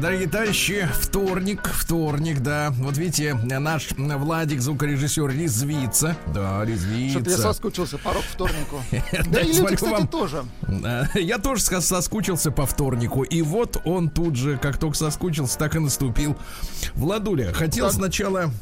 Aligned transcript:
Дорогие 0.00 0.28
товарищи, 0.28 0.88
вторник, 1.00 1.68
вторник, 1.72 2.38
да. 2.38 2.70
Вот 2.78 2.96
видите, 2.96 3.34
наш 3.34 3.88
Владик, 3.96 4.60
звукорежиссер, 4.60 5.28
резвится. 5.28 6.16
Да, 6.32 6.64
резвится. 6.64 7.18
Что-то 7.18 7.30
я 7.30 7.36
соскучился 7.36 7.98
по 7.98 8.12
рок-вторнику. 8.12 8.80
Да, 9.28 9.40
и 9.40 9.52
люди, 9.52 9.74
кстати, 9.74 10.06
тоже. 10.06 10.44
Я 11.14 11.38
тоже 11.38 11.62
соскучился 11.62 12.52
по 12.52 12.64
вторнику. 12.64 13.24
И 13.24 13.42
вот 13.42 13.80
он 13.84 14.08
тут 14.08 14.36
же, 14.36 14.56
как 14.56 14.78
только 14.78 14.96
соскучился, 14.96 15.58
так 15.58 15.74
и 15.74 15.80
наступил. 15.80 16.36
Владуля, 16.94 17.52
хотел 17.52 17.90
сначала 17.90 18.52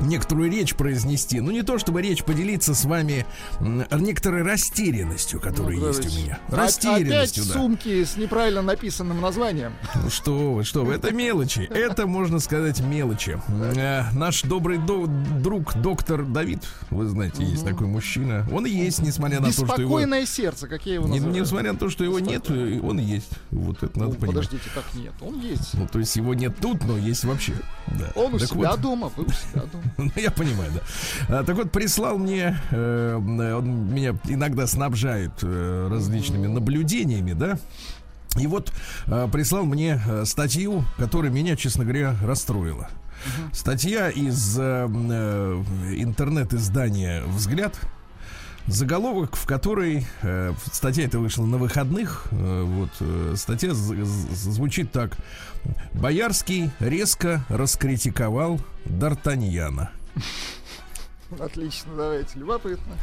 некоторую 0.00 0.50
речь 0.50 0.74
произнести. 0.74 1.40
Ну, 1.40 1.50
не 1.50 1.62
то 1.62 1.78
чтобы 1.78 2.02
речь 2.02 2.22
поделиться 2.24 2.74
с 2.74 2.84
вами 2.84 3.26
некоторой 3.60 4.42
растерянностью, 4.42 5.40
которая 5.40 5.76
Ну, 5.76 5.88
есть 5.88 6.06
у 6.06 6.18
меня. 6.20 6.38
А- 6.48 6.56
Растерянностью, 6.56 7.42
Опять 7.42 7.48
да. 7.54 7.60
сумки 7.60 8.04
с 8.04 8.16
неправильно 8.16 8.62
написанным 8.62 9.20
названием. 9.20 9.72
Ну 9.94 10.10
что 10.10 10.54
вы, 10.54 10.64
что 10.64 10.84
вы, 10.84 10.94
это 10.94 11.12
мелочи. 11.12 11.60
Это, 11.72 12.06
можно 12.06 12.38
сказать, 12.40 12.80
мелочи. 12.80 13.40
Э, 13.76 14.04
наш 14.12 14.42
добрый 14.42 14.78
до- 14.78 15.06
друг, 15.06 15.74
доктор 15.76 16.24
Давид, 16.24 16.62
вы 16.90 17.06
знаете, 17.06 17.44
есть 17.44 17.64
такой 17.64 17.86
мужчина. 17.86 18.46
Он 18.52 18.64
есть, 18.64 19.00
несмотря 19.00 19.40
на 19.40 19.46
то, 19.46 19.52
что 19.52 19.62
его... 19.64 19.76
Беспокойное 19.76 20.26
сердце, 20.26 20.66
как 20.68 20.86
я 20.86 20.94
его 20.94 21.06
называю. 21.08 21.34
Несмотря 21.40 21.72
на 21.72 21.78
то, 21.78 21.90
что 21.90 22.04
его 22.04 22.18
нет, 22.20 22.44
э, 22.48 22.80
он 22.82 22.98
есть. 22.98 23.30
Вот 23.50 23.82
это 23.82 23.98
надо 23.98 24.12
Ну, 24.12 24.16
понимать. 24.18 24.36
подождите, 24.36 24.70
как 24.74 24.84
нет? 24.94 25.12
Он 25.20 25.40
есть. 25.40 25.74
Ну, 25.74 25.86
то 25.88 25.98
есть 25.98 26.14
его 26.16 26.34
нет 26.34 26.54
тут, 26.60 26.84
но 26.84 26.96
есть 26.96 27.24
вообще. 27.24 27.52
Он 28.14 28.34
у 28.34 28.38
себя 28.38 28.76
дома, 28.76 29.10
вы 29.16 29.24
у 29.24 29.28
себя 29.30 29.62
дома. 29.72 29.84
ну, 29.98 30.10
я 30.16 30.30
понимаю, 30.30 30.70
да. 30.74 31.40
А, 31.40 31.44
так 31.44 31.56
вот, 31.56 31.70
прислал 31.72 32.18
мне, 32.18 32.58
э, 32.70 33.14
он 33.56 33.92
меня 33.92 34.14
иногда 34.24 34.66
снабжает 34.66 35.32
э, 35.42 35.88
различными 35.90 36.46
наблюдениями, 36.46 37.32
да. 37.32 37.58
И 38.38 38.46
вот 38.46 38.72
э, 39.06 39.28
прислал 39.32 39.64
мне 39.64 40.00
статью, 40.24 40.84
которая 40.98 41.30
меня, 41.30 41.56
честно 41.56 41.84
говоря, 41.84 42.14
расстроила. 42.22 42.88
Статья 43.52 44.08
из 44.08 44.56
э, 44.58 44.86
интернет-издания 45.96 47.22
«Взгляд», 47.26 47.74
Заголовок, 48.66 49.36
в 49.36 49.46
которой 49.46 50.06
э, 50.22 50.52
статья 50.70 51.04
это 51.06 51.18
вышла 51.18 51.44
на 51.44 51.56
выходных. 51.56 52.26
э, 52.30 52.62
вот 52.62 52.90
э, 53.00 53.34
статья 53.36 53.74
з- 53.74 54.04
з- 54.04 54.50
звучит 54.52 54.92
так: 54.92 55.16
Боярский 55.94 56.70
резко 56.80 57.44
раскритиковал 57.48 58.60
Д'Артаньяна. 58.86 59.88
Отлично, 61.38 61.92
давайте, 61.96 62.40
любопытно. 62.40 62.96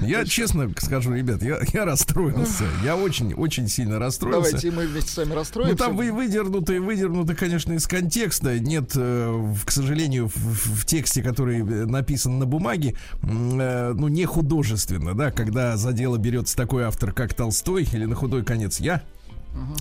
Я 0.00 0.24
честно 0.24 0.68
скажу, 0.76 1.14
ребят, 1.14 1.40
я, 1.40 1.60
я 1.72 1.84
расстроился. 1.84 2.64
Я 2.82 2.96
очень, 2.96 3.32
очень 3.32 3.68
сильно 3.68 4.00
расстроился. 4.00 4.50
Давайте 4.56 4.70
мы 4.72 4.86
вместе 4.88 5.12
с 5.12 5.16
вами 5.16 5.28
Ну 5.28 5.34
расстроимся. 5.36 5.76
там 5.76 5.96
вы 5.96 6.10
выдернуты, 6.10 6.80
выдернуты, 6.80 7.36
конечно, 7.36 7.72
из 7.74 7.86
контекста. 7.86 8.58
Нет, 8.58 8.90
э, 8.96 9.54
к 9.64 9.70
сожалению, 9.70 10.26
в, 10.26 10.34
в- 10.36 10.84
тексте, 10.84 11.22
который 11.22 11.60
э, 11.60 11.86
написан 11.86 12.40
на 12.40 12.46
бумаге, 12.46 12.96
э, 13.22 13.92
ну 13.94 14.08
не 14.08 14.24
художественно, 14.24 15.14
да, 15.14 15.30
когда 15.30 15.76
за 15.76 15.92
дело 15.92 16.16
берется 16.18 16.56
такой 16.56 16.84
автор, 16.86 17.12
как 17.12 17.34
Толстой 17.34 17.84
или 17.92 18.04
на 18.04 18.16
худой 18.16 18.44
конец 18.44 18.80
я. 18.80 19.02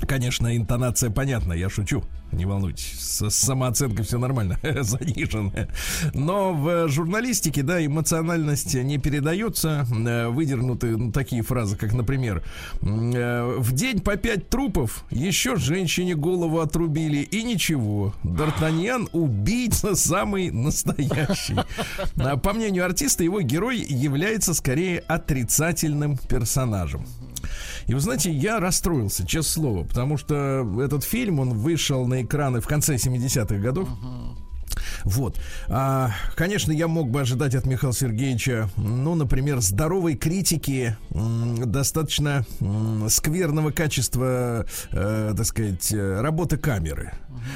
Конечно, 0.08 0.56
интонация 0.56 1.10
понятна, 1.10 1.54
я 1.54 1.70
шучу. 1.70 2.04
Не 2.32 2.46
волнуйтесь, 2.46 3.00
с, 3.00 3.30
самооценкой 3.30 4.04
все 4.04 4.18
нормально, 4.18 4.60
заниженная. 4.82 5.70
Но 6.14 6.54
в 6.54 6.88
журналистике, 6.90 7.64
да, 7.64 7.84
эмоциональность 7.86 8.74
не 8.74 8.98
передается. 8.98 9.86
Э, 10.06 10.28
Выдернуты 10.28 10.98
ну, 10.98 11.12
такие 11.12 11.44
фразы, 11.44 11.78
как, 11.78 11.94
например, 11.94 12.44
э, 12.82 13.56
в 13.58 13.72
день 13.74 14.02
по 14.02 14.18
пять 14.18 14.50
трупов, 14.50 15.06
еще 15.12 15.56
женщине 15.56 16.16
голову 16.16 16.60
отрубили, 16.60 17.20
и 17.20 17.44
ничего. 17.44 18.14
Д'Артаньян 18.24 19.10
убийца 19.14 19.96
самый 19.96 20.52
настоящий. 20.52 21.56
По 22.44 22.54
мнению 22.54 22.86
артиста, 22.86 23.24
его 23.24 23.42
герой 23.42 23.80
является 23.80 24.54
скорее 24.54 25.00
отрицательным 25.00 26.18
персонажем. 26.18 27.06
И 27.88 27.94
вы 27.94 28.00
знаете, 28.00 28.32
я 28.32 28.60
расстроился, 28.60 29.26
честное 29.26 29.54
слово, 29.54 29.84
потому 29.84 30.18
что 30.18 30.68
этот 30.84 31.04
фильм, 31.04 31.40
он 31.40 31.54
вышел 31.54 32.06
на 32.08 32.24
экраны 32.24 32.62
в 32.62 32.68
конце 32.68 32.96
70-х 32.96 33.56
годов. 33.56 33.90
Вот. 35.04 35.40
А, 35.68 36.12
конечно, 36.36 36.72
я 36.72 36.88
мог 36.88 37.10
бы 37.10 37.22
ожидать 37.22 37.56
от 37.56 37.66
Михаила 37.66 37.94
Сергеевича, 37.94 38.70
ну, 38.78 39.16
например, 39.16 39.62
здоровой 39.62 40.16
критики, 40.16 40.98
достаточно 41.12 42.46
скверного 43.10 43.72
качества, 43.72 44.66
э, 44.92 45.34
так 45.36 45.46
сказать, 45.46 45.92
э, 45.92 46.22
работы 46.22 46.58
камеры. 46.58 47.14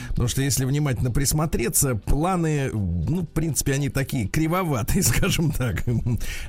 Потому 0.09 0.27
что 0.27 0.41
если 0.41 0.65
внимательно 0.65 1.11
присмотреться, 1.11 1.95
планы, 1.95 2.69
ну, 2.71 3.21
в 3.21 3.27
принципе, 3.27 3.73
они 3.73 3.89
такие 3.89 4.27
кривоватые, 4.27 5.03
скажем 5.03 5.51
так. 5.51 5.83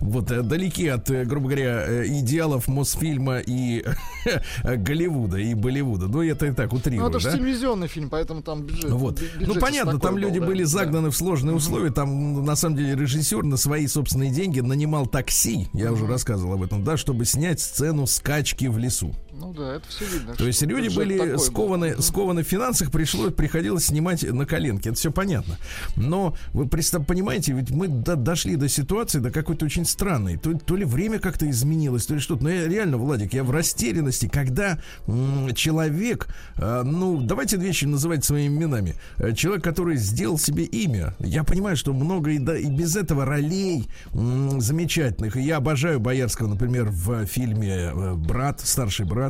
Вот, 0.00 0.30
э, 0.30 0.42
далеки 0.42 0.88
от, 0.88 1.10
э, 1.10 1.24
грубо 1.24 1.48
говоря, 1.48 1.84
э, 1.86 2.06
идеалов 2.06 2.68
Мосфильма 2.68 3.38
и 3.38 3.84
Голливуда, 4.64 5.38
и 5.38 5.54
Болливуда. 5.54 6.08
Ну, 6.08 6.22
это 6.22 6.46
и 6.46 6.52
так 6.52 6.72
Ну, 6.72 6.78
утрирую, 6.78 7.08
это 7.08 7.20
же 7.20 7.30
да? 7.30 7.36
телевизионный 7.36 7.88
фильм, 7.88 8.10
поэтому 8.10 8.42
там 8.42 8.62
бюджет. 8.62 8.90
Вот. 8.90 9.22
Ну, 9.40 9.54
понятно, 9.54 9.98
там 9.98 10.14
был, 10.14 10.20
люди 10.20 10.40
да, 10.40 10.46
были 10.46 10.62
да. 10.62 10.68
загнаны 10.68 11.10
в 11.10 11.16
сложные 11.16 11.54
условия. 11.54 11.90
Там, 11.90 12.34
ну, 12.34 12.42
на 12.42 12.56
самом 12.56 12.76
деле, 12.76 12.94
режиссер 12.94 13.44
на 13.44 13.56
свои 13.56 13.86
собственные 13.86 14.30
деньги 14.30 14.60
нанимал 14.60 15.06
такси, 15.06 15.68
я 15.72 15.92
уже 15.92 16.06
рассказывал 16.06 16.54
об 16.54 16.62
этом, 16.62 16.84
да, 16.84 16.96
чтобы 16.96 17.24
снять 17.24 17.60
сцену 17.60 18.06
скачки 18.06 18.66
в 18.66 18.78
лесу. 18.78 19.14
Ну 19.40 19.52
да, 19.54 19.76
это 19.76 19.88
все 19.88 20.04
видно. 20.04 20.34
То 20.36 20.46
есть 20.46 20.62
люди 20.62 20.94
были 20.94 21.16
такой 21.18 21.32
был. 21.32 21.38
скованы, 21.38 22.02
скованы 22.02 22.42
в 22.42 22.46
финансах, 22.46 22.90
пришлось, 22.90 23.32
приходилось 23.32 23.86
снимать 23.86 24.22
на 24.22 24.44
коленке. 24.46 24.90
Это 24.90 24.98
все 24.98 25.10
понятно. 25.10 25.56
Но 25.96 26.36
вы 26.52 26.66
понимаете, 26.68 27.52
ведь 27.52 27.70
мы 27.70 27.88
до- 27.88 28.16
дошли 28.16 28.56
до 28.56 28.68
ситуации, 28.68 29.18
до 29.18 29.30
какой-то 29.30 29.64
очень 29.64 29.84
странной. 29.86 30.36
То, 30.36 30.52
то 30.58 30.76
ли 30.76 30.84
время 30.84 31.18
как-то 31.18 31.48
изменилось, 31.48 32.06
то 32.06 32.14
ли 32.14 32.20
что-то. 32.20 32.44
Но 32.44 32.50
я 32.50 32.68
реально, 32.68 32.96
Владик, 32.98 33.32
я 33.32 33.44
в 33.44 33.50
растерянности, 33.50 34.28
когда 34.28 34.78
м, 35.06 35.54
человек, 35.54 36.28
э, 36.56 36.82
ну, 36.84 37.20
давайте 37.20 37.56
вещи 37.56 37.86
называть 37.86 38.24
своими 38.24 38.56
именами. 38.56 38.94
Э, 39.16 39.32
Человек, 39.34 39.64
который 39.64 39.96
сделал 39.96 40.38
себе 40.38 40.64
имя. 40.64 41.14
Я 41.18 41.44
понимаю, 41.44 41.76
что 41.76 41.92
много 41.94 42.30
и, 42.32 42.38
да, 42.38 42.56
и 42.58 42.66
без 42.66 42.96
этого 42.96 43.24
ролей 43.24 43.88
м, 44.12 44.60
замечательных. 44.60 45.36
И 45.36 45.42
я 45.42 45.56
обожаю 45.56 46.00
Боярского, 46.00 46.48
например, 46.48 46.90
в 46.90 47.24
фильме 47.26 47.90
э, 47.94 48.14
«Брат», 48.14 48.60
«Старший 48.60 49.06
брат». 49.06 49.29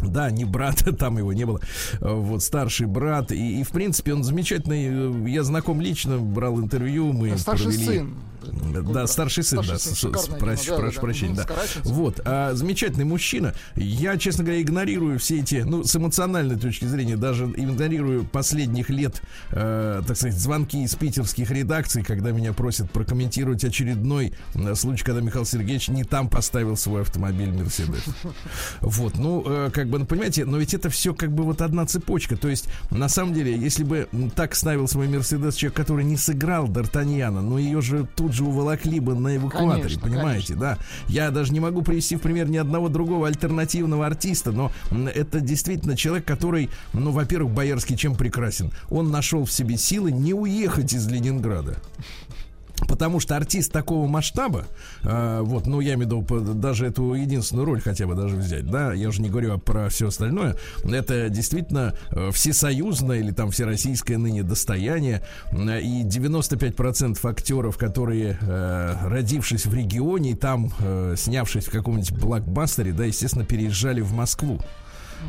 Да, 0.00 0.30
не 0.30 0.44
брат, 0.44 0.84
там 0.98 1.18
его 1.18 1.32
не 1.32 1.44
было. 1.44 1.60
Вот 2.00 2.42
старший 2.42 2.86
брат. 2.86 3.32
И, 3.32 3.60
и, 3.60 3.62
в 3.62 3.70
принципе, 3.70 4.14
он 4.14 4.24
замечательный. 4.24 4.86
Э, 4.88 5.28
Я 5.28 5.44
знаком 5.44 5.80
лично, 5.80 6.18
брал 6.18 6.60
интервью. 6.60 7.12
Мы 7.12 7.36
Старший 7.38 7.66
провели... 7.66 7.84
сын. 7.84 8.14
Да, 8.92 9.06
старший 9.06 9.44
сын, 9.44 9.58
да, 9.66 9.78
Старший 9.78 9.96
сын, 9.96 10.38
прошу, 10.38 10.64
кино, 10.64 10.76
да, 10.76 10.80
прошу 10.80 10.94
да, 10.94 11.00
прощения, 11.00 11.34
мгм, 11.34 11.44
да. 11.46 11.54
Вот, 11.84 12.20
а, 12.24 12.54
замечательный 12.54 13.04
мужчина. 13.04 13.54
Я, 13.76 14.16
честно 14.16 14.44
говоря, 14.44 14.60
игнорирую 14.62 15.18
все 15.18 15.40
эти, 15.40 15.56
ну, 15.56 15.84
с 15.84 15.94
эмоциональной 15.96 16.56
точки 16.56 16.84
зрения, 16.84 17.16
даже 17.16 17.44
игнорирую 17.44 18.24
последних 18.24 18.90
лет, 18.90 19.22
э, 19.50 20.02
так 20.06 20.16
сказать, 20.16 20.38
звонки 20.38 20.82
из 20.82 20.94
питерских 20.94 21.50
редакций, 21.50 22.02
когда 22.02 22.30
меня 22.30 22.52
просят 22.52 22.90
прокомментировать 22.90 23.64
очередной 23.64 24.34
случай, 24.74 25.04
когда 25.04 25.20
Михаил 25.20 25.44
Сергеевич 25.44 25.88
не 25.88 26.04
там 26.04 26.28
поставил 26.28 26.76
свой 26.76 27.02
автомобиль 27.02 27.50
Мерседес. 27.52 28.04
Вот, 28.80 29.16
ну, 29.16 29.42
э, 29.46 29.70
как 29.72 29.88
бы, 29.88 29.98
ну, 29.98 30.06
понимаете, 30.06 30.44
но 30.44 30.58
ведь 30.58 30.74
это 30.74 30.90
все 30.90 31.14
как 31.14 31.32
бы 31.32 31.44
вот 31.44 31.60
одна 31.62 31.86
цепочка. 31.86 32.36
То 32.36 32.48
есть, 32.48 32.68
на 32.90 33.08
самом 33.08 33.34
деле, 33.34 33.56
если 33.56 33.84
бы 33.84 34.08
так 34.34 34.54
ставил 34.54 34.86
свой 34.88 35.08
Мерседес 35.08 35.54
человек, 35.54 35.76
который 35.76 36.04
не 36.04 36.16
сыграл 36.16 36.66
Д'Артаньяна, 36.68 37.40
ну, 37.40 37.58
ее 37.58 37.80
же 37.80 38.06
тут 38.16 38.33
же 38.34 38.44
уволокли 38.44 39.00
бы 39.00 39.14
на 39.14 39.36
эвакуаторе, 39.36 39.82
Конечно, 39.82 40.02
понимаете, 40.02 40.54
да? 40.54 40.78
Я 41.08 41.30
даже 41.30 41.52
не 41.52 41.60
могу 41.60 41.82
привести 41.82 42.16
в 42.16 42.20
пример 42.20 42.48
ни 42.48 42.56
одного 42.56 42.88
другого 42.88 43.26
альтернативного 43.26 44.06
артиста, 44.06 44.52
но 44.52 44.70
это 45.14 45.40
действительно 45.40 45.96
человек, 45.96 46.26
который, 46.26 46.70
ну, 46.92 47.10
во-первых, 47.10 47.52
Боярский 47.52 47.96
чем 47.96 48.14
прекрасен? 48.14 48.70
Он 48.90 49.10
нашел 49.10 49.44
в 49.44 49.52
себе 49.52 49.76
силы 49.76 50.12
не 50.12 50.34
уехать 50.34 50.92
из 50.92 51.06
Ленинграда. 51.06 51.76
Потому 52.88 53.20
что 53.20 53.36
артист 53.36 53.72
такого 53.72 54.06
масштаба, 54.06 54.66
э, 55.02 55.40
вот, 55.42 55.66
ну, 55.66 55.80
я 55.80 55.94
имею 55.94 56.08
в 56.08 56.30
виду 56.30 56.54
даже 56.54 56.86
эту 56.86 57.14
единственную 57.14 57.66
роль 57.66 57.80
хотя 57.80 58.06
бы 58.06 58.14
даже 58.14 58.36
взять, 58.36 58.66
да, 58.66 58.92
я 58.92 59.08
уже 59.08 59.22
не 59.22 59.28
говорю 59.28 59.58
про 59.58 59.88
все 59.88 60.08
остальное, 60.08 60.56
это 60.84 61.28
действительно 61.28 61.94
э, 62.10 62.30
всесоюзное 62.32 63.20
или 63.20 63.30
там 63.30 63.50
всероссийское 63.50 64.18
ныне 64.18 64.42
достояние, 64.42 65.22
Э, 65.52 65.80
и 65.80 66.02
95% 66.02 67.18
актеров, 67.28 67.76
которые, 67.76 68.38
э, 68.40 68.94
родившись 69.02 69.66
в 69.66 69.74
регионе 69.74 70.34
там, 70.36 70.72
э, 70.80 71.14
снявшись 71.16 71.66
в 71.66 71.70
каком-нибудь 71.70 72.12
блокбастере, 72.12 72.92
да, 72.92 73.04
естественно, 73.04 73.44
переезжали 73.44 74.00
в 74.00 74.12
Москву. 74.12 74.60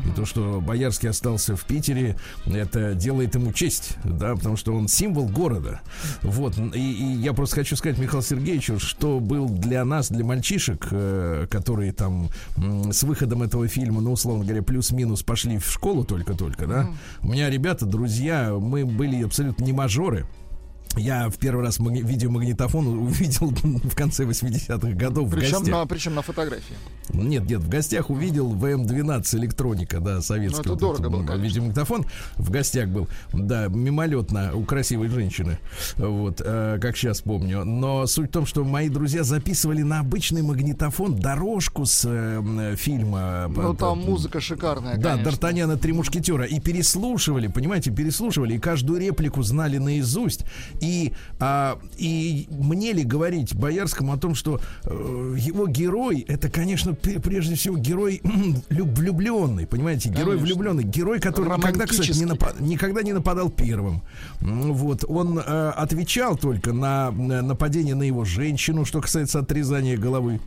И 0.06 0.10
то, 0.14 0.24
что 0.24 0.60
Боярский 0.60 1.08
остался 1.08 1.56
в 1.56 1.64
Питере, 1.64 2.16
это 2.46 2.94
делает 2.94 3.34
ему 3.34 3.52
честь, 3.52 3.96
да, 4.04 4.34
потому 4.34 4.56
что 4.56 4.74
он 4.74 4.88
символ 4.88 5.28
города. 5.28 5.80
Вот. 6.22 6.58
И, 6.58 6.78
и 6.78 7.16
я 7.16 7.32
просто 7.32 7.56
хочу 7.56 7.76
сказать 7.76 7.98
Михаилу 7.98 8.22
Сергеевичу, 8.22 8.78
что 8.78 9.20
был 9.20 9.48
для 9.48 9.84
нас, 9.84 10.10
для 10.10 10.24
мальчишек, 10.24 10.88
э, 10.90 11.46
которые 11.50 11.92
там 11.92 12.28
с 12.90 13.02
выходом 13.02 13.42
этого 13.42 13.68
фильма, 13.68 14.00
ну, 14.00 14.12
условно 14.12 14.44
говоря, 14.44 14.62
плюс-минус 14.62 15.22
пошли 15.22 15.58
в 15.58 15.66
школу 15.66 16.04
только-только, 16.04 16.66
да. 16.66 16.88
У 17.22 17.28
меня 17.28 17.50
ребята, 17.50 17.86
друзья, 17.86 18.52
мы 18.52 18.84
были 18.84 19.22
абсолютно 19.22 19.64
не 19.64 19.72
мажоры. 19.72 20.26
Я 20.96 21.28
в 21.28 21.36
первый 21.36 21.64
раз 21.64 21.78
маги- 21.78 22.02
видеомагнитофон 22.02 22.86
увидел 23.06 23.48
в 23.50 23.94
конце 23.94 24.24
80-х 24.24 24.92
годов 24.92 25.28
в 25.28 25.30
Причем 25.32 25.58
гостях. 25.58 25.74
на, 25.74 25.86
причем 25.86 26.14
на 26.14 26.22
фотографии. 26.22 26.76
Нет, 27.12 27.48
нет, 27.48 27.60
в 27.60 27.68
гостях 27.68 28.10
увидел 28.10 28.50
ВМ-12 28.50 29.36
электроника, 29.38 30.00
да, 30.00 30.20
советский. 30.20 30.62
Ну, 30.68 30.74
это 30.74 30.80
дорого 30.80 31.08
этот, 31.08 31.26
конечно. 31.26 31.42
Видеомагнитофон 31.44 32.06
в 32.36 32.50
гостях 32.50 32.88
был, 32.88 33.08
да, 33.32 33.68
мимолетно 33.68 34.52
у 34.54 34.64
красивой 34.64 35.08
женщины, 35.08 35.58
вот, 35.96 36.40
э, 36.44 36.78
как 36.80 36.96
сейчас 36.96 37.20
помню. 37.20 37.64
Но 37.64 38.06
суть 38.06 38.30
в 38.30 38.32
том, 38.32 38.46
что 38.46 38.64
мои 38.64 38.88
друзья 38.88 39.22
записывали 39.22 39.82
на 39.82 40.00
обычный 40.00 40.42
магнитофон 40.42 41.16
дорожку 41.16 41.86
с 41.86 42.04
э, 42.06 42.74
фильма. 42.76 43.46
Ну, 43.54 43.74
э, 43.74 43.76
там 43.76 44.00
э, 44.00 44.04
музыка 44.04 44.40
шикарная, 44.40 44.96
да. 44.96 45.16
Д'Артаньяна 45.16 45.76
Три 45.76 45.92
мушкетера. 45.92 46.44
И 46.44 46.58
переслушивали, 46.60 47.48
понимаете, 47.48 47.90
переслушивали, 47.90 48.54
и 48.54 48.58
каждую 48.58 49.00
реплику 49.00 49.42
знали 49.42 49.78
наизусть. 49.78 50.44
И, 50.80 51.12
а, 51.38 51.78
и 51.96 52.46
мне 52.50 52.92
ли 52.92 53.02
говорить 53.04 53.54
Боярскому 53.54 54.12
о 54.12 54.16
том, 54.16 54.34
что 54.34 54.60
э, 54.84 55.34
его 55.38 55.66
герой, 55.66 56.24
это, 56.28 56.48
конечно, 56.50 56.94
пр- 56.94 57.20
прежде 57.20 57.54
всего 57.54 57.76
герой 57.76 58.20
люб- 58.68 58.96
влюбленный, 58.98 59.66
понимаете, 59.66 60.08
герой 60.08 60.36
Конечно. 60.36 60.44
влюбленный, 60.46 60.84
герой, 60.84 61.20
который 61.20 61.56
никогда, 61.56 61.86
кстати, 61.86 62.16
не 62.18 62.24
Романтический. 62.24 62.60
напа- 62.60 62.62
никогда 62.62 63.02
не 63.02 63.12
нападал 63.12 63.50
первым. 63.50 64.02
Вот, 64.40 65.04
он 65.08 65.38
э, 65.38 65.42
отвечал 65.70 66.36
только 66.36 66.72
на 66.72 67.10
нападение 67.10 67.94
на 67.94 68.02
его 68.04 68.24
женщину, 68.24 68.84
что 68.84 69.00
касается 69.00 69.38
отрезания 69.40 69.96
головы. 69.96 70.40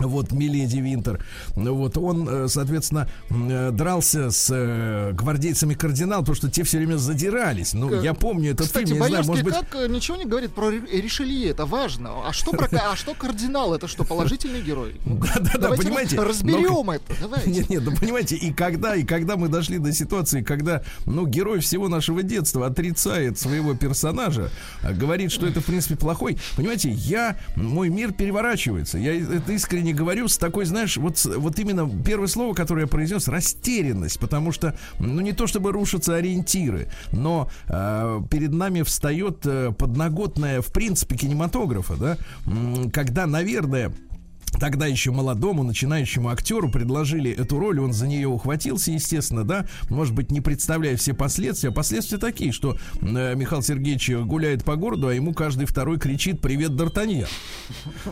Вот 0.00 0.32
Миледи 0.32 0.78
Винтер. 0.78 1.24
Ну 1.56 1.74
Вот 1.76 1.96
он, 1.96 2.28
э, 2.28 2.48
соответственно, 2.48 3.08
э, 3.30 3.70
дрался 3.72 4.30
с 4.30 4.48
э, 4.52 5.12
гвардейцами 5.12 5.74
кардинал, 5.74 6.20
потому 6.20 6.34
что 6.36 6.50
те 6.50 6.64
все 6.64 6.78
время 6.78 6.96
задирались. 6.96 7.74
Ну, 7.74 8.02
я 8.02 8.12
помню 8.14 8.50
этот 8.52 8.66
Кстати, 8.66 8.86
фильм, 8.86 8.98
я 8.98 9.04
не 9.04 9.08
знаю, 9.10 9.26
может 9.26 9.44
быть. 9.44 9.54
как 9.54 9.88
ничего 9.88 10.16
не 10.16 10.24
говорит 10.24 10.52
про 10.54 10.70
Ри- 10.70 11.00
Ришелье, 11.00 11.50
это 11.50 11.64
важно. 11.64 12.26
А 12.26 12.32
что, 12.32 12.50
про, 12.52 12.66
а 12.90 12.96
что 12.96 13.14
кардинал, 13.14 13.72
это 13.74 13.86
что, 13.86 14.04
положительный 14.04 14.62
герой? 14.62 15.00
Да-да-да, 15.06 15.70
понимаете, 15.70 16.16
раз- 16.16 16.28
Разберем 16.28 16.86
но- 16.86 16.94
это, 16.94 17.14
давайте. 17.20 17.50
Нет, 17.54 17.70
нет, 17.70 17.82
ну 17.84 17.94
понимаете, 17.94 18.34
и 18.36 18.52
когда, 18.52 18.96
и 18.96 19.04
когда 19.04 19.36
мы 19.36 19.48
дошли 19.48 19.78
до 19.78 19.92
ситуации, 19.92 20.42
когда, 20.42 20.82
ну, 21.06 21.26
герой 21.26 21.60
всего 21.60 21.88
нашего 21.88 22.22
детства 22.24 22.66
отрицает 22.66 23.38
своего 23.38 23.74
персонажа, 23.74 24.50
а 24.82 24.92
говорит, 24.92 25.30
что 25.30 25.46
это, 25.46 25.60
в 25.60 25.64
принципе, 25.66 25.94
плохой, 25.96 26.36
понимаете, 26.56 26.90
я, 26.90 27.36
мой 27.54 27.88
мир 27.90 28.12
переворачивается. 28.12 28.98
Я 28.98 29.14
это 29.14 29.52
искренне 29.52 29.83
говорю 29.92 30.28
с 30.28 30.38
такой, 30.38 30.64
знаешь, 30.64 30.96
вот, 30.96 31.24
вот 31.24 31.58
именно 31.58 31.88
первое 32.04 32.28
слово, 32.28 32.54
которое 32.54 32.82
я 32.82 32.86
произнес, 32.86 33.28
растерянность, 33.28 34.18
потому 34.18 34.52
что, 34.52 34.76
ну, 34.98 35.20
не 35.20 35.32
то 35.32 35.46
чтобы 35.46 35.72
рушатся 35.72 36.16
ориентиры, 36.16 36.88
но 37.12 37.50
э, 37.68 38.20
перед 38.30 38.52
нами 38.52 38.82
встает 38.82 39.40
э, 39.44 39.72
подноготная, 39.76 40.62
в 40.62 40.72
принципе, 40.72 41.16
кинематографа, 41.16 41.94
да, 41.96 42.18
когда, 42.92 43.26
наверное, 43.26 43.92
Тогда 44.58 44.86
еще 44.86 45.10
молодому, 45.10 45.62
начинающему 45.62 46.28
актеру 46.28 46.70
предложили 46.70 47.30
эту 47.30 47.58
роль, 47.58 47.80
он 47.80 47.92
за 47.92 48.06
нее 48.06 48.28
ухватился, 48.28 48.92
естественно, 48.92 49.44
да, 49.44 49.66
может 49.90 50.14
быть, 50.14 50.30
не 50.30 50.40
представляя 50.40 50.96
все 50.96 51.12
последствия. 51.12 51.70
А 51.70 51.72
последствия 51.72 52.18
такие, 52.18 52.52
что 52.52 52.76
э, 53.00 53.34
Михаил 53.34 53.62
Сергеевич 53.62 54.10
гуляет 54.10 54.64
по 54.64 54.76
городу, 54.76 55.08
а 55.08 55.14
ему 55.14 55.34
каждый 55.34 55.66
второй 55.66 55.98
кричит 55.98 56.40
«Привет, 56.40 56.72
Д'Артаньян». 56.72 57.28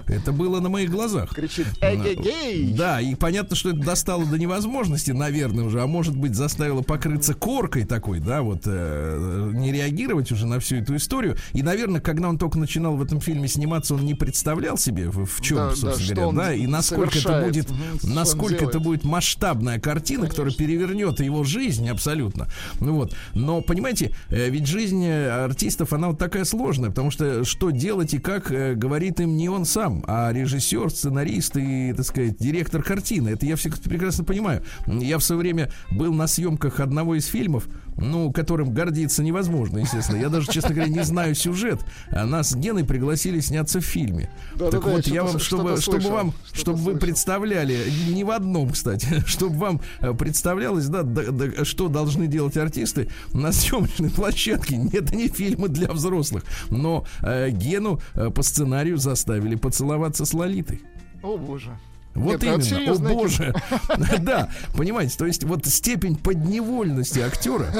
Это 0.06 0.32
было 0.32 0.60
на 0.60 0.68
моих 0.68 0.90
глазах. 0.90 1.34
Кричит 1.34 1.66
«Эгегей!» 1.80 2.74
Да, 2.74 3.00
и 3.00 3.14
понятно, 3.14 3.56
что 3.56 3.70
это 3.70 3.78
достало 3.78 4.26
до 4.26 4.38
невозможности, 4.38 5.10
наверное, 5.10 5.64
уже, 5.64 5.80
а 5.82 5.86
может 5.86 6.16
быть, 6.16 6.34
заставило 6.34 6.82
покрыться 6.82 7.34
коркой 7.34 7.84
такой, 7.84 8.20
да, 8.20 8.42
вот 8.42 8.62
э, 8.66 9.50
не 9.54 9.72
реагировать 9.72 10.32
уже 10.32 10.46
на 10.46 10.60
всю 10.60 10.76
эту 10.76 10.96
историю. 10.96 11.36
И, 11.52 11.62
наверное, 11.62 12.00
когда 12.00 12.28
он 12.28 12.38
только 12.38 12.58
начинал 12.58 12.96
в 12.96 13.02
этом 13.02 13.20
фильме 13.20 13.48
сниматься, 13.48 13.94
он 13.94 14.04
не 14.04 14.14
представлял 14.14 14.76
себе, 14.76 15.08
в, 15.08 15.26
в 15.26 15.40
чем, 15.40 15.56
Да, 15.56 15.70
да, 15.70 15.76
собственно 15.76 16.04
что 16.04 16.14
говоря, 16.14 16.31
он 16.32 16.38
да, 16.38 16.54
и 16.54 16.66
насколько 16.66 17.18
это 17.18 17.42
будет, 17.42 17.68
насколько 18.02 18.64
это 18.64 18.80
будет 18.80 19.04
масштабная 19.04 19.78
картина, 19.78 20.28
которая 20.28 20.52
перевернет 20.52 21.20
его 21.20 21.44
жизнь 21.44 21.88
абсолютно. 21.88 22.48
Ну 22.80 22.94
вот, 22.94 23.14
но 23.34 23.60
понимаете, 23.60 24.14
э, 24.28 24.48
ведь 24.48 24.66
жизнь 24.66 25.04
э, 25.04 25.44
артистов 25.44 25.92
она 25.92 26.08
вот 26.08 26.18
такая 26.18 26.44
сложная, 26.44 26.90
потому 26.90 27.10
что 27.10 27.44
что 27.44 27.70
делать 27.70 28.14
и 28.14 28.18
как 28.18 28.50
э, 28.50 28.74
говорит 28.74 29.20
им 29.20 29.36
не 29.36 29.48
он 29.48 29.64
сам, 29.64 30.04
а 30.06 30.32
режиссер, 30.32 30.90
сценарист 30.90 31.56
и, 31.56 31.92
так 31.92 32.06
сказать, 32.06 32.36
директор 32.38 32.82
картины. 32.82 33.30
Это 33.30 33.46
я 33.46 33.56
все 33.56 33.70
прекрасно 33.70 34.24
понимаю. 34.24 34.62
Я 34.86 35.18
в 35.18 35.24
свое 35.24 35.40
время 35.40 35.70
был 35.90 36.12
на 36.12 36.26
съемках 36.26 36.80
одного 36.80 37.14
из 37.14 37.26
фильмов, 37.26 37.68
ну, 37.96 38.32
которым 38.32 38.72
гордиться 38.72 39.22
невозможно, 39.22 39.78
естественно. 39.78 40.16
Я 40.16 40.28
даже, 40.28 40.50
честно 40.50 40.74
говоря, 40.74 40.90
не 40.90 41.04
знаю 41.04 41.34
сюжет. 41.34 41.80
А 42.10 42.26
нас 42.26 42.50
с 42.50 42.56
Геной 42.56 42.84
пригласили 42.84 43.40
сняться 43.40 43.80
в 43.80 43.84
фильме. 43.84 44.30
Да-да-да, 44.54 44.70
так 44.70 44.84
вот, 44.84 45.06
я 45.06 45.14
я 45.14 45.24
вам, 45.24 45.38
чтобы, 45.38 45.80
чтобы 45.80 46.00
слышал, 46.00 46.10
вам, 46.10 46.34
чтобы 46.52 46.78
вы 46.78 46.84
слышал. 46.84 47.00
представляли, 47.00 47.78
не 48.08 48.24
в 48.24 48.30
одном, 48.30 48.70
кстати, 48.70 49.22
чтобы 49.26 49.56
вам 49.56 49.80
э, 50.00 50.12
представлялось, 50.14 50.86
да, 50.86 51.02
да, 51.02 51.30
да, 51.30 51.64
что 51.64 51.88
должны 51.88 52.26
делать 52.26 52.56
артисты 52.56 53.08
на 53.32 53.52
съемочной 53.52 54.10
площадке. 54.10 54.80
Это 54.92 55.14
не 55.14 55.28
фильмы 55.28 55.68
для 55.68 55.88
взрослых, 55.88 56.44
но 56.70 57.04
э, 57.22 57.50
Гену 57.50 58.00
э, 58.14 58.30
по 58.30 58.42
сценарию 58.42 58.98
заставили 58.98 59.54
поцеловаться 59.54 60.24
с 60.24 60.34
Лолитой. 60.34 60.80
О, 61.22 61.36
боже. 61.36 61.78
Вот 62.14 62.42
Нет, 62.42 62.68
именно, 62.68 62.92
о 62.92 62.98
боже. 62.98 63.54
Да, 64.20 64.50
понимаете, 64.76 65.16
то 65.16 65.26
есть 65.26 65.44
вот 65.44 65.66
степень 65.66 66.16
подневольности 66.16 67.20
актера, 67.20 67.72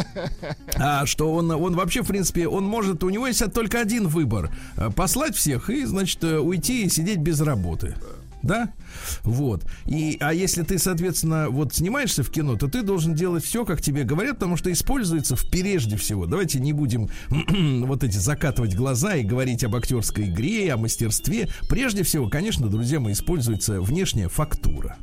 а, 0.75 1.05
что 1.07 1.33
он, 1.35 1.51
он 1.51 1.75
вообще, 1.75 2.03
в 2.03 2.07
принципе, 2.07 2.49
он 2.49 2.65
может, 2.65 3.05
у 3.05 3.11
него 3.11 3.27
есть 3.27 3.43
только 3.53 3.81
один 3.81 4.09
выбор. 4.09 4.51
э, 4.77 4.91
Послать 4.91 5.37
всех 5.37 5.69
и, 5.71 5.85
значит, 5.85 6.25
э, 6.25 6.39
уйти 6.39 6.85
и 6.85 6.89
сидеть 6.89 7.19
без 7.19 7.41
работы. 7.41 7.95
Да? 8.43 8.73
Вот. 9.23 9.65
И, 9.87 10.17
а 10.21 10.33
если 10.33 10.63
ты, 10.63 10.79
соответственно, 10.79 11.49
вот 11.49 11.75
снимаешься 11.75 12.23
в 12.23 12.31
кино, 12.31 12.57
то 12.57 12.69
ты 12.69 12.83
должен 12.83 13.15
делать 13.15 13.45
все, 13.45 13.65
как 13.65 13.81
тебе 13.81 14.05
говорят, 14.05 14.35
потому 14.35 14.57
что 14.57 14.73
используется 14.73 15.37
в 15.37 15.49
прежде 15.49 15.97
всего. 15.97 16.27
Давайте 16.27 16.61
не 16.61 16.73
будем 16.73 17.09
вот 17.87 18.05
эти 18.05 18.19
закатывать 18.19 18.75
глаза 18.75 19.17
и 19.17 19.23
говорить 19.23 19.65
об 19.65 19.77
актерской 19.77 20.27
игре, 20.27 20.73
о 20.73 20.77
мастерстве. 20.77 21.49
Прежде 21.69 22.03
всего, 22.03 22.29
конечно, 22.29 22.69
друзья 22.69 23.01
мои, 23.01 23.13
используется 23.13 23.81
внешняя 23.81 24.29
фактура. 24.29 24.97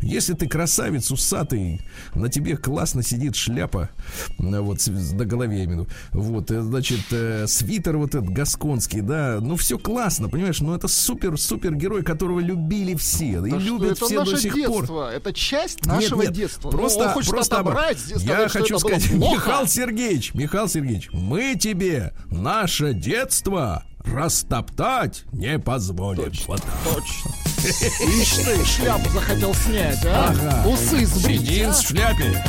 Если 0.00 0.34
ты 0.34 0.46
красавец, 0.48 1.10
усатый, 1.10 1.80
на 2.14 2.28
тебе 2.28 2.56
классно 2.56 3.02
сидит 3.02 3.34
шляпа, 3.34 3.90
э, 4.38 4.60
вот, 4.60 4.78
на 4.86 5.24
голове 5.24 5.66
виду, 5.66 5.88
вот, 6.12 6.50
э, 6.50 6.62
значит, 6.62 7.00
э, 7.10 7.46
свитер 7.46 7.96
вот 7.98 8.14
этот 8.14 8.30
гасконский, 8.30 9.00
да, 9.00 9.38
ну 9.40 9.56
все 9.56 9.78
классно, 9.78 10.28
понимаешь, 10.28 10.60
ну 10.60 10.74
это 10.74 10.88
супер-супер 10.88 11.74
герой, 11.74 12.02
которого 12.02 12.40
любили 12.40 12.94
все, 12.94 13.44
и 13.44 13.50
Да 13.50 13.58
что, 13.60 13.68
любят 13.68 13.92
это 13.92 14.04
все 14.04 14.24
до 14.24 14.36
сих 14.36 14.52
пор. 14.52 14.80
детство, 14.82 15.10
это 15.12 15.32
часть 15.32 15.84
Нет, 15.84 15.94
нашего 15.94 16.22
нет, 16.22 16.32
детства. 16.32 16.70
Просто, 16.70 17.12
Ну, 17.14 17.22
просто 17.22 17.56
отобрать, 17.56 17.98
здесь 17.98 18.22
я 18.22 18.48
хочу 18.48 18.78
сказать. 18.78 19.10
Михаил 19.10 19.66
Сергеевич, 19.66 20.32
Михаил 20.34 20.68
Сергеевич, 20.68 21.10
мы 21.12 21.56
тебе 21.56 22.12
наше 22.30 22.94
детство 22.94 23.84
растоптать 24.04 25.24
не 25.32 25.58
позволим. 25.58 26.32
Вот 26.46 26.62
так. 26.62 26.94
Точно. 26.94 27.30
Ишь 28.20 28.44
ты, 28.44 28.64
шляпу 28.64 29.08
захотел 29.10 29.54
снять, 29.54 30.04
а? 30.04 30.28
Ага. 30.30 30.68
Усы 30.68 31.04
сбрить, 31.06 31.40
Сидит 31.40 31.68
а? 31.68 31.72
в 31.72 31.80
шляпе. 31.82 32.44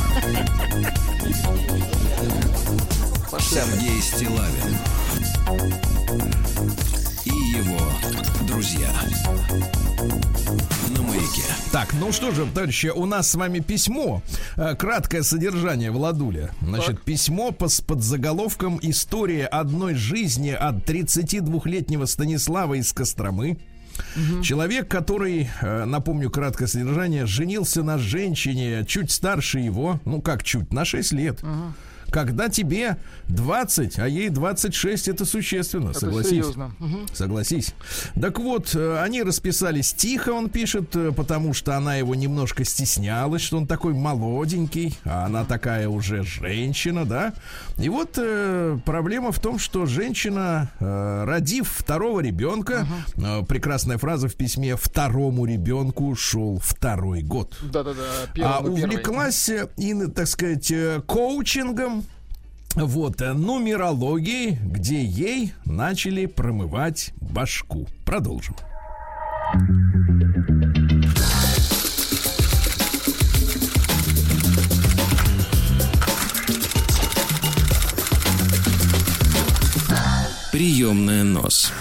Сергей 3.40 4.00
Стилавин 4.00 4.78
друзья. 8.60 8.90
На 10.94 11.00
маяке. 11.00 11.44
Так, 11.72 11.94
ну 11.98 12.12
что 12.12 12.30
же, 12.30 12.44
товарищи, 12.44 12.88
у 12.88 13.06
нас 13.06 13.30
с 13.30 13.34
вами 13.34 13.60
письмо. 13.60 14.22
Э, 14.58 14.74
Краткое 14.74 15.22
содержание, 15.22 15.90
Владуля. 15.90 16.50
Значит, 16.60 17.00
письмо 17.00 17.52
по, 17.52 17.68
с 17.68 17.80
подзаголовком 17.80 18.78
«История 18.82 19.46
одной 19.46 19.94
жизни 19.94 20.50
от 20.50 20.86
32-летнего 20.86 22.04
Станислава 22.04 22.74
из 22.74 22.92
Костромы». 22.92 23.56
Человек, 24.42 24.88
который, 24.88 25.48
э, 25.62 25.84
напомню 25.86 26.28
краткое 26.28 26.66
содержание, 26.66 27.24
женился 27.24 27.82
на 27.82 27.96
женщине 27.96 28.84
чуть 28.86 29.10
старше 29.10 29.60
его, 29.60 30.00
ну 30.04 30.20
как 30.20 30.42
чуть, 30.42 30.70
на 30.70 30.84
6 30.84 31.12
лет. 31.12 31.40
Когда 32.10 32.48
тебе 32.48 32.96
20, 33.28 33.98
а 33.98 34.08
ей 34.08 34.28
26, 34.28 35.08
это 35.08 35.24
существенно, 35.24 35.90
Это 35.90 36.00
согласись. 36.00 36.30
серьезно. 36.30 36.72
Мгм. 36.78 37.06
Согласись. 37.12 37.74
Так 38.20 38.38
вот, 38.38 38.74
э, 38.74 39.00
они 39.02 39.22
расписались 39.22 39.92
тихо, 39.92 40.30
он 40.30 40.48
пишет, 40.48 40.94
э, 40.96 41.12
потому 41.12 41.54
что 41.54 41.76
она 41.76 41.96
его 41.96 42.14
немножко 42.14 42.64
стеснялась, 42.64 43.42
что 43.42 43.56
он 43.58 43.66
такой 43.66 43.94
молоденький, 43.94 44.98
а 45.04 45.26
она 45.26 45.44
такая 45.44 45.88
уже 45.88 46.22
женщина, 46.24 47.04
да. 47.04 47.32
И 47.80 47.88
вот 47.88 48.18
э, 48.18 48.78
проблема 48.84 49.32
в 49.32 49.38
том, 49.38 49.58
что 49.58 49.86
женщина, 49.86 50.70
э, 50.80 51.24
родив 51.24 51.68
второго 51.68 52.20
ребенка, 52.20 52.86
э, 53.16 53.42
прекрасная 53.46 53.96
фраза 53.96 54.28
в 54.28 54.34
письме, 54.34 54.76
второму 54.76 55.46
ребенку 55.46 56.14
шел 56.14 56.60
второй 56.62 57.22
год. 57.22 57.56
Да-да-да. 57.62 58.02
А 58.24 58.62
первый. 58.62 58.72
увлеклась, 58.72 59.50
и, 59.78 60.06
так 60.14 60.26
сказать, 60.26 60.70
э, 60.70 61.00
коучингом, 61.06 62.04
вот, 62.74 63.20
э, 63.22 63.32
нумерологией, 63.32 64.58
где 64.62 65.02
ей 65.02 65.54
начали 65.64 66.26
промывать 66.26 67.12
башку. 67.20 67.86
Продолжим. 68.04 68.56
Приемная 80.60 81.24
нос. 81.24 81.72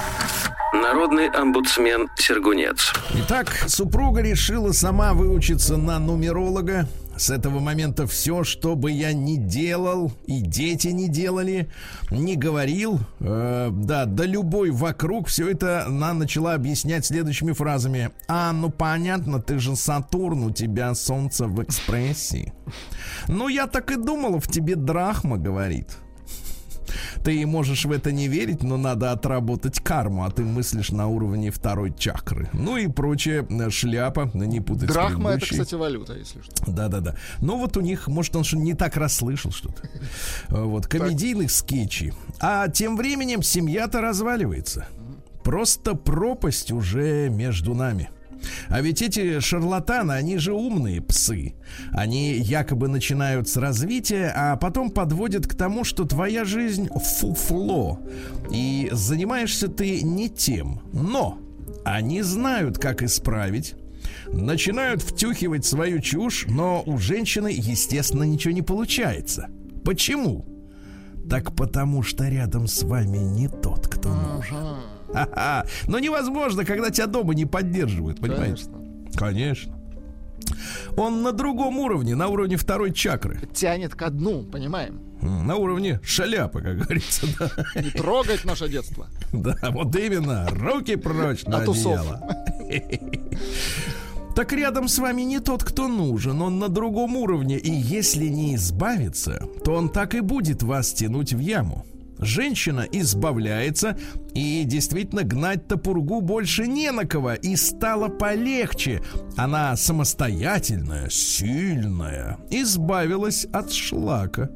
Народный 0.71 1.27
омбудсмен 1.27 2.07
Сергунец. 2.15 2.93
Итак, 3.13 3.65
супруга 3.67 4.21
решила 4.21 4.71
сама 4.71 5.13
выучиться 5.13 5.75
на 5.75 5.99
нумеролога. 5.99 6.87
С 7.17 7.29
этого 7.29 7.59
момента 7.59 8.07
все, 8.07 8.45
что 8.45 8.75
бы 8.77 8.89
я 8.89 9.11
ни 9.11 9.35
делал, 9.35 10.13
и 10.27 10.39
дети 10.39 10.87
не 10.87 11.09
делали, 11.09 11.69
не 12.09 12.37
говорил, 12.37 13.01
э, 13.19 13.69
да, 13.69 14.05
да 14.05 14.25
любой 14.25 14.69
вокруг, 14.69 15.27
все 15.27 15.49
это 15.49 15.85
она 15.85 16.13
начала 16.13 16.53
объяснять 16.53 17.05
следующими 17.05 17.51
фразами. 17.51 18.11
А, 18.29 18.53
ну 18.53 18.69
понятно, 18.69 19.41
ты 19.41 19.59
же 19.59 19.75
Сатурн, 19.75 20.45
у 20.45 20.51
тебя 20.51 20.95
Солнце 20.95 21.47
в 21.47 21.61
экспрессии. 21.61 22.53
Ну, 23.27 23.49
я 23.49 23.67
так 23.67 23.91
и 23.91 23.97
думала, 23.97 24.39
в 24.39 24.47
тебе 24.47 24.77
драхма, 24.77 25.37
говорит. 25.37 25.97
Ты 27.23 27.45
можешь 27.45 27.85
в 27.85 27.91
это 27.91 28.11
не 28.11 28.27
верить, 28.27 28.63
но 28.63 28.77
надо 28.77 29.11
отработать 29.11 29.79
карму, 29.79 30.25
а 30.25 30.31
ты 30.31 30.43
мыслишь 30.43 30.91
на 30.91 31.07
уровне 31.07 31.51
второй 31.51 31.93
чакры. 31.97 32.49
Ну 32.53 32.77
и 32.77 32.87
прочее 32.87 33.45
э, 33.49 33.69
шляпа, 33.69 34.29
не 34.33 34.61
путать 34.61 34.89
Драхма 34.89 35.31
это, 35.31 35.45
кстати, 35.45 35.75
валюта, 35.75 36.13
если 36.13 36.41
что. 36.41 36.51
Да-да-да. 36.71 37.15
Ну 37.41 37.57
вот 37.57 37.77
у 37.77 37.81
них, 37.81 38.07
может, 38.07 38.35
он 38.35 38.43
что 38.43 38.57
не 38.57 38.73
так 38.73 38.97
расслышал 38.97 39.51
что-то. 39.51 39.81
Э, 40.49 40.63
Вот, 40.63 40.87
комедийных 40.87 41.51
скетчей. 41.51 42.13
А 42.39 42.67
тем 42.69 42.97
временем 42.97 43.43
семья-то 43.43 44.01
разваливается. 44.01 44.87
Просто 45.43 45.95
пропасть 45.95 46.71
уже 46.71 47.29
между 47.29 47.73
нами. 47.73 48.09
А 48.69 48.81
ведь 48.81 49.01
эти 49.01 49.39
шарлатаны, 49.39 50.13
они 50.13 50.37
же 50.37 50.53
умные 50.53 51.01
псы. 51.01 51.55
Они 51.91 52.33
якобы 52.33 52.87
начинают 52.87 53.47
с 53.47 53.57
развития, 53.57 54.31
а 54.35 54.55
потом 54.55 54.91
подводят 54.91 55.47
к 55.47 55.55
тому, 55.55 55.83
что 55.83 56.05
твоя 56.05 56.45
жизнь 56.45 56.89
фуфло. 56.89 57.99
И 58.51 58.89
занимаешься 58.91 59.67
ты 59.67 60.01
не 60.01 60.29
тем. 60.29 60.81
Но 60.93 61.39
они 61.83 62.21
знают, 62.21 62.77
как 62.77 63.01
исправить. 63.03 63.75
Начинают 64.31 65.01
втюхивать 65.01 65.65
свою 65.65 65.99
чушь, 65.99 66.45
но 66.47 66.83
у 66.85 66.97
женщины, 66.97 67.49
естественно, 67.51 68.23
ничего 68.23 68.53
не 68.53 68.61
получается. 68.61 69.49
Почему? 69.83 70.45
Так 71.29 71.55
потому 71.55 72.03
что 72.03 72.27
рядом 72.27 72.67
с 72.67 72.83
вами 72.83 73.17
не 73.17 73.47
тот, 73.47 73.87
кто 73.87 74.09
нужен. 74.09 74.98
Но 75.87 75.99
невозможно, 75.99 76.65
когда 76.65 76.89
тебя 76.89 77.07
дома 77.07 77.33
не 77.33 77.45
поддерживают, 77.45 78.19
понимаешь? 78.19 78.59
конечно. 78.59 79.17
Конечно. 79.17 79.75
Он 80.97 81.21
на 81.21 81.31
другом 81.31 81.79
уровне, 81.79 82.15
на 82.15 82.27
уровне 82.27 82.57
второй 82.57 82.93
чакры. 82.93 83.39
Тянет 83.53 83.95
ко 83.95 84.09
дну, 84.09 84.43
понимаем. 84.43 85.01
На 85.21 85.55
уровне 85.55 85.99
шляпы, 86.03 86.61
как 86.61 86.77
говорится. 86.77 87.27
Да, 87.39 87.81
Не 87.81 87.91
трогать 87.91 88.45
наше 88.45 88.69
детство. 88.69 89.07
Да, 89.33 89.57
вот 89.71 89.95
именно. 89.95 90.47
Руки 90.49 90.95
прочь 90.95 91.43
на 91.43 91.59
одеяло. 91.59 92.45
Так 94.35 94.53
рядом 94.53 94.87
с 94.87 94.97
вами 94.99 95.23
не 95.23 95.39
тот, 95.39 95.63
кто 95.63 95.87
нужен, 95.87 96.41
он 96.41 96.59
на 96.59 96.69
другом 96.69 97.17
уровне, 97.17 97.57
и 97.57 97.69
если 97.71 98.27
не 98.27 98.55
избавиться, 98.55 99.45
то 99.65 99.73
он 99.73 99.89
так 99.89 100.15
и 100.15 100.21
будет 100.21 100.63
вас 100.63 100.93
тянуть 100.93 101.33
в 101.33 101.39
яму. 101.39 101.85
Женщина 102.19 102.85
избавляется, 102.91 103.97
и 104.33 104.63
действительно 104.65 105.23
гнать-то 105.23 105.77
пургу 105.77 106.21
больше 106.21 106.67
не 106.67 106.91
на 106.91 107.05
кого, 107.05 107.33
и 107.33 107.55
стало 107.55 108.09
полегче. 108.09 109.01
Она 109.37 109.75
самостоятельная, 109.75 111.09
сильная, 111.09 112.37
избавилась 112.49 113.45
от 113.45 113.71
шлака. 113.71 114.49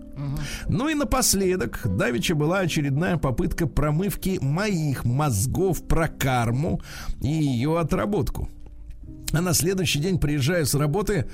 Ну 0.68 0.90
и 0.90 0.94
напоследок, 0.94 1.82
давеча 1.86 2.36
была 2.36 2.60
очередная 2.60 3.18
попытка 3.18 3.66
промывки 3.66 4.40
моих 4.42 5.06
мозгов 5.06 5.88
про 5.88 6.08
карму 6.08 6.82
и 7.22 7.28
ее 7.28 7.80
отработку. 7.80 8.50
А 9.32 9.42
на 9.42 9.54
следующий 9.54 10.00
день 10.00 10.20
приезжаю 10.20 10.66
с 10.66 10.76
работы. 10.76 11.28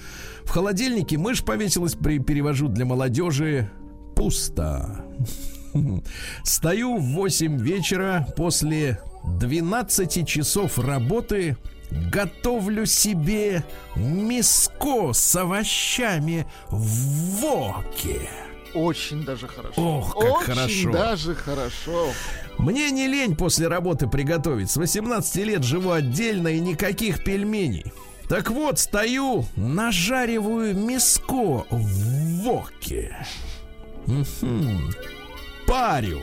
В 0.46 0.50
холодильнике 0.50 1.18
мышь 1.18 1.44
повесилась, 1.44 1.96
при, 1.96 2.20
перевожу 2.20 2.70
для 2.70 2.86
молодежи. 2.86 3.70
Пусто. 4.16 5.06
Стою 6.44 6.98
в 6.98 7.14
8 7.14 7.58
вечера 7.58 8.28
после 8.36 9.00
12 9.24 10.28
часов 10.28 10.78
работы. 10.80 11.58
Готовлю 11.92 12.86
себе 12.86 13.64
миско 13.96 15.12
с 15.14 15.36
овощами 15.36 16.46
в 16.70 17.42
воке. 17.42 18.30
Очень 18.76 19.24
даже 19.26 19.48
хорошо. 19.48 19.82
Ох, 19.82 20.14
как 20.14 20.24
Очень 20.24 20.46
хорошо. 20.46 20.92
даже 20.92 21.36
хорошо. 21.36 22.08
Мне 22.60 22.92
не 22.92 23.08
лень 23.08 23.36
после 23.36 23.68
работы 23.68 24.08
приготовить. 24.08 24.70
С 24.70 24.78
18 24.78 25.36
лет 25.38 25.64
живу 25.64 25.92
отдельно 25.92 26.50
и 26.50 26.60
никаких 26.60 27.24
пельменей. 27.24 27.92
Так 28.28 28.52
вот, 28.52 28.78
стою, 28.78 29.46
нажариваю 29.56 30.76
миско 30.76 31.66
в 31.72 32.44
воке. 32.44 33.18
Парю. 35.70 36.22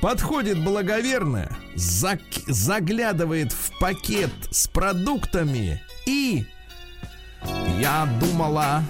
Подходит 0.00 0.62
благоверная, 0.62 1.50
зак- 1.74 2.44
заглядывает 2.46 3.50
в 3.50 3.76
пакет 3.80 4.30
с 4.52 4.68
продуктами 4.68 5.82
и... 6.06 6.46
Я 7.80 8.08
думала, 8.20 8.84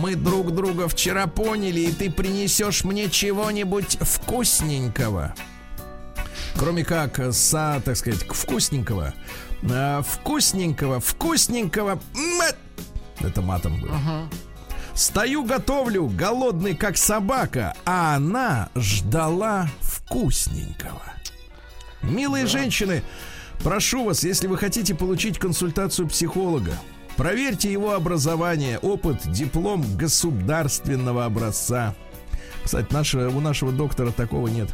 мы 0.00 0.14
друг 0.14 0.54
друга 0.54 0.88
вчера 0.88 1.26
поняли, 1.26 1.80
и 1.80 1.92
ты 1.92 2.10
принесешь 2.10 2.84
мне 2.84 3.08
чего-нибудь 3.08 3.96
вкусненького. 3.98 5.34
Кроме 6.56 6.84
как, 6.84 7.18
э, 7.18 7.32
са, 7.32 7.80
так 7.82 7.96
сказать, 7.96 8.24
вкусненького. 8.28 9.14
А, 9.70 10.02
вкусненького, 10.02 11.00
вкусненького. 11.00 11.98
Это 13.20 13.40
матом 13.40 13.80
было. 13.80 14.28
Стою, 14.98 15.44
готовлю, 15.44 16.08
голодный 16.08 16.74
как 16.74 16.96
собака, 16.96 17.72
а 17.84 18.16
она 18.16 18.68
ждала 18.74 19.68
вкусненького. 19.80 21.00
Милые 22.02 22.46
женщины, 22.46 23.04
прошу 23.62 24.06
вас, 24.06 24.24
если 24.24 24.48
вы 24.48 24.58
хотите 24.58 24.96
получить 24.96 25.38
консультацию 25.38 26.08
психолога, 26.08 26.72
проверьте 27.16 27.70
его 27.70 27.92
образование, 27.92 28.80
опыт, 28.80 29.20
диплом 29.30 29.84
государственного 29.96 31.26
образца. 31.26 31.94
Кстати, 32.64 32.88
наша, 32.90 33.28
у 33.28 33.38
нашего 33.38 33.70
доктора 33.70 34.10
такого 34.10 34.48
нет. 34.48 34.68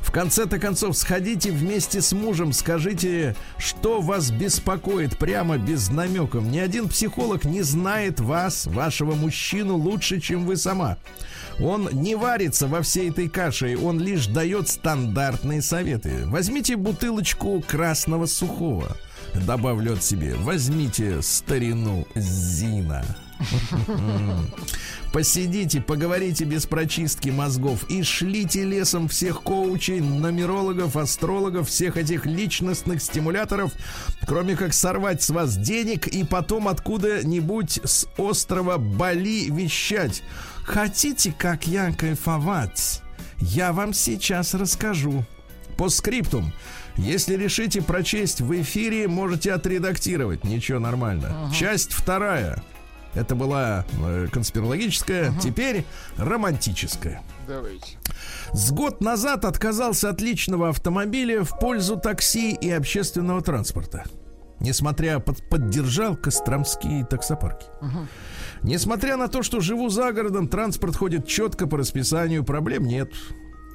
В 0.00 0.10
конце-то 0.10 0.58
концов, 0.58 0.96
сходите 0.96 1.50
вместе 1.50 2.00
с 2.00 2.12
мужем, 2.12 2.52
скажите, 2.52 3.36
что 3.58 4.00
вас 4.00 4.30
беспокоит 4.30 5.18
прямо 5.18 5.58
без 5.58 5.90
намеков. 5.90 6.44
Ни 6.44 6.58
один 6.58 6.88
психолог 6.88 7.44
не 7.44 7.62
знает 7.62 8.20
вас, 8.20 8.66
вашего 8.66 9.14
мужчину, 9.14 9.76
лучше, 9.76 10.20
чем 10.20 10.46
вы 10.46 10.56
сама. 10.56 10.96
Он 11.58 11.88
не 11.92 12.14
варится 12.14 12.66
во 12.68 12.82
всей 12.82 13.10
этой 13.10 13.28
каше, 13.28 13.76
он 13.76 13.98
лишь 13.98 14.26
дает 14.26 14.68
стандартные 14.68 15.62
советы. 15.62 16.22
Возьмите 16.26 16.76
бутылочку 16.76 17.62
красного 17.66 18.26
сухого. 18.26 18.96
Добавлю 19.34 19.94
от 19.94 20.02
себе. 20.02 20.34
Возьмите 20.36 21.20
старину 21.22 22.06
Зина. 22.14 23.04
Посидите, 25.12 25.80
поговорите 25.80 26.44
без 26.44 26.66
прочистки 26.66 27.30
мозгов 27.30 27.84
и 27.88 28.02
шлите 28.02 28.64
лесом 28.64 29.08
всех 29.08 29.42
коучей, 29.42 30.00
нумерологов, 30.00 30.96
астрологов, 30.96 31.68
всех 31.68 31.96
этих 31.96 32.26
личностных 32.26 33.00
стимуляторов, 33.00 33.72
кроме 34.26 34.56
как 34.56 34.74
сорвать 34.74 35.22
с 35.22 35.30
вас 35.30 35.56
денег 35.56 36.06
и 36.06 36.24
потом 36.24 36.68
откуда-нибудь 36.68 37.80
с 37.84 38.06
острова 38.18 38.76
Бали 38.78 39.50
вещать. 39.50 40.22
Хотите, 40.64 41.32
как 41.36 41.66
я 41.66 41.92
кайфовать? 41.92 43.00
Я 43.38 43.72
вам 43.72 43.92
сейчас 43.94 44.54
расскажу. 44.54 45.24
По 45.76 45.88
скриптум. 45.88 46.52
Если 46.96 47.36
решите 47.36 47.82
прочесть 47.82 48.40
в 48.40 48.60
эфире, 48.62 49.06
можете 49.08 49.52
отредактировать. 49.52 50.44
Ничего, 50.44 50.78
нормально. 50.78 51.28
Ага. 51.30 51.54
Часть 51.54 51.92
вторая. 51.92 52.62
Это 53.16 53.34
была 53.34 53.86
э, 54.04 54.28
конспирологическая, 54.30 55.30
ага. 55.30 55.40
теперь 55.40 55.84
романтическая. 56.18 57.22
Давайте. 57.48 57.96
С 58.52 58.70
год 58.70 59.00
назад 59.00 59.44
отказался 59.44 60.10
от 60.10 60.20
личного 60.20 60.68
автомобиля 60.68 61.42
в 61.42 61.58
пользу 61.58 61.96
такси 61.96 62.52
и 62.52 62.70
общественного 62.70 63.40
транспорта. 63.40 64.04
Несмотря 64.60 65.18
под, 65.18 65.48
поддержал 65.48 66.16
Костромские 66.16 67.04
таксопарки. 67.06 67.66
Ага. 67.80 68.06
Несмотря 68.62 69.16
на 69.16 69.28
то, 69.28 69.42
что 69.42 69.60
живу 69.60 69.88
за 69.88 70.12
городом, 70.12 70.48
транспорт 70.48 70.96
ходит 70.96 71.26
четко 71.26 71.66
по 71.66 71.78
расписанию, 71.78 72.44
проблем 72.44 72.84
нет. 72.84 73.10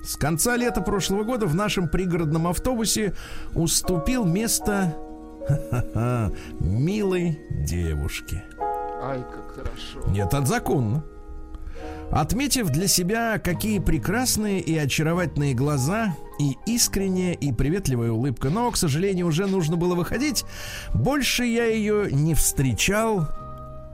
С 0.04 0.16
конца 0.16 0.56
лета 0.56 0.82
прошлого 0.82 1.24
года 1.24 1.46
в 1.46 1.56
нашем 1.56 1.88
пригородном 1.88 2.48
автобусе 2.48 3.16
уступил 3.54 4.26
место 4.26 4.96
милой 6.60 7.40
девушке. 7.52 8.44
Ай, 9.02 9.24
как 9.24 9.56
хорошо. 9.56 10.08
Нет, 10.10 10.28
это 10.28 10.46
законно. 10.46 11.04
Отметив 12.12 12.70
для 12.70 12.88
себя, 12.88 13.40
какие 13.40 13.80
прекрасные 13.80 14.60
и 14.60 14.78
очаровательные 14.78 15.54
глаза 15.54 16.16
и 16.40 16.58
искренняя 16.66 17.34
и 17.34 17.54
приветливая 17.54 18.12
улыбка, 18.12 18.50
но, 18.50 18.70
к 18.70 18.78
сожалению, 18.78 19.28
уже 19.28 19.48
нужно 19.48 19.78
было 19.78 19.96
выходить, 19.96 20.44
больше 20.94 21.46
я 21.46 21.66
ее 21.66 22.12
не 22.12 22.36
встречал 22.36 23.30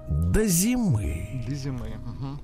до 0.10 0.46
зимы. 0.46 1.44
До 1.48 1.54
зимы. 1.54 1.90
Угу. 2.06 2.40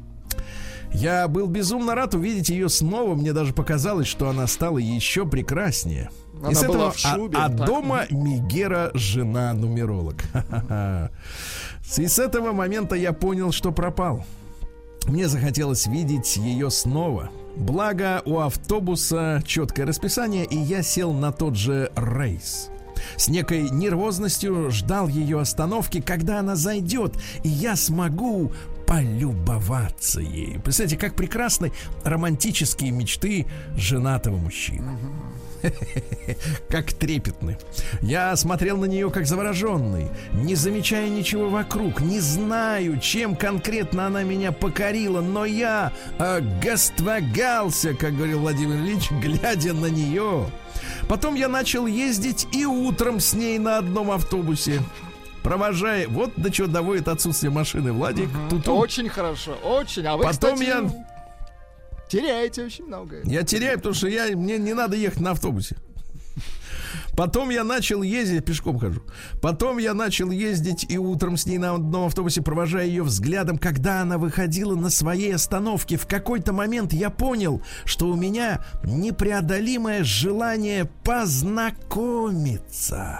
Я 0.93 1.27
был 1.27 1.47
безумно 1.47 1.95
рад 1.95 2.13
увидеть 2.13 2.49
ее 2.49 2.69
снова. 2.69 3.15
Мне 3.15 3.33
даже 3.33 3.51
показалось, 3.51 4.07
что 4.07 4.29
она 4.29 4.45
стала 4.45 4.77
еще 4.77 5.25
прекраснее. 5.25 6.11
Она 6.39 6.51
и 6.51 6.53
с 6.53 6.61
этого, 6.61 6.91
в 6.91 6.97
шубе, 6.99 7.37
а, 7.37 7.45
а 7.45 7.49
дома 7.49 8.05
Мигера 8.11 8.91
жена 8.93 9.53
нумеролог. 9.53 10.17
И 11.97 12.07
с 12.07 12.19
этого 12.19 12.51
момента 12.53 12.95
я 12.95 13.13
понял, 13.13 13.51
что 13.51 13.71
пропал. 13.71 14.25
Мне 15.05 15.27
захотелось 15.27 15.85
видеть 15.85 16.37
ее 16.37 16.71
снова. 16.71 17.29
Благо 17.55 18.21
у 18.25 18.39
автобуса 18.39 19.43
четкое 19.45 19.85
расписание, 19.85 20.45
и 20.45 20.57
я 20.57 20.81
сел 20.81 21.13
на 21.13 21.31
тот 21.31 21.55
же 21.55 21.91
рейс. 21.95 22.69
С 23.17 23.27
некой 23.27 23.69
нервозностью 23.69 24.71
ждал 24.71 25.07
ее 25.07 25.41
остановки, 25.41 26.01
когда 26.01 26.39
она 26.39 26.55
зайдет, 26.55 27.15
и 27.43 27.49
я 27.49 27.75
смогу 27.75 28.51
полюбоваться 28.87 30.21
ей. 30.21 30.59
Представляете, 30.59 30.97
как 30.97 31.15
прекрасны 31.15 31.71
романтические 32.03 32.91
мечты 32.91 33.45
женатого 33.75 34.37
мужчины. 34.37 34.97
Как 36.69 36.93
трепетны. 36.93 37.57
Я 38.01 38.35
смотрел 38.35 38.77
на 38.77 38.85
нее 38.85 39.09
как 39.09 39.25
завороженный, 39.25 40.07
не 40.33 40.55
замечая 40.55 41.09
ничего 41.09 41.49
вокруг, 41.49 42.01
не 42.01 42.19
знаю, 42.19 42.99
чем 42.99 43.35
конкретно 43.35 44.07
она 44.07 44.23
меня 44.23 44.51
покорила, 44.51 45.21
но 45.21 45.45
я 45.45 45.93
э, 46.19 46.41
гаствогался, 46.61 47.93
как 47.93 48.15
говорил 48.15 48.39
Владимир 48.39 48.77
Ильич, 48.77 49.11
глядя 49.21 49.73
на 49.73 49.87
нее. 49.87 50.47
Потом 51.07 51.35
я 51.35 51.47
начал 51.47 51.85
ездить 51.85 52.47
и 52.51 52.65
утром 52.65 53.19
с 53.19 53.33
ней 53.33 53.59
на 53.59 53.77
одном 53.77 54.11
автобусе 54.11 54.81
провожая. 55.43 56.07
Вот 56.07 56.31
до 56.37 56.49
чего 56.49 56.67
доводит 56.67 57.07
отсутствие 57.07 57.51
машины, 57.51 57.91
Владик. 57.91 58.29
Угу. 58.29 58.49
Тут 58.49 58.67
очень 58.69 59.09
хорошо, 59.09 59.53
очень. 59.63 60.05
А 60.07 60.17
вы, 60.17 60.23
Потом 60.23 60.53
кстати, 60.53 60.69
я... 60.69 60.89
теряете 62.13 62.63
очень 62.63 62.85
много. 62.85 63.17
Я 63.23 63.43
теряю, 63.43 63.77
потому 63.77 63.93
что 63.95 64.07
я, 64.07 64.37
мне 64.37 64.59
не 64.59 64.73
надо 64.73 64.95
ехать 64.95 65.19
на 65.19 65.31
автобусе. 65.31 65.75
Потом 67.15 67.49
я 67.49 67.63
начал 67.63 68.03
ездить, 68.03 68.45
пешком 68.45 68.77
хожу. 68.79 69.01
Потом 69.41 69.77
я 69.77 69.93
начал 69.93 70.31
ездить 70.31 70.85
и 70.89 70.97
утром 70.97 71.37
с 71.37 71.45
ней 71.45 71.59
на 71.59 71.75
одном 71.75 72.07
автобусе, 72.07 72.41
провожая 72.41 72.87
ее 72.87 73.03
взглядом, 73.03 73.59
когда 73.59 74.01
она 74.01 74.17
выходила 74.17 74.73
на 74.75 74.89
своей 74.89 75.35
остановке. 75.35 75.97
В 75.97 76.07
какой-то 76.07 76.53
момент 76.53 76.91
я 76.93 77.11
понял, 77.11 77.61
что 77.85 78.07
у 78.07 78.15
меня 78.15 78.65
непреодолимое 78.83 80.03
желание 80.03 80.85
познакомиться. 81.03 83.19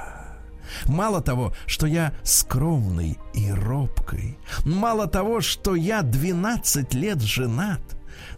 Мало 0.86 1.22
того, 1.22 1.54
что 1.68 1.88
я 1.88 2.14
скромный 2.24 3.20
и 3.34 3.52
робкий. 3.52 4.38
Мало 4.66 5.08
того, 5.08 5.42
что 5.42 5.76
я 5.76 6.02
12 6.02 6.96
лет 6.96 7.22
женат. 7.22 7.82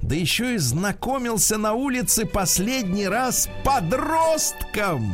Да 0.02 0.16
еще 0.16 0.56
и 0.56 0.58
знакомился 0.58 1.58
на 1.58 1.74
улице 1.74 2.26
последний 2.26 3.08
раз 3.08 3.50
подростком. 3.64 5.12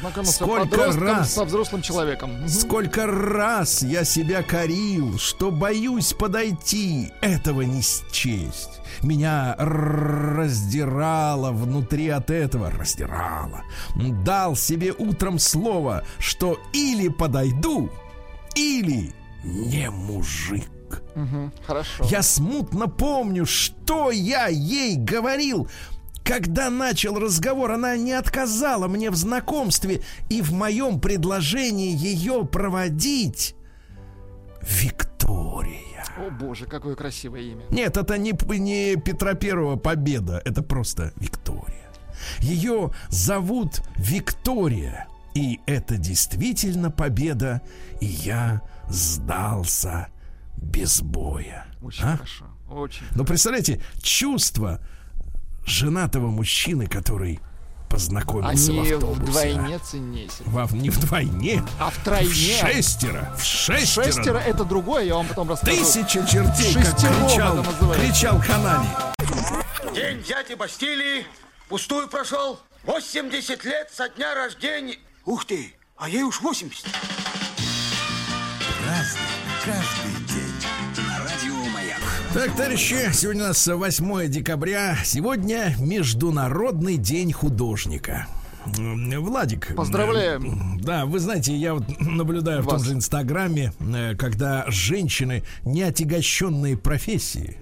Знакомился 0.00 0.44
сколько 0.44 0.92
раз 0.92 1.32
со 1.32 1.44
взрослым 1.44 1.82
человеком. 1.82 2.48
Сколько 2.48 3.06
раз 3.06 3.82
я 3.82 4.04
себя 4.04 4.42
корил, 4.42 5.18
что 5.18 5.50
боюсь 5.50 6.12
подойти, 6.12 7.12
этого 7.20 7.62
не 7.62 7.82
счесть. 7.82 8.80
Меня 9.02 9.54
раздирало 9.58 11.52
внутри 11.52 12.08
от 12.08 12.30
этого, 12.30 12.70
раздирало. 12.70 13.62
Дал 14.24 14.56
себе 14.56 14.92
утром 14.92 15.38
слово, 15.38 16.04
что 16.18 16.58
или 16.72 17.08
подойду, 17.08 17.90
или 18.54 19.12
не 19.44 19.90
мужик. 19.90 20.64
Угу, 21.14 21.52
хорошо. 21.66 22.04
Я 22.10 22.22
смутно 22.22 22.88
помню, 22.88 23.46
что 23.46 24.10
я 24.10 24.48
ей 24.48 24.96
говорил. 24.96 25.68
Когда 26.24 26.70
начал 26.70 27.18
разговор, 27.18 27.72
она 27.72 27.96
не 27.96 28.12
отказала 28.12 28.86
мне 28.86 29.10
в 29.10 29.16
знакомстве 29.16 30.02
и 30.28 30.40
в 30.40 30.52
моем 30.52 31.00
предложении 31.00 31.96
ее 31.96 32.44
проводить. 32.44 33.56
Виктория. 34.62 36.04
О 36.16 36.30
боже, 36.30 36.66
какое 36.66 36.94
красивое 36.94 37.40
имя. 37.40 37.64
Нет, 37.70 37.96
это 37.96 38.18
не, 38.18 38.32
не 38.58 38.96
Петра 38.96 39.34
Первого 39.34 39.76
победа, 39.76 40.40
это 40.44 40.62
просто 40.62 41.12
Виктория. 41.16 41.90
Ее 42.38 42.92
зовут 43.08 43.82
Виктория. 43.96 45.08
И 45.34 45.60
это 45.66 45.96
действительно 45.96 46.90
победа. 46.90 47.62
И 48.00 48.06
я 48.06 48.62
сдался 48.88 50.08
без 50.62 51.02
боя. 51.02 51.66
Очень 51.82 52.04
а? 52.04 52.16
хорошо. 52.16 52.44
Очень. 52.70 53.04
Но 53.14 53.24
представляете, 53.24 53.82
чувство 54.02 54.80
женатого 55.66 56.28
мужчины, 56.28 56.86
который 56.86 57.40
познакомился 57.88 58.72
Они 58.72 58.92
в 58.92 58.94
автобусе. 58.94 59.22
вдвойне 59.22 59.78
ценнее. 59.78 60.28
Во, 60.46 60.66
не 60.72 60.88
вдвойне, 60.88 61.62
а 61.78 61.90
в 61.90 61.96
тройне. 62.02 62.30
В 62.30 62.32
шестеро. 62.32 63.34
В 63.36 63.44
шестеро. 63.44 64.06
Шестеро 64.06 64.38
это 64.38 64.64
другое, 64.64 65.04
я 65.04 65.14
вам 65.16 65.26
потом 65.26 65.50
расскажу. 65.50 65.76
Тысяча 65.76 66.26
чертей, 66.26 66.74
как 66.74 66.96
кричал, 66.96 67.64
кричал 67.94 68.40
Ханани. 68.40 68.88
День 69.94 70.22
дяди 70.22 70.54
Бастилии 70.54 71.26
пустую 71.68 72.08
прошел. 72.08 72.58
80 72.84 73.64
лет 73.64 73.90
со 73.92 74.08
дня 74.08 74.34
рождения. 74.34 74.96
Ух 75.26 75.44
ты, 75.44 75.74
а 75.96 76.08
ей 76.08 76.22
уж 76.22 76.40
80. 76.40 76.86
Разный, 78.84 79.20
каждый 79.64 80.41
так, 82.34 82.52
товарищи, 82.56 82.96
сегодня 83.12 83.44
у 83.44 83.46
нас 83.48 83.66
8 83.66 84.28
декабря. 84.28 84.96
Сегодня 85.04 85.74
Международный 85.78 86.96
день 86.96 87.30
художника. 87.32 88.26
Владик. 88.64 89.74
Поздравляем. 89.76 90.80
Да, 90.82 91.04
вы 91.04 91.18
знаете, 91.18 91.54
я 91.54 91.74
вот 91.74 91.84
наблюдаю 92.00 92.62
Вас. 92.62 92.66
в 92.66 92.76
том 92.76 92.84
же 92.84 92.92
Инстаграме, 92.94 93.72
э, 93.80 94.14
когда 94.16 94.64
женщины, 94.68 95.42
не 95.64 95.82
отягощенные 95.82 96.76
профессии, 96.76 97.58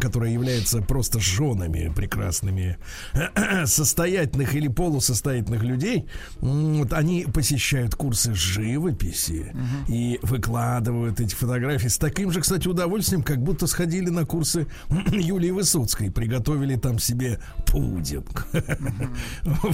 которая 0.00 0.30
является 0.30 0.80
просто 0.80 1.20
женами 1.20 1.92
прекрасными 1.94 2.78
состоятельных 3.64 4.54
или 4.54 4.68
полусостоятельных 4.68 5.62
людей, 5.62 6.06
вот 6.40 6.92
они 6.92 7.26
посещают 7.32 7.94
курсы 7.94 8.34
живописи 8.34 9.54
и 9.88 10.18
выкладывают 10.22 11.20
эти 11.20 11.34
фотографии 11.34 11.88
с 11.88 11.98
таким 11.98 12.30
же, 12.30 12.40
кстати, 12.40 12.68
удовольствием, 12.68 13.22
как 13.22 13.42
будто 13.42 13.66
сходили 13.66 14.10
на 14.10 14.24
курсы 14.24 14.66
Юлии 15.12 15.50
Высоцкой, 15.50 16.10
приготовили 16.10 16.76
там 16.76 16.98
себе 16.98 17.40
пудинг. 17.66 18.46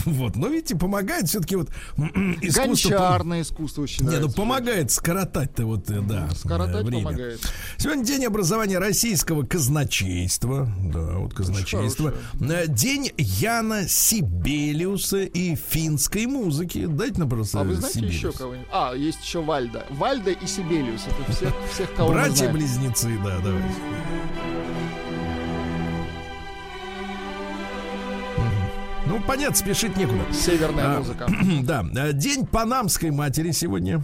Вот, 0.07 0.37
но 0.37 0.49
видите, 0.49 0.77
помогает 0.77 1.29
все-таки 1.29 1.57
вот 1.57 1.71
искусство. 2.43 2.91
Гончарное 2.91 3.43
искусство 3.43 3.83
очень 3.83 4.07
Не, 4.07 4.19
ну 4.19 4.31
помогает 4.31 4.91
скоротать-то 4.91 5.67
вот, 5.67 5.91
э, 5.91 6.01
да, 6.01 6.29
Скоротать 6.35 6.85
время. 6.85 7.05
помогает. 7.05 7.41
Сегодня 7.79 8.05
день 8.05 8.25
образования 8.25 8.79
российского 8.79 9.45
казначейства. 9.85 10.69
Да, 10.93 11.01
вот 11.19 11.35
казначейство. 11.35 12.13
Э, 12.41 12.67
День 12.67 13.11
Яна 13.17 13.89
Сибелиуса 13.89 15.19
и 15.23 15.55
финской 15.57 16.27
музыки. 16.27 16.87
Дайте 16.87 17.21
нам 17.21 17.29
просто 17.29 17.61
А 17.61 17.65
вы 17.65 17.75
знаете 17.77 18.01
Сибелиус. 18.01 18.15
еще 18.15 18.33
кого-нибудь? 18.33 18.69
А, 18.73 18.95
есть 18.95 19.23
еще 19.23 19.43
Вальда. 19.43 19.85
Вальда 19.91 20.31
и 20.31 20.47
Сибелиус. 20.47 21.03
Это 21.07 21.33
всех, 21.33 21.53
всех 21.73 21.95
кого. 21.95 22.13
Братья-близнецы, 22.13 23.19
да, 23.25 23.39
давайте. 23.43 23.75
Ну, 29.07 29.21
понятно, 29.27 29.57
спешить 29.57 29.97
некуда. 29.97 30.21
Северная 30.33 30.97
А, 30.97 30.99
музыка. 30.99 31.27
Да, 31.63 31.85
э, 31.97 32.13
день 32.13 32.47
панамской 32.47 33.11
матери 33.11 33.51
сегодня. 33.51 34.03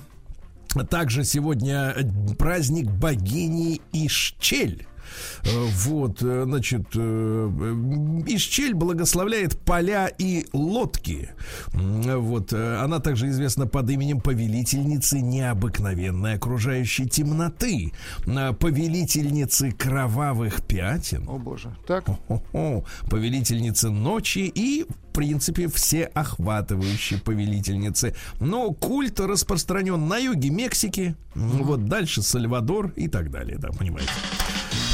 Также 0.90 1.22
сегодня 1.24 1.94
э, 1.96 2.34
праздник 2.36 2.90
богини 2.90 3.80
Ишчель. 3.92 4.86
Э, 5.44 5.48
Вот, 5.86 6.22
э, 6.22 6.44
значит, 6.44 6.86
э, 6.94 8.22
Ишчель 8.26 8.74
благословляет 8.74 9.58
поля 9.60 10.06
и 10.06 10.46
лодки. 10.52 11.30
Вот, 11.72 12.52
она 12.52 12.98
также 13.00 13.28
известна 13.30 13.66
под 13.66 13.90
именем 13.90 14.20
повелительницы 14.20 15.20
необыкновенной 15.20 16.34
окружающей 16.34 17.06
темноты, 17.08 17.92
повелительницы 18.24 19.72
кровавых 19.72 20.62
пятен, 20.62 21.24
О 21.28 21.38
боже. 21.38 21.74
Так, 21.86 22.04
Хо-хо. 22.28 22.84
повелительницы 23.10 23.90
ночи 23.90 24.50
и 24.54 24.84
в 24.88 25.12
принципе 25.16 25.68
всеохватывающей 25.68 27.18
повелительницы. 27.20 28.14
Но 28.40 28.72
культ 28.72 29.20
распространен 29.20 30.06
на 30.08 30.18
юге 30.18 30.50
Мексики, 30.50 31.16
м, 31.34 31.62
вот 31.62 31.86
дальше 31.86 32.22
Сальвадор 32.22 32.92
и 32.96 33.08
так 33.08 33.30
далее, 33.30 33.56
да, 33.58 33.68
понимаете. 33.70 34.10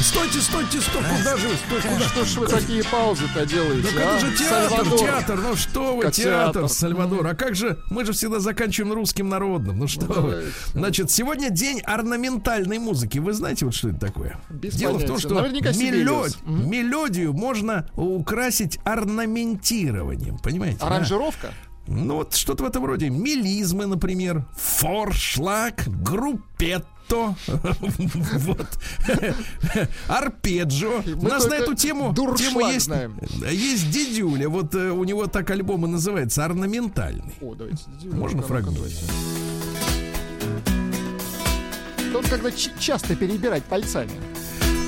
Стойте, 0.03 0.41
стойте, 0.41 0.81
стоп, 0.81 1.01
куда 1.01 1.37
же, 1.37 1.47
вы? 1.47 1.55
стой, 1.55 1.81
куда? 1.81 2.05
что 2.09 2.25
ж 2.25 2.35
вы 2.37 2.47
такие 2.47 2.83
паузы-то 2.83 3.45
делаете, 3.45 3.87
а? 3.97 4.17
это 4.17 4.19
же 4.19 4.37
театр, 4.37 4.69
Сальвадор. 4.77 4.99
театр, 4.99 5.39
ну 5.41 5.55
что 5.55 5.95
вы, 5.95 6.01
Как 6.03 6.11
театр, 6.13 6.53
театр. 6.61 6.69
Сальвадор. 6.69 7.27
А 7.27 7.35
как 7.35 7.55
же, 7.55 7.79
мы 7.89 8.03
же 8.03 8.11
всегда 8.11 8.39
заканчиваем 8.39 8.93
русским 8.93 9.29
народным, 9.29 9.79
ну 9.79 9.87
что 9.87 10.05
вы. 10.05 10.13
давайте. 10.15 10.51
Значит, 10.73 11.09
сегодня 11.09 11.49
день 11.49 11.79
орнаментальной 11.81 12.79
музыки. 12.79 13.19
Вы 13.19 13.31
знаете, 13.33 13.65
вот 13.65 13.73
что 13.75 13.89
это 13.89 13.99
такое? 13.99 14.37
Без 14.49 14.75
Дело 14.75 14.97
в 14.97 14.99
том, 14.99 15.07
понятия. 15.15 15.27
что 15.27 15.35
Наверняка 15.35 15.69
мело- 15.69 15.73
Сибелиус. 15.73 16.37
Мгм. 16.43 16.69
мелодию 16.69 17.33
можно 17.33 17.87
украсить 17.95 18.79
орнаментированием, 18.83 20.37
понимаете? 20.39 20.79
да? 20.79 20.87
Аранжировка? 20.87 21.53
Ну 21.87 22.15
вот 22.15 22.33
что-то 22.35 22.63
в 22.63 22.67
этом 22.67 22.85
роде. 22.85 23.09
Мелизмы, 23.09 23.85
например, 23.87 24.45
форшлаг, 24.57 25.85
группетто. 27.03 27.35
Вот. 28.43 28.67
Арпеджио. 30.07 31.01
У 31.17 31.27
нас 31.27 31.45
на 31.47 31.55
эту 31.55 31.75
тему, 31.75 32.13
тему 32.13 32.67
есть, 32.67 32.89
есть 33.51 33.91
дедюля. 33.91 34.49
Вот 34.49 34.73
э, 34.75 34.91
у 34.91 35.03
него 35.03 35.27
так 35.27 35.49
альбом 35.49 35.85
и 35.85 35.89
называется 35.89 36.45
орнаментальный. 36.45 37.33
О, 37.41 37.55
давайте. 37.55 37.83
Можно 38.03 38.41
фрагмент? 38.41 38.79
Тут 42.11 42.27
когда 42.29 42.51
часто 42.51 43.15
перебирать 43.15 43.63
пальцами. 43.63 44.11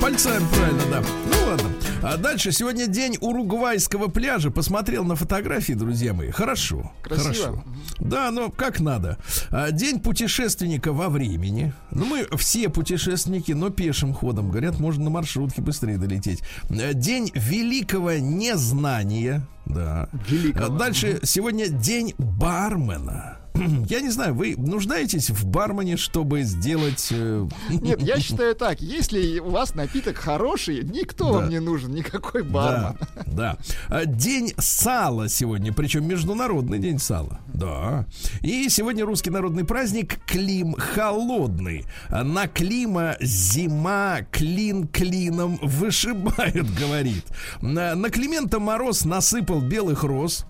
Пальцами, 0.06 0.46
правильно, 0.54 0.82
да. 0.88 1.02
Ну 1.02 1.50
ладно. 1.50 1.68
А 2.00 2.16
дальше 2.16 2.52
сегодня 2.52 2.86
день 2.86 3.18
уругвайского 3.20 4.06
пляжа. 4.06 4.52
Посмотрел 4.52 5.02
на 5.02 5.16
фотографии, 5.16 5.72
друзья 5.72 6.14
мои. 6.14 6.30
Хорошо. 6.30 6.92
Красиво. 7.02 7.24
Хорошо. 7.24 7.64
Да, 7.98 8.30
но 8.30 8.50
как 8.50 8.78
надо. 8.78 9.18
А, 9.50 9.72
День 9.72 9.98
путешественника 9.98 10.92
во 10.92 11.08
времени. 11.08 11.72
Ну, 11.90 12.04
мы 12.04 12.28
все 12.36 12.68
путешественники, 12.68 13.50
но 13.50 13.70
пешим 13.70 14.14
ходом. 14.14 14.50
Говорят, 14.50 14.78
можно 14.78 15.02
на 15.02 15.10
маршрутке 15.10 15.60
быстрее 15.60 15.98
долететь. 15.98 16.40
А, 16.70 16.92
День 16.92 17.32
великого 17.34 18.12
незнания. 18.12 19.44
Да. 19.64 20.08
Великого. 20.28 20.66
А 20.66 20.78
Дальше 20.78 21.18
сегодня 21.24 21.66
день 21.66 22.14
бармена. 22.16 23.38
Я 23.88 24.00
не 24.00 24.10
знаю, 24.10 24.34
вы 24.34 24.54
нуждаетесь 24.56 25.30
в 25.30 25.46
бармене, 25.46 25.96
чтобы 25.96 26.42
сделать... 26.42 27.08
э, 27.10 27.46
Нет, 27.70 28.00
я 28.02 28.20
считаю 28.20 28.54
так. 28.54 28.80
Если 28.80 29.38
у 29.38 29.50
вас 29.50 29.74
напиток 29.74 30.16
хороший, 30.16 30.82
никто 30.84 31.26
Да. 31.26 31.32
вам 31.38 31.48
не 31.50 31.60
нужен, 31.60 31.92
никакой 31.94 32.42
бармен. 32.42 32.96
Да, 33.26 33.56
да. 33.88 34.04
День 34.04 34.52
сала 34.58 35.28
сегодня, 35.28 35.72
причем 35.72 36.06
международный 36.06 36.78
день 36.78 36.98
сала. 36.98 37.40
Да. 37.52 38.06
И 38.42 38.68
сегодня 38.68 39.04
русский 39.04 39.30
народный 39.30 39.64
праздник 39.64 40.18
Клим 40.26 40.74
холодный. 40.74 41.84
А 42.08 42.24
На 42.24 42.46
Клима 42.48 43.16
зима 43.20 44.20
клин 44.30 44.88
клином 44.88 45.58
вышибает, 45.62 46.66
говорит. 46.78 47.24
На, 47.60 47.94
на 47.94 48.10
Климента 48.10 48.58
Мороз 48.60 49.04
насыпал 49.04 49.60
белых 49.60 50.02
роз. 50.04 50.46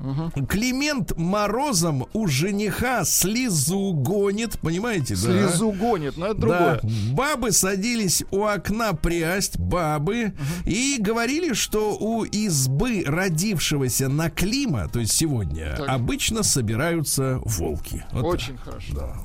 Климент 0.49 1.16
Морозом 1.16 2.07
у 2.12 2.27
жениха 2.27 2.95
слезу 3.04 3.92
гонит, 3.92 4.59
понимаете? 4.61 5.14
да? 5.14 5.20
Слезу 5.20 5.72
гонит, 5.72 6.16
но 6.16 6.26
это 6.26 6.40
другое. 6.40 6.80
Да. 6.82 6.88
Бабы 7.12 7.52
садились 7.52 8.24
у 8.30 8.44
окна 8.44 8.92
прясть, 8.92 9.59
бабы, 9.59 10.32
и 10.64 10.96
говорили, 10.98 11.52
что 11.52 11.96
у 11.98 12.24
избы 12.24 13.04
родившегося 13.06 14.09
на 14.09 14.30
Клима, 14.30 14.88
то 14.88 15.00
есть 15.00 15.12
сегодня, 15.12 15.74
Так. 15.76 15.88
обычно 15.88 16.42
собираются 16.42 17.40
волки. 17.44 18.04
Вот 18.12 18.22
так. 18.22 18.24
Очень 18.32 18.56
хорошо. 18.59 18.92
Да. 18.94 19.16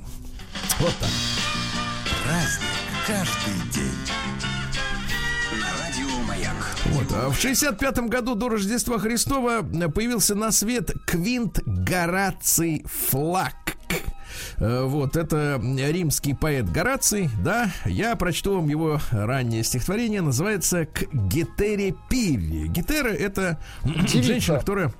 Вот 0.79 0.93
так. 0.99 1.09
Праздник 2.23 2.67
каждый 3.07 3.71
день. 3.73 3.91
На 5.59 5.83
радио 5.83 6.19
Маяк. 6.27 6.55
Вот. 6.85 7.05
А 7.13 7.29
в 7.29 7.37
65-м 7.43 8.07
году 8.07 8.35
до 8.35 8.49
Рождества 8.49 8.99
Христова 8.99 9.61
появился 9.93 10.35
на 10.35 10.51
свет 10.51 10.91
Квинт 11.05 11.59
Гораций 11.65 12.85
Флаг. 13.09 13.53
Э, 14.61 14.83
Вот, 14.83 15.17
это 15.17 15.59
римский 15.59 16.35
поэт 16.35 16.69
Гораций, 16.71 17.31
да, 17.43 17.71
я 17.85 18.15
прочту 18.15 18.57
вам 18.57 18.69
его 18.69 18.99
раннее 19.09 19.63
стихотворение, 19.63 20.21
называется 20.21 20.85
«К 20.85 21.11
Гетере 21.11 21.95
Пиви». 22.09 22.67
Гетера— 22.67 23.09
это 23.09 23.59
женщина, 24.05 24.59
которая 24.59 24.93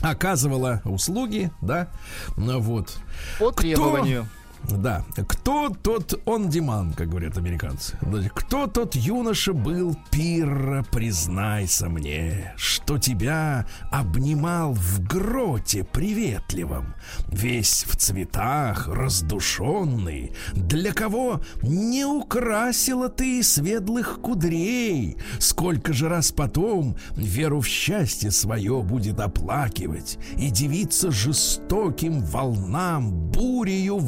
оказывала 0.00 0.80
услуги, 0.86 1.50
да, 1.60 1.88
вот. 2.36 2.96
По 3.38 3.52
требованию. 3.52 4.26
Да. 4.70 5.04
Кто 5.28 5.68
тот 5.68 6.20
он 6.24 6.48
диман, 6.48 6.92
как 6.92 7.08
говорят 7.08 7.36
американцы? 7.36 7.98
Кто 8.34 8.66
тот 8.66 8.94
юноша 8.94 9.52
был, 9.52 9.96
пир, 10.10 10.84
признайся 10.90 11.88
мне, 11.88 12.54
что 12.56 12.98
тебя 12.98 13.66
обнимал 13.90 14.72
в 14.72 15.00
гроте 15.00 15.84
приветливом, 15.84 16.94
весь 17.28 17.84
в 17.86 17.96
цветах, 17.96 18.88
раздушенный, 18.88 20.32
для 20.54 20.92
кого 20.92 21.40
не 21.62 22.04
украсила 22.04 23.08
ты 23.08 23.42
светлых 23.42 24.20
кудрей, 24.20 25.16
сколько 25.38 25.92
же 25.92 26.08
раз 26.08 26.32
потом 26.32 26.96
веру 27.16 27.60
в 27.60 27.66
счастье 27.66 28.30
свое 28.30 28.82
будет 28.82 29.20
оплакивать 29.20 30.18
и 30.36 30.50
дивиться 30.50 31.10
жестоким 31.10 32.20
волнам, 32.20 33.10
бурею 33.30 33.98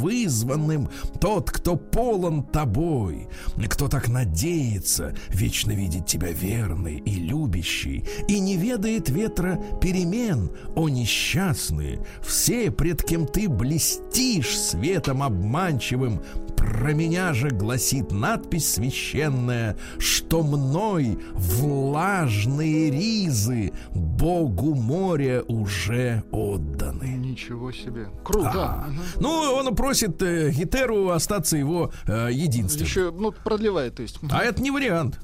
вызванным, 0.46 0.88
тот, 1.20 1.50
кто 1.50 1.76
полон 1.76 2.42
тобой, 2.42 3.28
кто 3.68 3.88
так 3.88 4.08
надеется 4.08 5.14
вечно 5.28 5.72
видеть 5.72 6.06
тебя 6.06 6.30
верный 6.30 6.98
и 6.98 7.14
любящий, 7.16 8.04
и 8.28 8.38
не 8.40 8.56
ведает 8.56 9.08
ветра 9.08 9.60
перемен, 9.80 10.50
о 10.74 10.88
несчастные, 10.88 12.04
все, 12.22 12.70
пред 12.70 13.02
кем 13.02 13.26
ты 13.26 13.48
блестишь 13.48 14.58
светом 14.58 15.22
обманчивым, 15.22 16.22
про 16.56 16.92
меня 16.92 17.32
же 17.32 17.50
гласит 17.50 18.12
надпись 18.12 18.74
священная, 18.74 19.76
что 19.98 20.42
мной 20.42 21.18
влажные 21.32 22.90
ризы 22.90 23.72
Богу 23.94 24.74
моря 24.74 25.42
уже 25.46 26.24
отданы. 26.32 27.06
Ничего 27.06 27.70
себе. 27.72 28.08
Круто. 28.24 28.50
А, 28.54 28.86
Ну, 29.20 29.28
он 29.28 29.74
просит 29.74 30.22
э, 30.36 30.50
Гетеру 30.50 31.10
остаться 31.10 31.56
его 31.56 31.92
э, 32.06 32.28
единственным. 32.32 32.86
Еще, 32.86 33.10
ну, 33.10 33.32
продлевает, 33.32 33.96
то 33.96 34.02
есть. 34.02 34.18
А 34.30 34.42
это 34.42 34.62
не 34.62 34.70
вариант. 34.70 35.18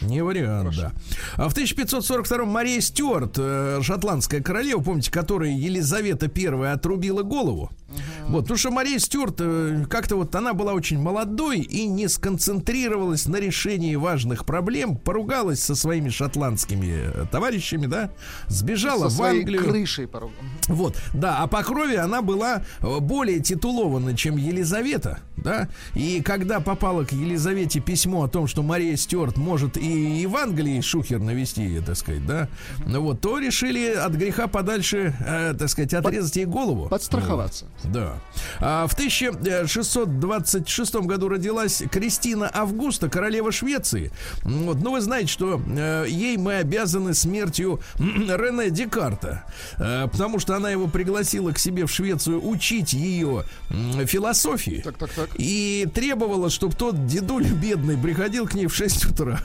Не 0.00 0.22
вариант, 0.22 0.74
да. 0.76 0.92
А 1.34 1.48
в 1.48 1.52
1542 1.52 2.44
Мария 2.44 2.80
Стюарт, 2.80 3.36
э, 3.38 3.80
шотландская 3.82 4.40
королева, 4.40 4.80
помните, 4.80 5.10
которой 5.10 5.52
Елизавета 5.52 6.30
I 6.34 6.72
отрубила 6.72 7.22
голову. 7.22 7.70
Вот, 8.26 8.42
потому 8.42 8.58
что 8.58 8.70
Мария 8.72 8.98
Стюарт 8.98 9.36
э, 9.38 9.84
как-то 9.88 10.16
вот 10.16 10.34
она 10.34 10.52
была 10.54 10.72
очень 10.72 10.98
молодой 10.98 11.60
и 11.60 11.86
не 11.86 12.08
сконцентрировалась 12.08 13.26
на 13.26 13.36
решении 13.36 13.94
важных 13.94 14.44
проблем, 14.44 14.96
поругалась 14.96 15.62
со 15.62 15.76
своими 15.76 16.08
шотландскими 16.08 17.12
э, 17.14 17.26
товарищами, 17.30 17.86
да, 17.86 18.10
сбежала 18.48 19.08
Со 19.08 19.16
в 19.16 19.22
Англию. 19.22 19.62
крышей 19.62 20.08
порог. 20.08 20.32
Вот, 20.66 20.96
да, 21.14 21.38
а 21.38 21.46
по 21.46 21.62
крови 21.62 21.94
она 21.94 22.22
была 22.22 22.62
э, 22.80 22.98
более 22.98 23.38
титулована, 23.38 24.16
чем 24.16 24.36
Елизавета, 24.36 25.20
да, 25.36 25.68
и 25.94 26.20
когда 26.22 26.58
попало 26.58 27.04
к 27.04 27.12
Елизавете 27.12 27.78
письмо 27.78 28.24
о 28.24 28.28
том, 28.28 28.48
что 28.48 28.64
Мария 28.64 28.96
Стюарт 28.96 29.36
может 29.36 29.76
и, 29.76 30.22
и 30.22 30.26
в 30.26 30.36
Англии 30.36 30.80
шухер 30.80 31.20
навести, 31.20 31.80
так 31.86 31.96
сказать, 31.96 32.26
да, 32.26 32.48
ну 32.84 33.00
вот, 33.00 33.20
то 33.20 33.38
решили 33.38 33.92
от 33.94 34.12
греха 34.14 34.48
подальше, 34.48 35.14
э, 35.20 35.54
так 35.56 35.68
сказать, 35.68 35.94
отрезать 35.94 36.34
ей 36.34 36.46
голову. 36.46 36.88
Подстраховаться. 36.88 37.66
Да. 37.84 38.14
А 38.60 38.86
в 38.86 38.94
1626 38.94 40.94
году 40.96 41.28
родилась 41.28 41.82
Кристина 41.90 42.50
Августа, 42.52 43.08
королева 43.08 43.52
Швеции. 43.52 44.10
Вот, 44.42 44.78
ну, 44.78 44.92
вы 44.92 45.00
знаете, 45.00 45.28
что 45.28 45.60
э, 45.66 46.06
ей 46.08 46.36
мы 46.36 46.54
обязаны 46.54 47.14
смертью 47.14 47.80
Рене 47.98 48.70
Декарта, 48.70 49.44
э, 49.78 50.08
потому 50.10 50.38
что 50.38 50.56
она 50.56 50.70
его 50.70 50.88
пригласила 50.88 51.52
к 51.52 51.58
себе 51.58 51.86
в 51.86 51.90
Швецию 51.90 52.46
учить 52.46 52.92
ее 52.92 53.44
м, 53.70 54.06
философии. 54.06 54.82
Так, 54.84 54.98
так, 54.98 55.10
так. 55.10 55.30
И 55.36 55.86
требовала, 55.94 56.50
чтобы 56.50 56.74
тот 56.74 57.06
дедуль 57.06 57.48
бедный 57.48 57.96
приходил 57.96 58.46
к 58.46 58.54
ней 58.54 58.66
в 58.66 58.74
6 58.74 59.06
утра. 59.06 59.38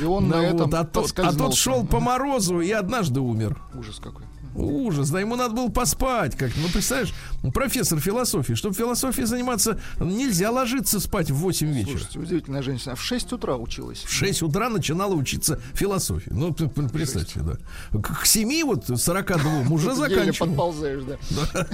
И 0.00 0.04
он 0.04 0.28
Ну 0.28 0.36
на 0.36 0.42
этом 0.42 0.70
вот, 0.70 0.74
а, 0.74 0.84
тот, 0.84 1.18
а 1.18 1.32
тот 1.32 1.54
шел 1.54 1.84
по 1.84 2.00
морозу 2.00 2.60
и 2.60 2.70
однажды 2.70 3.20
умер. 3.20 3.60
Ужас 3.74 3.98
какой. 3.98 4.24
Ужас, 4.54 5.10
да 5.10 5.20
ему 5.20 5.36
надо 5.36 5.54
было 5.54 5.68
поспать 5.68 6.36
как 6.36 6.50
Ну, 6.56 6.68
представляешь, 6.68 7.14
профессор 7.54 8.00
философии. 8.00 8.54
Чтобы 8.54 8.74
философией 8.74 9.26
заниматься, 9.26 9.80
нельзя 9.98 10.50
ложиться 10.50 11.00
спать 11.00 11.30
в 11.30 11.36
8 11.36 11.72
вечера. 11.72 11.98
Слушайте, 11.98 12.18
удивительная 12.18 12.62
женщина. 12.62 12.94
В 12.94 13.02
6 13.02 13.32
утра 13.32 13.56
училась. 13.56 14.02
В 14.02 14.10
6 14.10 14.42
утра 14.42 14.68
начинала 14.68 15.14
учиться 15.14 15.60
философии. 15.74 16.30
Ну, 16.30 16.52
представьте, 16.52 17.40
да. 17.40 17.56
К, 17.98 18.20
к 18.22 18.26
7, 18.26 18.64
вот 18.64 18.86
42 18.86 19.42
уже 19.70 19.94
заканчивал. 19.94 20.48
подползаешь, 20.48 21.02
да. 21.04 21.16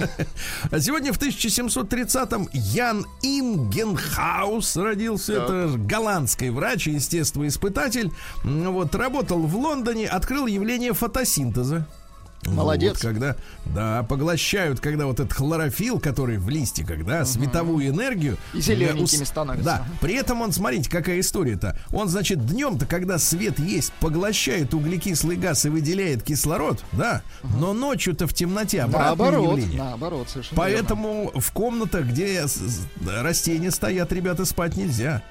А 0.71 0.79
сегодня 0.79 1.11
в 1.13 1.19
1730-м 1.19 2.49
Ян 2.53 3.05
Ингенхаус 3.21 4.77
родился. 4.77 5.33
Это 5.33 5.73
голландский 5.77 6.49
врач 6.49 6.87
и 6.87 6.91
естествоиспытатель. 6.91 8.11
Вот, 8.43 8.95
работал 8.95 9.41
в 9.41 9.55
Лондоне, 9.55 10.07
открыл 10.07 10.47
явление 10.47 10.93
фотосинтеза. 10.93 11.87
Молодец. 12.45 12.93
Вот, 12.93 13.01
когда, 13.01 13.35
да, 13.65 14.03
поглощают, 14.03 14.79
когда 14.79 15.05
вот 15.05 15.19
этот 15.19 15.33
хлорофилл, 15.33 15.99
который 15.99 16.37
в 16.37 16.47
листиках, 16.49 17.05
да, 17.05 17.25
световую 17.25 17.87
энергию. 17.87 18.37
И 18.53 18.61
зелененькими 18.61 19.21
ус- 19.23 19.27
становятся. 19.27 19.65
Да, 19.65 19.85
при 20.01 20.15
этом 20.15 20.41
он, 20.41 20.51
смотрите, 20.53 20.89
какая 20.89 21.19
история-то. 21.19 21.77
Он, 21.91 22.07
значит, 22.07 22.45
днем-то, 22.45 22.85
когда 22.85 23.17
свет 23.19 23.59
есть, 23.59 23.91
поглощает 23.99 24.73
углекислый 24.73 25.35
газ 25.35 25.65
и 25.65 25.69
выделяет 25.69 26.23
кислород, 26.23 26.83
да, 26.93 27.23
но 27.43 27.73
ночью-то 27.73 28.25
в 28.25 28.33
темноте 28.33 28.81
обратное 28.83 29.07
Наоборот, 29.09 29.57
явление. 29.59 29.79
наоборот, 29.83 30.29
совершенно 30.29 30.55
верно. 30.65 30.73
Поэтому 30.77 31.31
в 31.35 31.51
комнатах, 31.51 32.05
где 32.05 32.45
растения 33.05 33.71
стоят, 33.71 34.11
ребята, 34.13 34.45
спать 34.45 34.77
нельзя. 34.77 35.21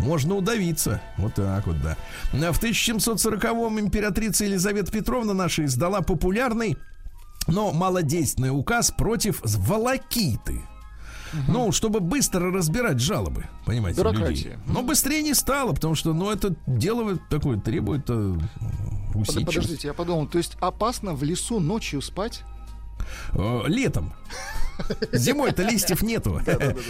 Можно 0.00 0.36
удавиться. 0.36 1.00
Вот 1.16 1.34
так 1.34 1.66
вот, 1.66 1.76
да. 1.82 1.96
В 2.32 2.62
1740-м 2.62 3.80
императрица 3.80 4.44
Елизавета 4.44 4.90
Петровна 4.90 5.34
наша 5.34 5.64
издала 5.64 6.00
популярный, 6.00 6.76
но 7.46 7.72
малодейственный 7.72 8.50
указ 8.50 8.90
против 8.90 9.40
волокиты. 9.44 10.62
Ну, 11.46 11.70
чтобы 11.70 12.00
быстро 12.00 12.50
разбирать 12.50 12.98
жалобы, 12.98 13.46
понимаете, 13.64 14.02
людей. 14.02 14.12
Бюрократия. 14.16 14.58
Но 14.66 14.82
быстрее 14.82 15.22
не 15.22 15.34
стало, 15.34 15.72
потому 15.72 15.94
что, 15.94 16.12
ну, 16.12 16.28
это 16.28 16.56
дело 16.66 17.18
такое 17.30 17.56
требует 17.60 18.06
э, 18.08 18.34
Под-. 19.12 19.44
Подождите, 19.46 19.88
я 19.88 19.94
подумал, 19.94 20.26
то 20.26 20.38
есть 20.38 20.56
опасно 20.60 21.14
в 21.14 21.22
лесу 21.22 21.60
ночью 21.60 22.00
спать? 22.02 22.42
Э, 23.34 23.62
Летом. 23.66 24.12
Зимой-то 25.12 25.62
листьев 25.62 26.02
нету. 26.02 26.40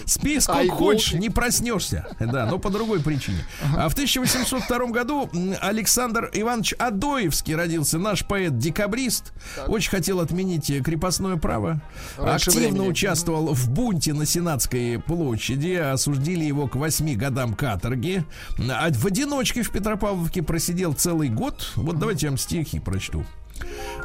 Спи 0.05 0.39
сколько 0.41 0.75
хочешь, 0.75 1.13
не 1.15 1.29
проснешься. 1.31 2.07
Да, 2.21 2.47
но 2.47 2.59
по 2.59 2.71
другой 2.71 3.01
причине. 3.01 3.45
А 3.77 3.89
в 3.89 3.93
1802 3.95 4.79
году 4.93 5.29
Александр 5.61 6.31
Иванович 6.33 6.75
Адоевский 6.79 7.55
родился, 7.55 7.99
наш 7.99 8.25
поэт-декабрист. 8.25 9.33
Очень 9.67 9.91
хотел 9.91 10.21
отменить 10.21 10.73
крепостное 10.85 11.37
право. 11.37 11.81
Раньше 12.17 12.51
Активно 12.51 12.69
времени. 12.69 12.89
участвовал 12.91 13.53
в 13.55 13.69
бунте 13.71 14.13
на 14.13 14.27
Сенатской 14.27 15.01
площади. 15.05 15.75
Осудили 15.75 16.45
его 16.45 16.69
к 16.69 16.77
восьми 16.77 17.17
годам 17.17 17.55
каторги. 17.55 18.25
А 18.71 18.89
в 18.93 19.07
одиночке 19.07 19.63
в 19.63 19.71
Петропавловке 19.73 20.43
просидел 20.43 20.93
целый 20.93 21.29
год. 21.29 21.73
Вот 21.77 21.99
давайте 21.99 22.27
я 22.27 22.31
вам 22.31 22.39
стихи 22.39 22.79
прочту. 22.79 23.25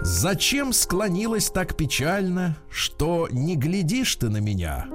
Зачем 0.01 0.73
склонилась 0.73 1.49
так 1.49 1.75
печально, 1.75 2.57
что 2.69 3.27
не 3.31 3.55
глядишь 3.55 4.15
ты 4.15 4.29
на 4.29 4.37
меня? 4.37 4.87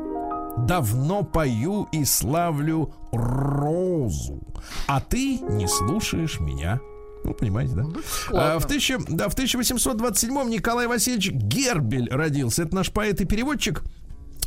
Давно 0.56 1.22
пою 1.22 1.88
и 1.92 2.04
славлю 2.04 2.94
розу, 3.12 4.40
а 4.86 5.00
ты 5.00 5.38
не 5.38 5.66
слушаешь 5.66 6.40
меня. 6.40 6.80
Ну, 7.24 7.34
понимаете, 7.34 7.74
да? 7.74 7.84
А, 8.32 8.58
в, 8.58 8.64
1000 8.64 8.98
да, 9.08 9.28
в 9.28 9.34
1827-м 9.36 10.48
Николай 10.48 10.86
Васильевич 10.86 11.30
Гербель 11.30 12.08
родился. 12.10 12.62
Это 12.62 12.74
наш 12.74 12.90
поэт 12.90 13.20
и 13.20 13.24
переводчик. 13.26 13.82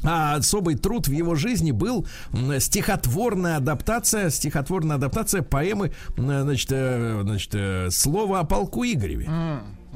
А 0.03 0.35
особый 0.35 0.75
труд 0.75 1.07
в 1.07 1.11
его 1.11 1.35
жизни 1.35 1.71
был 1.71 2.05
стихотворная 2.59 3.57
адаптация, 3.57 4.29
стихотворная 4.29 4.97
адаптация 4.97 5.43
поэмы, 5.43 5.93
значит, 6.17 6.69
э, 6.71 7.21
значит, 7.23 7.51
э, 7.53 7.87
«Слово 7.89 8.39
о 8.39 8.43
полку 8.43 8.83
Игореве». 8.83 9.29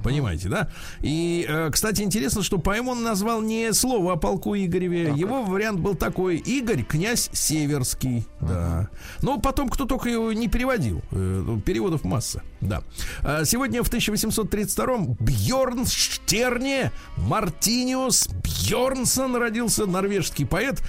Понимаете, 0.03 0.49
да? 0.49 0.69
И, 1.01 1.45
э, 1.47 1.69
кстати, 1.71 2.01
интересно, 2.01 2.43
что 2.43 2.57
поэму 2.57 2.91
он 2.91 3.03
назвал 3.03 3.41
не 3.41 3.73
слово 3.73 4.13
о 4.13 4.15
полку 4.15 4.55
Игореве. 4.55 5.13
Его 5.15 5.43
вариант 5.43 5.79
был 5.79 5.95
такой: 5.95 6.37
Игорь, 6.37 6.83
князь 6.83 7.29
Северский. 7.33 8.25
Да. 8.39 8.89
Но 9.21 9.39
потом 9.39 9.69
кто 9.69 9.85
только 9.85 10.09
его 10.09 10.31
не 10.33 10.47
переводил. 10.47 11.01
Э, 11.11 11.43
ну, 11.45 11.59
Переводов 11.59 12.03
масса. 12.03 12.43
Да. 12.61 12.83
А 13.23 13.45
Сегодня 13.45 13.83
в 13.83 13.89
1832-м 13.91 15.17
Бьорн 15.19 15.85
Штерне 15.85 16.91
Мартиниус 17.17 18.27
Бьорнсон 18.27 19.35
родился, 19.35 19.85
норвежский 19.85 20.45
поэт, 20.45 20.81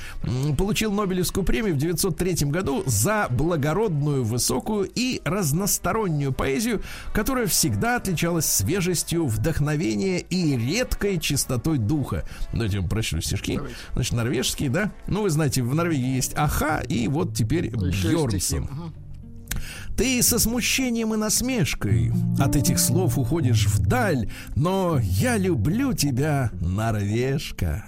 получил 0.56 0.92
Нобелевскую 0.92 1.44
премию 1.44 1.74
в 1.74 1.78
903 1.78 2.46
году 2.50 2.82
за 2.86 3.28
благородную, 3.30 4.24
высокую 4.24 4.90
и 4.94 5.20
разностороннюю 5.24 6.32
поэзию, 6.32 6.82
которая 7.12 7.46
всегда 7.46 7.96
отличалась 7.96 8.46
свежестью, 8.46 8.97
вдохновением 9.06 10.24
и 10.30 10.56
редкой 10.56 11.18
чистотой 11.18 11.78
духа. 11.78 12.24
Давайте 12.52 12.76
я 12.76 12.80
вам 12.80 12.90
прочту 12.90 13.20
стишки. 13.20 13.60
Значит, 13.94 14.12
норвежский, 14.12 14.68
да? 14.68 14.92
Ну, 15.06 15.22
вы 15.22 15.30
знаете, 15.30 15.62
в 15.62 15.74
Норвегии 15.74 16.16
есть 16.16 16.32
Аха, 16.36 16.80
и 16.80 17.08
вот 17.08 17.34
теперь 17.34 17.66
и 17.66 17.70
Бьорнсон. 17.70 18.68
Ты 19.96 20.22
со 20.22 20.38
смущением 20.38 21.12
и 21.14 21.16
насмешкой 21.16 22.12
от 22.38 22.54
этих 22.54 22.78
слов 22.78 23.18
уходишь 23.18 23.66
вдаль, 23.66 24.30
но 24.54 24.98
я 25.00 25.36
люблю 25.36 25.92
тебя, 25.92 26.50
Норвежка, 26.60 27.84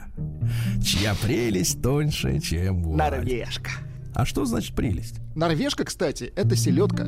чья 0.82 1.14
прелесть 1.22 1.80
тоньше, 1.80 2.40
чем 2.40 2.82
вуаль. 2.82 2.98
Норвежка. 2.98 3.70
А 4.12 4.26
что 4.26 4.44
значит 4.44 4.74
прелесть? 4.74 5.20
Норвежка, 5.36 5.84
кстати, 5.84 6.32
это 6.34 6.56
селедка. 6.56 7.06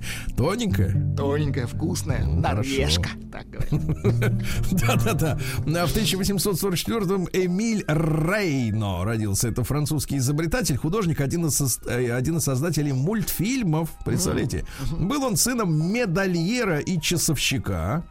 Тоненькая? 0.36 1.14
Тоненькая, 1.16 1.66
вкусная. 1.66 2.24
Ну, 2.24 2.40
Норвежка. 2.40 3.10
Так 3.30 3.48
говорят. 3.48 3.72
Да-да-да. 4.72 5.38
А 5.66 5.86
В 5.86 5.96
1844-м 5.96 7.28
Эмиль 7.32 7.84
Рейно 7.88 9.04
родился. 9.04 9.48
Это 9.48 9.64
французский 9.64 10.18
изобретатель, 10.18 10.76
художник, 10.76 11.20
один 11.20 11.46
из, 11.46 11.80
э, 11.86 12.12
один 12.12 12.36
из 12.36 12.44
создателей 12.44 12.92
мультфильмов. 12.92 13.90
Представляете? 14.04 14.64
Был 14.90 15.24
он 15.24 15.36
сыном 15.36 15.92
медальера 15.92 16.78
и 16.78 17.00
часовщика. 17.00 18.04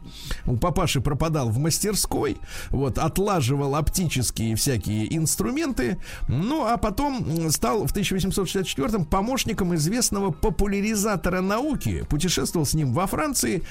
У 0.46 0.56
папаши 0.56 1.00
пропадал 1.00 1.50
в 1.50 1.58
мастерской. 1.58 2.38
Вот, 2.70 2.98
отлаживал 2.98 3.76
оптические 3.76 4.56
всякие 4.56 5.14
инструменты. 5.16 5.98
Ну, 6.28 6.66
а 6.66 6.76
потом 6.76 7.50
стал 7.50 7.86
в 7.86 7.94
1864-м 7.94 9.04
помощником 9.04 9.74
известного 9.74 10.30
популяризатора 10.30 11.40
науки. 11.40 11.71
Путешествовал 12.08 12.66
с 12.66 12.74
ним 12.74 12.92
во 12.92 13.06
Франции. 13.06 13.62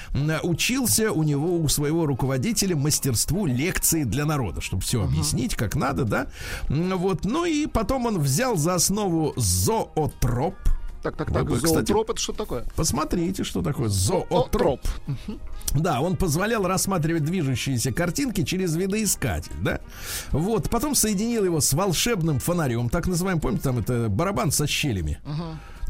Учился 0.43 1.11
у 1.11 1.23
него, 1.23 1.57
у 1.57 1.67
своего 1.67 2.05
руководителя, 2.05 2.75
мастерству 2.75 3.45
лекции 3.45 4.03
для 4.03 4.25
народа, 4.25 4.61
чтобы 4.61 4.83
все 4.83 5.03
объяснить, 5.03 5.55
как 5.55 5.75
надо, 5.75 6.05
да. 6.05 6.27
Вот. 6.69 7.25
Ну 7.25 7.45
и 7.45 7.67
потом 7.67 8.05
он 8.05 8.19
взял 8.19 8.57
за 8.57 8.75
основу 8.75 9.33
зоотроп. 9.35 10.55
Так, 11.03 11.15
так, 11.17 11.33
так. 11.33 11.43
Вы 11.43 11.49
бы, 11.49 11.55
кстати, 11.55 11.73
Зоотроп 11.73 12.11
это 12.11 12.19
что 12.19 12.33
такое? 12.33 12.63
Посмотрите, 12.75 13.43
что 13.43 13.63
такое 13.63 13.89
зоотроп. 13.89 14.81
Да, 15.73 15.99
он 16.01 16.15
позволял 16.15 16.67
рассматривать 16.67 17.23
движущиеся 17.23 17.91
картинки 17.91 18.43
через 18.43 18.75
видоискатель, 18.75 19.55
да. 19.63 19.79
Вот, 20.31 20.69
потом 20.69 20.93
соединил 20.93 21.43
его 21.43 21.59
с 21.59 21.73
волшебным 21.73 22.39
фонарем, 22.39 22.89
так 22.89 23.07
называемым, 23.07 23.41
помните, 23.41 23.63
там 23.63 23.79
это 23.79 24.09
барабан 24.09 24.51
со 24.51 24.67
щелями. 24.67 25.19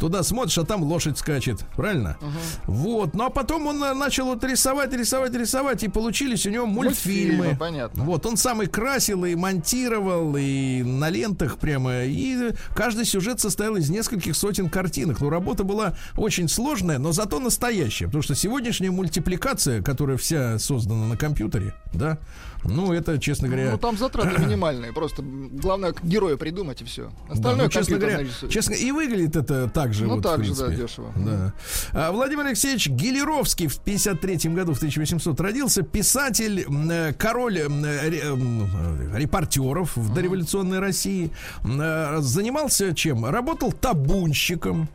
Туда 0.01 0.23
смотришь, 0.23 0.57
а 0.57 0.63
там 0.63 0.81
лошадь 0.83 1.19
скачет, 1.19 1.59
правильно? 1.75 2.17
Вот, 2.65 3.13
ну 3.13 3.25
а 3.25 3.29
потом 3.29 3.67
он 3.67 3.83
э, 3.83 3.93
начал 3.93 4.25
вот 4.25 4.43
рисовать, 4.43 4.91
рисовать, 4.93 5.31
рисовать, 5.35 5.83
и 5.83 5.89
получились 5.89 6.43
у 6.47 6.49
него 6.49 6.65
мультфильмы. 6.65 7.35
Мультфильмы, 7.35 7.57
понятно. 7.59 8.03
Вот, 8.05 8.25
он 8.25 8.35
сам 8.35 8.63
и 8.63 8.65
красил, 8.65 9.25
и 9.25 9.35
монтировал, 9.35 10.35
и 10.39 10.81
на 10.81 11.09
лентах 11.09 11.59
прямо. 11.59 12.05
И 12.05 12.55
каждый 12.73 13.05
сюжет 13.05 13.39
состоял 13.39 13.75
из 13.75 13.91
нескольких 13.91 14.35
сотен 14.35 14.71
картинок. 14.71 15.21
Ну, 15.21 15.29
работа 15.29 15.63
была 15.63 15.95
очень 16.17 16.49
сложная, 16.49 16.97
но 16.97 17.11
зато 17.11 17.39
настоящая. 17.39 18.05
Потому 18.05 18.23
что 18.23 18.33
сегодняшняя 18.33 18.89
мультипликация, 18.89 19.83
которая 19.83 20.17
вся 20.17 20.57
создана 20.57 21.05
на 21.05 21.15
компьютере, 21.15 21.75
да, 21.93 22.17
ну, 22.63 22.93
это, 22.93 23.17
честно 23.19 23.47
говоря... 23.47 23.71
Ну, 23.71 23.77
там 23.77 23.97
затраты 23.97 24.39
минимальные. 24.45 24.93
Просто 24.93 25.23
главное 25.23 25.93
героя 26.03 26.37
придумать 26.37 26.81
и 26.81 26.85
все. 26.85 27.11
Да, 27.27 27.33
Остальное 27.33 27.65
ну, 27.65 27.71
честно 27.71 27.97
говоря, 27.97 28.17
нарисует. 28.17 28.51
честно, 28.51 28.73
и 28.73 28.91
выглядит 28.91 29.35
это 29.35 29.69
так 29.69 29.93
же. 29.93 30.05
Ну, 30.05 30.15
вот, 30.15 30.23
так 30.23 30.43
же, 30.43 30.55
да, 30.55 30.67
дешево. 30.69 31.11
Да. 31.15 31.53
А, 31.93 32.11
Владимир 32.11 32.45
Алексеевич 32.45 32.87
Гелеровский 32.87 33.67
в 33.67 33.79
53 33.79 34.49
году, 34.51 34.73
в 34.73 34.77
1800 34.77 35.39
родился. 35.39 35.81
Писатель, 35.83 36.65
э, 36.91 37.13
король 37.13 37.59
э, 37.59 37.67
э, 37.67 39.17
репортеров 39.17 39.95
в 39.95 40.13
дореволюционной 40.13 40.79
России. 40.79 41.31
Занимался 41.63 42.93
чем? 42.93 43.25
Работал 43.25 43.71
табунщиком. 43.71 44.89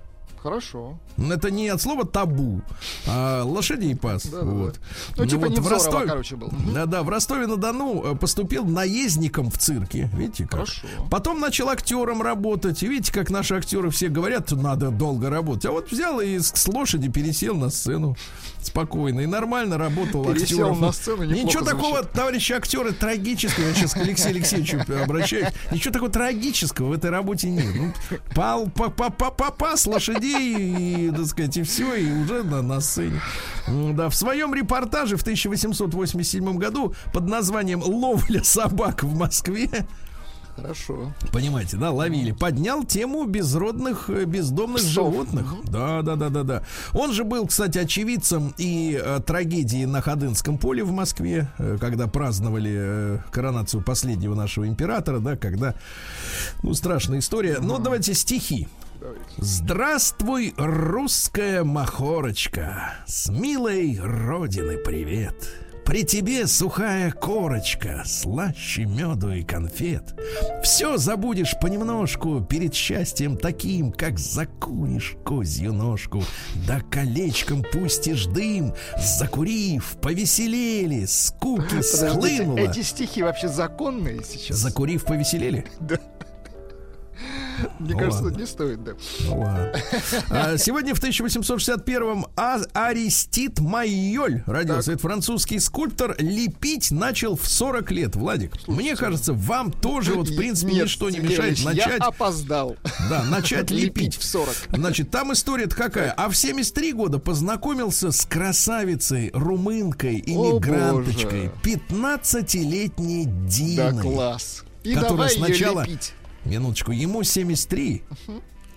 Хорошо. 0.46 0.96
Это 1.18 1.50
не 1.50 1.66
от 1.68 1.82
слова 1.82 2.04
табу, 2.06 2.60
а 3.08 3.42
лошадей 3.42 3.96
пас. 3.96 4.26
Да-да-да. 4.26 4.50
вот. 4.50 4.80
Ну, 5.16 5.26
типа 5.26 5.48
вот 5.48 5.48
в 5.48 5.60
Невзорова, 5.60 5.74
Ростове- 5.78 6.06
короче, 6.06 6.36
был. 6.36 6.52
Да, 6.72 6.86
да, 6.86 7.02
в 7.02 7.08
Ростове-на-Дону 7.08 8.12
э, 8.12 8.16
поступил 8.16 8.64
наездником 8.64 9.50
в 9.50 9.58
цирке. 9.58 10.08
Видите 10.14 10.44
как? 10.44 10.52
Хорошо. 10.60 10.86
Потом 11.10 11.40
начал 11.40 11.68
актером 11.68 12.22
работать. 12.22 12.80
И 12.84 12.86
видите, 12.86 13.12
как 13.12 13.30
наши 13.30 13.54
актеры 13.54 13.90
все 13.90 14.08
говорят, 14.08 14.52
надо 14.52 14.90
долго 14.90 15.30
работать. 15.30 15.66
А 15.66 15.72
вот 15.72 15.90
взял 15.90 16.20
и 16.20 16.38
с, 16.38 16.52
с 16.54 16.68
лошади 16.68 17.08
пересел 17.10 17.56
на 17.56 17.70
сцену 17.70 18.16
спокойно. 18.62 19.20
И 19.20 19.26
нормально 19.26 19.78
работал 19.78 20.24
Пересел 20.26 20.66
актером. 20.68 20.80
на 20.80 20.92
сцену, 20.92 21.24
Ничего 21.24 21.50
звучит. 21.50 21.64
такого, 21.64 22.02
товарищи 22.04 22.52
актеры, 22.52 22.92
трагического. 22.92 23.66
Я 23.68 23.74
сейчас 23.74 23.92
к 23.94 23.96
Алексею 23.98 24.30
Алексеевичу 24.34 24.80
обращаюсь. 25.02 25.48
Ничего 25.72 25.92
такого 25.92 26.10
трагического 26.10 26.88
в 26.88 26.92
этой 26.92 27.10
работе 27.10 27.48
нет. 27.48 27.66
Ну, 27.74 27.92
пал, 28.34 28.68
па, 28.74 28.90
па, 28.90 29.10
па, 29.10 29.30
попас 29.30 29.86
лошадей, 29.86 30.35
и, 30.38 31.10
так 31.10 31.26
сказать, 31.26 31.56
и 31.56 31.62
все, 31.62 31.94
и 31.94 32.10
уже 32.10 32.42
на, 32.42 32.62
на 32.62 32.80
сцене. 32.80 33.20
Да, 33.66 34.08
в 34.08 34.14
своем 34.14 34.54
репортаже 34.54 35.16
в 35.16 35.22
1887 35.22 36.56
году 36.56 36.94
под 37.12 37.28
названием 37.28 37.82
«Ловля 37.82 38.42
собак 38.42 39.02
в 39.02 39.14
Москве» 39.16 39.86
Хорошо. 40.56 41.12
Понимаете, 41.32 41.76
да, 41.76 41.90
ловили. 41.90 42.32
Поднял 42.32 42.82
тему 42.82 43.26
безродных, 43.26 44.08
э, 44.08 44.24
бездомных 44.24 44.80
Псов. 44.80 45.12
животных. 45.12 45.54
Да, 45.64 46.00
да, 46.00 46.16
да, 46.16 46.30
да, 46.30 46.42
да. 46.44 46.62
Он 46.94 47.12
же 47.12 47.24
был, 47.24 47.46
кстати, 47.46 47.76
очевидцем 47.76 48.54
и 48.56 48.98
э, 49.00 49.20
трагедии 49.24 49.84
на 49.84 50.00
Ходынском 50.00 50.56
поле 50.56 50.82
в 50.82 50.92
Москве, 50.92 51.50
э, 51.58 51.76
когда 51.78 52.06
праздновали 52.06 52.72
э, 52.74 53.18
коронацию 53.30 53.82
последнего 53.82 54.34
нашего 54.34 54.66
императора, 54.66 55.18
да, 55.18 55.36
когда, 55.36 55.74
ну, 56.62 56.72
страшная 56.72 57.18
история. 57.18 57.58
Но 57.60 57.78
давайте 57.78 58.14
стихи. 58.14 58.66
Здравствуй, 59.38 60.54
русская 60.56 61.64
махорочка, 61.64 62.94
с 63.06 63.28
милой 63.28 63.98
родины 64.00 64.78
привет. 64.78 65.34
При 65.84 66.02
тебе 66.02 66.48
сухая 66.48 67.12
корочка, 67.12 68.02
слаще 68.04 68.84
меду 68.86 69.30
и 69.30 69.44
конфет. 69.44 70.18
Все 70.64 70.96
забудешь 70.96 71.54
понемножку 71.60 72.40
перед 72.40 72.74
счастьем 72.74 73.36
таким, 73.36 73.92
как 73.92 74.18
закуришь 74.18 75.14
козью 75.24 75.72
ножку. 75.72 76.24
Да 76.66 76.80
колечком 76.80 77.62
пустишь 77.62 78.26
дым, 78.26 78.74
закурив, 78.98 79.96
повеселели, 80.02 81.04
скуки 81.04 81.68
Подождите, 81.68 81.96
схлынуло. 82.08 82.58
эти 82.58 82.82
стихи 82.82 83.22
вообще 83.22 83.46
законные 83.46 84.24
сейчас? 84.24 84.56
Закурив, 84.56 85.04
повеселели? 85.04 85.66
Мне 87.78 87.92
Ну 87.94 87.98
кажется, 87.98 88.24
ладно. 88.24 88.38
не 88.38 88.46
стоит, 88.46 88.84
да. 88.84 88.92
Ну 89.26 89.40
ладно. 89.40 89.72
А, 90.30 90.56
Сегодня 90.58 90.94
в 90.94 91.02
1861-м 91.02 92.26
А- 92.36 92.60
Аристид 92.74 93.60
Майоль 93.60 94.42
родился. 94.46 94.92
Это 94.92 95.00
французский 95.02 95.58
скульптор. 95.58 96.14
Лепить 96.18 96.90
начал 96.90 97.36
в 97.36 97.46
40 97.48 97.90
лет, 97.90 98.16
Владик. 98.16 98.52
Мне 98.68 98.96
кажется, 98.96 99.32
вам 99.32 99.72
тоже, 99.72 100.14
вот, 100.14 100.28
в 100.28 100.36
принципе, 100.36 100.72
Нет, 100.72 100.84
ничто 100.84 101.10
не 101.10 101.18
мешает 101.18 101.52
Ильич, 101.54 101.64
начать. 101.64 101.98
Я 102.00 102.06
опоздал. 102.06 102.76
Да, 103.10 103.22
начать 103.24 103.70
Лепить 103.70 104.16
в 104.16 104.24
40. 104.24 104.54
Значит, 104.72 105.10
там 105.10 105.32
история-то 105.32 105.74
какая. 105.76 106.10
А 106.12 106.28
в 106.28 106.36
73 106.36 106.92
года 106.92 107.18
познакомился 107.18 108.10
с 108.10 108.24
красавицей, 108.26 109.30
румынкой, 109.32 110.22
иммигранточкой, 110.26 111.50
боже. 111.64 111.80
15-летней 111.90 113.26
Да, 113.26 113.90
Диной. 113.92 114.02
класс. 114.02 114.62
И 114.82 114.94
Которая 114.94 115.10
давай 115.10 115.34
ее 115.34 115.38
сначала- 115.44 115.82
лепить. 115.82 116.12
Минуточку, 116.46 116.92
ему 116.92 117.22
73, 117.22 118.02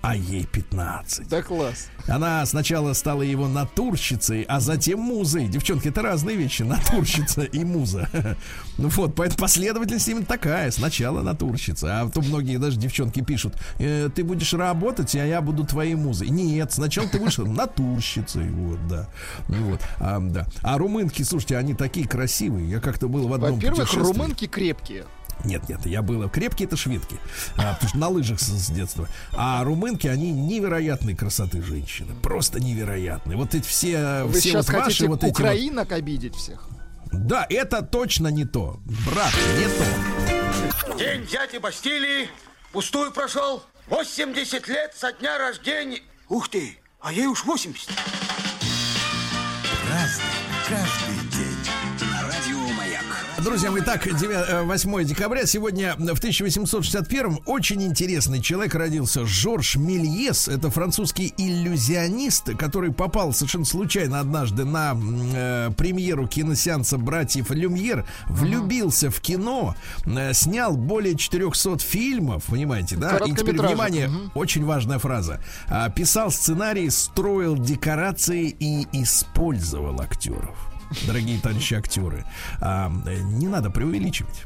а 0.01 0.15
ей 0.15 0.45
15. 0.45 1.27
Да, 1.27 1.41
класс. 1.41 1.87
Она 2.07 2.45
сначала 2.45 2.93
стала 2.93 3.21
его 3.21 3.47
натурщицей, 3.47 4.43
а 4.43 4.59
затем 4.61 4.99
музой. 4.99 5.47
Девчонки, 5.47 5.89
это 5.89 6.01
разные 6.01 6.37
вещи, 6.37 6.63
натурщица 6.63 7.43
и 7.43 7.63
муза. 7.63 8.09
Ну 8.77 8.87
вот, 8.87 9.13
поэтому 9.13 9.39
последовательность 9.39 10.07
именно 10.07 10.25
такая. 10.25 10.71
Сначала 10.71 11.21
натурщица, 11.21 12.01
а 12.01 12.09
то 12.09 12.21
многие 12.21 12.57
даже 12.57 12.77
девчонки 12.77 13.21
пишут, 13.21 13.55
«Э, 13.77 14.09
ты 14.13 14.23
будешь 14.23 14.53
работать, 14.53 15.13
а 15.15 15.25
я 15.25 15.41
буду 15.41 15.65
твоей 15.65 15.95
музой. 15.95 16.29
Нет, 16.29 16.71
сначала 16.71 17.09
ты 17.09 17.19
будешь 17.19 17.37
натурщицей, 17.37 18.49
вот, 18.49 18.87
да. 18.87 19.09
Ну 19.49 19.71
Вот, 19.71 19.81
а, 19.99 20.19
да. 20.21 20.47
А 20.61 20.77
румынки, 20.77 21.23
слушайте, 21.23 21.57
они 21.57 21.73
такие 21.73 22.07
красивые. 22.07 22.69
Я 22.69 22.79
как-то 22.79 23.09
был 23.09 23.27
в 23.27 23.33
одном 23.33 23.55
Во-первых, 23.55 23.93
румынки 23.93 24.47
крепкие. 24.47 25.03
Нет, 25.45 25.67
нет, 25.69 25.85
я 25.85 26.01
был. 26.01 26.27
Крепкие 26.29 26.67
это 26.67 26.75
шведки. 26.77 27.17
А, 27.57 27.73
потому 27.73 27.89
что 27.89 27.97
на 27.97 28.07
лыжах 28.09 28.39
с, 28.39 28.47
с 28.47 28.69
детства. 28.69 29.07
А 29.33 29.63
румынки, 29.63 30.07
они 30.07 30.31
невероятной 30.31 31.15
красоты 31.15 31.61
женщины. 31.61 32.13
Просто 32.21 32.59
невероятные. 32.59 33.37
Вот 33.37 33.55
эти 33.55 33.65
все, 33.65 34.23
Вы 34.25 34.33
все 34.33 34.41
сейчас 34.49 34.67
вот 34.67 34.75
ваши 34.75 34.85
хотите 34.85 35.07
вот 35.07 35.23
эти. 35.23 35.31
украинок 35.31 35.91
обидеть 35.91 36.35
всех. 36.35 36.67
вот- 37.11 37.27
Да, 37.27 37.45
это 37.49 37.81
точно 37.81 38.27
не 38.27 38.45
то. 38.45 38.79
Брат, 39.05 39.33
не 39.57 39.65
то. 39.65 40.97
День 40.97 41.25
дяди 41.25 41.57
Бастилии 41.57 42.29
пустую 42.73 43.11
прошел. 43.11 43.63
80 43.87 44.67
лет 44.67 44.93
со 44.95 45.11
дня 45.13 45.37
рождения. 45.37 46.01
Ух 46.27 46.49
ты, 46.49 46.77
а 46.99 47.11
ей 47.13 47.25
уж 47.27 47.43
80. 47.45 47.89
Разный, 49.89 50.23
каждый 50.67 51.08
Друзья 53.43 53.71
мои, 53.71 53.81
так, 53.81 54.03
9, 54.03 54.35
э, 54.49 54.63
8 54.63 55.03
декабря, 55.05 55.45
сегодня 55.45 55.95
в 55.97 56.19
1861 56.19 57.39
очень 57.45 57.81
интересный 57.83 58.41
человек 58.41 58.75
родился, 58.75 59.25
Жорж 59.25 59.77
Мельес, 59.77 60.49
это 60.49 60.69
французский 60.69 61.33
иллюзионист, 61.37 62.55
который 62.57 62.91
попал 62.91 63.31
совершенно 63.31 63.63
случайно 63.63 64.19
однажды 64.19 64.65
на 64.65 64.93
э, 64.93 65.71
премьеру 65.77 66.27
киносеанса 66.27 66.97
«Братьев 66.97 67.51
Люмьер», 67.51 68.05
влюбился 68.27 69.09
в 69.09 69.21
кино, 69.21 69.75
э, 70.05 70.33
снял 70.33 70.75
более 70.75 71.15
400 71.15 71.79
фильмов, 71.79 72.43
понимаете, 72.45 72.97
да? 72.97 73.17
И 73.25 73.31
теперь, 73.31 73.57
внимание, 73.57 74.09
очень 74.35 74.65
важная 74.65 74.99
фраза. 74.99 75.41
А, 75.67 75.89
Писал 75.89 76.31
сценарий, 76.31 76.89
строил 76.89 77.57
декорации 77.57 78.49
и 78.59 78.85
использовал 78.91 80.01
актеров. 80.01 80.68
Дорогие 81.05 81.39
товарищи 81.39 81.73
актеры, 81.75 82.25
а, 82.61 82.89
не 82.89 83.47
надо 83.47 83.69
преувеличивать. 83.69 84.43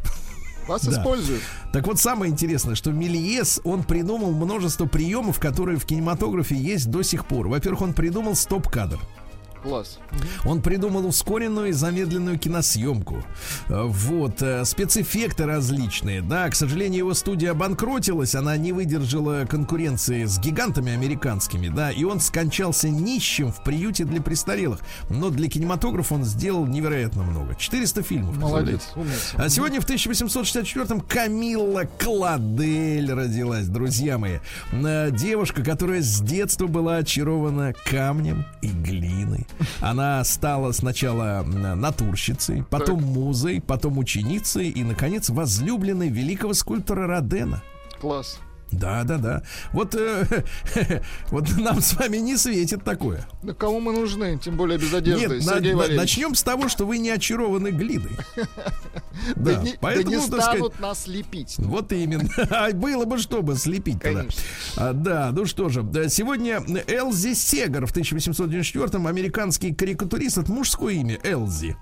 Вас 0.68 0.84
Да. 0.86 0.92
используют. 0.92 1.42
Так 1.74 1.88
вот, 1.88 2.00
самое 2.00 2.32
интересное, 2.32 2.76
что 2.76 2.92
Мельес, 2.92 3.60
он 3.64 3.84
придумал 3.84 4.32
множество 4.32 4.86
приемов, 4.86 5.40
которые 5.40 5.78
в 5.78 5.86
кинематографе 5.86 6.56
есть 6.56 6.90
до 6.90 7.02
сих 7.04 7.26
пор. 7.26 7.50
Во-первых, 7.50 7.82
он 7.82 7.94
придумал 7.94 8.36
стоп-кадр. 8.36 9.00
Класс. 9.64 9.98
Он 10.46 10.62
придумал 10.62 11.06
ускоренную 11.08 11.70
и 11.70 11.72
замедленную 11.72 12.38
киносъемку. 12.38 13.24
Э, 13.70 13.84
Вот, 13.86 14.42
э, 14.42 14.66
спецэффекты 14.66 15.46
различные. 15.46 16.22
Да, 16.22 16.50
к 16.50 16.56
сожалению, 16.56 17.00
его 17.00 17.14
студия 17.14 17.52
обанкротилась, 17.52 18.36
она 18.36 18.58
не 18.58 18.74
выдержала 18.74 19.46
конкуренции 19.50 20.26
с 20.26 20.38
гигантами 20.40 20.92
американскими, 20.92 21.70
да, 21.70 21.92
и 21.92 22.04
он 22.04 22.20
скончался 22.20 22.90
нищим 22.90 23.52
в 23.54 23.64
приюте 23.64 24.04
для 24.04 24.22
престарелых. 24.22 24.80
Но 25.10 25.30
для 25.30 25.48
кинематографа 25.50 26.16
он 26.16 26.24
сделал 26.26 26.66
невероятно 26.68 27.24
много. 27.24 27.56
400 27.56 28.04
фильмов. 28.04 28.38
Молодец, 28.38 28.82
умница. 28.96 29.38
А 29.38 29.50
сегодня 29.50 29.80
в 29.80 29.86
1864-м 29.90 31.02
Камилла 31.02 31.84
Кладель 32.00 33.12
родилась, 33.12 33.68
друзья 33.68 34.18
мои. 34.18 34.40
Э, 34.72 35.10
Девушка, 35.12 35.64
которая 35.64 36.02
с 36.02 36.20
детства 36.22 36.68
была 36.68 36.98
очарована 36.98 37.74
камнем 37.90 38.46
и 38.62 38.68
глиной. 38.68 39.48
Она 39.82 40.24
стала 40.24 40.72
сначала 40.72 41.44
натурщицей, 41.44 42.64
потом 42.70 43.02
музой, 43.04 43.62
потом 43.62 43.98
ученицей 43.98 44.70
и, 44.70 44.84
наконец, 44.84 45.30
возлюбленной 45.30 46.10
великого 46.10 46.54
скульптора 46.54 47.08
Родена. 47.08 47.62
Класс. 48.00 48.40
Да, 48.72 49.04
да, 49.04 49.18
да. 49.18 49.44
Вот, 49.72 49.94
э, 49.96 50.26
вот 51.30 51.50
нам 51.58 51.80
с 51.82 51.94
вами 51.94 52.18
не 52.18 52.38
светит 52.38 52.84
такое. 52.84 53.28
Да 53.44 53.54
кому 53.54 53.80
мы 53.80 53.94
нужны? 53.94 54.38
Тем 54.40 54.58
более 54.58 54.80
без 54.80 54.94
одежды. 54.94 55.36
Нет, 55.36 55.44
Сергей 55.44 55.72
на- 55.74 55.78
Валерьевич. 55.78 56.02
начнем 56.02 56.36
с 56.36 56.42
того, 56.44 56.68
что 56.70 56.86
вы 56.86 56.98
не 56.98 57.10
очарованы 57.12 57.70
глиной. 57.70 58.12
Да, 59.36 59.54
Да, 59.54 59.62
не, 59.62 59.72
да 59.74 59.78
поэтому, 59.80 60.10
не 60.10 60.16
так 60.16 60.26
сказать, 60.26 60.44
станут 60.56 60.80
нас 60.80 61.08
лепить. 61.08 61.56
Вот 61.60 61.92
именно. 61.92 62.28
А 62.50 62.72
Было 62.72 63.06
бы 63.06 63.20
чтобы 63.20 63.56
слепить 63.56 64.02
тогда. 64.02 64.26
А, 64.76 64.92
да, 64.94 65.30
ну 65.32 65.46
что 65.46 65.70
же, 65.70 65.84
да, 65.84 66.10
сегодня 66.10 66.60
Элзи 66.88 67.34
Сегар 67.36 67.86
в 67.86 67.96
1894-м 67.96 69.06
американский 69.06 69.74
карикатурист, 69.74 70.40
это 70.40 70.52
мужское 70.52 70.96
имя 70.96 71.20
Элзи. 71.24 71.76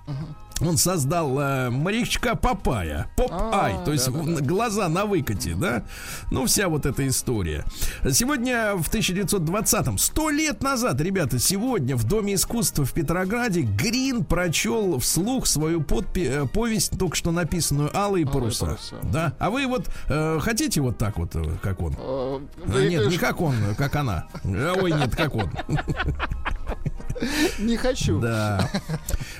Он 0.64 0.76
создал 0.76 1.38
э, 1.40 1.70
морячка 1.70 2.34
Папая, 2.34 3.08
Поп-Ай, 3.16 3.74
А, 3.74 3.84
то 3.84 3.92
есть 3.92 4.06
да-да-да. 4.10 4.36
в- 4.36 4.46
глаза 4.46 4.88
на 4.88 5.04
выкате, 5.06 5.54
да? 5.56 5.82
Ну, 6.30 6.46
вся 6.46 6.68
вот 6.68 6.86
эта 6.86 7.06
история. 7.08 7.64
Сегодня 8.10 8.74
в 8.76 8.88
1920-м, 8.88 9.98
сто 9.98 10.30
лет 10.30 10.62
назад, 10.62 11.00
ребята, 11.00 11.38
сегодня 11.38 11.96
в 11.96 12.04
Доме 12.04 12.34
искусства 12.34 12.84
в 12.84 12.92
Петрограде 12.92 13.62
Грин 13.62 14.24
прочел 14.24 14.98
вслух 15.00 15.46
свою 15.46 15.80
подпи- 15.80 16.44
э, 16.44 16.46
повесть, 16.46 16.98
только 16.98 17.16
что 17.16 17.32
написанную 17.32 17.90
«Алые 17.96 18.24
паруса». 18.26 18.66
паруса. 18.66 18.96
Да? 19.02 19.34
А 19.38 19.50
вы 19.50 19.66
вот 19.66 19.88
э, 20.08 20.38
хотите 20.40 20.80
вот 20.80 20.96
так 20.98 21.18
вот, 21.18 21.34
э, 21.34 21.42
как 21.60 21.80
он? 21.80 21.94
А, 21.98 22.40
вы 22.66 22.86
нет, 22.88 23.08
не 23.08 23.18
как 23.18 23.40
он, 23.40 23.54
как 23.76 23.96
она. 23.96 24.26
Э, 24.44 24.74
Ой, 24.80 24.92
нет, 24.92 25.14
как 25.16 25.34
он. 25.34 25.50
не 27.58 27.76
хочу. 27.76 28.20
Да. 28.20 28.68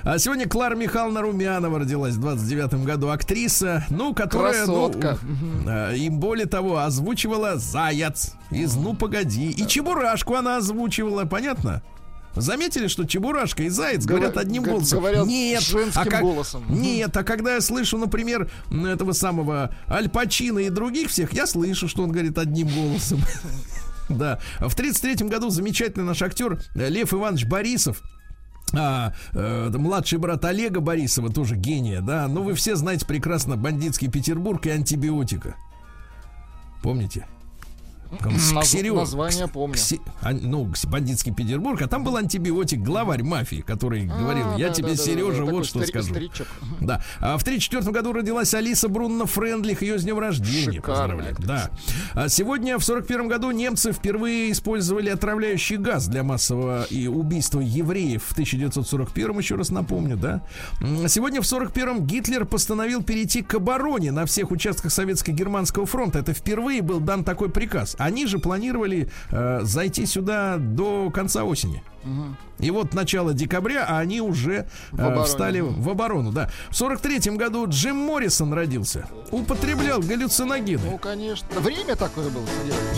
А 0.03 0.19
сегодня 0.19 0.49
Клара 0.49 0.75
Михайловна 0.75 1.23
Румянова 1.23 1.79
родилась 1.81 2.15
в 2.15 2.21
29 2.21 2.85
году. 2.85 3.09
Актриса, 3.11 3.85
ну, 3.91 4.15
которая... 4.15 4.67
ну, 4.67 4.91
Красотка. 4.91 5.19
э, 5.67 5.97
и 5.97 6.09
более 6.09 6.47
того, 6.47 6.79
озвучивала 6.79 7.57
«Заяц» 7.57 8.33
из 8.51 8.75
«Ну, 8.77 8.95
погоди». 8.95 9.51
И 9.51 9.67
«Чебурашку» 9.67 10.35
она 10.35 10.57
озвучивала, 10.57 11.25
понятно? 11.25 11.83
Заметили, 12.35 12.87
что 12.87 13.05
Чебурашка 13.05 13.63
и 13.65 13.69
Заяц 13.69 14.07
Говоря- 14.07 14.21
говорят 14.29 14.37
одним 14.39 14.63
голосом? 14.63 15.01
говорят 15.01 15.27
Нет. 15.27 15.61
женским 15.63 16.01
а 16.01 16.05
как- 16.07 16.23
голосом. 16.23 16.65
Нет, 16.69 17.15
а 17.15 17.25
когда 17.25 17.57
я 17.57 17.61
слышу, 17.61 17.99
например, 17.99 18.51
этого 18.71 19.13
самого 19.13 19.75
Аль 19.87 20.09
Пачино 20.09 20.61
и 20.61 20.71
других 20.71 21.11
всех, 21.11 21.35
я 21.35 21.47
слышу, 21.47 21.89
что 21.89 22.05
он 22.05 22.11
говорит 22.11 22.39
одним 22.39 22.69
голосом. 22.69 23.21
Да. 24.13 24.39
В 24.61 24.75
33 24.75 25.29
году 25.29 25.51
замечательный 25.51 26.05
наш 26.05 26.23
актер 26.23 26.61
э, 26.75 26.89
Лев 26.89 27.13
Иванович 27.13 27.47
Борисов 27.47 28.03
а, 28.75 29.13
э, 29.35 29.71
младший 29.71 30.19
брат 30.19 30.45
Олега 30.45 30.81
Борисова, 30.81 31.31
тоже 31.31 31.57
гения, 31.57 32.01
да. 32.01 32.27
Но 32.29 32.43
вы 32.43 32.55
все 32.55 32.77
знаете 32.77 33.07
прекрасно 33.07 33.57
бандитский 33.57 34.09
Петербург 34.09 34.65
и 34.67 34.71
антибиотика. 34.71 35.57
Помните? 36.83 37.27
С- 38.21 38.53
Наз- 38.53 38.63
Ксерё- 38.63 38.95
название 38.97 39.49
помню. 39.49 39.75
Ксе- 39.77 40.01
а, 40.21 40.33
ну, 40.33 40.67
кс- 40.67 40.87
бандитский 40.89 41.33
Петербург, 41.33 41.81
а 41.83 41.89
там 41.89 42.05
был 42.05 42.17
антибиотик, 42.17 42.81
главарь 42.81 43.23
мафии, 43.23 43.63
который 43.67 44.05
говорил, 44.07 44.53
А, 44.55 44.59
я 44.59 44.69
да, 44.69 44.75
тебе, 44.75 44.89
да, 44.91 44.97
Сережа, 44.97 45.45
да, 45.45 45.51
вот 45.51 45.67
что 45.67 45.79
стари- 45.81 45.89
скажу. 45.91 46.11
старичок. 46.11 46.47
Да. 46.81 47.03
А 47.21 47.39
в 47.39 47.43
1934 47.43 47.93
году 47.93 48.13
родилась 48.13 48.53
Алиса 48.55 48.89
Брунна 48.89 49.27
Френдлих. 49.27 49.83
Ее 49.83 49.99
с 49.99 50.03
днем 50.03 50.19
рождения. 50.19 50.81
Поздравляем. 50.81 51.37
Да. 51.39 51.71
А 52.15 52.29
сегодня, 52.29 52.79
в 52.79 52.85
41 52.85 53.29
году, 53.29 53.51
немцы 53.51 53.93
впервые 53.93 54.53
использовали 54.53 55.09
отравляющий 55.09 55.77
газ 55.77 56.07
для 56.09 56.23
массового 56.23 56.85
и 56.91 57.07
убийства 57.07 57.61
евреев. 57.61 58.23
В 58.25 58.33
1941, 58.33 59.39
еще 59.39 59.55
раз 59.57 59.71
напомню, 59.71 60.17
да. 60.17 60.43
Сегодня, 61.09 61.41
в 61.41 61.45
41-м, 61.45 62.07
Гитлер 62.07 62.45
постановил 62.45 63.03
перейти 63.03 63.43
к 63.43 63.55
обороне 63.55 64.13
на 64.13 64.27
всех 64.27 64.51
участках 64.51 64.93
Советско-Германского 64.93 65.87
фронта. 65.87 66.19
Это 66.19 66.33
впервые 66.33 66.83
был 66.83 67.01
дан 67.01 67.25
такой 67.25 67.49
приказ. 67.51 67.97
Они 68.03 68.27
же 68.27 68.39
планировали 68.39 69.09
э, 69.31 69.61
зайти 69.63 70.07
сюда 70.07 70.57
до 70.59 71.11
конца 71.11 71.45
осени. 71.45 71.83
И 72.59 72.71
вот 72.73 72.95
начало 72.95 73.33
декабря, 73.33 73.87
а 73.89 73.99
они 74.01 74.21
уже 74.21 74.53
э, 74.93 74.95
обороне. 74.95 75.25
встали 75.25 75.61
в 75.61 75.89
оборону, 75.89 76.33
да. 76.33 76.51
В 76.71 76.73
43-м 76.73 77.37
году 77.37 77.67
Джим 77.69 77.97
Моррисон 77.97 78.53
родился. 78.53 79.07
Употреблял 79.31 80.01
галлюциногены. 80.01 80.83
Ну, 80.91 80.99
конечно. 80.99 81.47
Время 81.61 81.95
такое 81.95 82.29
было. 82.31 82.45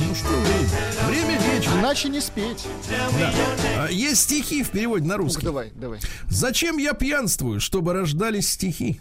Ну 0.09 0.15
что 0.15 0.29
время? 0.29 0.69
Время 1.07 1.39
вечер. 1.53 1.71
Иначе 1.79 2.09
не 2.09 2.21
спеть. 2.21 2.67
Да. 2.89 3.31
А, 3.85 3.91
Есть 3.91 4.23
стихи 4.23 4.63
в 4.63 4.71
переводе 4.71 5.07
на 5.07 5.19
русский. 5.19 5.45
давай, 5.45 5.71
давай. 5.75 6.01
Зачем 6.29 6.79
я 6.79 6.95
пьянствую, 6.95 7.61
чтобы 7.61 7.93
рождались 7.93 8.53
стихи? 8.53 9.01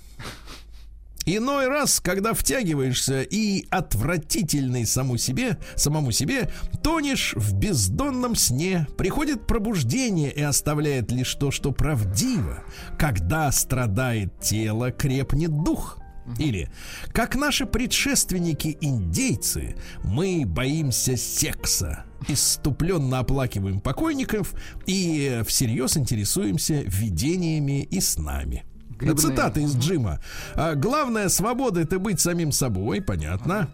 Иной 1.26 1.68
раз, 1.68 2.02
когда 2.02 2.34
втягиваешься 2.34 3.22
и 3.22 3.66
отвратительный 3.70 4.86
саму 4.86 5.18
себе, 5.18 5.58
самому 5.76 6.12
себе, 6.12 6.50
тонешь 6.82 7.34
в 7.36 7.54
бездонном 7.54 8.36
сне, 8.36 8.88
приходит 8.98 9.48
пробуждение 9.48 10.32
и 10.32 10.42
оставляет 10.42 11.12
лишь 11.12 11.34
то, 11.36 11.50
что 11.50 11.72
правдиво. 11.72 12.64
Когда 13.00 13.52
страдает 13.52 14.38
тело, 14.40 14.92
крепнет 14.92 15.64
дух. 15.64 15.98
Или, 16.40 16.70
как 17.12 17.36
наши 17.36 17.66
предшественники-индейцы, 17.66 19.76
мы 20.04 20.44
боимся 20.46 21.18
секса, 21.18 22.06
иступленно 22.30 23.20
оплакиваем 23.20 23.82
покойников 23.82 24.54
и 24.86 25.42
всерьез 25.46 25.98
интересуемся 25.98 26.76
видениями 26.76 27.84
и 27.84 28.00
снами. 28.00 28.64
Грибные. 29.04 29.30
Цитата 29.30 29.60
из 29.60 29.76
Джима. 29.76 30.20
А, 30.56 30.76
Главная 30.76 31.30
свобода 31.30 31.82
это 31.82 32.00
быть 32.00 32.20
самим 32.20 32.52
собой, 32.52 33.02
понятно. 33.02 33.74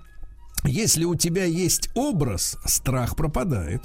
Если 0.63 1.05
у 1.05 1.15
тебя 1.15 1.45
есть 1.45 1.89
образ, 1.95 2.57
страх 2.65 3.15
пропадает. 3.15 3.83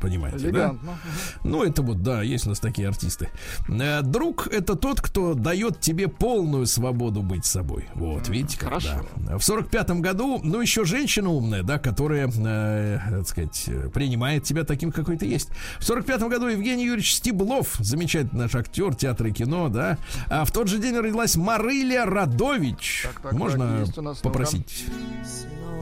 Понимаете, 0.00 0.38
да? 0.38 0.48
Элегантно. 0.48 0.98
Ну, 1.44 1.62
это 1.64 1.82
вот, 1.82 2.02
да, 2.02 2.22
есть 2.22 2.46
у 2.46 2.50
нас 2.50 2.60
такие 2.60 2.88
артисты. 2.88 3.28
Э, 3.68 4.02
Друг— 4.02 4.46
это 4.52 4.74
тот, 4.76 5.00
кто 5.00 5.34
дает 5.34 5.80
тебе 5.80 6.08
полную 6.08 6.66
свободу 6.66 7.22
быть 7.22 7.44
собой. 7.44 7.86
Вот, 7.94 8.28
видите, 8.28 8.58
как, 8.58 8.68
хорошо. 8.68 9.06
да. 9.16 9.38
В 9.38 9.42
сорок 9.44 9.70
пятом 9.70 10.00
году, 10.00 10.40
ну, 10.42 10.60
еще 10.60 10.84
женщина 10.84 11.30
умная, 11.30 11.62
да, 11.62 11.78
которая, 11.78 12.28
э, 12.28 12.98
так 13.10 13.28
сказать, 13.28 13.68
принимает 13.92 14.44
тебя 14.44 14.64
таким, 14.64 14.92
какой 14.92 15.16
ты 15.16 15.26
есть. 15.26 15.50
В 15.78 15.84
сорок 15.84 16.06
пятом 16.06 16.28
году 16.28 16.46
Евгений 16.46 16.84
Юрьевич 16.84 17.14
Стеблов, 17.16 17.76
замечательный 17.78 18.42
наш 18.42 18.54
актер 18.54 18.94
театра 18.94 19.28
и 19.28 19.32
кино, 19.32 19.68
да. 19.68 19.98
А 20.28 20.44
в 20.44 20.52
тот 20.52 20.68
же 20.68 20.78
день 20.78 20.96
родилась 20.96 21.36
Марыля 21.36 22.06
Радович. 22.06 23.06
Так, 23.12 23.20
так, 23.20 23.32
Можно 23.32 23.86
так, 23.86 24.18
попросить? 24.22 24.86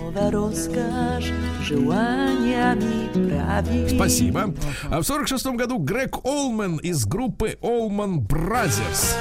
Снова 0.06 0.30
роскошь 0.30 1.32
желаниями 1.62 3.28
править. 3.28 3.90
Спасибо. 3.96 4.54
А 4.88 5.00
в 5.00 5.04
46 5.04 5.46
году 5.46 5.78
Грег 5.78 6.24
Олман 6.24 6.76
из 6.76 7.04
группы 7.06 7.58
Allman 7.60 8.18
Brothers. 8.18 9.16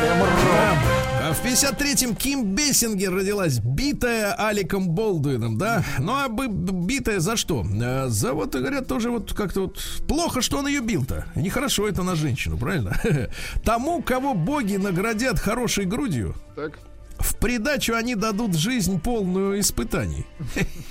Прямо 0.00 0.24
рок. 0.24 0.78
А 1.22 1.32
в 1.34 1.44
53-м 1.44 2.16
Ким 2.16 2.54
Бессингер 2.54 3.14
родилась, 3.14 3.58
битая 3.58 4.32
Аликом 4.32 4.88
Болдуином, 4.88 5.58
да? 5.58 5.84
Ну 5.98 6.12
а 6.14 6.26
битая 6.28 7.20
за 7.20 7.36
что? 7.36 7.66
Э, 7.82 8.08
За 8.08 8.32
вот, 8.32 8.54
говорят, 8.54 8.86
тоже 8.88 9.10
вот 9.10 9.34
как-то 9.34 9.62
вот 9.62 9.78
плохо, 10.08 10.40
что 10.40 10.58
он 10.58 10.66
ее 10.66 10.80
бил-то. 10.80 11.26
Нехорошо 11.34 11.86
это 11.86 12.02
на 12.02 12.14
женщину, 12.14 12.56
правильно? 12.56 12.98
Тому, 13.64 14.02
кого 14.02 14.32
боги 14.32 14.76
наградят 14.76 15.38
хорошей 15.38 15.84
грудью, 15.84 16.34
Так. 16.56 16.78
В 17.20 17.36
придачу 17.36 17.94
они 17.94 18.14
дадут 18.14 18.54
жизнь 18.56 19.00
полную 19.00 19.60
испытаний. 19.60 20.26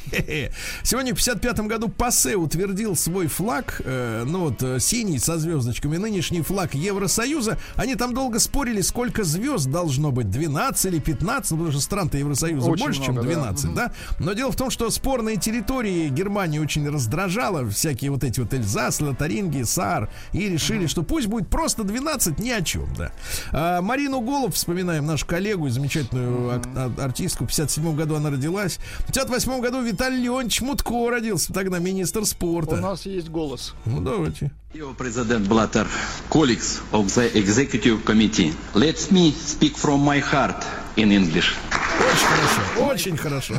Сегодня 0.84 1.14
в 1.14 1.18
55 1.18 1.60
году 1.62 1.90
ПАСЕ 1.90 2.36
утвердил 2.36 2.96
свой 2.96 3.28
флаг, 3.28 3.82
э, 3.84 4.24
ну 4.26 4.46
вот 4.46 4.62
э, 4.64 4.80
синий 4.80 5.20
со 5.20 5.38
звездочками, 5.38 5.98
нынешний 5.98 6.42
флаг 6.42 6.74
Евросоюза. 6.74 7.58
Они 7.76 7.96
там 7.96 8.14
долго 8.14 8.40
спорили, 8.40 8.82
сколько 8.82 9.24
звезд 9.24 9.68
должно 9.68 10.12
быть, 10.12 10.30
12 10.30 10.86
или 10.86 11.00
15, 11.00 11.52
ну, 11.52 11.58
потому 11.58 11.72
что 11.72 11.82
стран-то 11.82 12.18
Евросоюза 12.18 12.70
Очень 12.70 12.84
больше, 12.84 13.04
чем 13.04 13.14
много, 13.14 13.28
да. 13.28 13.36
12, 13.36 13.74
да. 13.74 13.94
Но 14.20 14.34
дело 14.34 14.52
в 14.52 14.56
том, 14.56 14.70
что 14.70 14.90
спорные 14.90 15.38
территории 15.38 16.10
Германии 16.10 16.60
очень 16.60 16.88
раздражало, 16.90 17.70
всякие 17.70 18.12
вот 18.12 18.24
эти 18.24 18.40
вот 18.40 18.54
Эльзас, 18.54 19.02
Лотарингия, 19.02 19.66
Саар, 19.66 20.10
и 20.34 20.50
решили, 20.50 20.88
что 20.88 21.04
пусть 21.04 21.28
будет 21.28 21.50
просто 21.50 21.84
12, 21.84 22.40
ни 22.40 22.50
о 22.50 22.62
чем, 22.62 22.94
да. 22.96 23.12
А, 23.52 23.82
Марину 23.82 24.22
Голуб, 24.22 24.54
вспоминаем 24.54 25.06
нашу 25.06 25.26
коллегу 25.26 25.68
и 25.68 25.70
замечательную 25.70 26.62
артистку, 26.98 27.46
в 27.46 27.48
57 27.48 27.96
году 27.96 28.16
она 28.16 28.30
родилась. 28.30 28.80
В 29.00 29.08
58 29.08 29.62
году 29.62 29.82
Виталий 30.00 30.24
Леонидович 30.24 30.62
Мутко 30.62 31.10
родился, 31.10 31.52
тогда 31.52 31.80
министр 31.80 32.22
У 32.22 32.26
спорта. 32.26 32.78
нас 32.78 33.06
есть 33.06 33.28
голос. 33.28 33.74
Ну, 33.86 34.00
давайте. 34.00 34.50
Dear 34.74 34.96
President 34.96 35.46
Blatter, 35.46 35.86
colleagues 36.30 36.80
of 36.94 37.08
the 37.08 37.30
Executive 37.36 38.06
Committee, 38.06 38.54
let 38.74 39.12
me 39.12 39.34
speak 39.34 39.76
from 39.76 40.00
my 40.00 40.22
heart 40.22 40.64
in 40.96 41.12
English. 41.12 41.54
Очень 42.00 42.28
хорошо, 42.28 42.86
очень 42.94 43.18
хорошо. 43.18 43.54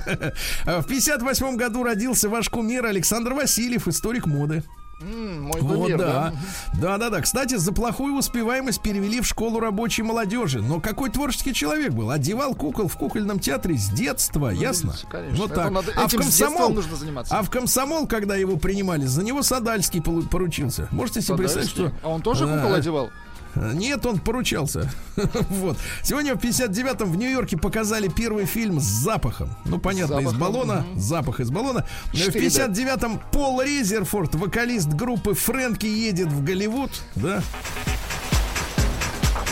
В 0.81 0.87
58 0.89 1.57
году 1.57 1.83
родился 1.83 2.31
ваш 2.31 2.49
кумир 2.49 2.87
Александр 2.87 3.35
Васильев, 3.35 3.87
историк 3.87 4.25
моды. 4.25 4.63
Мой 5.01 5.61
Вот, 5.63 5.77
кумир, 5.77 5.99
да. 5.99 6.07
да? 6.07 6.33
Да, 6.81 6.99
да, 6.99 7.11
да. 7.11 7.21
Кстати, 7.23 7.55
за 7.57 7.73
плохую 7.73 8.15
успеваемость 8.17 8.83
перевели 8.83 9.21
в 9.21 9.27
школу 9.27 9.59
рабочей 9.59 10.03
молодежи. 10.03 10.61
Но 10.61 10.79
какой 10.81 11.09
творческий 11.11 11.55
человек 11.55 11.93
был? 11.93 12.11
Одевал 12.11 12.55
кукол 12.55 12.87
в 12.89 12.97
кукольном 12.97 13.39
театре 13.39 13.77
с 13.79 13.89
детства, 13.89 14.51
ясно? 14.51 14.95
конечно. 15.11 15.39
Ну 15.39 15.45
Это 15.47 15.55
так. 15.55 15.71
надо- 15.71 15.93
а 15.97 16.07
в 16.07 16.15
комсомол 16.15 16.71
нужно 16.71 16.97
заниматься. 16.97 17.37
А 17.39 17.43
в 17.43 17.51
комсомол, 17.51 18.07
когда 18.07 18.37
его 18.37 18.57
принимали, 18.59 19.07
за 19.07 19.23
него 19.25 19.43
Садальский 19.43 20.03
поручился. 20.03 20.87
Можете 20.91 21.23
себе 21.23 21.37
представить, 21.39 21.73
Подальски. 21.75 21.97
что... 21.99 22.07
А 22.07 22.11
он 22.11 22.21
тоже 22.23 22.47
кукол 22.47 22.75
одевал? 22.75 23.11
Нет, 23.55 24.07
он 24.07 24.19
поручался. 24.19 24.91
вот. 25.17 25.77
Сегодня 26.03 26.35
в 26.35 26.39
59-м 26.39 27.11
в 27.11 27.17
Нью-Йорке 27.17 27.57
показали 27.57 28.09
первый 28.09 28.45
фильм 28.47 28.81
с 28.81 28.85
запахом. 28.85 29.51
Ну, 29.65 29.79
понятно, 29.79 30.15
из 30.15 30.25
Запахом, 30.25 30.39
баллона. 30.39 30.87
Запах 30.97 31.41
из 31.41 31.51
баллона. 31.51 31.87
В 32.07 32.15
4D. 32.15 32.75
59-м 32.75 33.21
Пол 33.33 33.63
Резерфорд, 33.63 34.35
вокалист 34.35 34.89
группы 34.89 35.35
Фрэнки, 35.35 35.87
едет 35.87 36.29
в 36.29 36.45
Голливуд. 36.45 36.91
Да? 37.17 37.43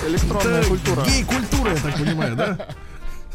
Электронная 0.06 0.60
Это 0.60 0.68
культура. 0.68 1.04
Гей-культура, 1.04 1.70
я 1.72 1.76
так 1.78 1.94
понимаю, 1.98 2.36
да? 2.36 2.68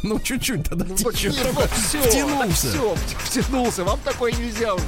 Ну, 0.03 0.19
чуть-чуть 0.19 0.67
тогда 0.69 0.85
Ну, 0.87 0.95
течет. 0.95 1.33
нет, 1.33 1.43
Только 1.55 1.73
всё, 1.75 2.01
втянулся. 2.01 2.67
всё, 2.67 2.95
втянулся. 3.23 3.83
Вам 3.85 3.99
такое 4.03 4.31
нельзя 4.33 4.73
уже. 4.75 4.83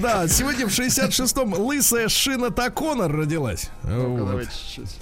Да, 0.00 0.28
сегодня 0.28 0.66
в 0.66 0.70
66-м 0.70 1.54
лысая 1.54 2.08
Шина 2.08 2.50
Таконор 2.50 3.10
родилась. 3.12 3.70
Давайте 3.82 4.50
чуть-чуть. 4.76 4.96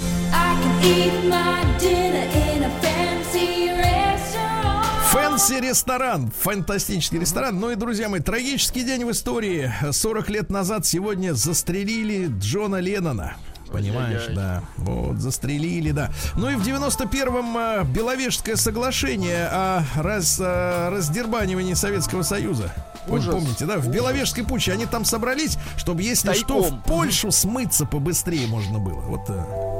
Restaurant. 3.52 4.82
Фэнси 5.10 5.60
ресторан, 5.60 6.30
фантастический 6.40 7.18
ресторан. 7.18 7.60
Ну 7.60 7.70
и, 7.70 7.74
друзья 7.74 8.08
мои, 8.08 8.20
трагический 8.20 8.82
день 8.82 9.04
в 9.04 9.10
истории. 9.10 9.70
40 9.90 10.30
лет 10.30 10.50
назад 10.50 10.86
сегодня 10.86 11.34
застрелили 11.34 12.28
Джона 12.38 12.76
Леннона. 12.80 13.36
Понимаешь, 13.72 14.28
Ай-яй-яй. 14.28 14.36
да. 14.36 14.62
Вот, 14.76 15.18
застрелили, 15.18 15.90
да. 15.92 16.10
Ну 16.36 16.50
и 16.50 16.54
в 16.56 16.62
91-м 16.66 17.56
э, 17.56 17.84
Беловежское 17.84 18.56
соглашение 18.56 19.46
о 19.46 19.82
раз, 19.96 20.38
э, 20.40 20.88
раздербанивании 20.90 21.74
Советского 21.74 22.22
Союза. 22.22 22.72
Ужас. 23.08 23.34
Помните, 23.34 23.64
да? 23.66 23.78
В 23.78 23.88
Беловежской 23.88 24.44
пуче 24.44 24.72
они 24.72 24.86
там 24.86 25.04
собрались, 25.04 25.58
чтобы, 25.76 26.02
если 26.02 26.32
что, 26.34 26.60
Тайком. 26.62 26.78
в 26.80 26.84
Польшу 26.84 27.30
смыться 27.32 27.84
побыстрее 27.86 28.46
можно 28.46 28.78
было. 28.78 29.00
Вот 29.00 29.22
э. 29.28 29.78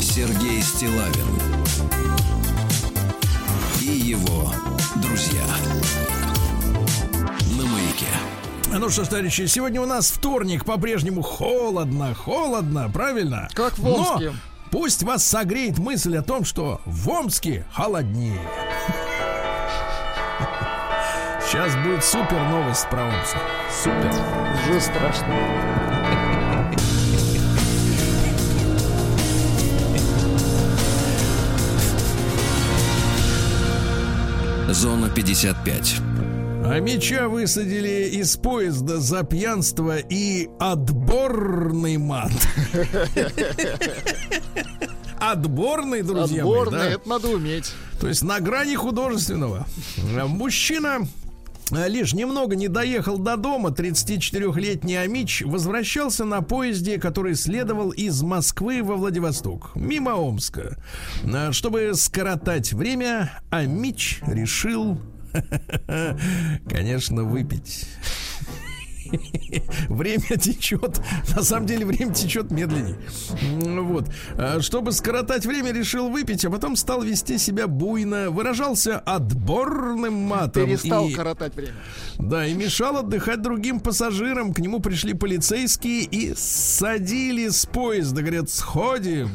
Сергей 0.00 0.62
Стилавин 0.62 1.25
Ну 8.78 8.90
что 8.90 9.04
ж, 9.04 9.08
товарищи, 9.08 9.46
сегодня 9.46 9.80
у 9.80 9.86
нас 9.86 10.10
вторник, 10.10 10.66
по-прежнему 10.66 11.22
холодно, 11.22 12.14
холодно, 12.14 12.90
правильно? 12.92 13.48
Как 13.54 13.78
в 13.78 13.82
Но 13.82 14.12
Омске. 14.12 14.32
пусть 14.70 15.02
вас 15.02 15.24
согреет 15.24 15.78
мысль 15.78 16.16
о 16.18 16.22
том, 16.22 16.44
что 16.44 16.82
в 16.84 17.08
Омске 17.08 17.64
холоднее. 17.72 18.38
Сейчас 21.48 21.74
будет 21.76 22.04
супер 22.04 22.38
новость 22.50 22.86
про 22.90 23.04
Омск. 23.06 23.36
Супер. 23.82 24.12
Уже 24.68 24.80
страшно. 24.80 25.34
Зона 34.68 35.08
55. 35.08 36.00
А 36.68 36.80
меча 36.80 37.28
высадили 37.28 38.08
из 38.10 38.36
поезда 38.36 38.98
за 38.98 39.22
пьянство 39.22 39.98
и 39.98 40.48
отборный 40.58 41.96
мат. 41.96 42.32
Отборный, 45.18 46.02
друзья 46.02 46.44
мои, 46.44 46.52
Отборный, 46.52 46.78
да? 46.78 46.90
это 46.90 47.08
надо 47.08 47.28
уметь. 47.28 47.72
То 48.00 48.08
есть 48.08 48.22
на 48.22 48.40
грани 48.40 48.74
художественного. 48.74 49.64
А 50.18 50.26
Мужчина 50.26 51.06
а, 51.70 51.86
лишь 51.88 52.12
немного 52.12 52.56
не 52.56 52.66
доехал 52.68 53.18
до 53.18 53.36
дома. 53.36 53.70
34-летний 53.70 54.96
Амич 54.96 55.42
возвращался 55.46 56.24
на 56.24 56.42
поезде, 56.42 56.98
который 56.98 57.36
следовал 57.36 57.90
из 57.90 58.22
Москвы 58.22 58.82
во 58.82 58.96
Владивосток, 58.96 59.70
мимо 59.76 60.16
Омска. 60.16 60.76
А, 61.32 61.52
Чтобы 61.52 61.92
скоротать 61.94 62.72
время, 62.72 63.40
Амич 63.50 64.20
решил, 64.26 65.00
конечно, 66.68 67.24
выпить. 67.24 67.86
Время 69.88 70.36
течет. 70.36 71.00
На 71.36 71.40
самом 71.44 71.66
деле 71.66 71.86
время 71.86 72.12
течет 72.12 72.50
медленнее. 72.50 72.98
Вот. 73.82 74.10
А, 74.34 74.60
Чтобы 74.60 74.90
скоротать 74.90 75.46
время, 75.46 75.70
решил 75.72 76.08
выпить, 76.10 76.44
а 76.44 76.50
потом 76.50 76.74
стал 76.74 77.02
вести 77.02 77.38
себя 77.38 77.68
буйно. 77.68 78.30
Выражался 78.30 78.98
отборным 78.98 80.12
матом. 80.14 80.66
Перестал 80.66 81.08
и- 81.08 81.12
коротать 81.14 81.54
время. 81.54 81.74
да, 82.18 82.46
и 82.48 82.54
мешал 82.54 82.96
отдыхать 82.96 83.42
другим 83.42 83.78
пассажирам. 83.78 84.52
К 84.52 84.58
нему 84.58 84.80
пришли 84.80 85.14
полицейские 85.14 86.02
и 86.02 86.34
садили 86.36 87.48
с 87.48 87.64
поезда. 87.64 88.22
Говорят, 88.22 88.50
сходим. 88.50 89.30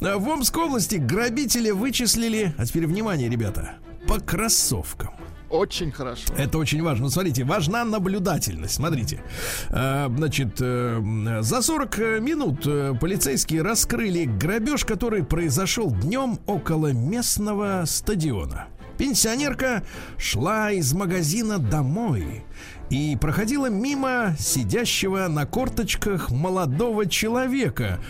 В 0.00 0.28
Омской 0.28 0.62
области 0.66 0.94
грабители 0.96 1.70
вычислили, 1.70 2.54
а 2.56 2.64
теперь 2.64 2.86
внимание, 2.86 3.28
ребята, 3.28 3.74
по 4.08 4.18
кроссовкам. 4.18 5.10
Очень 5.50 5.92
хорошо. 5.92 6.34
Это 6.36 6.58
очень 6.58 6.82
важно. 6.82 7.04
Ну, 7.04 7.10
смотрите, 7.10 7.44
важна 7.44 7.84
наблюдательность. 7.84 8.74
Смотрите. 8.74 9.22
Э, 9.70 10.08
Значит, 10.14 10.56
э, 10.60 11.38
за 11.42 11.62
40 11.62 11.98
минут 12.20 12.66
э, 12.66 12.94
полицейские 13.00 13.62
раскрыли 13.62 14.24
грабеж, 14.24 14.84
который 14.84 15.24
произошел 15.24 15.90
днем 15.90 16.38
около 16.46 16.92
местного 16.92 17.84
стадиона. 17.86 18.66
Пенсионерка 18.98 19.84
шла 20.18 20.72
из 20.72 20.92
магазина 20.92 21.58
домой 21.58 22.44
и 22.90 23.16
проходила 23.20 23.70
мимо 23.70 24.34
сидящего 24.38 25.28
на 25.28 25.46
корточках 25.46 26.30
молодого 26.30 27.06
человека, 27.06 28.00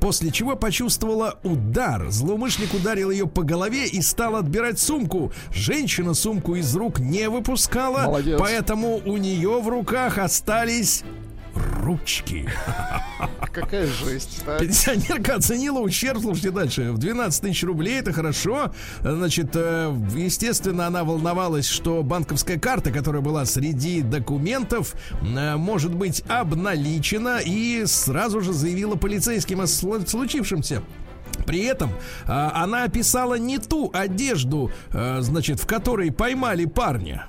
После 0.00 0.30
чего 0.30 0.56
почувствовала 0.56 1.38
удар. 1.44 2.10
Злоумышленник 2.10 2.72
ударил 2.72 3.10
ее 3.10 3.26
по 3.26 3.42
голове 3.42 3.86
и 3.86 4.00
стал 4.00 4.36
отбирать 4.36 4.78
сумку. 4.78 5.30
Женщина 5.52 6.14
сумку 6.14 6.54
из 6.54 6.74
рук 6.74 6.98
не 6.98 7.28
выпускала, 7.28 8.04
Молодец. 8.04 8.38
поэтому 8.40 9.00
у 9.04 9.16
нее 9.18 9.60
в 9.60 9.68
руках 9.68 10.16
остались 10.18 11.04
ручки. 11.82 12.48
Какая 13.52 13.86
жесть. 13.86 14.42
так. 14.44 14.60
Пенсионерка 14.60 15.36
оценила 15.36 15.80
ущерб, 15.80 16.20
слушайте 16.20 16.50
дальше, 16.50 16.92
в 16.92 16.98
12 16.98 17.42
тысяч 17.42 17.64
рублей, 17.64 18.00
это 18.00 18.12
хорошо. 18.12 18.72
Значит, 19.00 19.50
э, 19.54 19.94
естественно, 20.14 20.86
она 20.86 21.04
волновалась, 21.04 21.66
что 21.66 22.02
банковская 22.02 22.58
карта, 22.58 22.90
которая 22.92 23.22
была 23.22 23.44
среди 23.44 24.02
документов, 24.02 24.94
э, 25.22 25.56
может 25.56 25.94
быть 25.94 26.22
обналичена, 26.28 27.40
и 27.44 27.84
сразу 27.86 28.40
же 28.40 28.52
заявила 28.52 28.96
полицейским 28.96 29.60
о 29.60 29.66
случившемся. 29.66 30.82
При 31.46 31.64
этом 31.64 31.90
а, 32.26 32.52
она 32.62 32.84
описала 32.84 33.34
не 33.34 33.58
ту 33.58 33.90
одежду, 33.92 34.70
а, 34.92 35.20
значит, 35.20 35.60
в 35.60 35.66
которой 35.66 36.12
поймали 36.12 36.64
парня. 36.64 37.26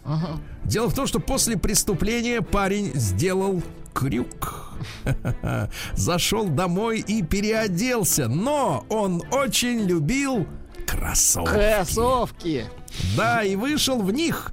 Дело 0.63 0.89
в 0.89 0.93
том, 0.93 1.07
что 1.07 1.19
после 1.19 1.57
преступления 1.57 2.41
парень 2.41 2.91
сделал 2.93 3.63
крюк. 3.93 4.73
Зашел 5.95 6.47
домой 6.49 6.99
и 6.99 7.21
переоделся. 7.21 8.27
Но 8.27 8.85
он 8.89 9.21
очень 9.31 9.81
любил 9.81 10.47
кроссовки. 10.87 11.49
Кроссовки. 11.51 12.65
Да, 13.15 13.43
и 13.43 13.55
вышел 13.55 14.01
в 14.01 14.11
них. 14.11 14.51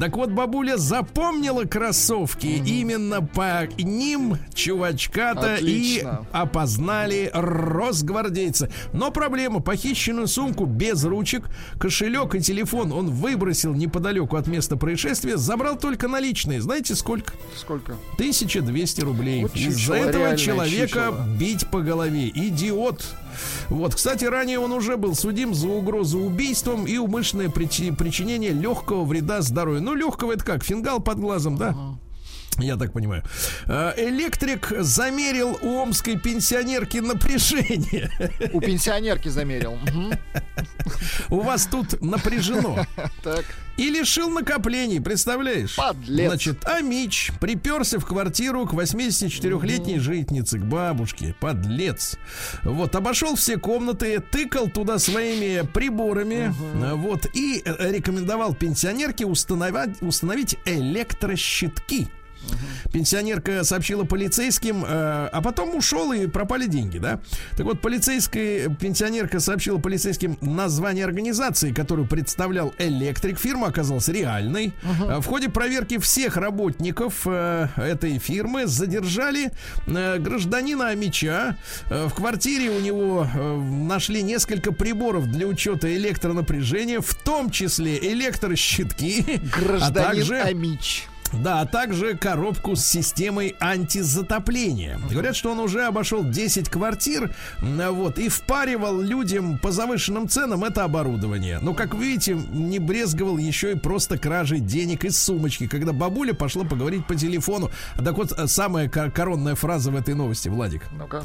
Так 0.00 0.16
вот, 0.16 0.30
бабуля 0.30 0.76
запомнила 0.76 1.64
кроссовки. 1.64 2.46
Именно 2.46 3.22
по 3.22 3.66
ним 3.78 4.36
чувачка-то 4.54 5.56
и 5.56 6.04
опознали 6.32 7.30
росгвардейца. 7.32 8.70
Но 8.92 9.10
проблема. 9.10 9.60
Похищенную 9.60 10.26
сумку 10.28 10.66
без 10.66 11.04
ручек, 11.04 11.48
кошелек 11.78 12.34
и 12.34 12.40
телефон 12.40 12.92
он 12.92 13.10
выбросил 13.10 13.74
неподалеку 13.74 14.36
от 14.36 14.46
места 14.46 14.76
происшествия. 14.76 15.36
Забрал 15.36 15.78
только 15.78 16.08
наличные. 16.08 16.60
Знаете, 16.60 16.94
сколько? 16.94 17.32
Сколько? 17.56 17.92
1200 18.14 19.00
рублей. 19.00 19.42
Вот 19.42 19.56
Из-за 19.56 19.94
этого 19.94 20.36
человека 20.36 21.06
чучело. 21.10 21.26
бить 21.38 21.66
по 21.68 21.80
голове. 21.80 22.28
Идиот. 22.28 23.04
Вот, 23.68 23.94
кстати, 23.94 24.24
ранее 24.24 24.58
он 24.58 24.72
уже 24.72 24.96
был 24.96 25.14
судим 25.14 25.54
за 25.54 25.68
угрозу 25.68 26.18
убийством 26.20 26.86
и 26.86 26.96
умышленное 26.98 27.48
причи- 27.48 27.94
причинение 27.94 28.52
легкого 28.52 29.04
вреда 29.04 29.42
здоровью. 29.42 29.82
Ну, 29.82 29.94
легкого 29.94 30.32
это 30.32 30.44
как? 30.44 30.64
Фингал 30.64 31.00
под 31.00 31.18
глазом, 31.18 31.56
да? 31.56 31.76
Я 32.58 32.76
так 32.76 32.92
понимаю. 32.92 33.22
Э, 33.66 33.92
Электрик 33.96 34.72
замерил 34.80 35.58
у 35.62 35.76
омской 35.82 36.18
пенсионерки 36.18 36.98
напряжение. 36.98 38.10
У 38.52 38.60
пенсионерки 38.60 39.28
замерил. 39.28 39.78
У 41.28 41.40
вас 41.40 41.66
тут 41.66 42.00
напряжено. 42.02 42.84
Так. 43.22 43.44
И 43.76 43.90
лишил 43.90 44.28
накоплений, 44.28 45.00
представляешь? 45.00 45.76
Подлец. 45.76 46.26
Значит, 46.28 46.66
Амич 46.66 47.30
приперся 47.40 48.00
в 48.00 48.04
квартиру 48.06 48.66
к 48.66 48.72
84-летней 48.72 50.00
жительнице, 50.00 50.58
к 50.58 50.64
бабушке. 50.64 51.36
Подлец. 51.38 52.16
Вот, 52.64 52.96
обошел 52.96 53.36
все 53.36 53.56
комнаты, 53.56 54.18
тыкал 54.18 54.68
туда 54.68 54.98
своими 54.98 55.64
приборами. 55.64 56.52
а, 56.82 56.96
Вот, 56.96 57.26
и 57.34 57.62
э, 57.64 57.92
рекомендовал 57.92 58.52
пенсионерке 58.54 59.26
установить, 59.26 60.02
установить 60.02 60.56
электрощитки. 60.64 62.08
Пенсионерка 62.92 63.64
сообщила 63.64 64.04
полицейским, 64.04 64.84
э, 64.84 64.88
а 64.88 65.40
потом 65.42 65.74
ушел 65.76 66.12
и 66.12 66.26
пропали 66.26 66.66
деньги, 66.66 66.98
да? 66.98 67.20
Так 67.56 67.66
вот, 67.66 67.80
полицейская 67.80 68.68
пенсионерка 68.70 69.40
сообщила 69.40 69.78
полицейским 69.78 70.38
название 70.40 71.04
организации, 71.04 71.72
которую 71.72 72.08
представлял 72.08 72.72
электрик. 72.78 73.38
Фирма 73.38 73.68
оказалась 73.68 74.08
реальной. 74.08 74.72
Э, 74.82 75.18
В 75.20 75.26
ходе 75.26 75.48
проверки 75.48 75.98
всех 75.98 76.36
работников 76.36 77.22
э, 77.26 77.68
этой 77.76 78.18
фирмы 78.18 78.66
задержали 78.66 79.50
э, 79.86 80.18
гражданина 80.18 80.88
Амича. 80.88 81.56
Э, 81.90 82.06
В 82.08 82.14
квартире 82.14 82.70
у 82.70 82.80
него 82.80 83.26
э, 83.32 83.56
нашли 83.56 84.22
несколько 84.22 84.72
приборов 84.72 85.26
для 85.30 85.46
учета 85.46 85.94
электронапряжения, 85.94 87.00
в 87.00 87.14
том 87.14 87.50
числе 87.50 87.98
электрощитки, 87.98 89.24
а 89.28 89.60
Гражданин 89.60 89.94
также 90.08 90.40
Амич. 90.40 91.06
Да, 91.32 91.60
а 91.60 91.66
также 91.66 92.16
коробку 92.16 92.76
с 92.76 92.84
системой 92.84 93.56
антизатопления. 93.60 94.98
Говорят, 95.10 95.36
что 95.36 95.52
он 95.52 95.60
уже 95.60 95.84
обошел 95.84 96.24
10 96.24 96.68
квартир, 96.68 97.30
вот, 97.60 98.18
и 98.18 98.28
впаривал 98.28 99.00
людям 99.00 99.58
по 99.58 99.70
завышенным 99.70 100.28
ценам 100.28 100.64
это 100.64 100.84
оборудование. 100.84 101.58
Но, 101.60 101.74
как 101.74 101.94
видите, 101.94 102.34
не 102.34 102.78
брезговал 102.78 103.38
еще 103.38 103.72
и 103.72 103.74
просто 103.74 104.18
кражей 104.18 104.60
денег 104.60 105.04
из 105.04 105.18
сумочки, 105.22 105.66
когда 105.66 105.92
бабуля 105.92 106.34
пошла 106.34 106.64
поговорить 106.64 107.06
по 107.06 107.14
телефону. 107.14 107.70
Так 107.96 108.16
вот, 108.16 108.32
э, 108.32 108.46
самая 108.46 108.88
ко- 108.88 109.10
коронная 109.10 109.54
фраза 109.54 109.90
в 109.90 109.96
этой 109.96 110.14
новости, 110.14 110.48
Владик. 110.48 110.82
Ну-ка. 110.92 111.22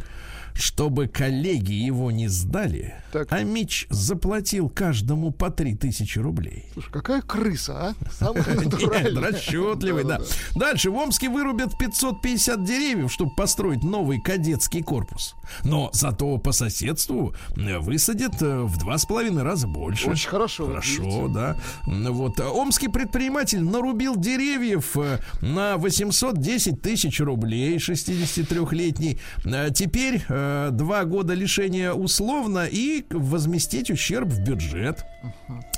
Чтобы 0.53 1.07
коллеги 1.07 1.73
его 1.73 2.11
не 2.11 2.27
сдали, 2.27 2.95
Так. 3.11 3.31
Амич 3.31 3.87
заплатил 3.89 4.69
каждому 4.69 5.31
по 5.31 5.49
3000 5.49 6.19
рублей. 6.19 6.65
Слушай, 6.73 6.91
какая 6.91 7.21
крыса, 7.21 7.73
а? 7.89 7.93
Самая 8.11 8.43
Нет, 8.55 9.17
расчетливый, 9.17 10.03
да. 10.03 10.21
Дальше 10.55 10.91
в 10.91 10.95
Омске 10.95 11.29
вырубят 11.29 11.77
550 11.77 12.63
деревьев, 12.63 13.11
чтобы 13.11 13.35
построить 13.35 13.83
новый 13.83 14.21
кадетский 14.21 14.81
корпус. 14.83 15.35
Но 15.63 15.89
зато 15.93 16.37
по 16.37 16.51
соседству 16.51 17.33
э, 17.55 17.77
высадят 17.79 18.41
э, 18.41 18.61
в 18.61 18.77
два 18.77 18.97
с 18.97 19.05
половиной 19.05 19.43
раза 19.43 19.67
больше. 19.67 20.09
Очень 20.09 20.29
хорошо. 20.29 20.67
Хорошо, 20.67 21.27
да. 21.27 21.57
Вот. 21.85 22.39
а 22.39 22.49
Омский 22.51 22.89
предприниматель 22.89 23.61
нарубил 23.63 24.15
деревьев 24.15 24.95
э, 24.97 25.19
на 25.41 25.77
810 25.77 26.81
тысяч 26.81 27.19
рублей, 27.19 27.77
63-летний. 27.77 29.19
Э, 29.45 29.69
Теперь 29.73 30.21
э, 30.43 30.69
два 30.71 31.03
года 31.05 31.33
лишения 31.33 31.93
условно 31.93 32.65
и 32.69 33.05
возместить 33.09 33.89
ущерб 33.89 34.27
в 34.29 34.39
бюджет. 34.41 35.05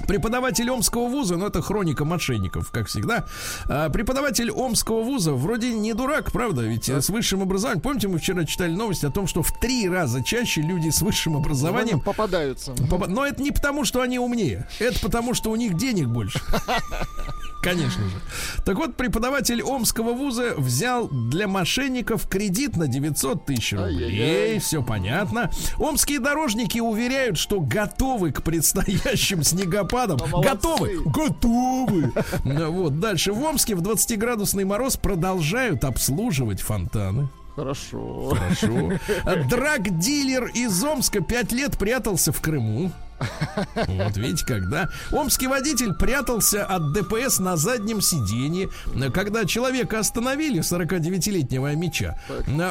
Преподаватель 0.07 0.69
Омского 0.69 1.07
вуза, 1.07 1.35
ну 1.37 1.47
это 1.47 1.61
хроника 1.61 2.05
мошенников, 2.05 2.71
как 2.71 2.87
всегда. 2.87 3.25
А, 3.69 3.89
преподаватель 3.89 4.51
Омского 4.51 5.03
вуза 5.03 5.33
вроде 5.33 5.73
не 5.73 5.93
дурак, 5.93 6.31
правда, 6.31 6.61
ведь 6.61 6.89
с 6.89 7.09
высшим 7.09 7.41
образованием. 7.41 7.81
Помните, 7.81 8.07
мы 8.07 8.17
вчера 8.19 8.45
читали 8.45 8.73
новость 8.73 9.03
о 9.03 9.11
том, 9.11 9.27
что 9.27 9.41
в 9.43 9.51
три 9.59 9.87
раза 9.89 10.23
чаще 10.23 10.61
люди 10.61 10.89
с 10.89 11.01
высшим 11.01 11.37
образованием 11.37 11.99
попадаются. 12.01 12.71
Попа- 12.89 13.07
Но 13.07 13.25
это 13.25 13.41
не 13.43 13.51
потому, 13.51 13.85
что 13.85 14.01
они 14.01 14.19
умнее. 14.19 14.67
Это 14.79 14.99
потому, 14.99 15.33
что 15.33 15.51
у 15.51 15.55
них 15.55 15.75
денег 15.77 16.07
больше. 16.07 16.39
Конечно 17.65 18.03
же. 18.07 18.15
Так 18.63 18.77
вот, 18.77 18.95
преподаватель 18.95 19.63
Омского 19.63 20.13
вуза 20.13 20.53
взял 20.55 21.07
для 21.07 21.47
мошенников 21.47 22.27
кредит 22.29 22.77
на 22.77 22.87
900 22.87 23.45
тысяч 23.47 23.73
рублей. 23.73 24.59
Все 24.59 24.83
понятно. 24.83 25.49
Омские 25.79 26.19
дорожники 26.19 26.77
уверяют, 26.77 27.39
что 27.39 27.59
готовы 27.59 28.31
к 28.31 28.43
предстоящим 28.43 29.43
снегопадам. 29.43 30.19
Готовы! 30.41 31.01
Готовы! 31.05 32.13
Ну, 32.43 32.71
Вот, 32.71 32.99
дальше. 32.99 33.33
В 33.33 33.43
Омске 33.43 33.73
в 33.73 33.81
20-градусный 33.81 34.63
мороз 34.63 34.95
продолжают 34.95 35.83
обслуживать 35.83 36.61
фонтаны. 36.61 37.29
Хорошо. 37.55 38.35
Хорошо. 38.35 38.91
Драг-дилер 39.49 40.51
из 40.53 40.83
Омска 40.83 41.21
пять 41.21 41.51
лет 41.51 41.77
прятался 41.79 42.31
в 42.31 42.41
Крыму. 42.41 42.91
Вот 43.87 44.17
видите, 44.17 44.45
когда 44.45 44.89
омский 45.11 45.47
водитель 45.47 45.93
прятался 45.93 46.65
от 46.65 46.93
ДПС 46.93 47.39
на 47.39 47.57
заднем 47.57 48.01
сиденье, 48.01 48.69
когда 49.13 49.45
человека 49.45 49.99
остановили, 49.99 50.59
49-летнего 50.61 51.73
меча, 51.75 52.17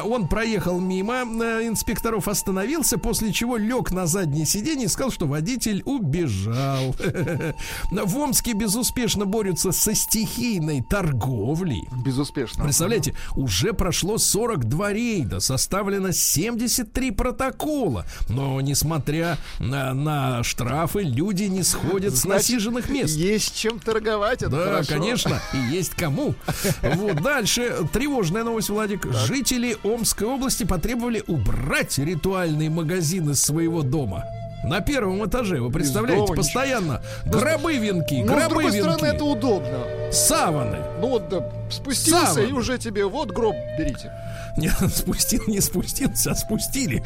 он 0.03 0.27
проехал 0.27 0.79
мимо 0.79 1.23
э, 1.23 1.67
инспекторов, 1.67 2.27
остановился, 2.27 2.97
после 2.97 3.31
чего 3.33 3.57
лег 3.57 3.91
на 3.91 4.05
заднее 4.07 4.45
сиденье 4.45 4.85
и 4.85 4.89
сказал, 4.89 5.11
что 5.11 5.27
водитель 5.27 5.81
убежал. 5.85 6.95
В 7.91 8.17
Омске 8.17 8.53
безуспешно 8.53 9.25
борются 9.25 9.71
со 9.71 9.93
стихийной 9.93 10.83
торговлей. 10.83 11.81
Безуспешно. 12.03 12.63
Представляете, 12.63 13.15
уже 13.35 13.73
прошло 13.73 14.17
42 14.17 14.93
рейда, 14.93 15.39
составлено 15.39 16.11
73 16.11 17.11
протокола. 17.11 18.05
Но, 18.29 18.59
несмотря 18.61 19.37
на, 19.59 19.93
на 19.93 20.34
штрафы, 20.43 21.01
люди 21.01 21.43
не 21.43 21.63
сходят 21.63 22.13
с 22.15 22.21
Значит, 22.21 22.49
насиженных 22.49 22.89
мест. 22.89 23.15
Есть 23.15 23.55
чем 23.55 23.79
торговать, 23.79 24.41
это 24.41 24.51
Да, 24.51 24.65
хорошо. 24.65 24.93
конечно, 24.93 25.41
и 25.53 25.57
есть 25.75 25.91
кому. 25.95 26.35
Вот 26.81 27.21
дальше 27.21 27.75
тревожная 27.93 28.43
новость, 28.43 28.69
Владик. 28.69 29.05
Жители 29.27 29.77
Омской 29.83 30.27
области 30.27 30.63
потребовали 30.63 31.23
убрать 31.27 31.97
ритуальный 31.97 32.69
магазин 32.69 33.29
из 33.31 33.41
своего 33.41 33.81
дома. 33.81 34.23
На 34.63 34.79
первом 34.81 35.23
этаже, 35.27 35.61
вы 35.61 35.69
представляете, 35.71 36.33
постоянно 36.33 37.03
гробы 37.25 37.77
венки, 37.77 38.15
Ну, 38.15 38.25
с 38.25 38.27
гробы 38.31 38.49
другой 38.49 38.71
стороны, 38.71 38.97
венки, 39.03 39.15
это 39.15 39.23
удобно. 39.23 40.11
саваны. 40.11 40.79
Ну 40.99 41.09
вот, 41.09 41.29
да, 41.29 41.47
спустился 41.69 42.25
Саван. 42.33 42.49
и 42.49 42.51
уже 42.51 42.79
тебе, 42.79 43.05
вот 43.05 43.29
гроб 43.29 43.55
берите. 43.77 44.11
Не, 44.57 44.69
спустил, 44.89 45.43
не 45.47 45.59
спустился, 45.59 46.31
а 46.31 46.35
спустили. 46.35 47.03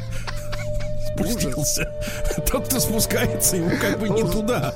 Спустился. 1.20 1.91
Тот, 2.51 2.67
кто 2.67 2.80
спускается, 2.80 3.57
ему 3.57 3.72
как 3.80 3.99
бы 3.99 4.09
не 4.09 4.24
туда. 4.24 4.74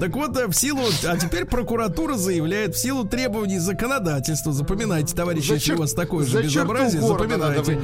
Так 0.00 0.14
вот, 0.14 0.36
э, 0.36 0.46
в 0.46 0.54
силу... 0.54 0.82
А 1.06 1.16
теперь 1.16 1.44
прокуратура 1.44 2.16
заявляет, 2.16 2.74
в 2.74 2.78
силу 2.78 3.04
требований 3.04 3.58
законодательства, 3.58 4.52
запоминайте, 4.52 5.14
товарищи, 5.14 5.52
если 5.52 5.74
у 5.74 5.78
вас 5.78 5.92
такое 5.92 6.26
же 6.26 6.42
безобразие, 6.42 7.02
запоминайте. 7.02 7.80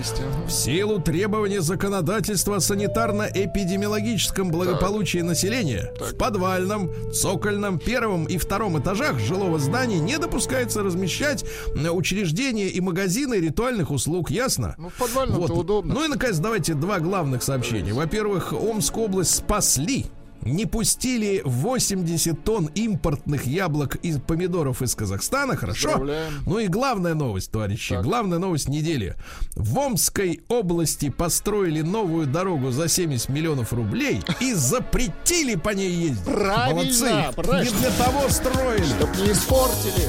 В 0.47 0.51
силу 0.51 1.01
требований 1.01 1.59
законодательства 1.59 2.57
о 2.57 2.61
санитарно-эпидемиологическом 2.61 4.51
благополучии 4.51 5.19
населения 5.19 5.93
в 6.01 6.15
подвальном, 6.17 6.91
цокольном, 7.13 7.79
первом 7.79 8.25
и 8.25 8.39
втором 8.39 8.79
этажах 8.79 9.19
жилого 9.19 9.59
здания 9.59 9.99
не 9.99 10.19
допускается 10.19 10.83
размещать 10.83 11.45
учреждения 11.75 12.69
и 12.69 12.81
магазины 12.81 13.35
ритуальных 13.35 13.91
услуг. 13.91 14.31
Ясно? 14.31 14.75
Ну, 14.79 14.89
в 14.89 14.95
подвальном-то 14.95 15.55
удобно. 15.55 15.95
Ну 15.95 16.05
и, 16.05 16.09
наконец, 16.09 16.39
давайте 16.39 16.75
два 16.75 17.01
главных 17.01 17.43
сообщения. 17.43 17.93
Во-первых, 17.99 18.53
Омскую 18.53 19.07
область 19.07 19.35
спасли. 19.35 20.07
Не 20.43 20.67
пустили 20.67 21.43
80 21.45 22.45
тонн 22.45 22.67
импортных 22.77 23.45
яблок 23.45 23.97
и 23.97 24.13
помидоров 24.21 24.83
из 24.83 24.95
Казахстана, 24.95 25.57
хорошо? 25.57 25.89
Поздравляем. 25.89 26.33
Ну 26.47 26.61
и 26.61 26.69
главная 26.69 27.15
новость, 27.15 27.51
товарищи, 27.51 27.99
главная 28.01 28.39
новость 28.39 28.69
недели. 28.69 29.17
В 29.57 29.77
Омской 29.77 30.43
области 30.49 31.11
построили 31.11 31.81
новую 31.81 32.29
дорогу 32.29 32.71
за 32.71 32.87
70 32.87 33.31
миллионов 33.31 33.73
рублей 33.73 34.23
и 34.39 34.55
запретили 34.55 35.57
по 35.57 35.71
ней 35.71 35.91
ездить. 35.91 36.25
Правильно, 36.25 36.83
Молодцы. 36.83 37.11
правильно. 37.35 37.71
Не 37.73 37.77
для 37.79 37.91
того 37.91 38.29
строили. 38.29 38.85
Чтоб 38.85 39.17
не 39.17 39.33
испортили. 39.33 40.09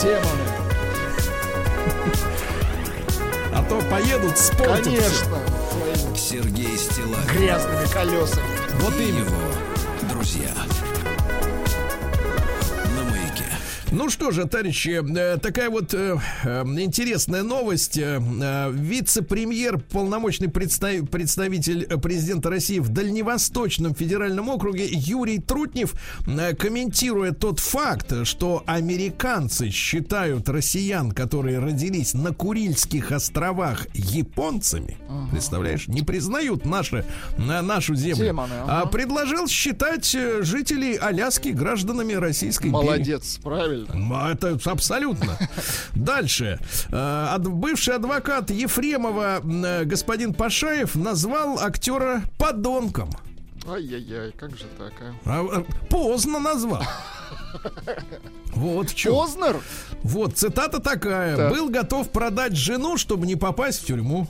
Темами. 0.00 0.48
А 3.54 3.64
то 3.68 3.80
поедут 3.88 4.36
спортят 4.36 4.88
всё. 4.88 5.30
Конечно. 5.30 5.63
Сергей 6.34 6.76
Стилавин 6.76 7.24
грязными 7.28 7.86
колесами. 7.92 8.44
Вот 8.80 8.92
и 8.98 9.06
его 9.06 10.10
друзья. 10.12 10.52
Ну 13.94 14.10
что 14.10 14.32
же, 14.32 14.44
товарищи, 14.46 15.00
э, 15.16 15.38
такая 15.38 15.70
вот 15.70 15.94
э, 15.94 16.16
э, 16.42 16.62
интересная 16.78 17.44
новость. 17.44 17.96
Э, 17.96 18.20
Вице-премьер, 18.72 19.78
полномочный 19.78 20.48
представ- 20.48 21.06
представитель 21.06 21.86
президента 22.00 22.50
России 22.50 22.80
в 22.80 22.88
Дальневосточном 22.88 23.94
федеральном 23.94 24.48
округе 24.48 24.88
Юрий 24.90 25.38
Трутнев, 25.38 25.94
комментируя 26.58 27.30
тот 27.30 27.60
факт, 27.60 28.26
что 28.26 28.64
американцы 28.66 29.70
считают 29.70 30.48
россиян, 30.48 31.12
которые 31.12 31.60
родились 31.60 32.14
на 32.14 32.34
Курильских 32.34 33.12
островах, 33.12 33.86
японцами, 33.94 34.98
представляешь, 35.30 35.86
не 35.86 36.02
признают 36.02 36.66
наши, 36.66 37.04
на 37.38 37.62
нашу 37.62 37.94
землю, 37.94 38.24
Демоны, 38.24 38.54
ага. 38.66 38.88
предложил 38.88 39.46
считать 39.46 40.16
жителей 40.40 40.96
Аляски 40.96 41.50
гражданами 41.50 42.14
Российской 42.14 42.66
империи. 42.68 42.84
Молодец, 42.84 43.38
правильно. 43.42 43.83
М, 43.92 44.12
Это 44.14 44.58
абсолютно. 44.64 45.36
Дальше. 45.94 46.58
Э, 46.90 47.36
Бывший 47.38 47.94
адвокат 47.96 48.50
Ефремова 48.50 49.40
э, 49.44 49.84
господин 49.84 50.34
Пашаев 50.34 50.94
назвал 50.94 51.58
актера 51.60 52.22
подонком. 52.38 53.10
Ай-яй-яй, 53.66 54.32
как 54.32 54.50
же 54.56 54.64
так, 54.78 54.92
а? 55.00 55.14
А, 55.24 55.60
э, 55.60 55.64
Поздно 55.88 56.38
назвал. 56.38 56.82
Вот 58.54 58.90
в 58.90 58.94
чем. 58.94 59.12
Познер? 59.12 59.60
Вот, 60.04 60.36
цитата 60.38 60.78
такая. 60.80 61.36
Так. 61.36 61.52
Был 61.52 61.68
готов 61.70 62.10
продать 62.10 62.54
жену, 62.54 62.96
чтобы 62.96 63.26
не 63.26 63.34
попасть 63.34 63.82
в 63.82 63.86
тюрьму. 63.86 64.28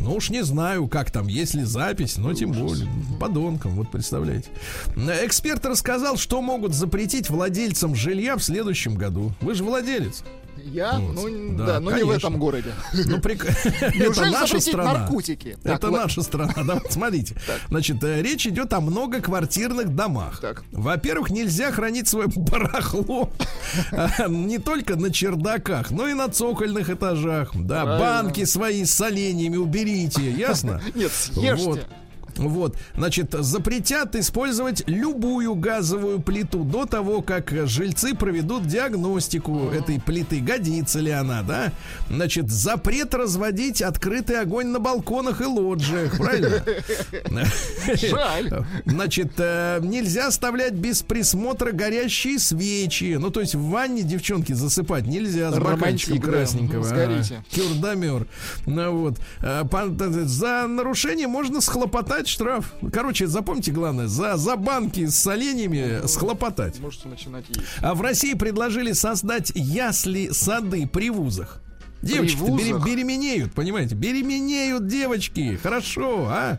Ну 0.00 0.14
уж 0.14 0.30
не 0.30 0.42
знаю, 0.42 0.88
как 0.88 1.10
там, 1.10 1.26
есть 1.26 1.54
ли 1.54 1.64
запись, 1.64 2.16
но 2.16 2.32
тем 2.32 2.52
более. 2.52 2.88
Подонком, 3.18 3.72
вот 3.72 3.90
представляете. 3.90 4.48
Эксперт 4.96 5.64
рассказал, 5.66 6.16
что 6.16 6.40
могут 6.40 6.72
запретить 6.74 7.30
владельцам 7.30 7.94
жилья 7.94 8.36
в 8.36 8.42
следующем 8.42 8.94
году. 8.94 9.32
Вы 9.40 9.54
же 9.54 9.64
владелец. 9.64 10.22
Я? 10.72 10.98
Вот. 10.98 11.14
Ну, 11.30 11.56
Да, 11.58 11.66
да, 11.66 11.80
но 11.80 11.90
не 11.90 12.02
в 12.02 12.06
конечно. 12.08 12.28
этом 12.28 12.38
городе. 12.38 12.72
Ну, 13.06 13.18
прик- 13.18 13.44
это 13.80 14.26
наша 14.26 14.60
страна. 14.60 14.92
наркотики? 14.94 15.56
Так, 15.62 15.76
Это 15.76 15.86
ладно. 15.86 16.02
наша 16.02 16.22
страна. 16.22 16.54
Да, 16.64 16.80
смотрите. 16.90 17.36
Значит, 17.68 18.02
э, 18.04 18.22
речь 18.22 18.46
идет 18.46 18.72
о 18.72 18.80
многоквартирных 18.80 19.94
домах. 19.94 20.40
Так. 20.40 20.64
Во-первых, 20.72 21.30
нельзя 21.30 21.72
хранить 21.72 22.08
свое 22.08 22.28
барахло 22.34 23.30
а, 23.92 24.28
не 24.28 24.58
только 24.58 24.96
на 24.96 25.12
чердаках, 25.12 25.90
но 25.90 26.06
и 26.08 26.14
на 26.14 26.28
цокольных 26.28 26.90
этажах. 26.90 27.50
Да, 27.54 27.84
Правильно. 27.84 27.98
банки 27.98 28.44
свои 28.44 28.84
с 28.84 28.94
соленьями 28.94 29.56
уберите, 29.56 30.30
ясно? 30.30 30.80
Нет, 30.94 31.10
съешьте. 31.12 31.64
Вот. 31.64 31.86
Вот, 32.38 32.76
значит, 32.94 33.32
запретят 33.32 34.14
использовать 34.16 34.84
любую 34.86 35.54
газовую 35.56 36.20
плиту 36.20 36.64
до 36.64 36.86
того, 36.86 37.20
как 37.20 37.50
жильцы 37.66 38.14
проведут 38.14 38.66
диагностику 38.66 39.70
этой 39.70 40.00
плиты, 40.00 40.40
годится 40.40 41.00
ли 41.00 41.10
она, 41.10 41.42
да? 41.42 41.72
Значит, 42.08 42.48
запрет 42.50 43.14
разводить 43.14 43.82
открытый 43.82 44.40
огонь 44.40 44.68
на 44.68 44.78
балконах 44.78 45.40
и 45.40 45.44
лоджиях, 45.44 46.16
правильно? 46.16 46.62
Жаль. 47.94 48.64
Значит, 48.86 49.32
э, 49.38 49.80
нельзя 49.82 50.28
оставлять 50.28 50.74
без 50.74 51.02
присмотра 51.02 51.72
горящие 51.72 52.38
свечи. 52.38 53.16
Ну, 53.18 53.30
то 53.30 53.40
есть 53.40 53.54
в 53.54 53.62
ванне 53.68 54.02
девчонки 54.02 54.52
засыпать 54.52 55.06
нельзя 55.06 55.50
с 55.52 55.58
бокальчиком 55.58 56.20
красненького. 56.20 56.84
Сгорите. 56.84 57.42
А, 57.50 57.54
Кюрдомер. 57.54 58.26
Ну, 58.66 58.92
вот. 58.98 59.18
Э, 59.40 59.64
по- 59.68 59.88
За 59.88 60.66
нарушение 60.68 61.26
можно 61.26 61.60
схлопотать 61.60 62.27
штраф. 62.28 62.72
Короче, 62.92 63.26
запомните 63.26 63.72
главное, 63.72 64.06
за, 64.06 64.36
за 64.36 64.56
банки 64.56 65.06
с 65.06 65.16
соленьями 65.16 66.06
схлопотать. 66.06 66.78
Можете 66.80 67.08
начинать 67.08 67.44
есть. 67.48 67.60
А 67.80 67.94
в 67.94 68.02
России 68.02 68.34
предложили 68.34 68.92
создать 68.92 69.52
ясли-сады 69.54 70.86
при 70.86 71.10
вузах. 71.10 71.60
Девочки 72.02 72.36
вузах? 72.36 72.84
беременеют, 72.84 73.52
понимаете? 73.52 73.94
Беременеют 73.94 74.86
девочки. 74.86 75.58
Хорошо, 75.62 76.28
а? 76.30 76.58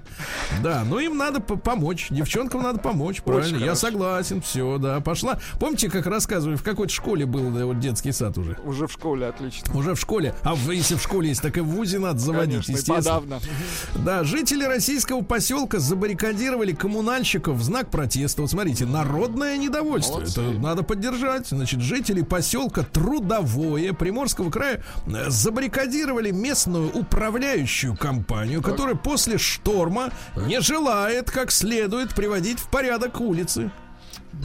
Да, 0.62 0.84
ну 0.88 1.00
им 1.00 1.18
надо 1.18 1.40
по- 1.40 1.56
помочь. 1.56 2.08
Девчонкам 2.10 2.64
надо 2.64 2.80
помочь, 2.80 3.22
правильно. 3.22 3.56
Я 3.58 3.62
хорошо. 3.68 3.76
согласен, 3.88 4.42
все, 4.42 4.78
да, 4.78 5.00
пошла. 5.00 5.40
Помните, 5.60 5.90
как 5.90 6.06
рассказывали, 6.08 6.56
в 6.58 6.64
какой-то 6.64 6.94
школе 6.94 7.26
был 7.26 7.50
да, 7.52 7.66
вот 7.66 7.80
детский 7.80 8.12
сад 8.12 8.38
уже? 8.38 8.58
Уже 8.66 8.88
в 8.88 8.92
школе 8.92 9.28
отлично. 9.28 9.74
Уже 9.78 9.96
в 9.96 10.00
школе. 10.00 10.34
А 10.44 10.56
в- 10.56 10.72
если 10.72 10.96
в 10.96 11.02
школе 11.02 11.30
есть, 11.30 11.42
так 11.42 11.58
и 11.58 11.62
в 11.62 11.66
ВУЗе 11.68 12.00
надо 12.00 12.20
заводить, 12.20 12.66
Конечно, 12.66 12.72
естественно. 12.74 13.04
подавно. 13.04 13.40
Да, 13.96 14.24
жители 14.24 14.64
российского 14.66 15.22
поселка 15.22 15.80
забаррикадировали 15.80 16.74
коммунальщиков 16.74 17.56
в 17.58 17.64
знак 17.64 17.90
протеста. 17.90 18.42
Вот 18.42 18.52
смотрите, 18.52 18.86
народное 18.86 19.58
недовольство. 19.58 20.16
Молодцы. 20.20 20.42
Это 20.42 20.60
надо 20.60 20.84
поддержать. 20.84 21.48
Значит, 21.48 21.80
жители 21.82 22.22
поселка 22.22 22.84
Трудовое 22.84 23.94
Приморского 23.94 24.50
края 24.52 24.84
э, 25.08 25.29
забаррикадировали 25.30 26.32
местную 26.32 26.92
управляющую 26.92 27.96
компанию, 27.96 28.62
которая 28.62 28.96
после 28.96 29.38
шторма 29.38 30.12
не 30.36 30.62
желает 30.62 31.32
как 31.32 31.52
следует 31.52 32.14
приводить 32.14 32.60
в 32.60 32.70
порядок 32.70 33.22
улицы. 33.22 33.72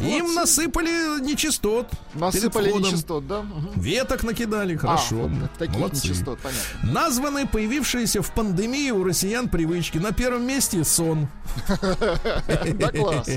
Им 0.01 0.35
насыпали 0.35 1.21
нечистот. 1.21 1.89
Насыпали 2.15 2.71
нечистот, 2.73 3.27
да? 3.27 3.43
Мгм. 3.43 3.81
Веток 3.81 4.23
накидали, 4.25 4.77
хорошо. 4.77 5.31
А, 5.31 5.59
таких 5.59 5.77
Молодцы. 5.77 6.09
нечистот, 6.09 6.39
понятно. 6.41 6.93
Названы 6.93 7.47
появившиеся 7.47 8.23
в 8.23 8.33
пандемии 8.35 8.91
у 8.91 9.05
россиян 9.05 9.49
привычки. 9.49 9.99
На 9.99 10.13
первом 10.13 10.47
месте 10.47 10.83
сон. 10.85 11.29
Да 11.69 12.91
класс. 12.91 13.29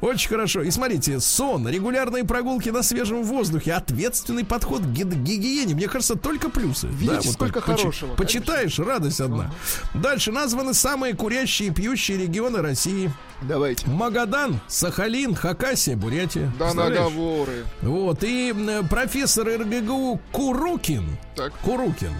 Очень 0.00 0.28
хорошо. 0.28 0.62
И 0.62 0.70
смотрите, 0.70 1.20
сон, 1.20 1.66
регулярные 1.68 2.24
прогулки 2.24 2.68
на 2.68 2.82
свежем 2.82 3.22
воздухе, 3.22 3.72
ответственный 3.72 4.44
подход 4.44 4.82
к 4.82 4.86
ги- 4.86 5.04
гигиене. 5.04 5.74
Мне 5.74 5.88
кажется, 5.88 6.16
только 6.16 6.50
плюсы. 6.50 6.86
Видите, 6.88 7.30
сколько 7.30 7.60
хорошего, 7.60 8.14
Почитаешь, 8.14 8.78
радость 8.78 9.20
одна. 9.20 9.50
Дальше 9.94 10.32
названы 10.32 10.74
самые 10.74 11.14
курящие 11.14 11.68
и 11.68 11.72
пьющие 11.72 12.18
регионы 12.18 12.60
России. 12.60 13.10
Давайте. 13.42 13.86
Магадан, 13.88 14.58
Сахалин, 14.66 15.34
Хакасия, 15.34 15.77
Бурятия. 15.96 16.50
Да 16.58 16.74
наговоры. 16.74 17.64
Вот, 17.82 18.22
и 18.22 18.54
профессор 18.90 19.48
РГГУ 19.48 20.20
Курукин, 20.32 21.16
Так. 21.36 21.52
Курукин 21.64 22.12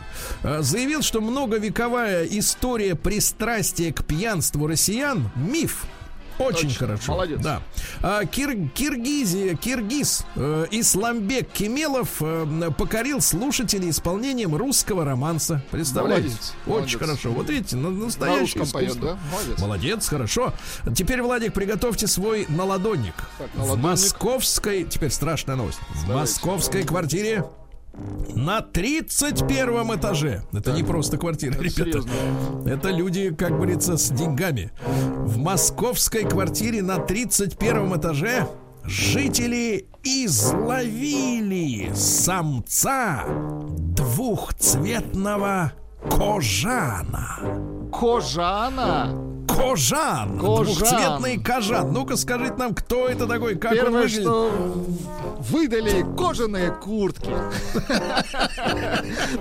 э, 0.42 0.62
заявил, 0.62 1.02
что 1.02 1.20
многовековая 1.20 2.24
история 2.24 2.94
пристрастия 2.94 3.92
к 3.92 4.04
пьянству 4.04 4.66
россиян– 4.66 5.30
миф. 5.36 5.86
Очень 6.38 6.68
Точно. 6.68 6.86
хорошо. 6.86 7.12
Молодец. 7.12 7.40
Да. 7.40 7.62
А, 8.02 8.24
Кир- 8.24 8.68
Киргизия, 8.74 9.54
Киргиз 9.56 10.24
э, 10.36 10.66
Исламбек 10.70 11.50
Кемелов 11.50 12.16
э, 12.20 12.70
покорил 12.76 13.20
слушателей 13.20 13.90
исполнением 13.90 14.54
русского 14.54 15.04
романса. 15.04 15.62
Представляете? 15.70 16.28
Молодец, 16.28 16.52
Очень 16.66 16.72
молодец. 16.72 16.98
хорошо. 17.00 17.30
Вот 17.32 17.50
видите, 17.50 17.76
на- 17.76 17.90
На 17.90 18.04
настоящее 18.04 18.60
русском 18.60 18.80
поет, 18.80 19.00
да? 19.00 19.18
Молодец. 19.32 19.58
Молодец, 19.60 20.08
хорошо. 20.08 20.52
Теперь, 20.94 21.22
Владик, 21.22 21.52
приготовьте 21.54 22.06
свой 22.06 22.46
наладонник. 22.48 23.14
Так, 23.38 23.48
В 23.54 23.58
наладонник. 23.58 23.84
московской... 23.84 24.84
Теперь 24.84 25.10
страшная 25.10 25.56
новость. 25.56 25.78
В 25.90 26.08
московской 26.14 26.84
квартире 26.84 27.44
на 28.34 28.60
31 28.60 29.96
этаже. 29.96 30.42
Это 30.52 30.72
не 30.72 30.82
просто 30.82 31.16
квартира, 31.18 31.54
Это 31.54 31.62
ребята. 31.62 31.82
серьезно. 31.82 32.10
Это 32.66 32.90
люди, 32.90 33.34
как 33.34 33.52
говорится, 33.52 33.96
с 33.96 34.10
деньгами. 34.10 34.70
В 34.86 35.38
московской 35.38 36.24
квартире 36.24 36.82
на 36.82 36.98
31 36.98 37.96
этаже 37.96 38.46
жители 38.84 39.86
изловили 40.04 41.92
самца 41.94 43.24
двухцветного 43.78 45.72
кожана. 46.10 47.40
Кожана. 47.92 49.27
Кожан. 49.48 50.38
Кожан. 50.38 50.74
Двухцветный 50.74 51.38
кожан. 51.42 51.92
Ну-ка 51.92 52.16
скажите 52.16 52.54
нам, 52.54 52.74
кто 52.74 53.08
это 53.08 53.26
такой, 53.26 53.56
как 53.56 53.72
он 53.72 53.78
Первое, 53.78 54.02
выглядит? 54.02 54.22
что 54.22 54.50
выдали 55.50 56.04
кожаные 56.16 56.70
куртки. 56.72 57.30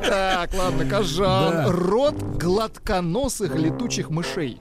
Так, 0.07 0.53
ладно, 0.53 0.85
кожан. 0.89 1.69
Род 1.69 2.15
гладконосых 2.37 3.55
летучих 3.55 4.09
мышей. 4.09 4.59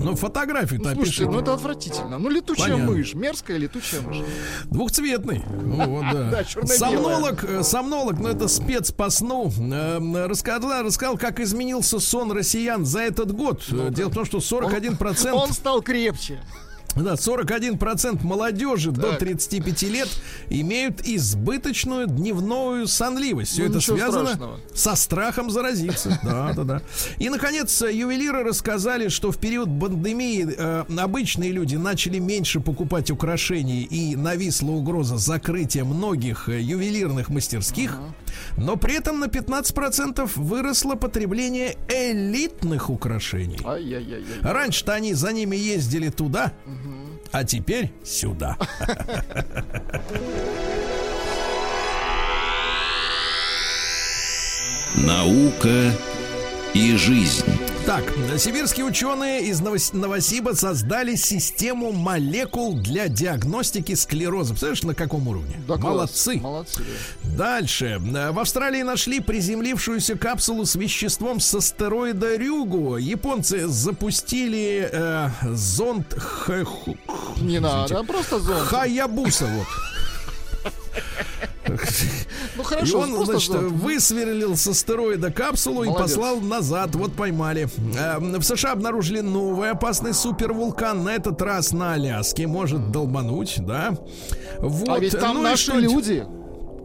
Ну, 0.00 0.14
фотографию-то 0.16 0.92
Слушайте, 0.92 1.24
опишите. 1.24 1.30
ну 1.30 1.40
это 1.40 1.54
отвратительно. 1.54 2.18
Ну, 2.18 2.28
летучая 2.28 2.72
Понятно. 2.72 2.92
мышь, 2.92 3.14
мерзкая 3.14 3.56
летучая 3.56 4.00
мышь. 4.02 4.18
Двухцветный. 4.66 5.42
Ну, 5.62 5.86
вот, 5.88 6.04
да. 6.12 6.24
Да. 6.34 6.66
Сомнолог, 6.66 7.44
э, 7.44 7.62
сомнолог, 7.62 8.18
ну 8.18 8.28
это 8.28 8.48
спец 8.48 8.92
по 8.92 9.08
сну, 9.10 9.50
э, 9.50 10.26
рассказал, 10.26 10.82
рассказал, 10.82 11.16
как 11.16 11.40
изменился 11.40 11.98
сон 12.00 12.32
россиян 12.32 12.84
за 12.84 13.00
этот 13.00 13.32
год. 13.32 13.62
Э, 13.70 13.90
Дело 13.90 14.10
в 14.10 14.14
том, 14.14 14.24
что 14.24 14.38
41%, 14.38 15.32
Он 15.32 15.52
стал 15.52 15.80
крепче. 15.82 16.40
Да, 17.02 17.14
41% 17.14 18.24
молодежи 18.24 18.90
до 18.90 19.10
Так. 19.10 19.18
35 19.20 19.82
лет 19.84 20.08
имеют 20.50 21.00
избыточную 21.06 22.06
дневную 22.06 22.86
сонливость. 22.86 23.52
Все 23.52 23.64
Ну, 23.64 23.70
это 23.70 23.80
связано 23.80 24.26
страшного. 24.26 24.60
со 24.74 24.94
страхом 24.94 25.50
заразиться. 25.50 26.20
Да, 26.24 26.52
да, 26.54 26.64
да. 26.64 26.82
И, 27.18 27.28
наконец, 27.28 27.82
ювелиры 27.82 28.44
рассказали, 28.44 29.08
что 29.08 29.30
в 29.30 29.38
период 29.38 29.68
пандемии 29.80 30.46
э, 30.56 30.84
обычные 30.98 31.52
люди 31.52 31.76
начали 31.76 32.18
меньше 32.18 32.60
покупать 32.60 33.10
украшений 33.10 33.82
и 33.82 34.16
нависла 34.16 34.70
угроза 34.70 35.18
закрытия 35.18 35.84
многих 35.84 36.48
э, 36.48 36.60
ювелирных 36.60 37.28
мастерских. 37.28 37.98
Но 38.56 38.76
при 38.76 38.96
этом 38.96 39.20
на 39.20 39.26
15% 39.26 40.30
выросло 40.36 40.94
потребление 40.94 41.76
элитных 41.88 42.90
украшений. 42.90 43.58
Ай-яй-яй-яй. 43.64 44.40
Раньше-то 44.42 44.92
они 44.94 45.14
за 45.14 45.32
ними 45.32 45.56
ездили 45.56 46.08
туда, 46.08 46.52
а 47.32 47.44
теперь 47.44 47.92
сюда. 48.04 48.56
Наука 54.96 55.92
и 56.74 56.96
жизнь. 56.96 57.44
Так, 57.86 58.02
сибирские 58.38 58.86
ученые 58.86 59.42
из 59.46 59.60
Новос- 59.60 59.94
Новосиба 59.94 60.54
создали 60.54 61.14
систему 61.16 61.92
молекул 61.92 62.74
для 62.78 63.08
диагностики 63.08 63.94
склероза. 63.94 64.50
Представляешь, 64.54 64.82
на 64.82 64.94
каком 64.94 65.28
уровне? 65.28 65.54
Да. 65.68 65.76
Молодцы. 65.76 66.40
Молодцы. 66.40 66.82
да. 67.22 67.36
Дальше. 67.36 67.98
В 68.00 68.38
Австралии 68.38 68.82
нашли 68.82 69.20
приземлившуюся 69.20 70.16
капсулу 70.16 70.64
с 70.64 70.74
веществом 70.76 71.40
с 71.40 71.54
астероида 71.54 72.36
Рюгу. 72.36 72.96
Японцы 72.96 73.68
запустили 73.68 74.88
э, 74.90 75.28
зонд 75.52 76.14
Х- 76.14 76.64
Ху- 76.64 76.96
Не 77.40 77.60
надо, 77.60 78.02
просто 78.04 78.40
зонт. 78.40 78.60
Хаябуса. 78.66 79.46
Вот. 79.46 79.66
Ну 81.66 82.62
И 82.62 82.64
хорошо, 82.64 82.98
он, 83.00 83.10
просто 83.14 83.32
значит, 83.32 83.52
зонт. 83.52 83.72
высверлил 83.72 84.56
с 84.56 84.66
астероида 84.66 85.30
капсулу 85.32 85.84
и 85.84 85.86
Молодец. 85.88 86.10
послал 86.10 86.40
назад. 86.40 86.94
Вот 86.94 87.14
поймали. 87.14 87.68
Э, 87.96 88.18
В 88.18 88.42
США 88.42 88.72
обнаружили 88.72 89.20
новый 89.20 89.70
опасный 89.70 90.12
супервулкан. 90.14 91.02
На 91.04 91.10
этот 91.14 91.40
раз 91.42 91.72
на 91.72 91.94
Аляске. 91.94 92.46
Может 92.46 92.90
долбануть, 92.92 93.56
да? 93.58 93.96
Вот. 94.58 94.88
А 94.88 94.98
ведь 94.98 95.18
там 95.18 95.34
Ну 95.36 95.40
и 95.40 95.44
наши 95.44 95.64
что-нибудь- 95.64 96.06
люди. 96.06 96.26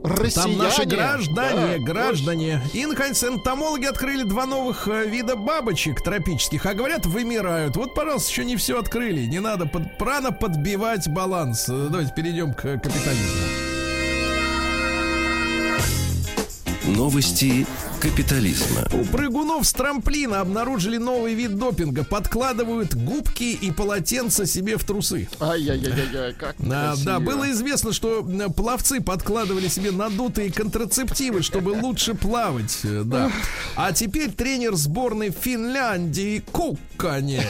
Россияне. 0.01 0.31
Там 0.55 0.57
наши 0.65 0.85
граждане, 0.85 1.77
Да, 1.77 1.83
граждане. 1.83 2.61
И, 2.73 2.85
наконец, 2.85 3.21
энтомологи 3.21 3.83
открыли 3.85 4.23
два 4.23 4.45
новых 4.45 4.87
э, 4.87 5.05
вида 5.09 5.35
бабочек 5.35 6.01
тропических, 6.01 6.65
а 6.65 6.73
говорят, 6.73 7.05
вымирают. 7.05 7.75
Вот, 7.75 7.93
пожалуйста, 7.95 8.31
еще 8.31 8.45
не 8.45 8.55
все 8.55 8.79
открыли. 8.79 9.25
Не 9.25 9.39
надо 9.41 9.65
под, 9.65 9.83
рано 9.99 10.31
подбивать 10.31 11.09
баланс. 11.09 11.65
Э, 11.67 11.89
Давайте 11.91 12.13
перейдем 12.15 12.53
к 12.53 12.61
капитализму. 12.61 13.68
Новости 16.89 17.65
капитализма. 17.99 18.81
У 18.93 19.03
прыгунов 19.05 19.67
с 19.67 19.73
трамплина 19.73 20.39
обнаружили 20.39 20.97
новый 20.97 21.33
вид 21.33 21.57
допинга. 21.57 22.03
Подкладывают 22.03 22.95
губки 22.95 23.43
и 23.43 23.71
полотенца 23.71 24.45
себе 24.45 24.77
в 24.77 24.83
трусы. 24.85 25.27
Ай-яй-яй-яй, 25.39 26.33
как 26.33 26.55
А, 26.71 26.95
да, 27.03 27.19
было 27.19 27.51
известно, 27.51 27.91
что 27.91 28.19
м, 28.19 28.53
пловцы 28.53 29.01
подкладывали 29.01 29.67
себе 29.67 29.91
надутые 29.91 30.51
контрацептивы, 30.51 31.41
чтобы 31.43 31.69
лучше 31.71 32.13
плавать. 32.13 32.79
э, 32.83 33.03
Да. 33.05 33.31
А 33.75 33.91
теперь 33.91 34.31
тренер 34.31 34.75
сборной 34.75 35.31
Финляндии 35.31 36.43
Кукканен, 36.51 37.43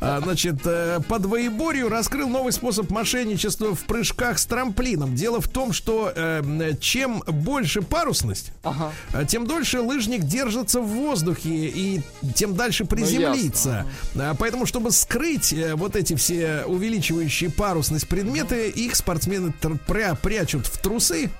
а, 0.00 0.20
значит, 0.22 0.56
э, 0.64 1.00
по 1.08 1.18
двоеборью 1.18 1.88
раскрыл 1.88 2.28
новый 2.28 2.52
способ 2.52 2.90
мошенничества 2.90 3.74
в 3.74 3.80
прыжках 3.80 4.38
с 4.38 4.46
трамплином. 4.46 5.14
Дело 5.14 5.40
в 5.40 5.48
том, 5.48 5.72
что 5.72 6.12
э, 6.14 6.42
чем 6.80 7.22
больше 7.26 7.82
парусность, 7.82 8.52
Ага. 8.62 8.92
тем 9.26 9.46
дольше 9.50 9.80
лыжник 9.80 10.22
держится 10.22 10.80
в 10.80 10.86
воздухе 10.86 11.48
и 11.50 12.00
тем 12.36 12.54
дальше 12.54 12.84
приземлиться. 12.84 13.84
А, 14.16 14.34
Поэтому, 14.38 14.64
чтобы 14.64 14.92
скрыть 14.92 15.52
э, 15.52 15.74
вот 15.74 15.96
эти 15.96 16.14
все 16.14 16.62
увеличивающие 16.66 17.50
парусность 17.50 18.06
предметы, 18.06 18.68
их 18.68 18.94
спортсмены 18.94 19.52
пря- 19.88 20.16
прячут 20.16 20.66
в 20.66 20.78
трусы. 20.80 21.30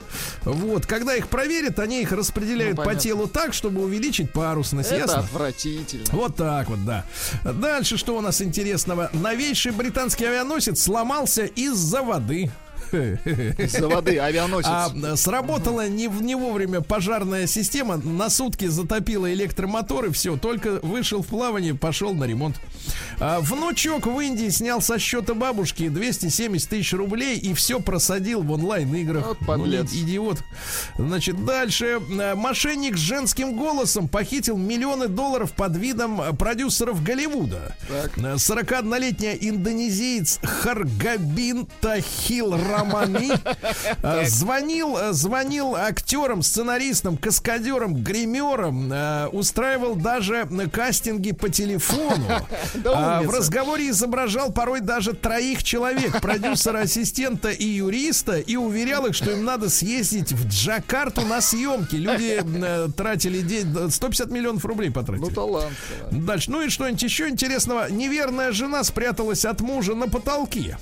Вот, 0.42 0.86
когда 0.86 1.14
их 1.14 1.28
проверят, 1.28 1.78
они 1.78 2.02
их 2.02 2.10
распределяют 2.10 2.78
Ну, 2.78 2.84
по 2.84 2.94
телу 2.96 3.28
так, 3.28 3.54
чтобы 3.54 3.82
увеличить 3.82 4.32
парусность. 4.32 4.90
Это 4.90 4.98
Ясно? 5.00 5.18
отвратительно. 5.20 6.04
Вот 6.10 6.34
так 6.34 6.68
вот, 6.68 6.84
да. 6.84 7.04
Дальше 7.44 7.96
что 7.96 8.16
у 8.16 8.20
нас 8.20 8.42
интересного? 8.42 9.10
Новейший 9.12 9.70
британский 9.72 10.24
авианосец 10.24 10.82
сломался 10.82 11.44
из-за 11.44 12.02
воды. 12.02 12.50
Из-за 13.58 13.88
воды 13.88 14.18
авианосец. 14.18 14.66
А 14.68 15.16
сработала 15.16 15.88
не, 15.88 16.08
в- 16.08 16.22
не 16.22 16.34
вовремя 16.34 16.80
пожарная 16.80 17.46
система, 17.46 17.96
на 17.96 18.30
сутки 18.30 18.66
затопила 18.66 19.32
электромоторы, 19.32 20.10
все, 20.10 20.36
только 20.36 20.80
вышел 20.82 21.22
в 21.22 21.26
плавание, 21.26 21.74
пошел 21.74 22.14
на 22.14 22.24
ремонт. 22.24 22.56
А, 23.18 23.40
внучок 23.40 24.06
в 24.06 24.18
Индии 24.20 24.48
снял 24.48 24.80
со 24.80 24.98
счета 24.98 25.34
бабушки 25.34 25.88
270 25.88 26.68
тысяч 26.68 26.92
рублей 26.92 27.38
и 27.38 27.54
все 27.54 27.80
просадил 27.80 28.42
в 28.42 28.50
онлайн-играх. 28.52 29.26
Вот 29.26 29.40
Ну, 29.40 29.46
подлец. 29.46 29.92
и- 29.92 30.02
идиот. 30.02 30.38
Значит, 30.98 31.44
дальше. 31.44 32.00
Э, 32.10 32.34
Мошенник 32.34 32.96
с 32.96 33.00
женским 33.00 33.56
голосом 33.56 34.08
похитил 34.08 34.56
миллионы 34.56 35.08
долларов 35.08 35.52
под 35.52 35.76
видом 35.76 36.20
э, 36.20 36.32
продюсеров 36.32 37.02
Голливуда. 37.02 37.76
Так. 37.88 38.16
Э, 38.18 38.34
41-летний 38.36 39.36
индонезиец 39.40 40.38
Харгабин 40.42 41.66
Тахил 41.80 42.52
Рамани 42.56 42.79
э, 44.02 44.24
звонил, 44.26 44.96
э, 44.96 45.12
звонил 45.12 45.76
актерам, 45.76 46.42
сценаристам, 46.42 47.16
каскадерам, 47.16 47.94
гримерам, 48.02 48.92
э, 48.92 49.26
устраивал 49.28 49.94
даже 49.94 50.48
кастинги 50.72 51.32
по 51.32 51.48
телефону. 51.48 52.26
А, 52.84 53.22
В 53.22 53.30
разговоре 53.30 53.90
изображал 53.90 54.52
порой 54.52 54.80
даже 54.80 55.12
троих 55.12 55.62
человек, 55.62 56.20
продюсера, 56.20 56.80
ассистента 56.82 57.50
и 57.50 57.64
юриста, 57.64 58.38
и 58.38 58.56
уверял 58.56 59.06
их, 59.06 59.14
что 59.14 59.30
им 59.30 59.44
надо 59.44 59.68
съездить 59.70 60.32
в 60.32 60.48
Джакарту 60.48 61.22
на 61.22 61.40
съемки. 61.40 61.96
Люди 61.96 62.40
э, 62.42 62.88
тратили 62.96 63.40
день, 63.40 63.90
150 63.90 64.30
миллионов 64.30 64.64
рублей 64.64 64.90
потратили. 64.90 65.26
Ну, 65.26 65.30
талант. 65.30 65.76
Дальше. 66.10 66.50
Ну 66.50 66.62
и 66.62 66.68
что-нибудь 66.68 67.02
еще 67.02 67.28
интересного. 67.28 67.90
Неверная 67.90 68.52
жена 68.52 68.84
спряталась 68.84 69.44
от 69.44 69.60
мужа 69.60 69.94
на 69.94 70.08
потолке. 70.08 70.76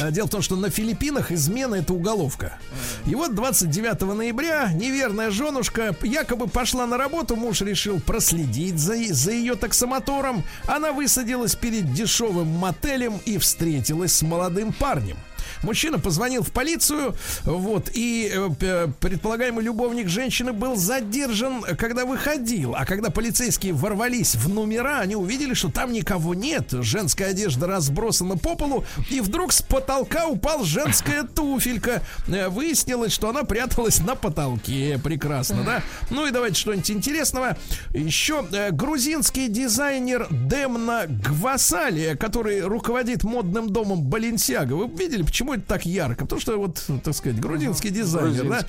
А, 0.00 0.10
Дело 0.10 0.26
в 0.26 0.30
том, 0.30 0.42
что 0.42 0.56
на 0.56 0.70
Филиппинах 0.70 1.32
измена 1.32 1.76
это 1.76 1.92
уголовка. 1.92 2.58
И 3.06 3.14
вот 3.14 3.34
29 3.34 4.02
ноября 4.02 4.70
неверная 4.72 5.30
женушка 5.30 5.94
якобы 6.02 6.48
пошла 6.48 6.86
на 6.86 6.96
работу, 6.96 7.36
муж 7.36 7.60
решил 7.60 8.00
проследить 8.00 8.78
за, 8.78 8.94
за 9.12 9.32
ее 9.32 9.54
таксомотором. 9.54 10.44
Она 10.66 10.92
высадилась 10.92 11.54
перед 11.54 11.92
дешевым 11.92 12.48
мотелем 12.48 13.20
и 13.24 13.38
встретилась 13.38 14.12
с 14.12 14.22
молодым 14.22 14.72
парнем. 14.72 15.16
Мужчина 15.62 15.98
позвонил 15.98 16.42
в 16.42 16.50
полицию, 16.50 17.14
вот, 17.44 17.90
и 17.94 18.30
э, 18.32 18.88
предполагаемый 19.00 19.64
любовник 19.64 20.08
женщины 20.08 20.52
был 20.52 20.76
задержан, 20.76 21.62
когда 21.78 22.04
выходил. 22.04 22.74
А 22.76 22.84
когда 22.84 23.10
полицейские 23.10 23.72
ворвались 23.72 24.34
в 24.34 24.48
номера, 24.48 25.00
они 25.00 25.16
увидели, 25.16 25.54
что 25.54 25.70
там 25.70 25.92
никого 25.92 26.34
нет. 26.34 26.68
Женская 26.70 27.26
одежда 27.26 27.66
разбросана 27.66 28.36
по 28.36 28.56
полу, 28.56 28.84
и 29.10 29.20
вдруг 29.20 29.52
с 29.52 29.62
потолка 29.62 30.26
упал 30.26 30.64
женская 30.64 31.22
туфелька. 31.24 32.02
Э, 32.28 32.48
Выяснилось, 32.48 33.12
что 33.12 33.28
она 33.28 33.44
пряталась 33.44 34.00
на 34.00 34.14
потолке. 34.14 35.00
Прекрасно, 35.02 35.62
да? 35.64 35.82
Ну 36.10 36.26
и 36.26 36.30
давайте 36.30 36.58
что-нибудь 36.60 36.90
интересного. 36.90 37.56
Еще 37.94 38.44
э, 38.52 38.70
грузинский 38.70 39.48
дизайнер 39.48 40.26
Демна 40.30 41.04
Гвасали, 41.08 42.16
который 42.18 42.60
руководит 42.62 43.24
модным 43.24 43.70
домом 43.70 44.02
Баленсиага. 44.02 44.74
Вы 44.74 44.88
видели, 44.88 45.22
почему 45.22 45.51
Почему 45.52 45.64
это 45.64 45.68
так 45.68 45.84
ярко? 45.84 46.24
Потому 46.24 46.40
что 46.40 46.56
вот, 46.56 46.82
так 47.04 47.14
сказать, 47.14 47.38
грузинский 47.38 47.90
дизайнер, 47.90 48.48
да, 48.48 48.64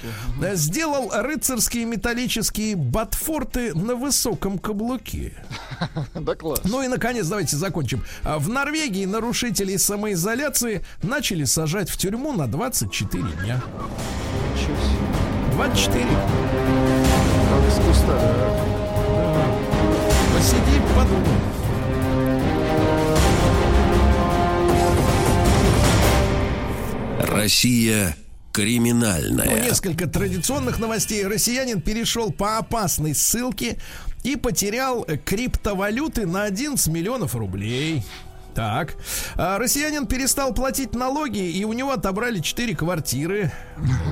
э, 0.47 0.55
сделал 0.55 1.11
рыцарские 1.13 1.85
металлические 1.85 2.75
ботфорты 2.75 3.73
на 3.73 3.95
высоком 3.95 4.59
каблуке. 4.59 5.33
Да 6.13 6.35
класс. 6.35 6.61
Ну 6.65 6.81
и, 6.83 6.87
наконец, 6.87 7.27
давайте 7.27 7.55
закончим. 7.55 8.03
А, 8.23 8.37
В 8.39 8.49
Норвегии 8.49 9.05
нарушителей 9.05 9.77
самоизоляции 9.77 10.83
начали 11.01 11.45
сажать 11.45 11.89
в 11.89 11.97
тюрьму 11.97 12.33
на 12.33 12.47
24 12.47 13.23
дня. 13.43 13.61
Ничего 14.53 14.75
себе. 14.75 15.55
24. 15.55 16.05
Как 16.05 17.71
с 17.71 17.85
куста. 17.85 18.19
Посиди, 20.35 20.81
подумай. 20.95 21.32
Россия 27.43 28.15
Ну, 28.15 28.53
криминальная. 28.53 29.61
несколько 29.65 30.07
традиционных 30.07 30.79
новостей. 30.79 31.27
Россиянин 31.27 31.81
перешел 31.81 32.31
по 32.31 32.57
опасной 32.57 33.13
ссылке 33.13 33.79
и 34.23 34.37
потерял 34.37 35.05
криптовалюты 35.25 36.25
на 36.25 36.43
11 36.43 36.87
миллионов 36.87 37.35
рублей. 37.35 38.05
Так. 38.53 38.95
А 39.35 39.57
россиянин 39.57 40.05
перестал 40.05 40.53
платить 40.53 40.93
налоги, 40.93 41.49
и 41.49 41.65
у 41.65 41.73
него 41.73 41.91
отобрали 41.91 42.39
4 42.39 42.75
квартиры. 42.75 43.51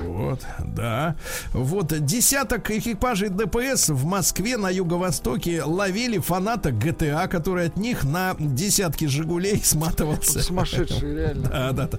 Вот, 0.03 0.41
да. 0.59 1.15
Вот 1.53 1.93
десяток 2.05 2.71
экипажей 2.71 3.29
ДПС 3.29 3.89
в 3.89 4.05
Москве 4.05 4.57
на 4.57 4.69
юго-востоке 4.69 5.63
ловили 5.63 6.17
фаната 6.17 6.71
ГТА, 6.71 7.27
который 7.27 7.67
от 7.67 7.77
них 7.77 8.03
на 8.03 8.35
десятки 8.39 9.05
Жигулей 9.05 9.61
сматывался. 9.63 10.41
Сумасшедший, 10.41 11.15
реально. 11.15 11.49
Да, 11.49 11.71
да, 11.71 11.87
да. 11.87 11.97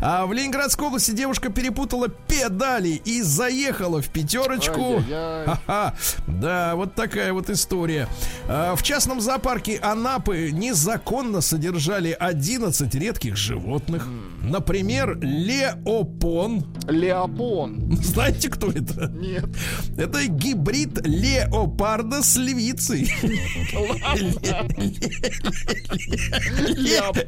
А 0.00 0.26
в 0.26 0.32
Ленинградской 0.32 0.86
области 0.86 1.12
девушка 1.12 1.50
перепутала 1.50 2.08
педали 2.08 3.00
и 3.04 3.22
заехала 3.22 4.02
в 4.02 4.08
пятерочку. 4.08 5.02
Ха-ха. 5.08 5.94
Да, 6.26 6.74
вот 6.76 6.94
такая 6.94 7.32
вот 7.32 7.48
история. 7.48 8.08
А, 8.46 8.76
В 8.76 8.82
частном 8.82 9.20
зоопарке 9.20 9.78
Анапы 9.78 10.50
незаконно 10.50 11.40
содержали 11.40 11.77
11 12.12 12.94
редких 12.94 13.36
животных. 13.36 14.06
Например, 14.42 15.18
леопон. 15.20 16.64
Леопон. 16.88 17.96
Знаете, 18.02 18.48
кто 18.48 18.70
это? 18.70 19.08
Нет. 19.08 19.46
Это 19.96 20.26
гибрид 20.26 21.06
леопарда 21.06 22.22
с 22.22 22.36
львицей. 22.36 23.10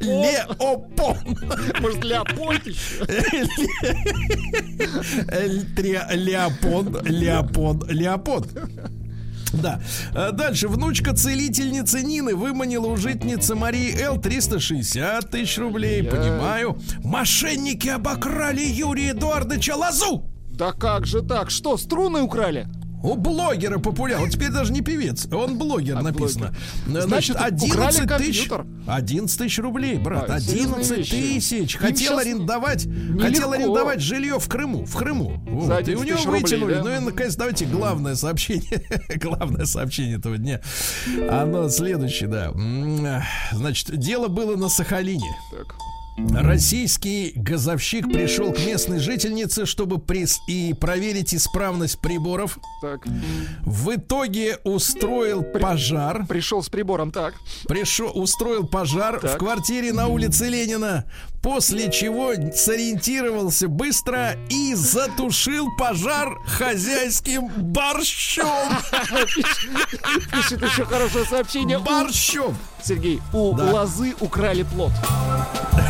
Леопон. 0.01 1.17
Может, 1.81 2.03
Леопольд 2.03 2.67
еще? 2.67 3.05
Леопон, 6.15 6.97
Леопон, 7.05 7.83
Леопон. 7.87 8.45
Да. 9.53 9.81
А 10.13 10.31
Дальше. 10.31 10.67
Внучка 10.67 11.13
целительницы 11.13 12.03
Нины 12.03 12.35
выманила 12.35 12.87
у 12.87 12.97
житницы 12.97 13.55
Марии 13.55 13.95
Л 14.01 14.19
360 14.19 15.29
тысяч 15.29 15.57
рублей. 15.57 16.03
Понимаю. 16.03 16.79
Мошенники 17.03 17.89
обокрали 17.89 18.61
Юрия 18.61 19.11
Эдуардовича 19.11 19.75
Лазу. 19.75 20.25
Да 20.49 20.73
как 20.73 21.05
же 21.05 21.21
так? 21.21 21.49
Что, 21.49 21.77
струны 21.77 22.21
украли? 22.21 22.67
У 23.03 23.15
блогера 23.15 23.79
популярный. 23.79 24.25
Вот 24.25 24.33
теперь 24.33 24.49
даже 24.51 24.71
не 24.71 24.81
певец. 24.81 25.25
Он 25.31 25.57
блогер 25.57 25.97
А, 25.97 26.01
написано. 26.01 26.53
блогер. 26.85 27.01
Значит, 27.07 27.35
Значит, 27.35 27.35
11 27.37 27.69
украли 27.73 27.91
тысяч. 27.91 28.47
компьютер. 28.47 28.65
11 28.87 29.37
тысяч 29.39 29.59
рублей, 29.59 29.97
брат. 29.97 30.29
А, 30.29 30.39
серьезные 30.39 30.75
11 30.81 30.97
вещи. 30.97 31.11
тысяч. 31.39 31.75
Хотел 31.77 32.19
арендовать, 32.19 32.87
хотел 33.19 33.51
арендовать 33.53 34.01
жилье 34.01 34.39
в 34.39 34.47
Крыму. 34.47 34.85
В 34.85 34.95
Крыму. 34.95 35.41
Вот. 35.47 35.87
И 35.87 35.95
у 35.95 36.01
11 36.01 36.05
него 36.05 36.15
тысяч 36.17 36.25
рублей, 36.25 36.41
вытянули. 36.43 36.73
да? 36.75 36.83
Ну 36.83 36.95
и 36.95 36.99
наконец, 36.99 37.35
давайте 37.35 37.65
главное 37.65 38.15
сообщение. 38.15 38.83
главное 39.15 39.65
сообщение 39.65 40.17
этого 40.17 40.37
дня. 40.37 40.61
Оно 41.29 41.69
следующее, 41.69 42.29
да. 42.29 43.25
Значит, 43.51 43.97
дело 43.97 44.27
было 44.27 44.55
на 44.55 44.69
Сахалине. 44.69 45.29
Так. 45.51 45.75
Российский 46.29 47.33
газовщик 47.35 48.11
пришел 48.11 48.53
к 48.53 48.59
местной 48.59 48.99
жительнице, 48.99 49.65
чтобы 49.65 49.99
прис 49.99 50.39
и 50.47 50.73
проверить 50.73 51.33
исправность 51.33 51.99
приборов. 51.99 52.57
Так. 52.81 53.01
В 53.63 53.95
итоге 53.95 54.57
устроил 54.63 55.43
пожар. 55.43 56.25
Пришел 56.27 56.63
с 56.63 56.69
прибором, 56.69 57.11
так. 57.11 57.33
Пришел, 57.67 58.11
устроил 58.13 58.65
пожар 58.67 59.17
в 59.19 59.21
Так. 59.21 59.39
квартире 59.39 59.93
на 59.93 60.07
улице 60.07 60.47
Ленина. 60.47 61.05
После 61.41 61.91
чего 61.91 62.33
сориентировался 62.53 63.67
быстро 63.67 64.37
и 64.49 64.75
затушил 64.75 65.69
пожар 65.75 66.37
хозяйским 66.45 67.47
борщом. 67.47 68.45
Пишет 70.31 70.61
еще 70.61 70.85
хорошее 70.85 71.25
сообщение. 71.25 71.79
Борщом. 71.79 72.55
Сергей, 72.83 73.21
у 73.33 73.51
лозы 73.53 74.13
украли 74.19 74.63
плод. 74.63 74.91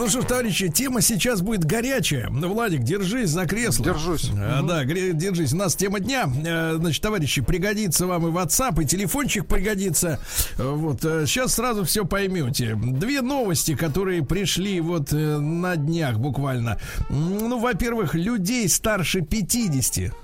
Ну 0.00 0.08
что 0.08 0.22
товарищи, 0.22 0.68
тема 0.70 1.02
сейчас 1.02 1.42
будет 1.42 1.66
горячая. 1.66 2.30
Владик, 2.30 2.80
держись 2.84 3.28
за 3.28 3.44
кресло. 3.44 3.84
Держусь. 3.84 4.30
А, 4.34 4.62
Да, 4.62 4.82
держись. 4.84 5.52
У 5.52 5.56
нас 5.58 5.74
тема 5.74 6.00
дня. 6.00 6.26
Э, 6.42 6.76
Значит, 6.78 7.02
товарищи, 7.02 7.42
пригодится 7.42 8.06
вам 8.06 8.26
и 8.26 8.30
WhatsApp, 8.30 8.82
и 8.82 8.86
телефончик 8.86 9.46
пригодится. 9.46 10.18
Э, 10.56 10.70
Вот, 10.70 11.02
сейчас 11.02 11.52
сразу 11.52 11.84
все 11.84 12.06
поймете. 12.06 12.78
Две 12.82 13.20
новости, 13.20 13.74
которые 13.74 14.24
пришли 14.24 14.80
вот 14.80 15.12
э, 15.12 15.16
на 15.38 15.76
днях 15.76 16.18
буквально. 16.18 16.80
Ну, 17.10 17.58
во-первых, 17.58 18.14
людей 18.14 18.70
старше 18.70 19.20
50 19.20 20.14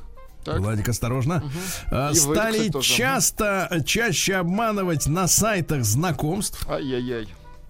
Так. 0.42 0.58
Владик, 0.60 0.88
осторожно. 0.88 1.42
э, 1.90 2.12
И 2.14 2.18
вы, 2.20 2.34
Стали 2.34 2.52
кстати, 2.54 2.70
тоже. 2.70 2.94
часто, 2.94 3.82
чаще 3.84 4.36
обманывать 4.36 5.06
на 5.06 5.28
сайтах 5.28 5.84
знакомств. 5.84 6.66
Ай-яй-яй. 6.66 7.28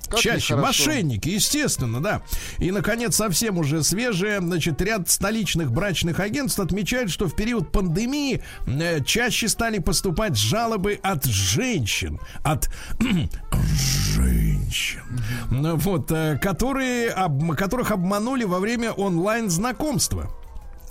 Как 0.09 0.21
Чаще 0.21 0.55
мошенники, 0.57 1.29
естественно, 1.29 2.03
да. 2.03 2.23
И, 2.59 2.71
наконец, 2.71 3.17
совсем 3.17 3.59
уже 3.59 3.83
свежее, 3.83 4.41
значит, 4.41 4.81
ряд 4.81 5.09
столичных 5.09 5.73
брачных 5.73 6.21
агентств 6.21 6.61
отмечают, 6.61 7.11
что 7.11 7.27
в 7.29 7.35
период 7.35 7.73
пандемии 7.73 8.43
э, 8.67 9.03
чаще 9.05 9.49
стали 9.49 9.79
поступать 9.79 10.37
жалобы 10.37 10.99
от 11.03 11.25
женщин, 11.25 12.19
от 12.45 12.71
женщин, 14.15 15.03
ну, 15.51 15.77
вот, 15.77 16.11
э, 16.11 16.39
которые, 16.41 17.11
об- 17.11 17.55
которых 17.57 17.91
обманули 17.91 18.45
во 18.45 18.59
время 18.61 18.93
онлайн-знакомства. 18.93 20.31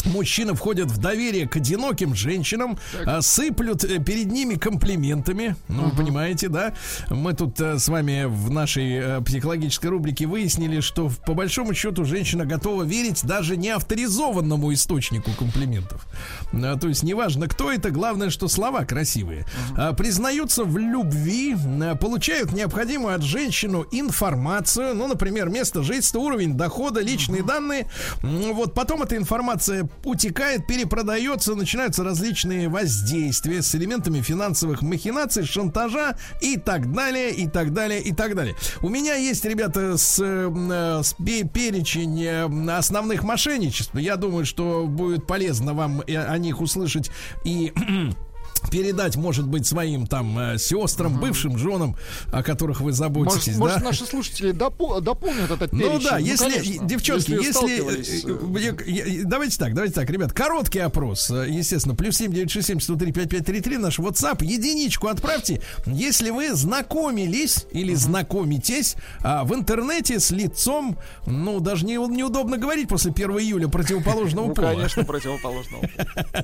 Мужчины 0.06 0.53
входят 0.53 0.89
в 0.91 0.97
доверие 0.99 1.47
к 1.47 1.56
одиноким 1.56 2.16
женщинам, 2.16 2.78
а, 3.06 3.22
сыплют 3.22 3.84
э, 3.84 3.99
перед 3.99 4.32
ними 4.32 4.56
комплиментами. 4.56 5.56
Ну, 5.68 5.86
вы 5.86 5.95
понимаете, 5.95 6.47
да? 6.47 6.74
Мы 7.10 7.34
тут 7.34 7.60
э, 7.60 7.80
с 7.80 7.88
вами 7.88 8.26
в 8.26 8.51
нашей 8.51 8.93
э, 8.93 9.22
психологической 9.22 9.89
рубрике 9.89 10.26
выяснили, 10.28 10.80
что 10.80 11.10
по 11.26 11.34
большому 11.34 11.74
счету 11.74 12.06
женщина 12.06 12.45
готова 12.45 12.84
верить 12.84 13.26
даже 13.26 13.58
неавторизованному 13.58 14.74
источнику 14.74 15.32
комплиментов. 15.32 16.06
А, 16.53 16.78
То 16.78 16.88
есть 16.88 17.03
неважно, 17.03 17.47
кто 17.47 17.72
это, 17.72 17.89
главное, 17.89 18.30
что 18.30 18.47
слова 18.47 18.86
красивые. 18.86 19.45
А, 19.76 19.93
Признаются 19.93 20.64
в 20.64 20.78
любви, 20.78 21.56
получают 21.99 22.53
необходимую 22.53 23.16
от 23.16 23.24
женщину 23.24 23.86
информацию, 23.91 24.93
ну, 24.95 25.08
например, 25.08 25.49
место 25.49 25.84
жительства, 25.84 26.20
уровень 26.20 26.56
дохода, 26.56 27.01
личные 27.01 27.43
данные. 27.43 27.88
М, 28.22 28.53
Вот 28.53 28.74
потом 28.74 29.01
эта 29.03 29.18
информация 29.18 29.88
утекает, 30.04 30.68
перепродается, 30.68 31.56
начинаются 31.56 32.04
различные 32.04 32.70
воздействия 32.70 33.62
с 33.62 33.74
элементами 33.76 34.22
финансовых 34.22 34.82
махинаций, 34.82 35.46
шантажа 35.46 36.18
и 36.41 36.58
так 36.58 36.91
далее, 36.91 37.32
и 37.32 37.48
так 37.48 37.74
далее, 37.74 38.02
и 38.02 38.14
так 38.14 38.36
далее. 38.36 38.56
У 38.82 38.89
меня 38.89 39.16
есть, 39.16 39.46
ребята, 39.46 39.98
с, 39.98 40.20
э, 40.20 40.52
э, 40.54 41.04
с 41.04 41.14
пе- 41.14 41.43
перечень 41.43 42.22
э, 42.24 42.72
основных 42.72 43.24
мошенничеств. 43.24 43.96
Я 43.96 44.16
думаю, 44.16 44.46
что 44.46 44.86
будет 44.88 45.28
полезно 45.28 45.74
вам 45.74 46.04
о 46.08 46.38
них 46.38 46.62
услышать 46.62 47.12
и 47.43 47.74
передать, 48.70 49.16
может 49.16 49.47
быть, 49.47 49.66
своим 49.68 50.07
там 50.07 50.38
э, 50.38 50.57
сестрам, 50.57 51.20
бывшим 51.20 51.57
женам, 51.57 51.95
о 52.32 52.43
которых 52.43 52.82
вы 52.82 52.91
заботитесь, 52.91 53.57
Может, 53.57 53.59
может, 53.59 53.80
да? 53.80 53.86
наши 53.86 54.05
слушатели 54.05 54.53
допо- 54.53 55.01
дополнят 55.01 55.51
этот 55.51 55.72
перечень? 55.72 55.91
Ну 55.93 55.99
да, 55.99 56.18
если, 56.18 56.49
конечно. 56.51 56.88
девчонки, 56.88 57.32
если, 57.32 57.51
сталкивались, 57.51 58.26
э, 58.26 58.76
э, 58.88 58.91
я- 59.18 59.24
давайте 59.26 59.57
так, 59.57 59.74
давайте 59.74 59.95
так, 59.95 60.09
ребят, 60.09 60.34
короткий 60.34 60.80
опрос, 60.80 61.30
э, 61.32 61.47
естественно, 61.49 61.95
плюс 61.95 62.18
семь 62.18 62.32
девять 62.34 62.51
шесть 62.51 62.68
семь 62.68 62.80
сто 62.80 62.95
три 62.95 63.11
пять 63.11 63.30
пять 63.30 63.45
три 63.45 63.61
три 63.61 63.78
наш 63.78 63.99
WhatsApp, 63.99 64.43
единичку 64.43 65.07
отправьте, 65.07 65.61
если 65.86 66.30
вы 66.30 66.53
знакомились 66.53 67.66
или 67.72 67.93
знакомитесь 67.93 68.95
а, 69.22 69.43
в 69.43 69.53
интернете 69.53 70.20
с 70.20 70.32
лицом, 70.32 70.97
ну 71.26 71.59
даже 71.59 71.86
не, 71.86 71.93
неудобно 71.95 72.57
говорить 72.57 72.88
после 72.88 73.11
1 73.11 73.30
июля 73.39 73.68
противоположного 73.68 74.47
Ну, 74.47 74.53
пола. 74.53 74.74
конечно, 74.74 75.03
противоположного. 75.05 75.89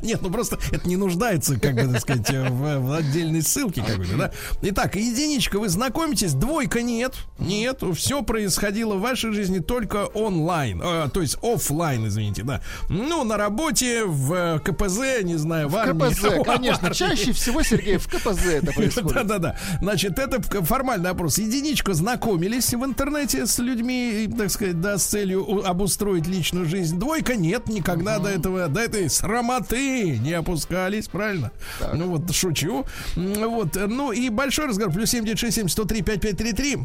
Нет, 0.02 0.20
ну 0.22 0.30
просто 0.32 0.58
это 0.72 0.88
не 0.88 0.98
нуждается, 0.98 1.60
как 1.60 1.76
бы, 1.76 1.92
так 1.94 2.02
сказать, 2.02 2.11
в, 2.16 2.80
в 2.80 2.94
отдельной 2.94 3.42
ссылке 3.42 3.82
какой-то, 3.82 4.18
да? 4.18 4.32
Итак, 4.62 4.96
единичка, 4.96 5.60
вы 5.60 5.70
знакомитесь, 5.70 6.34
двойка 6.34 6.82
нет, 6.82 7.16
нет, 7.40 7.82
все 7.96 8.22
происходило 8.24 8.96
в 8.96 9.02
вашей 9.02 9.34
жизни 9.34 9.60
только 9.60 10.06
онлайн, 10.06 10.82
э, 10.84 11.10
то 11.14 11.22
есть 11.22 11.38
оффлайн, 11.42 12.08
извините, 12.08 12.44
да. 12.44 12.62
Ну, 12.90 13.24
на 13.24 13.38
работе, 13.38 14.06
в 14.06 14.34
э, 14.34 14.60
КПЗ, 14.60 15.24
не 15.24 15.38
знаю, 15.38 15.70
в 15.70 15.76
армии. 15.76 16.10
КПЗ, 16.10 16.24
в 16.40 16.44
конечно. 16.44 16.88
армии. 16.88 16.96
Чаще 16.96 17.32
всего, 17.32 17.64
Сергей, 17.64 17.98
в 17.98 18.08
КПЗ 18.08 18.46
это 18.46 18.72
происходит. 18.76 19.14
Да-да-да. 19.14 19.58
Значит, 19.82 20.20
это 20.20 20.42
формальный 20.64 21.10
опрос. 21.10 21.38
Единичку 21.38 21.94
знакомились 21.94 22.74
в 22.74 22.86
интернете 22.86 23.46
с 23.46 23.60
людьми, 23.60 24.30
так 24.38 24.52
сказать, 24.52 24.80
да, 24.80 24.98
с 24.98 25.06
целью 25.06 25.66
обустроить 25.66 26.28
личную 26.28 26.66
жизнь. 26.66 27.00
Двойка 27.00 27.36
нет, 27.36 27.68
никогда 27.68 28.20
до 28.20 28.30
этого, 28.30 28.68
до 28.68 28.82
этой 28.82 29.10
срамоты 29.10 30.18
не 30.18 30.34
опускались, 30.34 31.08
правильно? 31.08 31.52
Ну 31.94 32.01
вот, 32.08 32.34
шучу. 32.34 32.86
Вот, 33.16 33.76
ну 33.76 34.12
и 34.12 34.30
большой 34.30 34.68
разговор. 34.68 34.94
Плюс 34.94 35.10
7967 35.12 35.70
103 35.70 36.02
5533. 36.02 36.78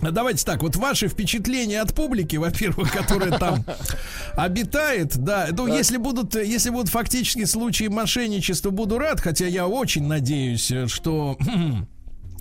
Давайте 0.00 0.44
так, 0.44 0.62
вот 0.62 0.74
ваши 0.76 1.06
впечатления 1.06 1.80
от 1.80 1.94
публики, 1.94 2.34
во-первых, 2.36 2.92
которая 2.92 3.38
там 3.38 3.64
обитает, 4.36 5.16
да, 5.16 5.48
ну, 5.52 5.68
если 5.68 5.96
будут, 5.96 6.34
если 6.34 6.70
будут 6.70 6.88
фактически 6.88 7.44
случаи 7.44 7.86
мошенничества, 7.86 8.70
буду 8.70 8.98
рад, 8.98 9.20
хотя 9.20 9.46
я 9.46 9.68
очень 9.68 10.06
надеюсь, 10.06 10.72
э, 10.72 10.88
что 10.88 11.38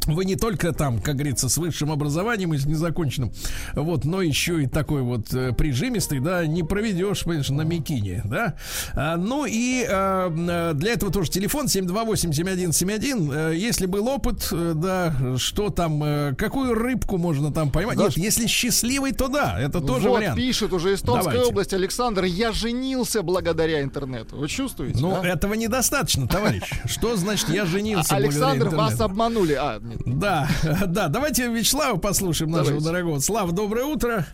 вы 0.08 0.26
не 0.26 0.36
только 0.36 0.74
там, 0.74 1.00
как 1.02 1.16
говорится, 1.16 1.50
с 1.50 1.58
высшим 1.58 1.92
образованием 1.92 2.54
и 2.54 2.58
с 2.58 2.66
незаконченным, 2.66 3.32
вот, 3.74 4.06
но 4.06 4.22
еще 4.22 4.64
и 4.64 4.68
такой 4.68 5.02
вот 5.02 5.34
э, 5.34 5.54
прижимистый, 5.54 6.20
да, 6.20 6.46
не 6.46 6.64
проведешь, 6.64 7.24
понимаешь, 7.24 7.50
на 7.50 7.62
Микине, 7.62 8.22
да. 8.26 8.56
А, 8.94 9.18
ну 9.18 9.46
и 9.46 9.86
а, 9.88 10.72
э, 10.72 10.74
для 10.74 10.94
этого 10.94 11.12
тоже 11.12 11.30
телефон 11.30 11.66
728-7171. 11.66 13.52
Э, 13.52 13.56
Если 13.56 13.86
был 13.86 14.08
опыт, 14.08 14.48
э, 14.52 14.74
да, 14.76 15.14
что 15.38 15.70
там, 15.70 16.04
э, 16.04 16.36
какую 16.36 16.74
рыбку 16.74 17.18
можно 17.18 17.52
там 17.52 17.72
поймать? 17.72 17.98
Да. 17.98 18.06
Нет, 18.06 18.18
если 18.18 18.48
счастливый, 18.48 19.12
то 19.12 19.28
да, 19.28 19.60
это 19.60 19.82
тоже 19.82 20.10
вот 20.10 20.20
вариант. 20.20 20.38
пишет 20.38 20.74
уже 20.74 20.98
Томской 20.98 21.34
Давайте. 21.34 21.50
области 21.50 21.76
Александр, 21.76 22.24
я 22.26 22.52
женился 22.52 23.22
благодаря 23.22 23.82
интернету. 23.82 24.38
Вы 24.38 24.48
чувствуете? 24.48 25.00
Ну, 25.00 25.20
да? 25.22 25.28
этого 25.28 25.54
недостаточно, 25.54 26.28
товарищ. 26.28 26.64
Что 26.86 27.16
значит 27.16 27.50
я 27.50 27.66
женился? 27.66 28.14
А, 28.14 28.18
Александр, 28.18 28.70
благодаря 28.70 28.78
вас 28.78 29.02
обманули. 29.02 29.54
А, 29.54 29.80
нет. 29.92 30.20
Да, 30.20 30.48
да, 30.88 31.08
давайте 31.08 31.48
Вячеслава 31.48 31.98
послушаем, 31.98 32.52
нашего 32.52 32.80
Давайте. 32.80 32.90
дорогого. 32.92 33.20
Слав, 33.20 33.52
доброе 33.52 33.86
утро. 33.86 34.26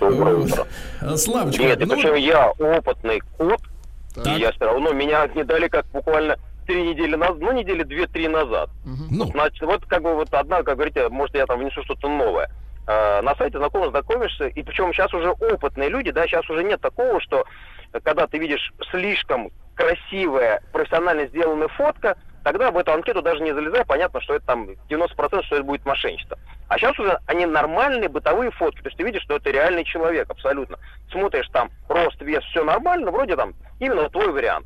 Доброе 0.00 0.36
Вот. 0.36 0.50
утро. 0.50 0.66
А, 1.00 1.16
Славочка, 1.16 1.62
Нет, 1.62 1.78
ну, 1.80 1.94
причем 1.94 2.14
я 2.14 2.50
опытный 2.50 3.20
кот, 3.38 3.60
Так. 4.14 4.26
и 4.26 4.40
я 4.40 4.52
все 4.52 4.64
равно, 4.64 4.92
меня 4.92 5.26
не 5.34 5.44
дали 5.44 5.68
как 5.68 5.86
буквально 5.92 6.36
три 6.66 6.82
недели 6.82 7.14
назад, 7.14 7.36
ну, 7.38 7.52
недели 7.52 7.82
две-три 7.84 8.28
назад. 8.28 8.70
ну, 9.10 9.26
Значит, 9.26 9.62
вот 9.62 9.84
как 9.86 10.02
бы 10.02 10.14
вот 10.14 10.32
одна, 10.34 10.62
как 10.62 10.74
говорите, 10.76 11.08
может, 11.08 11.34
я 11.36 11.46
там 11.46 11.60
внесу 11.60 11.82
что-то 11.84 12.08
новое. 12.08 12.50
Э, 12.88 13.20
На 13.22 13.34
сайте 13.36 13.58
знакомых 13.58 13.90
знакомишься, 13.90 14.46
и 14.46 14.62
причем 14.62 14.92
сейчас 14.92 15.12
уже 15.14 15.30
опытные 15.30 15.88
люди, 15.88 16.10
да, 16.10 16.26
сейчас 16.26 16.48
уже 16.50 16.62
нет 16.64 16.80
такого, 16.80 17.20
что 17.20 17.44
когда 18.04 18.26
ты 18.26 18.38
видишь 18.38 18.72
слишком 18.90 19.50
красивая, 19.74 20.60
профессионально 20.72 21.26
сделанная 21.26 21.68
фотка, 21.68 22.16
тогда 22.46 22.70
в 22.70 22.78
эту 22.78 22.92
анкету 22.92 23.22
даже 23.22 23.42
не 23.42 23.52
залезай, 23.52 23.84
понятно, 23.84 24.20
что 24.20 24.36
это 24.36 24.46
там 24.46 24.68
90% 24.88 25.42
что 25.46 25.56
это 25.56 25.64
будет 25.64 25.84
мошенничество. 25.84 26.38
А 26.68 26.78
сейчас 26.78 26.96
уже 26.96 27.18
они 27.26 27.44
нормальные 27.44 28.08
бытовые 28.08 28.52
фотки, 28.52 28.82
то 28.82 28.86
есть 28.86 28.96
ты 28.96 29.02
видишь, 29.02 29.22
что 29.22 29.34
это 29.34 29.50
реальный 29.50 29.82
человек 29.82 30.30
абсолютно. 30.30 30.78
Смотришь 31.10 31.48
там 31.52 31.70
рост, 31.88 32.22
вес, 32.22 32.44
все 32.44 32.62
нормально, 32.62 33.10
вроде 33.10 33.34
там 33.34 33.52
именно 33.80 34.08
твой 34.10 34.30
вариант. 34.30 34.64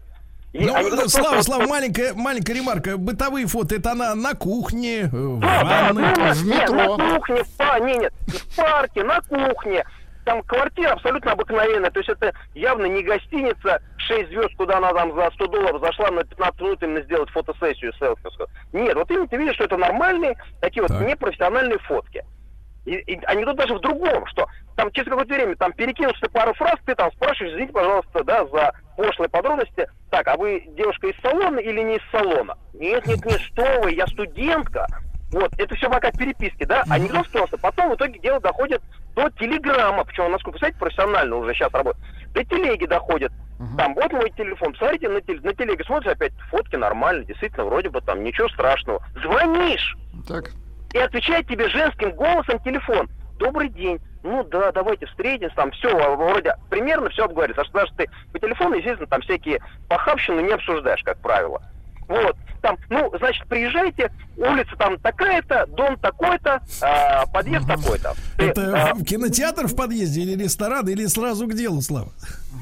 И 0.52 0.66
ну, 0.66 0.74
они 0.74 0.90
ну, 0.90 1.08
Слава, 1.08 1.40
Слава, 1.40 1.66
маленькая, 1.66 2.12
маленькая 2.12 2.52
ремарка. 2.52 2.98
Бытовые 2.98 3.46
фото, 3.46 3.76
это 3.76 3.92
она 3.92 4.14
на 4.14 4.34
кухне, 4.34 5.02
э, 5.02 5.06
в 5.06 5.40
Да, 5.40 5.62
да, 5.62 5.86
ванной. 5.86 6.14
да, 6.16 6.32
в 6.34 6.44
нет, 6.44 6.70
метро. 6.70 6.96
на 6.98 7.14
кухне, 7.14 7.42
в 7.44 7.80
не, 7.80 7.96
нет, 7.96 8.12
в 8.26 8.56
парке, 8.56 9.04
на 9.04 9.20
кухне. 9.22 9.84
Там 10.24 10.42
квартира 10.42 10.92
абсолютно 10.92 11.32
обыкновенная. 11.32 11.90
То 11.90 12.00
есть 12.00 12.10
это 12.10 12.32
явно 12.54 12.86
не 12.86 13.02
гостиница 13.02 13.82
6 13.96 14.28
звезд, 14.28 14.54
куда 14.56 14.78
она 14.78 14.92
там 14.92 15.14
за 15.14 15.30
100 15.32 15.46
долларов 15.46 15.80
зашла 15.80 16.10
на 16.10 16.24
15 16.24 16.60
минут 16.60 16.82
именно 16.82 17.02
сделать 17.02 17.30
фотосессию 17.30 17.92
селфи. 17.94 18.28
Нет, 18.72 18.94
вот 18.94 19.10
именно 19.10 19.28
ты 19.28 19.36
видишь, 19.36 19.54
что 19.54 19.64
это 19.64 19.76
нормальные, 19.76 20.36
такие 20.60 20.82
вот 20.82 20.90
Так. 20.90 21.06
непрофессиональные 21.06 21.78
фотки. 21.78 22.24
И, 22.86 22.94
и 22.94 23.24
анекдот 23.26 23.56
даже 23.56 23.74
в 23.74 23.80
другом, 23.80 24.26
что 24.26 24.46
там 24.76 24.90
через 24.92 25.08
какое-то 25.08 25.34
время 25.34 25.54
там 25.56 25.72
перекинешься 25.72 26.30
пару 26.30 26.54
фраз, 26.54 26.76
ты 26.86 26.94
там 26.94 27.12
спрашиваешь, 27.12 27.52
извините, 27.52 27.72
пожалуйста, 27.72 28.24
да, 28.24 28.46
за 28.46 28.72
пошлые 28.96 29.28
подробности. 29.28 29.86
Так, 30.10 30.26
а 30.28 30.36
вы 30.36 30.64
девушка 30.68 31.08
из 31.08 31.20
салона 31.20 31.58
или 31.58 31.80
не 31.82 31.96
из 31.96 32.02
салона? 32.10 32.56
Нет, 32.72 33.06
нет, 33.06 33.24
нет, 33.24 33.40
что 33.40 33.64
вы, 33.82 33.92
я 33.92 34.06
студентка. 34.06 34.86
Вот, 35.32 35.52
это 35.58 35.74
все 35.76 35.88
пока 35.88 36.10
переписки, 36.10 36.64
да? 36.64 36.84
Анекдот 36.88 37.26
в 37.26 37.30
том, 37.30 37.46
что 37.46 37.56
потом 37.58 37.90
в 37.90 37.94
итоге 37.94 38.18
дело 38.18 38.40
доходит 38.40 38.82
до 39.14 39.30
телеграмма, 39.30 40.04
причем, 40.04 40.30
насколько, 40.32 40.58
кстати, 40.58 40.76
профессионально 40.76 41.36
уже 41.36 41.54
сейчас 41.54 41.72
работает. 41.72 42.04
До 42.34 42.44
телеги 42.44 42.86
доходит. 42.86 43.32
Там, 43.76 43.94
вот 43.94 44.10
мой 44.12 44.30
телефон, 44.30 44.74
смотрите, 44.76 45.08
на, 45.08 45.18
теле- 45.20 45.40
на 45.42 45.52
телеге 45.52 45.84
смотришь, 45.84 46.12
опять 46.12 46.32
фотки 46.50 46.76
нормально, 46.76 47.24
действительно, 47.24 47.66
вроде 47.66 47.90
бы 47.90 48.00
там 48.00 48.24
ничего 48.24 48.48
страшного. 48.48 49.02
Звонишь, 49.22 49.96
Так. 50.26 50.50
и 50.94 50.98
отвечает 50.98 51.46
тебе 51.46 51.68
женским 51.68 52.12
голосом 52.12 52.58
телефон. 52.60 53.08
Добрый 53.38 53.68
день. 53.68 54.00
Ну 54.22 54.44
да, 54.44 54.72
давайте 54.72 55.06
встретимся, 55.06 55.54
там 55.56 55.70
все, 55.72 55.88
вроде 56.16 56.54
примерно 56.70 57.10
все 57.10 57.24
обговорится. 57.24 57.62
А 57.62 57.64
что 57.66 57.74
даже 57.80 57.92
ты 57.96 58.06
по 58.32 58.38
телефону, 58.38 58.74
естественно, 58.76 59.06
там 59.06 59.20
всякие 59.22 59.60
похабщины 59.88 60.40
не 60.40 60.52
обсуждаешь, 60.52 61.02
как 61.04 61.18
правило. 61.20 61.62
Вот, 62.10 62.36
там, 62.60 62.76
ну, 62.88 63.08
значит, 63.18 63.46
приезжайте, 63.46 64.10
улица 64.36 64.74
там 64.76 64.98
такая-то, 64.98 65.64
дом 65.68 65.96
такой-то, 65.98 66.60
а, 66.82 67.24
подъезд 67.26 67.68
такой-то. 67.68 68.14
Это 68.36 68.90
а, 68.90 69.04
кинотеатр 69.04 69.68
в 69.68 69.76
подъезде 69.76 70.22
или 70.22 70.42
ресторан, 70.42 70.88
или 70.88 71.06
сразу 71.06 71.46
к 71.46 71.54
делу, 71.54 71.80
Слава? 71.80 72.08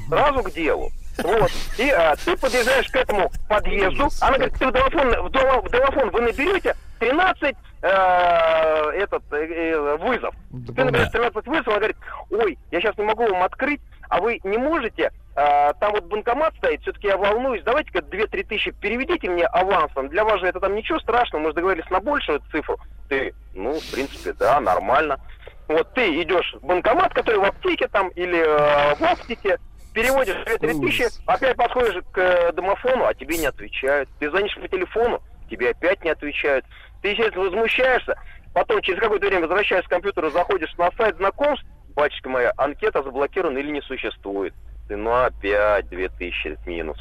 сразу 0.07 0.43
к 0.43 0.53
делу. 0.53 0.91
Вот. 1.17 1.51
И 1.79 1.89
а, 1.89 2.15
ты 2.23 2.37
подъезжаешь 2.37 2.89
к 2.89 2.95
этому 2.95 3.31
подъезду. 3.47 4.09
Она 4.21 4.37
говорит, 4.37 4.53
ты 4.59 4.67
в 4.67 4.71
домофон, 4.71 5.07
в, 5.07 5.31
дома- 5.31 5.61
в 5.67 5.69
домофон 5.71 6.11
вы 6.11 6.21
наберете 6.21 6.75
13 6.99 7.55
э, 7.81 7.87
этот 7.87 9.23
э, 9.31 9.97
вызов. 9.99 10.35
Ты 10.75 10.83
наберешь 10.83 11.09
13 11.09 11.47
вызов, 11.47 11.67
она 11.69 11.77
говорит, 11.77 11.97
ой, 12.29 12.59
я 12.69 12.81
сейчас 12.81 12.95
не 12.99 13.03
могу 13.03 13.23
вам 13.23 13.41
открыть, 13.41 13.81
а 14.09 14.21
вы 14.21 14.39
не 14.43 14.57
можете, 14.57 15.11
э, 15.39 15.73
там 15.79 15.91
вот 15.93 16.05
банкомат 16.05 16.55
стоит, 16.57 16.81
все-таки 16.81 17.07
я 17.07 17.17
волнуюсь, 17.17 17.63
давайте-ка 17.63 17.99
2-3 17.99 18.43
тысячи 18.43 18.71
переведите 18.71 19.29
мне 19.29 19.45
авансом, 19.45 20.09
для 20.09 20.23
вас 20.23 20.39
же 20.39 20.47
это 20.47 20.59
там 20.59 20.75
ничего 20.75 20.99
страшного, 20.99 21.43
мы 21.43 21.49
же 21.49 21.55
договорились 21.55 21.89
на 21.89 21.99
большую 21.99 22.41
цифру. 22.51 22.77
Ты, 23.07 23.33
ну, 23.53 23.79
в 23.79 23.91
принципе, 23.91 24.33
да, 24.33 24.59
нормально. 24.59 25.19
Вот 25.67 25.93
ты 25.93 26.21
идешь 26.21 26.55
в 26.61 26.65
банкомат, 26.65 27.13
который 27.13 27.39
в 27.39 27.43
аптеке 27.43 27.87
там 27.87 28.09
или 28.09 28.39
э, 28.39 28.95
в 28.95 29.01
оптике, 29.01 29.59
переводишь 29.93 30.35
2-3 30.35 30.81
тысячи, 30.81 31.05
опять 31.25 31.55
подходишь 31.55 32.03
к 32.11 32.17
э, 32.17 32.51
домофону, 32.53 33.05
а 33.05 33.13
тебе 33.13 33.37
не 33.37 33.45
отвечают. 33.45 34.09
Ты 34.19 34.29
звонишь 34.29 34.55
по 34.55 34.67
телефону, 34.67 35.21
тебе 35.49 35.71
опять 35.71 36.03
не 36.03 36.09
отвечают. 36.09 36.65
Ты, 37.01 37.09
естественно, 37.09 37.45
возмущаешься, 37.45 38.15
потом 38.53 38.81
через 38.81 38.99
какое-то 38.99 39.27
время 39.27 39.47
возвращаешься 39.47 39.87
к 39.87 39.91
компьютеру, 39.91 40.29
заходишь 40.31 40.73
на 40.77 40.91
сайт 40.97 41.17
знакомств, 41.17 41.65
батюшка 41.95 42.29
моя, 42.29 42.53
анкета 42.57 43.03
заблокирована 43.03 43.57
или 43.57 43.71
не 43.71 43.81
существует. 43.81 44.53
Ты, 44.89 44.97
ну 44.97 45.11
опять 45.11 45.87
2000 45.89 46.57
минус. 46.65 46.97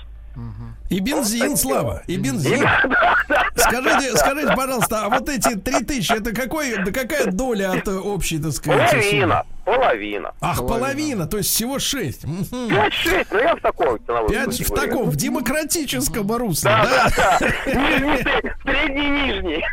И 0.89 1.01
бензин, 1.01 1.57
Слава, 1.57 2.03
и 2.07 2.17
бензин. 2.17 2.67
Скажите, 3.57 4.17
скажите, 4.17 4.55
пожалуйста, 4.57 5.05
а 5.05 5.09
вот 5.11 5.29
эти 5.29 5.55
три 5.57 5.85
тысячи, 5.85 6.13
это 6.13 6.33
какой, 6.35 6.83
да 6.83 6.91
какая 6.93 7.27
доля 7.31 7.73
от 7.73 7.87
э, 7.89 7.95
общей, 7.95 8.39
так 8.39 8.53
сказать? 8.53 8.91
Половина, 8.91 9.45
половина. 9.67 10.33
Ах, 10.41 10.67
половина, 10.67 11.27
то 11.27 11.37
есть 11.37 11.51
всего 11.51 11.79
шесть. 11.79 12.25
Мгм. 12.25 12.47
5-6, 12.69 13.27
ну 13.33 13.39
я 13.39 13.57
в 13.57 13.61
таком 13.61 13.99
ценовой 14.07 14.31
Пять 14.31 14.47
в 14.47 14.59
категории. 14.59 14.81
таком, 14.89 15.11
в 15.11 15.17
демократическом 15.17 16.33
русле, 16.33 16.71
Да, 16.71 17.11
да? 17.17 17.39
да. 17.41 17.47
Нижний, 17.67 18.53
средний, 18.63 19.11
нижний. 19.11 19.65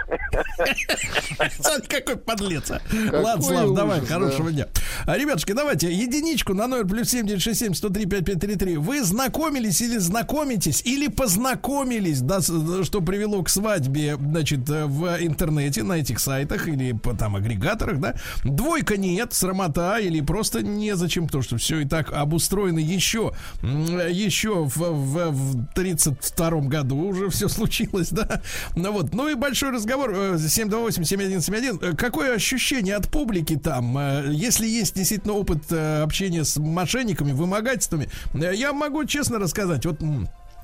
Смотри, 1.61 1.87
какой 1.87 2.17
подлец. 2.17 2.71
а. 2.71 2.79
Какой 3.05 3.21
Ладно, 3.21 3.41
Слав, 3.41 3.73
давай, 3.73 4.01
хорошего 4.01 4.51
дня. 4.51 4.67
А, 5.05 5.17
ребятушки, 5.17 5.53
давайте 5.53 5.91
единичку 5.91 6.53
на 6.53 6.67
номер 6.67 6.85
плюс 6.87 7.09
7967 7.09 7.73
103 7.73 8.05
5533. 8.05 8.77
Вы 8.77 9.03
знакомились 9.03 9.81
или 9.81 9.97
знакомитесь, 9.97 10.81
или 10.83 11.04
познакомились, 11.09 12.21
да, 12.21 12.41
с- 12.41 12.85
что 12.85 13.01
привело 13.01 13.43
к 13.43 13.49
свадьбе, 13.49 14.15
значит, 14.19 14.69
э, 14.69 14.85
в 14.85 15.17
интернете, 15.21 15.83
на 15.83 15.93
этих 15.93 16.19
сайтах 16.19 16.67
или 16.67 16.93
по 16.93 17.13
там 17.15 17.35
агрегаторах, 17.35 17.99
да? 17.99 18.15
Двойка 18.43 18.97
нет, 18.97 19.33
срамота 19.33 19.97
или 19.99 20.21
просто 20.21 20.61
незачем, 20.63 21.25
потому 21.27 21.43
что 21.43 21.57
все 21.57 21.79
и 21.79 21.85
так 21.85 22.11
обустроено 22.13 22.79
еще, 22.79 23.33
еще 23.63 24.65
в, 24.65 24.77
в, 24.77 25.29
в 25.31 25.73
32 25.73 26.49
году 26.61 26.97
уже 26.97 27.29
все 27.29 27.47
случилось, 27.49 28.09
да? 28.09 28.41
Ну 28.75 28.91
вот, 28.91 29.13
ну 29.13 29.27
и 29.29 29.35
большой 29.35 29.71
разговор, 29.71 30.11
э, 30.15 30.35
728-7171, 30.37 31.79
Э, 31.81 31.95
какое 31.95 32.35
ощущение 32.35 32.95
от 32.95 33.09
публики 33.09 33.55
там, 33.55 33.97
Э, 33.97 34.31
если 34.31 34.67
есть 34.67 34.95
действительно 34.95 35.33
опыт 35.33 35.63
э, 35.71 36.01
общения 36.03 36.43
с 36.43 36.57
мошенниками, 36.57 37.31
вымогательствами, 37.31 38.09
э, 38.33 38.53
я 38.55 38.73
могу 38.73 39.05
честно 39.05 39.39
рассказать, 39.39 39.85
вот... 39.85 39.99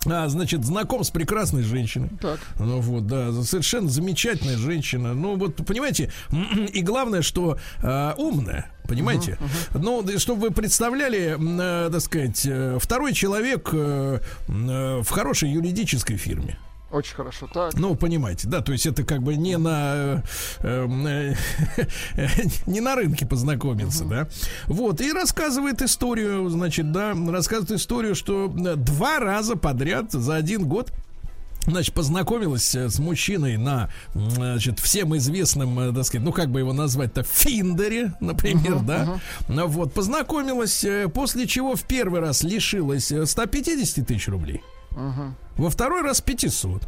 а, 0.06 0.28
значит, 0.30 0.66
знаком 0.66 1.04
с 1.04 1.12
прекрасной 1.12 1.64
женщиной. 1.64 2.10
Так. 2.20 2.40
Ну 2.60 2.80
вот, 2.80 3.08
да, 3.08 3.32
совершенно 3.44 3.90
замечательная 3.90 4.58
женщина. 4.58 5.14
Ну 5.14 5.36
вот, 5.36 5.56
понимаете, 5.66 6.12
и 6.74 6.82
главное, 6.82 7.22
что 7.22 7.58
э, 7.82 8.14
умная. 8.18 8.72
Понимаете? 8.88 9.38
Ну, 9.74 10.02
да, 10.02 10.20
чтобы 10.20 10.42
вы 10.42 10.52
представляли, 10.52 11.38
э, 11.40 11.90
так 11.92 12.02
сказать, 12.02 12.46
э, 12.46 12.78
второй 12.82 13.14
человек 13.14 13.70
э, 13.72 14.20
э, 14.48 15.02
в 15.02 15.10
хорошей 15.10 15.50
юридической 15.52 16.18
фирме. 16.18 16.58
Очень 16.92 17.16
хорошо. 17.16 17.48
Так. 17.52 17.74
Ну, 17.76 17.96
понимаете, 17.96 18.48
да, 18.48 18.62
то 18.62 18.74
есть 18.74 18.86
это 18.86 19.04
как 19.04 19.24
бы 19.24 19.36
не 19.36 19.58
на 19.58 20.24
э, 20.60 20.88
э, 20.88 21.34
не 22.66 22.82
на 22.82 22.96
рынке 22.96 23.26
познакомиться, 23.26 24.04
да. 24.04 24.28
Вот, 24.68 25.00
и 25.00 25.12
рассказывает 25.14 25.82
историю, 25.82 26.50
значит, 26.50 26.92
да, 26.92 27.14
рассказывает 27.14 27.72
историю, 27.80 28.14
что 28.14 28.54
э, 28.54 28.76
два 28.76 29.20
раза 29.20 29.56
подряд 29.56 30.12
за 30.12 30.36
один 30.36 30.68
год 30.68 30.92
Значит, 31.68 31.94
познакомилась 31.94 32.74
э, 32.74 32.90
с 32.90 32.98
мужчиной 32.98 33.58
на, 33.58 33.92
значит, 34.16 34.80
всем 34.80 35.16
известном, 35.16 35.94
так 35.94 36.06
сказать, 36.06 36.26
ну, 36.26 36.32
как 36.32 36.50
бы 36.50 36.60
его 36.60 36.74
назвать-то, 36.74 37.22
Финдере, 37.22 38.16
например, 38.20 38.80
да? 38.80 39.20
Ну, 39.48 39.68
Вот, 39.68 39.94
познакомилась, 39.94 40.84
после 41.14 41.46
чего 41.46 41.76
в 41.76 41.84
первый 41.84 42.20
раз 42.20 42.42
лишилась 42.42 43.12
э, 43.12 43.28
150 43.28 44.08
тысяч 44.08 44.28
рублей. 44.28 44.64
Во 45.58 45.70
второй 45.70 46.02
раз 46.02 46.22
500. 46.22 46.84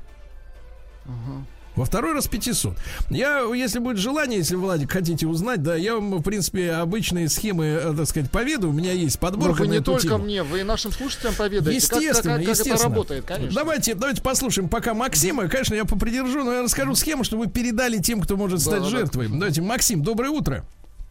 Во 1.75 1.85
второй 1.85 2.13
раз 2.13 2.27
500. 2.27 2.77
Я, 3.09 3.39
если 3.51 3.79
будет 3.79 3.97
желание, 3.97 4.37
если, 4.37 4.55
Владик, 4.55 4.91
хотите 4.91 5.25
узнать, 5.25 5.63
да, 5.63 5.75
я 5.75 5.95
вам, 5.95 6.17
в 6.17 6.21
принципе, 6.21 6.71
обычные 6.73 7.27
схемы, 7.29 7.65
э, 7.65 7.93
так 7.97 8.05
сказать, 8.05 8.29
поведу. 8.29 8.69
У 8.69 8.71
меня 8.71 8.91
есть 8.91 9.19
Но 9.19 9.27
подборка 9.27 9.61
вы 9.61 9.67
не 9.69 9.79
только 9.79 10.03
тему. 10.03 10.19
мне, 10.19 10.43
вы 10.43 10.59
и 10.59 10.63
нашим 10.63 10.91
слушателям 10.91 11.33
поведаете. 11.33 11.89
Как- 11.89 11.99
Естественно, 11.99 12.35
как, 12.35 12.41
как 12.45 12.49
естественно. 12.51 12.75
это 12.75 12.83
работает, 12.83 13.25
конечно. 13.25 13.55
Давайте, 13.55 13.95
давайте 13.95 14.21
послушаем 14.21 14.69
пока 14.69 14.93
Максима. 14.93 15.47
Конечно, 15.47 15.73
я 15.73 15.85
попридержу, 15.85 16.43
но 16.43 16.53
я 16.53 16.61
расскажу 16.61 16.93
схему, 16.93 17.23
чтобы 17.23 17.45
вы 17.45 17.49
передали 17.49 17.97
тем, 17.97 18.21
кто 18.21 18.37
может 18.37 18.61
стать 18.61 18.83
да, 18.83 18.83
да. 18.83 18.89
жертвой. 18.89 19.27
Давайте, 19.29 19.61
Максим, 19.63 20.03
доброе 20.03 20.29
утро. 20.29 20.63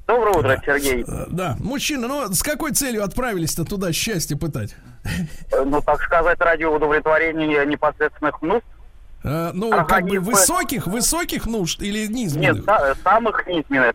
Доброе 0.06 0.36
утро, 0.36 0.60
Сергей. 0.64 1.04
Э, 1.06 1.26
Да, 1.28 1.56
мужчина, 1.60 2.08
ну 2.08 2.32
с 2.32 2.42
какой 2.42 2.72
целью 2.72 3.04
отправились-то 3.04 3.64
туда 3.64 3.92
счастье 3.92 4.36
пытать? 4.36 4.74
Э, 5.52 5.62
Ну, 5.64 5.80
так 5.80 6.02
сказать, 6.02 6.40
ради 6.40 6.64
удовлетворения 6.64 7.64
непосредственных 7.64 8.42
нужд. 8.42 8.64
Э, 9.24 9.50
Ну, 9.54 9.72
Ага, 9.72 9.84
как 9.84 10.04
бы 10.06 10.18
высоких, 10.18 10.86
высоких 10.86 11.46
нужд 11.46 11.80
или 11.82 12.00
Нет, 12.06 12.10
низменных? 12.10 12.64
са- 12.64 12.96
самых 13.02 13.46
низменных. 13.46 13.94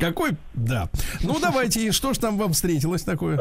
Какой? 0.00 0.30
Да. 0.54 0.88
Ну, 1.22 1.38
давайте, 1.40 1.80
и 1.80 1.90
что 1.92 2.12
ж 2.14 2.18
там 2.18 2.36
вам 2.36 2.52
встретилось 2.52 3.04
такое? 3.04 3.36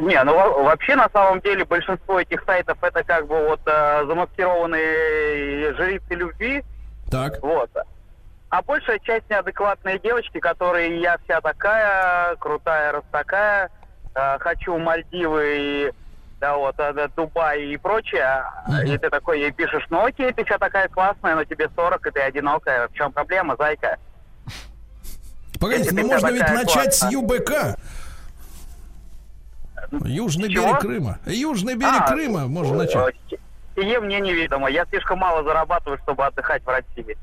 Не, 0.00 0.24
ну 0.24 0.34
во- 0.34 0.64
вообще 0.64 0.96
на 0.96 1.08
самом 1.12 1.40
деле 1.40 1.64
большинство 1.64 2.18
этих 2.20 2.42
сайтов 2.44 2.76
это 2.82 3.04
как 3.04 3.28
бы 3.28 3.46
вот 3.46 3.60
замаскированные 3.64 5.72
жрицы 5.74 6.14
любви, 6.14 6.64
Так. 7.10 7.40
вот. 7.42 7.70
А 8.50 8.62
большая 8.62 8.98
часть 9.00 9.28
неадекватные 9.28 9.98
девочки, 9.98 10.38
которые 10.38 11.00
я 11.00 11.18
вся 11.24 11.40
такая, 11.40 12.36
крутая, 12.36 12.92
раз 12.92 13.04
такая, 13.10 13.70
э, 14.14 14.38
хочу 14.38 14.78
Мальдивы 14.78 15.56
и 15.58 15.92
да, 16.40 16.56
вот, 16.56 16.74
э, 16.78 16.92
да, 16.92 17.08
Дубай 17.08 17.62
и 17.64 17.76
прочее. 17.76 18.44
И 18.84 18.98
ты 18.98 19.08
такой 19.10 19.40
ей 19.40 19.50
пишешь, 19.50 19.86
ну 19.90 20.04
окей, 20.04 20.32
ты 20.32 20.44
вся 20.44 20.58
такая 20.58 20.88
классная, 20.88 21.36
но 21.36 21.44
тебе 21.44 21.68
40, 21.74 22.06
и 22.06 22.10
ты 22.10 22.20
одинокая. 22.20 22.88
В 22.88 22.92
чем 22.92 23.12
проблема, 23.12 23.56
зайка? 23.56 23.96
Погодите, 25.58 25.94
ну 25.94 26.06
можно 26.06 26.30
ведь 26.30 26.48
начать 26.50 26.94
с. 26.94 27.10
ЮБК. 27.10 27.78
Южный 30.04 30.52
Чего? 30.52 30.66
берег 30.66 30.80
Крыма. 30.80 31.18
Южный 31.26 31.76
берег 31.76 32.02
А, 32.02 32.08
Крыма 32.08 32.46
можно 32.46 32.76
начать. 32.76 33.14
э, 33.32 33.36
Сие 33.74 34.00
мне 34.00 34.20
неведомо. 34.20 34.68
Я 34.68 34.84
слишком 34.86 35.18
мало 35.18 35.42
зарабатываю, 35.44 35.98
чтобы 36.02 36.24
отдыхать 36.26 36.62
в 36.64 36.68
России. 36.68 37.16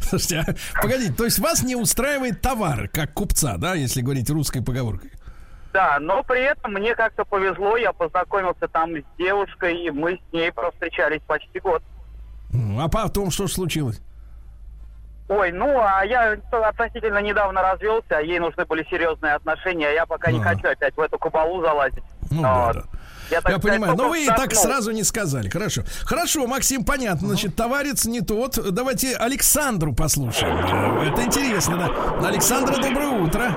Слушайте, 0.00 0.44
а, 0.46 0.80
погодите, 0.82 1.12
то 1.12 1.24
есть 1.24 1.38
вас 1.38 1.62
не 1.62 1.76
устраивает 1.76 2.40
товар, 2.40 2.88
как 2.88 3.12
купца, 3.14 3.56
да, 3.56 3.74
если 3.74 4.00
говорить 4.00 4.28
русской 4.30 4.62
поговоркой? 4.62 5.10
Да, 5.72 5.98
но 6.00 6.22
при 6.22 6.42
этом 6.42 6.72
мне 6.72 6.94
как-то 6.94 7.24
повезло, 7.24 7.76
я 7.76 7.92
познакомился 7.92 8.66
там 8.68 8.90
с 8.96 9.04
девушкой, 9.18 9.84
и 9.84 9.90
мы 9.90 10.14
с 10.16 10.32
ней 10.32 10.50
провстречались 10.50 11.20
почти 11.26 11.60
год. 11.60 11.82
М, 12.52 12.80
А 12.80 12.88
потом 12.88 13.30
что 13.30 13.46
случилось? 13.48 14.00
Ой, 15.28 15.52
ну, 15.52 15.78
а 15.78 16.04
я 16.06 16.38
относительно 16.50 17.18
недавно 17.20 17.60
развелся, 17.60 18.16
а 18.16 18.20
ей 18.22 18.38
нужны 18.38 18.64
были 18.64 18.82
серьезные 18.88 19.34
отношения, 19.34 19.88
а 19.88 19.92
я 19.92 20.06
пока 20.06 20.32
не 20.32 20.40
А. 20.40 20.42
хочу 20.42 20.68
опять 20.68 20.96
в 20.96 21.00
эту 21.00 21.18
кабалу 21.18 21.60
залазить. 21.60 22.02
Ну 22.30 22.40
да, 22.42 22.64
Вот. 22.66 22.74
да. 22.76 22.82
Я, 23.30 23.40
так 23.40 23.52
Я 23.52 23.58
сказать, 23.58 23.62
понимаю, 23.62 23.96
но 23.96 24.08
вы 24.08 24.24
и 24.24 24.26
так 24.26 24.54
сразу 24.54 24.90
не 24.92 25.02
сказали. 25.04 25.48
Хорошо. 25.48 25.82
Хорошо, 26.04 26.46
Максим, 26.46 26.84
понятно. 26.84 27.28
Значит, 27.28 27.56
товарец 27.56 28.06
не 28.06 28.20
тот. 28.20 28.58
Давайте 28.72 29.16
Александру 29.16 29.92
послушаем. 29.94 30.56
Э, 30.56 31.08
Это 31.12 31.22
интересно, 31.24 31.76
да. 32.20 32.28
Александра, 32.28 32.74
доброе 32.76 33.08
утро. 33.08 33.50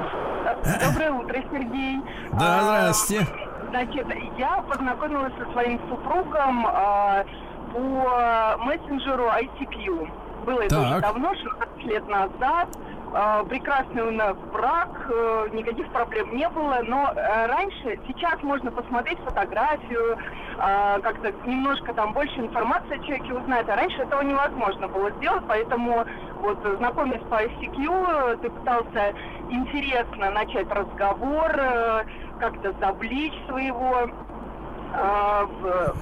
Доброе 0.85 1.11
утро, 1.11 1.35
Сергей. 1.52 1.99
Да, 2.34 2.60
А, 2.89 2.93
здрасте. 2.93 3.27
Значит, 3.69 4.06
я 4.38 4.57
познакомилась 4.69 5.34
со 5.39 5.52
своим 5.53 5.80
супругом 5.89 6.65
а, 6.68 7.23
по 7.73 8.57
мессенджеру 8.65 9.27
ICQ. 9.30 10.10
Было 10.45 10.61
это 10.61 10.76
Так. 10.76 10.85
уже 10.91 10.99
давно, 11.02 11.34
16 11.34 11.84
лет 11.85 12.07
назад. 12.10 12.68
А, 13.13 13.43
Прекрасный 13.43 14.03
у 14.03 14.11
нас 14.11 14.38
брак, 14.53 14.89
э, 15.09 15.47
никаких 15.51 15.91
проблем 15.91 16.33
не 16.33 16.47
было, 16.47 16.79
но 16.83 17.11
э, 17.13 17.45
раньше, 17.47 17.99
сейчас 18.07 18.41
можно 18.41 18.71
посмотреть 18.71 19.19
фотографию, 19.19 20.17
а, 20.57 20.99
как-то 20.99 21.33
немножко 21.45 21.93
там 21.93 22.13
больше 22.13 22.39
информации 22.39 22.95
о 22.95 23.03
человеке 23.03 23.33
узнать, 23.33 23.67
а 23.67 23.75
раньше 23.75 24.01
этого 24.01 24.21
невозможно 24.21 24.88
было 24.88 25.11
сделать, 25.11 25.43
поэтому 25.45 26.05
вот 26.41 26.57
знакомясь 26.77 27.21
по 27.29 27.43
ICQ, 27.43 28.41
ты 28.41 28.49
пытался 28.49 29.13
интересно 29.49 30.31
начать 30.31 30.71
разговор, 30.71 31.51
э, 31.57 32.03
как-то 32.39 32.73
завлечь 32.79 33.33
своего 33.47 34.09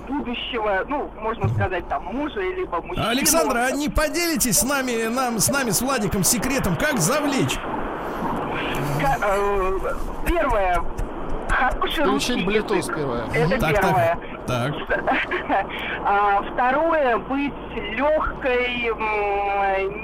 будущего, 0.08 0.84
ну, 0.88 1.10
можно 1.22 1.48
сказать, 1.50 1.88
там, 1.88 2.04
мужа, 2.06 2.40
либо 2.42 2.82
мужчину. 2.82 3.08
Александра, 3.08 3.66
а 3.68 3.72
не 3.72 3.90
поделитесь 3.90 4.60
с 4.60 4.64
нами, 4.64 5.08
нам, 5.08 5.40
с 5.40 5.50
нами, 5.50 5.70
с 5.70 5.82
Владиком, 5.82 6.24
секретом, 6.24 6.76
как 6.76 6.98
завлечь? 6.98 7.58
Э, 9.22 9.80
Первое. 10.26 10.84
Хороший 11.50 12.04
Включить 12.06 12.46
Bluetooth 12.48 12.78
язык. 12.78 12.96
первое. 12.96 13.24
Это 13.34 13.60
Так, 13.60 13.82
первое. 13.82 14.20
так, 14.48 14.74
так. 14.88 15.66
А, 16.06 16.42
Второе, 16.54 17.18
быть 17.18 17.54
легкой, 17.76 18.92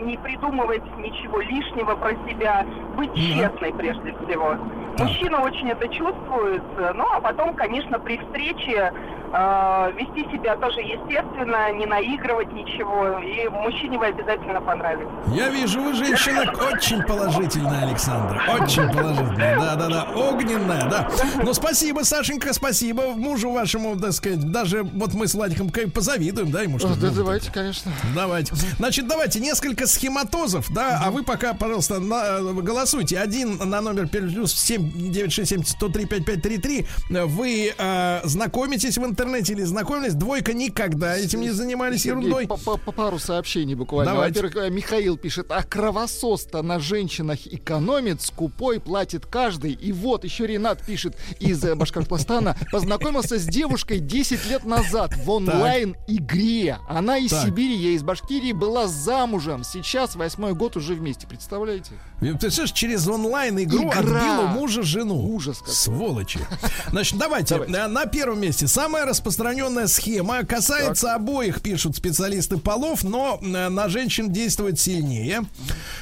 не 0.06 0.18
придумывать 0.18 0.84
ничего 0.98 1.40
лишнего 1.42 1.96
про 1.96 2.12
себя, 2.28 2.66
быть 2.96 3.14
честной 3.16 3.74
прежде 3.74 4.14
всего. 4.14 4.58
Мужчина 4.98 5.42
очень 5.42 5.70
это 5.70 5.88
чувствует, 5.90 6.64
э, 6.78 6.94
ну 6.96 7.06
а 7.12 7.20
потом, 7.20 7.54
конечно, 7.54 8.00
при 8.00 8.18
встрече 8.18 8.94
э, 9.34 9.92
вести 9.98 10.30
себя 10.32 10.56
тоже 10.58 10.82
естественно, 10.82 11.72
не 11.74 11.86
наигрывать 11.86 12.52
ничего, 12.54 13.20
и 13.20 13.48
мужчине 13.50 13.98
вы 13.98 14.08
обязательно 14.08 14.62
понравитесь. 14.62 15.12
Я 15.28 15.50
вижу, 15.50 15.82
вы 15.82 15.94
женщина 15.94 16.52
очень 16.72 17.02
положительная, 17.04 17.84
Александра. 17.88 18.42
Очень 18.60 18.90
положительная. 18.92 19.60
Да, 19.60 19.76
да, 19.76 19.88
да. 19.90 20.04
Огненная, 20.16 20.90
да. 20.90 21.10
Ну, 21.44 21.54
спасибо, 21.54 22.02
Сашенька, 22.02 22.54
спасибо. 22.54 23.04
Мужу 23.16 23.52
вашему, 23.52 24.00
так 24.00 24.14
сказать, 24.14 24.52
даже 24.52 24.84
вот 24.84 25.14
мы 25.14 25.28
с 25.28 25.34
Владиком 25.36 25.70
позавидуем, 25.94 26.52
да, 26.52 26.62
ему 26.62 26.80
что 26.80 26.90
О, 26.90 26.96
да, 26.96 27.10
давайте, 27.10 27.52
конечно. 27.52 27.92
Давайте. 28.14 28.56
Значит, 28.78 29.08
давайте 29.08 29.40
несколько 29.40 29.88
схематозов, 29.88 30.72
да, 30.72 31.02
а 31.04 31.12
вы 31.12 31.24
пока, 31.24 31.54
пожалуйста, 31.54 32.00
на- 32.00 32.42
голосуйте. 32.62 33.20
Один 33.20 33.58
на 33.58 33.82
номер 33.82 34.08
плюс 34.08 34.54
7 34.54 35.12
967 35.12 35.64
103 35.64 36.06
5533. 36.06 36.88
Вы 37.26 37.74
э, 37.78 38.22
знакомитесь 38.24 38.98
в 38.98 39.06
интернете 39.06 39.25
интернете 39.26 39.54
или 39.54 39.64
знакомились. 39.64 40.14
Двойка 40.14 40.54
никогда 40.54 41.18
этим 41.18 41.42
не 41.42 41.50
занимались 41.52 42.04
Сергей, 42.04 42.28
ерундой. 42.30 42.48
по, 42.48 42.58
по- 42.58 42.78
по 42.78 42.92
пару 42.92 43.20
сообщений 43.20 43.76
буквально. 43.76 44.14
Давайте. 44.14 44.42
Во-первых, 44.42 44.68
э, 44.68 44.70
Михаил 44.70 45.18
пишет, 45.18 45.48
а 45.52 45.64
кровосос-то 45.64 46.62
на 46.62 46.80
женщинах 46.80 47.40
экономит, 47.48 48.22
скупой 48.22 48.80
платит 48.80 49.26
каждый. 49.26 49.72
И 49.74 49.92
вот 49.92 50.24
еще 50.24 50.46
Ренат 50.48 50.82
пишет 50.86 51.18
из 51.40 51.64
э, 51.64 51.76
Башкортостана, 51.76 52.56
познакомился 52.72 53.40
с 53.40 53.46
девушкой 53.46 54.00
10 54.00 54.46
лет 54.50 54.66
назад 54.66 55.16
в 55.16 55.30
онлайн-игре. 55.30 56.78
Она 56.88 57.18
из 57.18 57.32
Так. 57.32 57.46
Сибири, 57.46 57.76
я 57.76 57.90
из 57.92 58.04
Башкирии, 58.04 58.52
была 58.54 58.88
замужем. 58.88 59.64
Сейчас 59.64 60.16
восьмой 60.16 60.54
год 60.54 60.78
уже 60.78 60.94
вместе, 60.94 61.28
представляете? 61.28 61.92
Ты 62.20 62.34
представляешь, 62.38 62.72
через 62.72 63.08
онлайн-игру 63.08 63.92
у 63.92 64.48
мужа 64.48 64.84
жену. 64.84 65.34
Ужас 65.34 65.60
какой. 65.60 65.74
Сволочи. 65.74 66.40
Значит, 66.92 67.18
давайте. 67.20 67.56
э, 67.56 67.88
На 67.88 68.06
первом 68.06 68.42
месте. 68.42 68.68
Самая 68.68 69.06
распространенная 69.06 69.88
схема 69.88 70.44
касается 70.44 71.14
обоих, 71.14 71.62
пишут 71.62 71.96
специалисты 71.98 72.58
полов, 72.58 73.04
но 73.04 73.40
э, 73.42 73.70
на 73.70 73.90
женщин 73.90 74.32
действует 74.32 74.80
сильнее. 74.80 75.44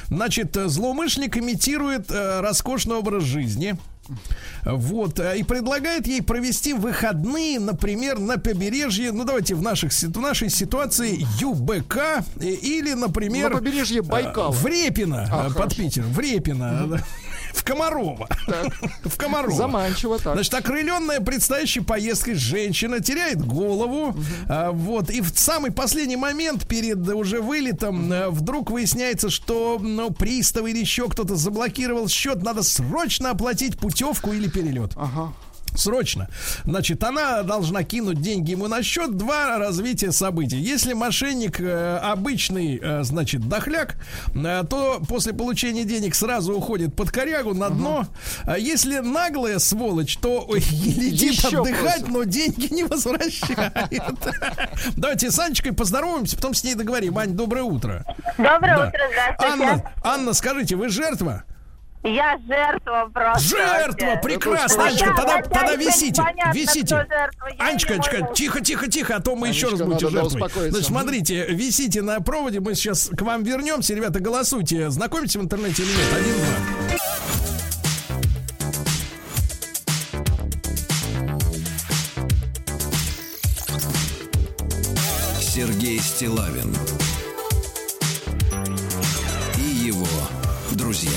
Значит, 0.08 0.56
э, 0.56 0.68
злоумышленник 0.68 1.36
имитирует 1.36 2.10
э, 2.10 2.40
роскошный 2.40 2.96
образ 2.96 3.24
жизни. 3.24 3.76
Вот, 4.64 5.18
э, 5.18 5.38
и 5.38 5.42
предлагает 5.42 6.06
ей 6.06 6.22
провести 6.22 6.72
выходные, 6.72 7.60
например, 7.60 8.18
на 8.18 8.38
побережье, 8.38 9.12
ну 9.12 9.24
давайте 9.24 9.54
в, 9.54 9.62
наших, 9.62 9.92
в 9.92 10.20
нашей 10.20 10.50
ситуации 10.50 11.26
ЮБК 11.40 11.96
э, 12.40 12.44
или, 12.46 12.94
например... 12.94 13.50
На 13.50 13.56
побережье 13.58 14.02
Байкала. 14.02 14.52
э, 14.52 14.56
В 14.56 14.66
Репино, 14.66 15.28
А, 15.30 15.44
под 15.44 15.52
хорошо. 15.52 15.76
Питером, 15.76 16.12
в 16.12 16.18
Репино, 16.20 17.00
в 17.54 17.64
Комарово. 17.64 18.28
В 19.04 19.16
Комарово. 19.16 19.56
Заманчиво 19.56 20.18
так. 20.18 20.34
Значит, 20.34 20.54
окрыленная 20.54 21.20
предстоящей 21.20 21.80
поездкой 21.80 22.34
женщина 22.34 23.00
теряет 23.00 23.44
голову. 23.44 24.14
а, 24.48 24.72
вот. 24.72 25.10
И 25.10 25.20
в 25.20 25.30
самый 25.38 25.70
последний 25.70 26.16
момент 26.16 26.66
перед 26.66 27.06
уже 27.08 27.40
вылетом 27.40 28.12
а, 28.12 28.30
вдруг 28.30 28.70
выясняется, 28.70 29.30
что 29.30 29.78
ну, 29.80 30.10
пристав 30.10 30.66
или 30.66 30.78
еще 30.78 31.08
кто-то 31.08 31.36
заблокировал 31.36 32.08
счет. 32.08 32.42
Надо 32.42 32.62
срочно 32.62 33.30
оплатить 33.30 33.78
путевку 33.78 34.32
или 34.32 34.48
перелет. 34.48 34.92
Ага. 34.96 35.32
Срочно. 35.74 36.28
Значит, 36.64 37.02
она 37.02 37.42
должна 37.42 37.82
кинуть 37.82 38.20
деньги 38.20 38.52
ему 38.52 38.68
на 38.68 38.82
счет. 38.82 39.16
Два 39.16 39.58
развития 39.58 40.12
событий. 40.12 40.56
Если 40.56 40.92
мошенник 40.92 41.60
э, 41.60 41.96
обычный, 41.98 42.78
э, 42.80 43.02
значит, 43.02 43.48
дохляк, 43.48 43.96
э, 44.34 44.62
то 44.68 45.02
после 45.08 45.32
получения 45.32 45.84
денег 45.84 46.14
сразу 46.14 46.54
уходит 46.54 46.94
под 46.94 47.10
корягу 47.10 47.54
на 47.54 47.70
дно. 47.70 48.06
А 48.44 48.56
если 48.56 48.98
наглая 48.98 49.58
сволочь, 49.58 50.16
то 50.18 50.44
ой, 50.48 50.60
летит 50.60 51.44
Еще 51.44 51.60
отдыхать, 51.60 52.00
просит. 52.00 52.08
но 52.08 52.24
деньги 52.24 52.72
не 52.72 52.84
возвращает. 52.84 53.72
Давайте 54.96 55.30
с 55.30 55.38
Анечкой 55.38 55.72
поздороваемся, 55.72 56.36
потом 56.36 56.54
с 56.54 56.62
ней 56.62 56.74
договорим. 56.74 57.18
Ань, 57.18 57.32
доброе 57.32 57.64
утро. 57.64 58.04
Доброе 58.38 58.88
утро, 58.88 59.00
здравствуйте. 59.10 59.52
Анна, 59.52 59.92
Анна, 60.02 60.32
скажите, 60.32 60.76
вы 60.76 60.88
жертва? 60.88 61.44
Я 62.04 62.38
жертва 62.46 63.10
просто. 63.14 63.40
Жертва, 63.48 64.06
вообще. 64.06 64.20
прекрасно, 64.22 64.82
Ну, 64.82 64.88
Анечка, 64.90 65.06
да, 65.16 65.22
тогда, 65.22 65.42
тогда 65.42 65.74
висите, 65.76 66.20
непонятно, 66.20 66.52
висите. 66.52 66.94
Анечка, 67.58 67.94
не 67.94 67.98
Анечка, 67.98 68.18
могу. 68.18 68.34
тихо, 68.34 68.60
тихо, 68.60 68.90
тихо, 68.90 69.16
а 69.16 69.20
то 69.20 69.34
мы 69.34 69.48
еще 69.48 69.68
раз 69.70 69.80
Анечка, 69.80 69.86
будете 69.86 70.08
жертвой. 70.10 70.70
Значит, 70.70 70.86
смотрите, 70.86 71.46
висите 71.48 72.02
на 72.02 72.20
проводе, 72.20 72.60
мы 72.60 72.74
сейчас 72.74 73.08
к 73.08 73.22
вам 73.22 73.42
вернемся. 73.42 73.94
Ребята, 73.94 74.20
голосуйте, 74.20 74.90
знакомитесь 74.90 75.36
в 75.36 75.40
интернете 75.40 75.82
или 75.82 75.92
нет. 75.92 76.12
Один-два. 76.12 76.98
Сергей 85.40 85.98
Стилавин 86.00 86.74
и 89.58 89.62
его 89.86 90.06
друзья 90.72 91.10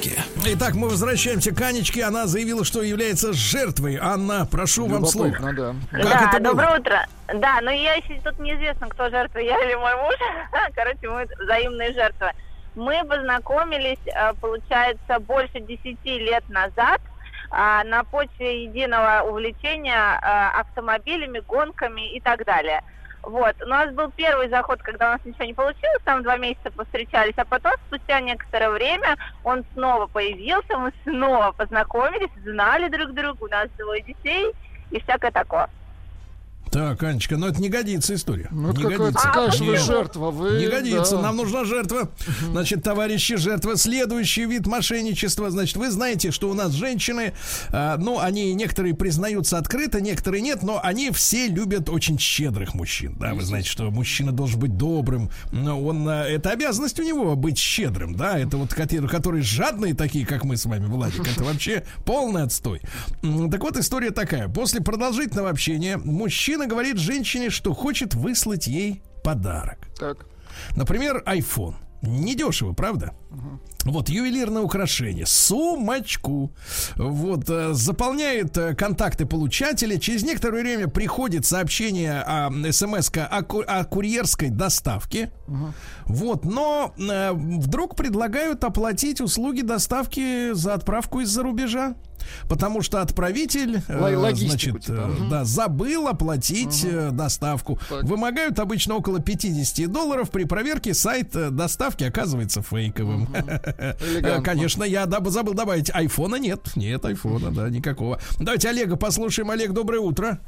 маяке. 0.00 0.22
Итак, 0.46 0.74
мы 0.74 0.88
возвращаемся 0.88 1.54
к 1.54 1.60
Анечке. 1.60 2.04
Она 2.04 2.26
заявила, 2.26 2.64
что 2.64 2.82
является 2.82 3.32
жертвой. 3.32 3.98
Анна, 4.00 4.46
прошу 4.50 4.86
вам 4.86 5.04
слово. 5.06 5.28
Любопытно, 5.28 5.52
да. 5.54 5.74
Как 5.90 6.02
да, 6.02 6.28
это 6.28 6.42
было? 6.42 6.50
доброе 6.50 6.80
утро. 6.80 7.06
Да, 7.34 7.60
но 7.62 7.70
я 7.70 7.94
еще 7.94 8.20
тут 8.24 8.38
неизвестно, 8.38 8.88
кто 8.88 9.08
жертва, 9.10 9.38
я 9.38 9.58
или 9.64 9.74
мой 9.74 9.94
муж. 9.96 10.14
Короче, 10.74 11.08
мы 11.08 11.26
взаимные 11.44 11.92
жертвы. 11.92 12.30
Мы 12.74 13.02
познакомились, 13.04 13.98
э, 14.06 14.32
получается, 14.40 15.18
больше 15.20 15.60
10 15.60 16.04
лет 16.04 16.48
назад 16.48 17.00
а, 17.50 17.82
на 17.82 18.04
почве 18.04 18.64
единого 18.64 19.28
увлечения 19.28 20.20
э, 20.22 20.60
автомобилями, 20.60 21.40
гонками 21.40 22.14
и 22.14 22.20
так 22.20 22.44
далее. 22.44 22.82
Вот. 23.22 23.54
У 23.62 23.68
нас 23.68 23.92
был 23.94 24.10
первый 24.16 24.48
заход, 24.48 24.82
когда 24.82 25.08
у 25.08 25.12
нас 25.12 25.20
ничего 25.24 25.44
не 25.44 25.54
получилось, 25.54 26.00
там 26.04 26.22
два 26.22 26.36
месяца 26.36 26.70
повстречались, 26.74 27.34
а 27.36 27.44
потом, 27.44 27.72
спустя 27.86 28.20
некоторое 28.20 28.70
время, 28.70 29.16
он 29.42 29.64
снова 29.72 30.06
появился, 30.06 30.78
мы 30.78 30.92
снова 31.04 31.52
познакомились, 31.52 32.30
знали 32.42 32.88
друг 32.88 33.12
друга, 33.12 33.36
у 33.40 33.48
нас 33.48 33.68
двое 33.78 34.02
детей 34.02 34.52
и 34.90 35.00
всякое 35.02 35.30
такое. 35.30 35.68
Так, 36.70 37.02
Анечка, 37.02 37.36
но 37.36 37.48
это 37.48 37.60
не 37.60 37.68
годится 37.68 38.14
история. 38.14 38.48
Ну, 38.52 38.72
не 38.72 38.96
годится. 38.96 39.32
вы 39.58 39.66
Нет. 39.66 39.80
жертва. 39.82 40.30
Вы, 40.30 40.58
Не 40.60 40.68
годится, 40.68 41.16
да. 41.16 41.22
нам 41.22 41.36
нужна 41.36 41.64
жертва. 41.64 42.10
Значит, 42.50 42.84
товарищи, 42.84 43.36
жертва. 43.36 43.76
Следующий 43.76 44.44
вид 44.44 44.66
мошенничества. 44.66 45.50
Значит, 45.50 45.76
вы 45.76 45.90
знаете, 45.90 46.30
что 46.30 46.48
у 46.48 46.54
нас 46.54 46.72
женщины, 46.72 47.32
а, 47.70 47.96
ну, 47.96 48.20
они 48.20 48.54
некоторые 48.54 48.94
признаются 48.94 49.58
открыто, 49.58 50.00
некоторые 50.00 50.42
нет, 50.42 50.62
но 50.62 50.80
они 50.82 51.10
все 51.10 51.48
любят 51.48 51.88
очень 51.88 52.18
щедрых 52.18 52.74
мужчин. 52.74 53.16
Да, 53.18 53.34
вы 53.34 53.42
знаете, 53.42 53.68
что 53.68 53.90
мужчина 53.90 54.30
должен 54.30 54.60
быть 54.60 54.76
добрым. 54.76 55.30
Но 55.50 55.82
он, 55.82 56.08
а, 56.08 56.24
это 56.24 56.50
обязанность 56.50 57.00
у 57.00 57.02
него 57.02 57.34
быть 57.34 57.58
щедрым, 57.58 58.14
да. 58.14 58.38
Это 58.38 58.56
вот 58.56 58.72
которые, 58.74 59.08
которые 59.08 59.42
жадные 59.42 59.94
такие, 59.94 60.24
как 60.24 60.44
мы 60.44 60.56
с 60.56 60.66
вами, 60.66 60.86
Владик, 60.86 61.26
это 61.26 61.42
вообще 61.42 61.84
полный 62.04 62.44
отстой. 62.44 62.80
Так 63.50 63.60
вот, 63.60 63.76
история 63.76 64.10
такая. 64.12 64.48
После 64.48 64.80
продолжительного 64.80 65.50
общения 65.50 65.96
мужчина 65.96 66.59
говорит 66.66 66.98
женщине, 66.98 67.50
что 67.50 67.74
хочет 67.74 68.14
выслать 68.14 68.66
ей 68.66 69.02
подарок. 69.22 69.78
Так. 69.98 70.26
Например, 70.76 71.22
iPhone. 71.26 71.74
Недешево, 72.02 72.72
правда? 72.72 73.12
Вот, 73.84 74.08
ювелирное 74.10 74.62
украшение, 74.62 75.24
сумочку. 75.26 76.52
Вот, 76.96 77.48
э, 77.48 77.72
заполняет 77.72 78.56
э, 78.58 78.74
контакты 78.74 79.24
получателя. 79.24 79.98
Через 79.98 80.22
некоторое 80.22 80.62
время 80.62 80.88
приходит 80.88 81.46
сообщение 81.46 82.20
о 82.20 82.50
смс 82.72 83.10
о, 83.14 83.42
ку- 83.42 83.64
о 83.66 83.84
курьерской 83.84 84.50
доставке. 84.50 85.30
Вот, 86.04 86.44
но 86.44 86.92
э, 86.98 87.32
вдруг 87.32 87.96
предлагают 87.96 88.64
оплатить 88.64 89.20
услуги 89.20 89.62
доставки 89.62 90.52
за 90.52 90.74
отправку 90.74 91.20
из-за 91.20 91.42
рубежа. 91.42 91.94
Потому 92.50 92.82
что 92.82 93.00
отправитель, 93.00 93.82
э, 93.88 93.98
значит, 94.50 94.82
типа. 94.84 94.92
Мгм. 95.06 95.30
да, 95.30 95.44
забыл 95.46 96.06
оплатить 96.06 96.84
э, 96.84 97.10
доставку. 97.12 97.78
Так. 97.88 98.04
Вымогают 98.04 98.58
обычно 98.58 98.96
около 98.96 99.20
50 99.20 99.90
долларов. 99.90 100.30
При 100.30 100.44
проверке 100.44 100.92
сайт 100.92 101.34
э, 101.34 101.48
доставки 101.90 102.04
оказывается 102.04 102.62
фейковым. 102.62 103.28
Э. 103.34 104.40
Конечно, 104.42 104.84
я 104.84 105.06
забыл 105.06 105.54
добавить. 105.54 105.90
Айфона 105.94 106.36
нет. 106.36 106.76
Нет 106.76 107.04
айфона, 107.04 107.50
да, 107.50 107.68
никакого. 107.68 108.18
Давайте 108.38 108.68
Олега 108.68 108.96
послушаем. 108.96 109.50
Олег, 109.50 109.72
доброе 109.72 110.00
утро. 110.00 110.38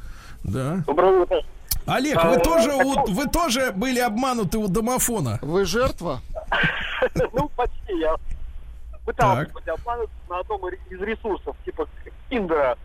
Да. 0.45 0.83
Доброе 0.87 1.21
утро. 1.23 1.43
Олег, 1.87 2.17
А, 2.17 2.29
вы 2.29 2.35
вот 2.37 2.43
тоже, 2.45 2.73
у- 2.73 3.07
вы 3.13 3.27
тоже 3.27 3.73
были 3.73 3.99
обмануты 3.99 4.59
у 4.59 4.69
домофона? 4.69 5.39
Вы 5.43 5.65
жертва? 5.65 6.21
Ну, 7.33 7.49
почти. 7.57 7.99
Я 7.99 8.15
пытался 9.05 9.53
быть 9.53 9.67
обманут 9.67 10.09
на 10.31 10.39
одном 10.39 10.69
из 10.69 11.01
ресурсов, 11.01 11.57
типа 11.65 11.89
Тиндера. 12.31 12.77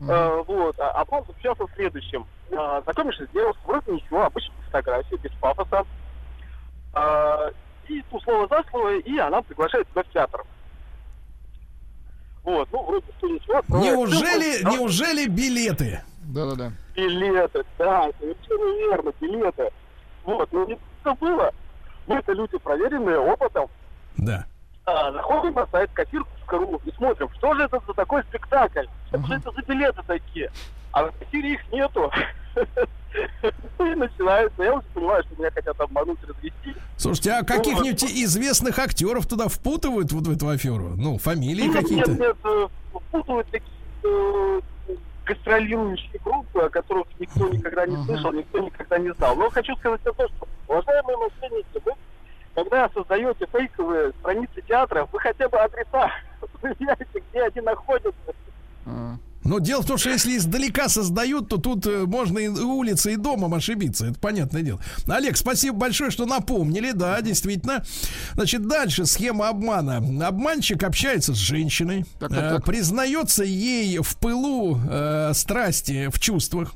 Э, 0.00 0.42
Вот. 0.48 0.74
А 0.80 0.90
обман 1.02 1.22
заключался 1.28 1.64
в 1.64 1.70
следующем. 1.76 2.26
А, 2.50 2.82
Знакомишься 2.82 3.24
с 3.26 3.30
девушкой, 3.30 3.62
вроде 3.66 3.92
ничего, 3.92 4.24
обычная 4.24 4.56
фотография, 4.66 5.16
без 5.18 5.30
пафоса. 5.40 5.84
А, 7.88 7.92
И 7.92 8.02
ну, 8.10 8.20
слово 8.20 8.46
за 8.48 8.64
слово, 8.70 8.98
и 8.98 9.18
она 9.18 9.42
приглашает 9.42 9.88
тебя 9.90 10.02
в 10.02 10.08
театр. 10.12 10.42
Вот, 12.44 12.68
ну, 12.72 12.82
вроде 12.84 13.06
что 13.18 13.26
ничего. 13.28 13.62
Неужели, 13.68 14.52
ссылку, 14.52 14.70
да, 14.70 14.76
неужели 14.76 15.26
билеты? 15.28 16.02
Да-да-да. 16.22 16.72
Билеты, 16.94 17.64
да, 17.78 18.08
совершенно 18.20 18.78
верно, 18.78 19.12
билеты. 19.20 19.70
Вот, 20.24 20.52
но 20.52 20.64
не 20.64 20.78
что 21.00 21.14
было. 21.16 21.52
Мы 22.06 22.16
это 22.16 22.32
люди, 22.32 22.56
проверенные 22.58 23.18
опытом, 23.18 23.68
Да. 24.16 24.46
а, 24.84 25.10
заходим 25.12 25.54
на 25.54 25.66
сайт 25.66 25.90
кассир.ру 25.92 26.80
и 26.84 26.92
смотрим, 26.92 27.28
что 27.36 27.54
же 27.54 27.62
это 27.64 27.80
за 27.86 27.94
такой 27.94 28.22
спектакль, 28.24 28.86
что 29.08 29.18
же 29.26 29.34
это 29.34 29.50
за 29.50 29.62
билеты 29.62 30.02
такие. 30.06 30.50
А 30.96 31.04
в 31.04 31.12
кассире 31.18 31.52
их 31.52 31.72
нету. 31.72 32.10
И 33.78 33.94
начинается, 33.94 34.62
я 34.62 34.72
уже 34.72 34.86
понимаю, 34.94 35.22
что 35.24 35.38
меня 35.38 35.50
хотят 35.50 35.78
обмануть, 35.78 36.18
развести. 36.26 36.74
Слушайте, 36.96 37.32
а 37.32 37.44
каких-нибудь 37.44 38.02
известных 38.02 38.78
актеров 38.78 39.26
туда 39.26 39.48
впутывают 39.48 40.10
вот 40.12 40.26
в 40.26 40.30
эту 40.34 40.48
аферу? 40.48 40.94
Ну, 40.96 41.18
фамилии 41.18 41.64
Нет, 41.64 41.74
какие-то? 41.74 42.10
Нет, 42.12 42.20
нет, 42.20 42.36
э, 42.44 42.68
впутывают 42.94 43.46
такие, 43.50 43.70
э, 44.04 44.60
гастролирующие 45.26 46.18
группы, 46.24 46.60
о 46.60 46.70
которых 46.70 47.06
никто 47.18 47.46
никогда 47.50 47.86
не 47.86 48.02
слышал, 48.06 48.32
никто 48.32 48.58
никогда 48.60 48.96
не 48.96 49.12
знал. 49.12 49.36
Но 49.36 49.50
хочу 49.50 49.76
сказать 49.76 50.00
о 50.06 50.12
том, 50.14 50.28
что, 50.28 50.48
уважаемые 50.66 51.18
мошенники, 51.18 51.82
вы, 51.84 51.92
когда 52.54 52.88
создаете 52.94 53.46
фейковые 53.52 54.12
страницы 54.20 54.62
театров, 54.66 55.10
вы 55.12 55.20
хотя 55.20 55.46
бы 55.46 55.58
адреса 55.58 56.10
проверяете, 56.62 57.22
где 57.30 57.42
они 57.42 57.60
находятся. 57.60 58.34
Но 59.46 59.58
дело 59.58 59.82
в 59.82 59.86
том, 59.86 59.96
что 59.98 60.10
если 60.10 60.36
издалека 60.36 60.88
создают, 60.88 61.48
то 61.48 61.56
тут 61.56 61.86
э, 61.86 62.04
можно 62.06 62.38
и 62.38 62.48
улицы, 62.48 63.14
и 63.14 63.16
домом 63.16 63.54
ошибиться. 63.54 64.06
Это 64.06 64.18
понятное 64.18 64.62
дело. 64.62 64.80
Олег, 65.06 65.36
спасибо 65.36 65.76
большое, 65.76 66.10
что 66.10 66.26
напомнили. 66.26 66.92
Да, 66.92 67.20
действительно. 67.20 67.84
Значит, 68.34 68.66
дальше 68.66 69.06
схема 69.06 69.48
обмана. 69.48 69.98
Обманщик 70.26 70.82
общается 70.82 71.34
с 71.34 71.38
женщиной, 71.38 72.04
Так, 72.18 72.30
так, 72.30 72.38
э, 72.38 72.50
так. 72.56 72.64
признается 72.64 73.44
ей 73.44 73.98
в 73.98 74.16
пылу 74.16 74.78
э, 74.88 75.32
страсти, 75.34 76.08
в 76.10 76.18
чувствах. 76.18 76.74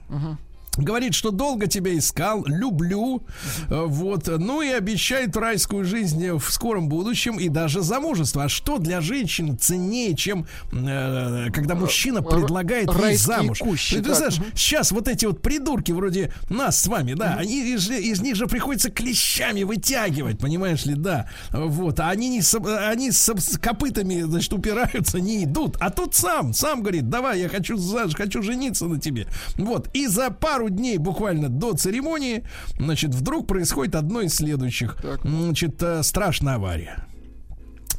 Говорит, 0.81 1.15
что 1.15 1.31
долго 1.31 1.67
тебя 1.67 1.97
искал, 1.97 2.45
люблю, 2.47 3.23
э, 3.69 3.85
вот, 3.87 4.27
ну 4.29 4.63
и 4.63 4.69
обещает 4.69 5.37
райскую 5.37 5.85
жизнь 5.85 6.31
в 6.33 6.51
скором 6.51 6.89
будущем 6.89 7.39
и 7.39 7.49
даже 7.49 7.83
замужество. 7.83 8.45
А 8.45 8.49
что 8.49 8.79
для 8.79 9.01
женщин 9.01 9.59
ценнее, 9.59 10.17
чем 10.17 10.47
э, 10.73 11.47
когда 11.53 11.75
мужчина 11.75 12.23
предлагает 12.23 12.89
ей 12.89 13.01
райские 13.01 13.37
замуж? 13.37 13.59
кущи, 13.59 13.97
Ты, 13.97 14.03
ты 14.03 14.15
знаешь, 14.15 14.39
сейчас 14.55 14.93
вот 14.93 15.09
эти 15.09 15.27
вот 15.27 15.43
придурки 15.43 15.93
вроде 15.93 16.33
нас 16.49 16.81
с 16.81 16.87
вами, 16.87 17.15
да, 17.15 17.35
они 17.39 17.75
из, 17.75 17.91
из 17.91 18.21
них 18.21 18.37
же 18.37 18.47
приходится 18.47 18.91
клещами 18.91 19.63
вытягивать, 19.63 20.39
понимаешь 20.39 20.87
ли, 20.87 20.95
да, 20.95 21.29
вот, 21.51 22.01
а 22.01 22.09
они 22.11 22.29
не 22.31 22.43
с, 22.43 22.55
они 22.55 23.11
с, 23.11 23.29
с 23.29 23.59
копытами, 23.59 24.23
значит, 24.23 24.53
упираются, 24.53 25.21
не 25.21 25.45
идут, 25.45 25.77
а 25.81 25.91
тут 25.91 26.15
сам, 26.15 26.55
сам 26.55 26.81
говорит, 26.81 27.09
давай, 27.11 27.41
я 27.41 27.49
хочу, 27.49 27.77
за- 27.77 28.09
хочу 28.11 28.43
жениться 28.43 28.87
на 28.87 28.99
тебе, 28.99 29.27
вот, 29.57 29.89
и 29.93 30.07
за 30.07 30.31
пару 30.31 30.70
дней 30.71 30.99
буквально 30.99 31.49
до 31.49 31.75
церемонии, 31.75 32.45
значит, 32.79 33.15
вдруг 33.15 33.47
происходит 33.47 33.95
одно 33.95 34.23
из 34.23 34.35
следующих, 34.35 34.97
значит, 35.23 35.83
э, 35.83 36.03
страшная 36.03 36.55
авария, 36.55 37.07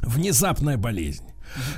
внезапная 0.01 0.77
болезнь. 0.77 1.30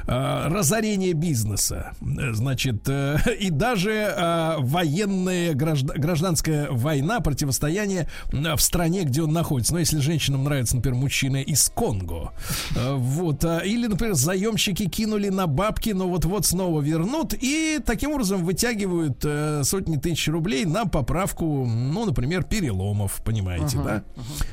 Э, 0.07 0.47
разорение 0.47 1.13
бизнеса, 1.13 1.93
э, 2.01 2.33
значит, 2.33 2.87
э, 2.87 3.17
и 3.39 3.49
даже 3.49 4.13
военная 4.59 5.53
гражда- 5.53 5.97
гражданская 5.97 6.69
война, 6.69 7.19
противостояние 7.19 8.09
в 8.31 8.59
стране, 8.59 9.03
где 9.03 9.21
он 9.23 9.31
находится. 9.31 9.73
Но 9.73 9.79
если 9.79 9.99
женщинам 9.99 10.43
нравится, 10.43 10.75
например, 10.75 10.99
мужчина 10.99 11.37
из 11.37 11.69
Конго, 11.69 12.31
вот, 12.75 13.43
или, 13.43 13.87
например, 13.87 14.15
заемщики 14.15 14.87
кинули 14.89 15.29
на 15.29 15.47
бабки, 15.47 15.91
но 15.91 16.07
вот-вот 16.07 16.45
снова 16.45 16.81
вернут, 16.81 17.33
и 17.33 17.79
таким 17.85 18.11
образом 18.11 18.43
вытягивают 18.43 19.25
сотни 19.65 19.97
тысяч 19.97 20.27
рублей 20.27 20.65
на 20.65 20.85
поправку, 20.85 21.65
ну, 21.65 22.05
например, 22.05 22.43
переломов, 22.43 23.21
понимаете, 23.23 23.77
да? 23.83 24.03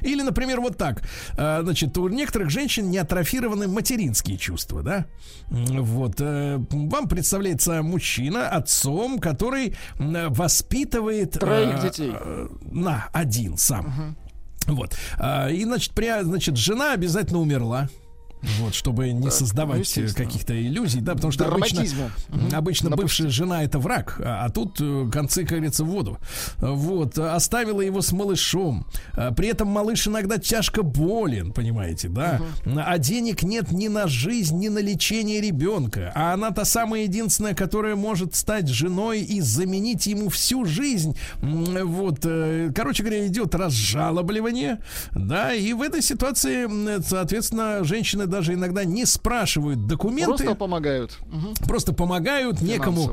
Или, 0.02 0.22
например, 0.22 0.60
вот 0.60 0.76
так. 0.76 1.02
Значит, 1.34 1.96
у 1.98 2.08
некоторых 2.08 2.50
женщин 2.50 2.90
не 2.90 2.98
атрофированы 2.98 3.68
материнские 3.68 4.36
чувства, 4.38 4.82
да? 4.82 5.06
Вот. 5.50 6.20
э, 6.20 6.60
Вам 6.70 7.08
представляется 7.08 7.82
мужчина 7.82 8.48
отцом, 8.48 9.18
который 9.18 9.74
воспитывает... 9.98 11.32
Троих 11.32 11.78
э, 11.78 11.82
детей. 11.82 12.12
э, 12.14 12.48
На, 12.70 13.08
один 13.12 13.56
сам. 13.56 14.16
Вот. 14.66 14.96
А, 15.18 15.48
И, 15.48 15.64
значит, 15.64 15.92
при, 15.94 16.22
значит, 16.22 16.56
жена 16.56 16.92
обязательно 16.92 17.40
умерла. 17.40 17.88
Вот, 18.60 18.74
чтобы 18.74 19.12
не 19.12 19.30
создавать 19.30 19.96
э, 19.98 20.08
каких-то 20.08 20.58
иллюзий, 20.60 21.00
да, 21.00 21.14
потому 21.14 21.30
что 21.30 21.46
обычно, 21.46 21.84
обычно 22.52 22.90
бывшая 22.90 23.28
жена 23.28 23.64
это 23.64 23.78
враг, 23.78 24.20
а, 24.24 24.46
а 24.46 24.50
тут 24.50 24.78
э, 24.80 25.08
концы, 25.12 25.42
как 25.42 25.58
говорится, 25.58 25.84
в 25.84 25.88
воду. 25.88 26.18
Вот, 26.58 27.18
оставила 27.18 27.80
его 27.80 28.00
с 28.00 28.12
малышом. 28.12 28.86
А, 29.14 29.32
При 29.32 29.48
этом 29.48 29.68
малыш 29.68 30.06
иногда 30.06 30.38
тяжко 30.38 30.82
болен, 30.82 31.52
понимаете, 31.52 32.08
да? 32.08 32.40
А 32.64 32.98
денег 32.98 33.42
нет 33.42 33.72
ни 33.72 33.88
на 33.88 34.06
жизнь, 34.08 34.58
ни 34.58 34.68
на 34.68 34.78
лечение 34.78 35.40
ребенка. 35.40 36.12
А 36.14 36.32
она 36.32 36.50
та 36.50 36.64
самая 36.64 37.02
единственная, 37.02 37.54
которая 37.54 37.96
может 37.96 38.34
стать 38.34 38.68
женой 38.68 39.20
и 39.20 39.40
заменить 39.40 40.06
ему 40.06 40.28
всю 40.30 40.64
жизнь. 40.64 41.16
Вот, 41.40 42.20
э, 42.24 42.72
короче 42.74 43.02
говоря, 43.02 43.26
идет 43.26 43.54
разжалобливание, 43.54 44.80
да, 45.12 45.52
и 45.52 45.72
в 45.72 45.82
этой 45.82 46.02
ситуации, 46.02 47.00
соответственно, 47.02 47.84
женщины 47.84 48.26
даже 48.30 48.54
иногда 48.54 48.84
не 48.84 49.04
спрашивают 49.04 49.86
документы. 49.86 50.36
Просто 50.36 50.54
помогают. 50.54 51.18
Мгм. 51.30 51.54
Просто 51.66 51.92
помогают 51.92 52.60
некому 52.62 53.12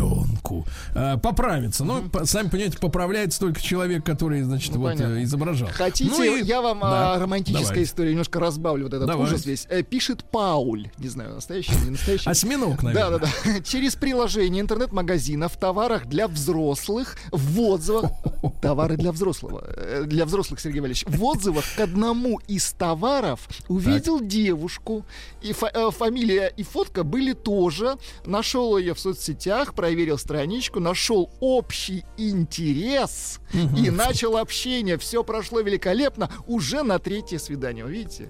ребенку 0.00 0.66
э, 0.94 1.16
поправиться. 1.18 1.84
Ну, 1.84 2.08
по- 2.08 2.24
сами 2.26 2.48
понимаете, 2.48 2.78
поправляется 2.78 3.40
только 3.40 3.60
человек, 3.60 4.04
который, 4.04 4.42
значит, 4.42 4.74
Ну, 4.74 4.80
вот 4.80 4.92
понятно. 4.94 5.14
э, 5.18 5.22
изображал. 5.24 5.68
Хотите, 5.72 6.10
Ну 6.10 6.22
и- 6.22 6.44
я 6.44 6.60
вам 6.62 6.80
Да, 6.80 7.14
а, 7.14 7.18
романтической 7.18 7.68
давай. 7.68 7.82
истории 7.84 8.10
немножко 8.12 8.40
разбавлю 8.40 8.84
вот 8.84 8.94
этот 8.94 9.06
Давай. 9.06 9.26
ужас 9.26 9.46
весь. 9.46 9.66
Э, 9.70 9.82
пишет 9.82 10.24
Пауль. 10.30 10.88
Не 10.98 11.08
знаю, 11.08 11.34
настоящий, 11.34 11.72
не 11.84 11.90
настоящий. 11.90 12.28
Осьминог, 12.28 12.82
наверное. 12.82 13.18
Да, 13.18 13.26
да, 13.26 13.32
да. 13.44 13.60
Через 13.64 13.94
приложение 13.96 14.60
интернет-магазина 14.62 15.48
в 15.48 15.56
товарах 15.58 16.06
для 16.06 16.28
взрослых, 16.28 17.16
в 17.32 17.60
отзывах. 17.60 18.10
Товары 18.62 18.96
для 18.96 19.12
взрослого. 19.12 19.64
э, 19.66 20.04
Для 20.06 20.24
взрослых, 20.24 20.60
Сергей 20.60 20.80
Валерьевич. 20.80 21.04
В 21.08 21.22
отзывах 21.24 21.64
к 21.76 21.80
одному 21.80 22.38
из 22.48 22.72
товаров 22.72 23.48
увидел 23.68 24.20
девушку. 24.20 25.04
И 25.42 25.52
фа- 25.52 25.70
э, 25.72 25.90
фамилия 25.90 26.52
и 26.56 26.62
фотка 26.62 27.02
были 27.04 27.32
тоже. 27.32 27.96
Нашел 28.24 28.76
ее 28.78 28.94
в 28.94 29.00
соцсетях, 29.00 29.74
проверил 29.86 30.18
страничку, 30.18 30.80
нашел 30.80 31.30
общий 31.38 32.04
интерес 32.16 33.38
и 33.52 33.88
начал 33.88 34.36
общение. 34.36 34.98
Все 34.98 35.22
прошло 35.22 35.60
великолепно 35.60 36.28
уже 36.48 36.82
на 36.82 36.98
третье 36.98 37.38
свидание. 37.38 37.84
Вы 37.84 37.92
видите? 37.92 38.28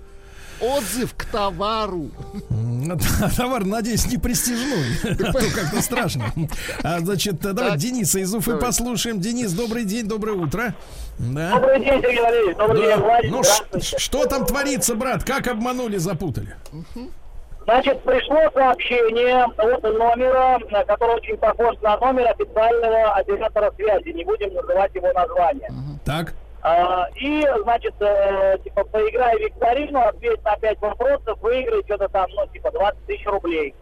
Отзыв 0.60 1.14
к 1.16 1.24
товару. 1.24 2.10
Товар, 3.36 3.64
надеюсь, 3.64 4.06
не 4.06 4.18
престижной. 4.18 4.84
А 5.28 5.32
то 5.32 5.50
как-то 5.54 5.80
страшно. 5.80 6.30
А, 6.82 7.00
значит, 7.00 7.40
давай 7.40 7.70
Так. 7.70 7.78
Дениса 7.78 8.18
из 8.18 8.34
Уфы 8.34 8.50
Давай. 8.50 8.66
послушаем. 8.66 9.18
Денис, 9.20 9.50
добрый 9.52 9.84
день, 9.86 10.06
доброе 10.06 10.36
утро. 10.36 10.74
Да. 11.18 11.54
Добрый 11.54 11.78
день, 11.80 12.02
Сергей 12.02 12.20
Валерьевич. 12.20 12.56
Добрый 12.58 12.82
Да. 12.82 12.96
день, 12.96 13.02
Владик. 13.02 13.30
Ну, 13.30 13.82
что 13.98 14.26
там 14.26 14.44
творится, 14.44 14.94
брат? 14.94 15.24
Как 15.24 15.46
обманули, 15.46 15.96
запутали? 15.96 16.54
Значит, 17.66 18.01
пришло 18.02 18.38
сообщение 18.55 19.43
от 19.43 19.82
номера, 19.82 20.56
э, 20.70 20.84
который 20.84 21.16
очень 21.16 21.36
похож 21.36 21.76
на 21.80 21.98
номер 21.98 22.30
официального 22.30 23.14
оператора 23.14 23.72
связи. 23.72 24.10
Не 24.10 24.24
будем 24.24 24.55
называть 24.55 24.94
его 24.94 25.12
название. 25.12 25.68
Так. 26.05 26.34
А, 26.62 27.09
и, 27.16 27.44
значит, 27.62 27.94
э, 27.98 28.59
типа, 28.62 28.84
поиграй 28.84 29.36
в 29.36 29.40
викторину, 29.40 30.01
ответь 30.01 30.44
на 30.44 30.56
5 30.56 30.80
вопросов, 30.80 31.38
выиграй 31.43 31.82
что-то 31.84 32.09
там, 32.09 32.26
ну, 32.36 32.47
типа, 32.47 32.70
20 32.70 33.05
тысяч 33.06 33.26
рублей. 33.26 33.74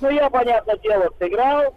Ну, 0.00 0.08
я, 0.08 0.30
понятное 0.30 0.76
дело, 0.78 1.10
сыграл, 1.18 1.74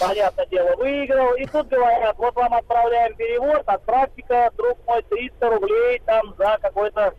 понятное 0.00 0.46
дело, 0.46 0.76
выиграл. 0.76 1.34
И 1.34 1.44
тут 1.44 1.68
говорят, 1.68 2.16
вот 2.16 2.34
вам 2.34 2.54
отправляем 2.54 3.14
перевод, 3.16 3.62
отправьте-ка, 3.66 4.50
друг 4.56 4.78
мой, 4.86 5.02
300 5.10 5.50
рублей 5.50 6.00
там 6.06 6.34
за 6.38 6.56
какой-то 6.62 7.12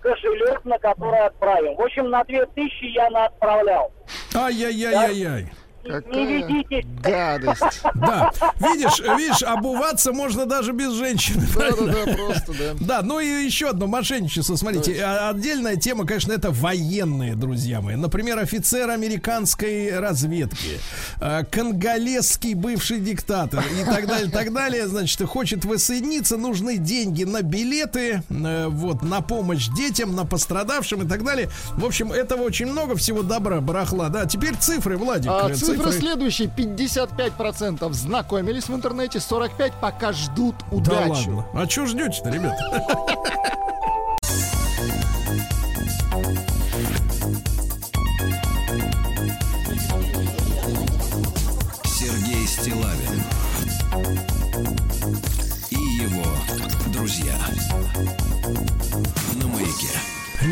кошелек, 0.00 0.64
на 0.64 0.78
который 0.78 1.20
отправим. 1.20 1.76
В 1.76 1.80
общем, 1.82 2.10
на 2.10 2.24
2000 2.24 2.84
я 2.94 3.10
на 3.10 3.26
отправлял. 3.26 3.92
Ай-яй-яй-яй-яй. 4.34 5.46
Не 5.84 6.26
ведитесь. 6.26 6.84
Гадость. 7.02 7.62
Да, 7.94 8.30
видишь, 8.60 8.98
видишь, 9.18 9.42
обуваться 9.42 10.12
можно 10.12 10.44
даже 10.46 10.72
без 10.72 10.92
женщины. 10.92 11.46
правильно? 11.54 11.92
Да-да-да, 11.92 12.14
просто, 12.14 12.52
да. 12.52 12.74
Да, 12.80 13.02
ну 13.02 13.20
и 13.20 13.26
еще 13.44 13.70
одно 13.70 13.86
мошенничество. 13.86 14.56
Смотрите, 14.56 15.00
а- 15.02 15.30
отдельная 15.30 15.76
тема, 15.76 16.06
конечно, 16.06 16.32
это 16.32 16.50
военные, 16.50 17.34
друзья 17.36 17.80
мои. 17.80 17.96
Например, 17.96 18.38
офицер 18.38 18.90
американской 18.90 19.98
разведки, 19.98 20.80
э, 21.20 21.44
конголезский 21.50 22.54
бывший 22.54 23.00
диктатор 23.00 23.64
и 23.80 23.84
так 23.84 24.06
далее, 24.06 24.30
так 24.30 24.52
далее. 24.52 24.86
Значит, 24.88 25.22
хочет 25.28 25.64
воссоединиться, 25.64 26.36
нужны 26.36 26.76
деньги 26.76 27.24
на 27.24 27.42
билеты, 27.42 28.22
э, 28.28 28.66
вот, 28.68 29.02
на 29.02 29.20
помощь 29.20 29.68
детям, 29.68 30.14
на 30.14 30.24
пострадавшим 30.24 31.02
и 31.02 31.08
так 31.08 31.24
далее. 31.24 31.48
В 31.74 31.84
общем, 31.84 32.12
этого 32.12 32.42
очень 32.42 32.66
много 32.66 32.96
всего 32.96 33.22
добра, 33.22 33.60
барахла. 33.60 34.08
Да, 34.08 34.26
теперь 34.26 34.54
цифры, 34.56 34.96
Владик. 34.96 35.30
А 35.30 35.48
э, 35.50 35.54
цифра 35.76 35.92
следующая. 35.92 36.44
55% 36.46 37.92
знакомились 37.92 38.68
в 38.68 38.74
интернете, 38.74 39.18
45% 39.18 39.72
пока 39.80 40.12
ждут 40.12 40.56
Да 40.70 40.76
удачи. 40.76 41.28
ладно. 41.28 41.46
А 41.54 41.68
что 41.68 41.86
ждете-то, 41.86 42.30
ребята? 42.30 42.58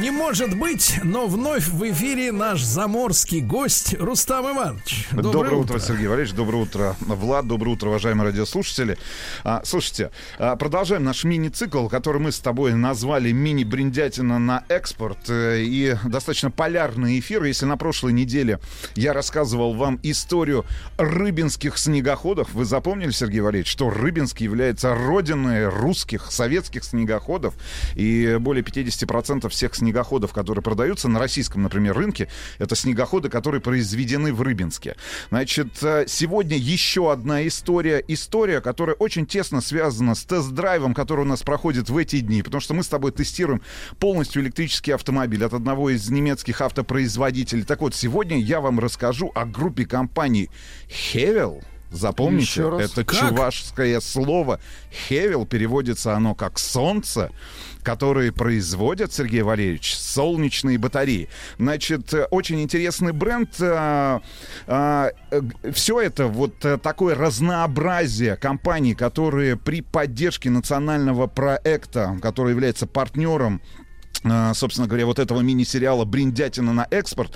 Не 0.01 0.11
может 0.11 0.59
быть, 0.59 1.01
но 1.05 1.27
вновь 1.27 1.69
в 1.69 1.91
эфире 1.91 2.31
наш 2.31 2.63
заморский 2.63 3.41
гость 3.41 3.95
Рустам 3.99 4.45
Иванович. 4.55 5.09
Доброе, 5.11 5.55
утро, 5.55 5.79
Сергей 5.79 6.07
Валерьевич. 6.07 6.35
Доброе 6.35 6.65
утро, 6.65 6.97
Влад. 7.01 7.47
Доброе 7.47 7.71
утро, 7.71 7.89
уважаемые 7.89 8.29
радиослушатели. 8.29 8.99
А, 9.43 9.63
слушайте, 9.65 10.11
а, 10.39 10.55
продолжаем 10.57 11.03
наш 11.03 11.25
мини-цикл, 11.25 11.89
который 11.89 12.21
мы 12.21 12.31
с 12.31 12.41
тобой 12.41 12.75
назвали 12.75 13.33
«Мини-бриндятина 13.33 14.39
на 14.39 14.65
экспорт». 14.69 15.31
Э, 15.31 15.63
И 15.63 15.97
достаточно 16.05 16.51
полярный 16.51 17.19
эфир. 17.19 17.45
Если 17.45 17.65
на 17.65 17.79
прошлой 17.79 18.13
неделе 18.13 18.59
я 18.97 19.15
рассказывал 19.15 19.73
вам 19.75 19.99
историю 20.03 20.67
рыбинских 20.99 21.79
снегоходов, 21.79 22.53
вы 22.53 22.67
запомнили, 22.67 23.13
Сергей 23.13 23.41
Валерьевич, 23.41 23.71
что 23.71 23.89
Рыбинск 23.89 24.41
является 24.41 24.95
родиной 24.95 25.69
русских, 25.69 26.31
советских 26.31 26.85
снегоходов. 26.85 27.55
И 27.95 28.37
более 28.39 28.63
50% 28.63 29.49
всех 29.49 29.75
снегоходов, 29.75 29.86
которые 30.33 30.63
продаются 30.63 31.09
на 31.09 31.19
российском, 31.19 31.63
например, 31.63 31.97
рынке, 31.97 32.29
это 32.59 32.77
снегоходы, 32.77 33.29
которые 33.29 33.61
произведены 33.61 34.33
в 34.33 34.43
Рыбинске. 34.43 34.97
Значит, 35.31 35.83
э, 35.83 36.05
сегодня 36.07 36.57
еще 36.57 37.13
одна 37.13 37.47
история. 37.47 38.03
История, 38.09 38.61
которая 38.61 38.97
очень 38.97 39.27
тесно 39.27 39.61
связана 39.61 40.15
с 40.15 40.25
тест-драйвом, 40.25 40.95
который 40.95 41.23
у 41.23 41.29
нас 41.29 41.43
проходит 41.43 41.91
в 41.91 41.97
эти 41.97 42.21
дни. 42.21 42.43
Потому 42.43 42.61
что 42.61 42.75
мы 42.75 42.83
с 42.83 42.89
тобой 42.89 43.13
тестируем 43.13 43.63
полностью 43.99 44.43
электрический 44.43 44.93
автомобиль 44.93 45.45
от 45.45 45.55
одного 45.55 45.91
из 45.91 46.09
немецких 46.11 46.61
автопроизводителей. 46.61 47.65
Так 47.65 47.81
вот, 47.81 47.95
сегодня 47.95 48.39
я 48.39 48.61
вам 48.61 48.81
расскажу 48.81 49.33
о 49.35 49.45
группе 49.45 49.85
компаний 49.87 50.51
Хевел. 50.89 51.63
Запомните, 51.91 52.63
это 52.81 53.05
Как? 53.05 53.19
чувашское 53.19 54.01
слово. 54.01 54.61
Хевел 55.09 55.47
переводится 55.47 56.15
оно 56.15 56.35
как 56.35 56.59
солнце, 56.59 57.31
которые 57.83 58.33
производят, 58.33 59.13
Сергей 59.13 59.43
Валерьевич, 59.43 59.97
солнечные 59.97 60.79
батареи. 60.79 61.29
Значит, 61.59 62.13
э, 62.13 62.25
очень 62.31 62.61
интересный 62.61 63.13
бренд. 63.13 63.55
Все 65.73 66.01
это 66.01 66.27
вот 66.27 66.65
э, 66.65 66.79
такое 66.79 67.15
разнообразие 67.15 68.37
компаний, 68.37 68.95
которые 68.95 69.57
при 69.57 69.83
поддержке 69.83 70.51
национального 70.51 71.27
проекта, 71.27 72.19
который 72.21 72.51
является 72.51 72.87
партнером 72.87 73.61
а, 73.65 73.86
собственно 74.55 74.87
говоря, 74.87 75.07
вот 75.07 75.19
этого 75.19 75.41
мини-сериала 75.41 76.05
«Бриндятина 76.05 76.73
на 76.73 76.87
экспорт», 76.91 77.33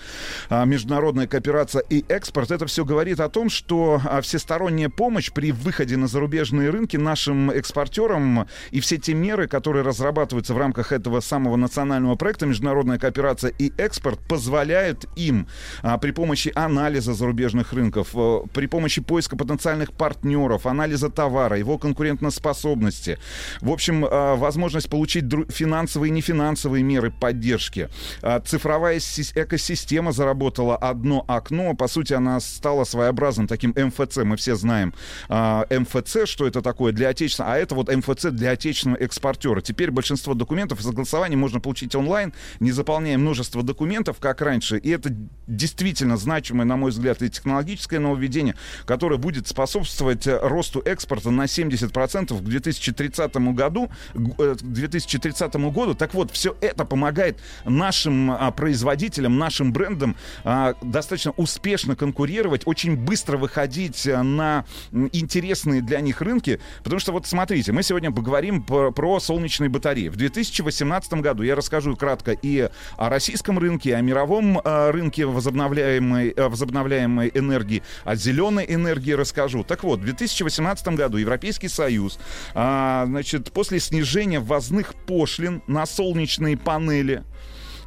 а, 0.48 0.64
международная 0.64 1.26
кооперация 1.26 1.82
и 1.88 2.04
экспорт, 2.08 2.50
это 2.50 2.66
все 2.66 2.84
говорит 2.84 3.20
о 3.20 3.28
том, 3.28 3.50
что 3.50 4.00
а, 4.04 4.20
всесторонняя 4.20 4.88
помощь 4.88 5.30
при 5.32 5.52
выходе 5.52 5.96
на 5.96 6.06
зарубежные 6.06 6.70
рынки 6.70 6.96
нашим 6.96 7.50
экспортерам 7.50 8.46
и 8.70 8.80
все 8.80 8.98
те 8.98 9.14
меры, 9.14 9.46
которые 9.48 9.84
разрабатываются 9.84 10.54
в 10.54 10.58
рамках 10.58 10.92
этого 10.92 11.20
самого 11.20 11.56
национального 11.56 12.16
проекта 12.16 12.46
«Международная 12.46 12.98
кооперация 12.98 13.52
и 13.58 13.72
экспорт», 13.76 14.20
позволяют 14.28 15.06
им 15.16 15.46
а, 15.82 15.98
при 15.98 16.10
помощи 16.10 16.52
анализа 16.54 17.14
зарубежных 17.14 17.72
рынков, 17.72 18.10
э, 18.14 18.40
при 18.52 18.66
помощи 18.66 19.00
поиска 19.00 19.36
потенциальных 19.36 19.92
партнеров, 19.92 20.66
анализа 20.66 21.10
товара, 21.10 21.58
его 21.58 21.78
конкурентоспособности, 21.78 23.18
в 23.60 23.70
общем, 23.70 24.06
а, 24.08 24.36
возможность 24.36 24.88
получить 24.88 25.24
финансовые 25.48 26.10
и 26.10 26.12
нефинансовые 26.12 26.79
меры 26.82 27.10
поддержки. 27.10 27.88
А, 28.22 28.40
Цифровая 28.40 28.98
сис- 28.98 29.32
экосистема 29.34 30.12
заработала 30.12 30.76
одно 30.76 31.24
окно. 31.28 31.74
По 31.74 31.88
сути, 31.88 32.12
она 32.12 32.40
стала 32.40 32.84
своеобразным 32.84 33.46
таким 33.46 33.74
МФЦ. 33.76 34.18
Мы 34.18 34.36
все 34.36 34.54
знаем 34.54 34.94
а, 35.28 35.66
МФЦ, 35.70 36.26
что 36.26 36.46
это 36.46 36.62
такое 36.62 36.92
для 36.92 37.08
отечественного, 37.08 37.54
а 37.54 37.58
это 37.58 37.74
вот 37.74 37.94
МФЦ 37.94 38.26
для 38.30 38.50
отечественного 38.50 38.98
экспортера. 39.00 39.60
Теперь 39.60 39.90
большинство 39.90 40.34
документов 40.34 40.80
и 40.80 40.82
согласований 40.82 41.36
можно 41.36 41.60
получить 41.60 41.94
онлайн, 41.94 42.32
не 42.60 42.72
заполняя 42.72 43.18
множество 43.18 43.62
документов, 43.62 44.18
как 44.20 44.40
раньше. 44.40 44.78
И 44.78 44.90
это 44.90 45.14
действительно 45.46 46.16
значимое, 46.16 46.64
на 46.64 46.76
мой 46.76 46.90
взгляд, 46.90 47.22
и 47.22 47.30
технологическое 47.30 48.00
нововведение, 48.00 48.54
которое 48.86 49.18
будет 49.18 49.46
способствовать 49.46 50.26
э, 50.26 50.38
росту 50.40 50.80
экспорта 50.80 51.30
на 51.30 51.44
70% 51.44 52.38
к 52.38 52.42
2030 52.42 53.34
году, 53.54 53.90
э, 54.14 54.54
к 54.58 54.62
2030 54.62 55.54
году. 55.70 55.94
Так 55.94 56.14
вот, 56.14 56.30
все 56.30 56.56
это 56.70 56.84
помогает 56.84 57.38
нашим 57.64 58.30
а, 58.30 58.50
производителям, 58.50 59.38
нашим 59.38 59.72
брендам 59.72 60.16
а, 60.44 60.74
достаточно 60.82 61.32
успешно 61.32 61.96
конкурировать, 61.96 62.62
очень 62.64 62.96
быстро 62.96 63.36
выходить 63.36 64.06
а, 64.06 64.22
на 64.22 64.64
интересные 65.12 65.82
для 65.82 66.00
них 66.00 66.20
рынки. 66.20 66.60
Потому 66.82 67.00
что 67.00 67.12
вот 67.12 67.26
смотрите, 67.26 67.72
мы 67.72 67.82
сегодня 67.82 68.12
поговорим 68.12 68.62
про, 68.62 68.92
про 68.92 69.20
солнечные 69.20 69.68
батареи. 69.68 70.08
В 70.08 70.16
2018 70.16 71.14
году 71.14 71.42
я 71.42 71.54
расскажу 71.54 71.96
кратко 71.96 72.32
и 72.32 72.68
о 72.96 73.08
российском 73.08 73.58
рынке, 73.58 73.90
и 73.90 73.92
о 73.92 74.00
мировом 74.00 74.60
а, 74.62 74.92
рынке 74.92 75.26
возобновляемой, 75.26 76.30
а, 76.30 76.48
возобновляемой 76.48 77.30
энергии, 77.34 77.82
о 78.04 78.14
зеленой 78.14 78.66
энергии 78.68 79.12
расскажу. 79.12 79.64
Так 79.64 79.84
вот, 79.84 80.00
в 80.00 80.04
2018 80.04 80.88
году 80.88 81.16
Европейский 81.16 81.68
Союз, 81.68 82.18
значит, 82.52 83.52
после 83.52 83.80
снижения 83.80 84.40
ввозных 84.40 84.94
пошлин 85.06 85.62
на 85.66 85.86
солнечные 85.86 86.49
панели, 86.56 87.22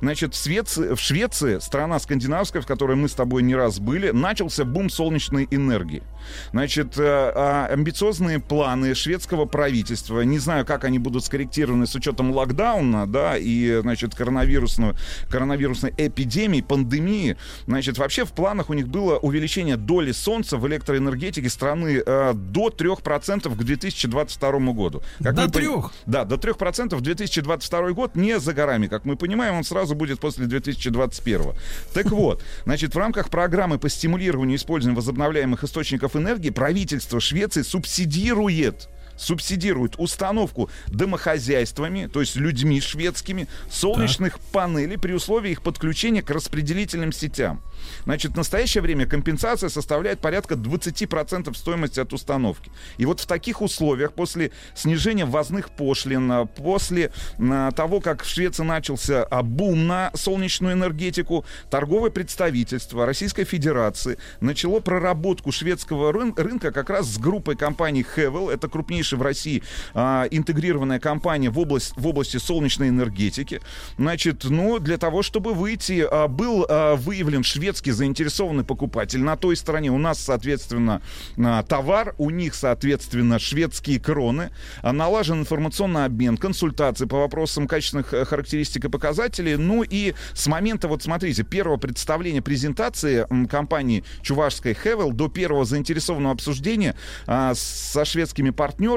Значит, 0.03 0.35
в 0.35 0.43
Швеции, 0.43 0.95
в 0.95 0.99
Швеции, 0.99 1.59
страна 1.59 1.97
скандинавская, 1.97 2.61
в 2.61 2.65
которой 2.65 2.97
мы 2.97 3.07
с 3.07 3.13
тобой 3.13 3.41
не 3.41 3.55
раз 3.55 3.79
были, 3.79 4.09
начался 4.09 4.65
бум 4.65 4.89
солнечной 4.89 5.47
энергии. 5.49 6.03
Значит, 6.51 6.97
э, 6.97 7.03
а, 7.05 7.67
амбициозные 7.71 8.39
планы 8.39 8.95
шведского 8.95 9.45
правительства, 9.45 10.19
не 10.19 10.39
знаю, 10.39 10.65
как 10.65 10.83
они 10.83 10.99
будут 10.99 11.23
скорректированы 11.23 11.87
с 11.87 11.95
учетом 11.95 12.31
локдауна, 12.31 13.07
да, 13.07 13.37
и, 13.37 13.79
значит, 13.81 14.13
коронавирусной, 14.13 14.95
коронавирусной 15.29 15.93
эпидемии, 15.95 16.59
пандемии, 16.59 17.37
значит, 17.65 17.97
вообще 17.97 18.25
в 18.25 18.33
планах 18.33 18.69
у 18.69 18.73
них 18.73 18.89
было 18.89 19.17
увеличение 19.19 19.77
доли 19.77 20.11
солнца 20.11 20.57
в 20.57 20.67
электроэнергетике 20.67 21.49
страны 21.49 22.03
э, 22.05 22.33
до 22.33 22.67
3% 22.67 23.49
к 23.49 23.57
2022 23.57 24.51
году. 24.73 25.01
Как 25.21 25.33
До 25.33 25.43
пон- 25.43 25.51
трех? 25.51 25.91
Да, 26.05 26.25
до 26.25 26.35
3% 26.35 26.93
в 26.93 27.01
2022 27.01 27.91
год 27.91 28.17
не 28.17 28.37
за 28.37 28.53
горами. 28.53 28.87
Как 28.87 29.05
мы 29.05 29.15
понимаем, 29.15 29.55
он 29.55 29.63
сразу 29.63 29.92
будет 29.93 30.19
после 30.19 30.45
2021. 30.45 31.53
Так 31.93 32.11
вот, 32.11 32.43
значит, 32.65 32.95
в 32.95 32.97
рамках 32.97 33.29
программы 33.29 33.79
по 33.79 33.89
стимулированию 33.89 34.57
использования 34.57 34.95
возобновляемых 34.95 35.63
источников 35.63 36.15
энергии 36.15 36.49
правительство 36.49 37.19
Швеции 37.19 37.61
субсидирует 37.61 38.89
субсидирует 39.17 39.95
установку 39.97 40.69
домохозяйствами, 40.87 42.09
то 42.11 42.21
есть 42.21 42.35
людьми 42.35 42.81
шведскими, 42.81 43.47
солнечных 43.69 44.39
панелей 44.39 44.97
при 44.97 45.13
условии 45.13 45.51
их 45.51 45.61
подключения 45.61 46.21
к 46.21 46.29
распределительным 46.29 47.11
сетям. 47.11 47.61
Значит, 48.05 48.33
в 48.33 48.37
настоящее 48.37 48.81
время 48.81 49.05
компенсация 49.05 49.69
составляет 49.69 50.19
порядка 50.19 50.55
20% 50.55 51.53
стоимости 51.55 51.99
от 51.99 52.13
установки. 52.13 52.71
И 52.97 53.05
вот 53.05 53.19
в 53.19 53.25
таких 53.25 53.61
условиях, 53.61 54.13
после 54.13 54.51
снижения 54.75 55.25
ввозных 55.25 55.69
пошлин, 55.69 56.31
а, 56.31 56.45
после 56.45 57.11
а, 57.39 57.71
того, 57.71 57.99
как 57.99 58.23
в 58.23 58.29
Швеции 58.29 58.63
начался 58.63 59.23
а, 59.23 59.43
бум 59.43 59.87
на 59.87 60.11
солнечную 60.13 60.73
энергетику, 60.73 61.45
торговое 61.69 62.09
представительство 62.09 63.05
Российской 63.05 63.43
Федерации 63.43 64.17
начало 64.39 64.79
проработку 64.79 65.51
шведского 65.51 66.11
рын- 66.11 66.33
рынка 66.37 66.71
как 66.71 66.89
раз 66.89 67.07
с 67.07 67.17
группой 67.17 67.55
компаний 67.55 68.05
Hevel, 68.15 68.51
это 68.51 68.67
крупнейшая 69.03 69.19
в 69.19 69.23
России 69.23 69.63
а, 69.93 70.25
интегрированная 70.31 70.99
компания 70.99 71.49
в, 71.49 71.59
область, 71.59 71.93
в 71.95 72.07
области 72.07 72.37
солнечной 72.37 72.89
энергетики. 72.89 73.61
Значит, 73.97 74.45
ну, 74.45 74.79
для 74.79 74.97
того, 74.97 75.21
чтобы 75.21 75.53
выйти, 75.53 76.05
а, 76.09 76.27
был 76.27 76.65
а, 76.67 76.95
выявлен 76.95 77.43
шведский 77.43 77.91
заинтересованный 77.91 78.63
покупатель. 78.63 79.21
На 79.21 79.35
той 79.35 79.55
стороне 79.55 79.91
у 79.91 79.97
нас, 79.97 80.19
соответственно, 80.19 81.01
а, 81.37 81.63
товар, 81.63 82.15
у 82.17 82.29
них, 82.29 82.55
соответственно, 82.55 83.39
шведские 83.39 83.99
кроны. 83.99 84.51
А, 84.81 84.93
Налажен 84.93 85.41
информационный 85.41 86.05
обмен, 86.05 86.37
консультации 86.37 87.05
по 87.05 87.17
вопросам 87.17 87.67
качественных 87.67 88.13
э, 88.13 88.25
характеристик 88.25 88.85
и 88.85 88.89
показателей. 88.89 89.57
Ну 89.57 89.83
и 89.83 90.13
с 90.33 90.47
момента, 90.47 90.87
вот 90.87 91.03
смотрите, 91.03 91.43
первого 91.43 91.77
представления 91.77 92.41
презентации 92.41 93.27
компании 93.47 94.03
чувашской 94.21 94.73
Хевел 94.73 95.11
до 95.11 95.27
первого 95.27 95.65
заинтересованного 95.65 96.33
обсуждения 96.33 96.95
а, 97.27 97.53
со 97.55 98.05
шведскими 98.05 98.51
партнерами 98.51 98.92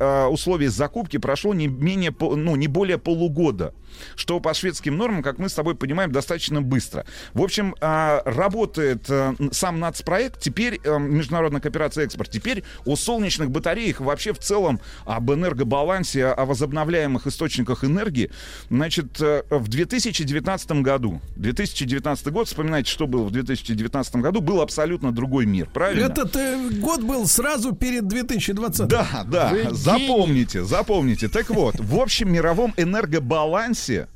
а, 0.00 0.28
условий 0.28 0.68
закупки 0.68 1.18
прошло 1.18 1.54
не 1.54 1.68
менее, 1.68 2.14
ну, 2.20 2.56
не 2.56 2.68
более 2.68 2.98
полугода. 2.98 3.72
Что 4.16 4.40
по 4.40 4.54
шведским 4.54 4.96
нормам, 4.96 5.22
как 5.22 5.38
мы 5.38 5.48
с 5.48 5.54
тобой 5.54 5.74
понимаем, 5.74 6.12
достаточно 6.12 6.62
быстро. 6.62 7.04
В 7.34 7.42
общем, 7.42 7.74
а, 7.80 8.22
работает 8.24 9.06
а, 9.08 9.34
сам 9.52 9.80
нацпроект, 9.80 10.40
теперь 10.40 10.80
а, 10.84 10.98
международная 10.98 11.60
кооперация 11.60 12.04
экспорт. 12.04 12.30
Теперь 12.30 12.64
о 12.84 12.96
солнечных 12.96 13.50
батареях, 13.50 14.00
вообще 14.00 14.32
в 14.32 14.38
целом 14.38 14.80
об 15.04 15.30
энергобалансе, 15.30 16.26
о 16.26 16.44
возобновляемых 16.44 17.26
источниках 17.26 17.84
энергии. 17.84 18.30
Значит, 18.68 19.20
э, 19.20 19.42
в 19.50 19.68
2019 19.68 20.82
году, 20.82 21.20
2019 21.36 22.26
год, 22.28 22.48
вспоминайте, 22.48 22.90
что 22.90 23.06
было 23.06 23.24
в 23.24 23.30
2019 23.30 24.16
году, 24.16 24.40
был 24.40 24.60
абсолютно 24.60 25.12
другой 25.12 25.46
мир, 25.46 25.68
правильно? 25.72 26.06
Этот 26.06 26.36
э, 26.36 26.70
год 26.80 27.02
был 27.02 27.26
сразу 27.26 27.74
перед 27.74 28.06
2020. 28.06 28.86
Да, 28.88 29.24
да, 29.26 29.52
запомните, 29.70 30.64
запомните. 30.64 31.28
Так 31.28 31.50
вот, 31.50 31.78
в 31.78 31.98
общем 31.98 32.32
мировом 32.32 32.74
энергобалансе 32.76 33.79
infância 33.80 34.08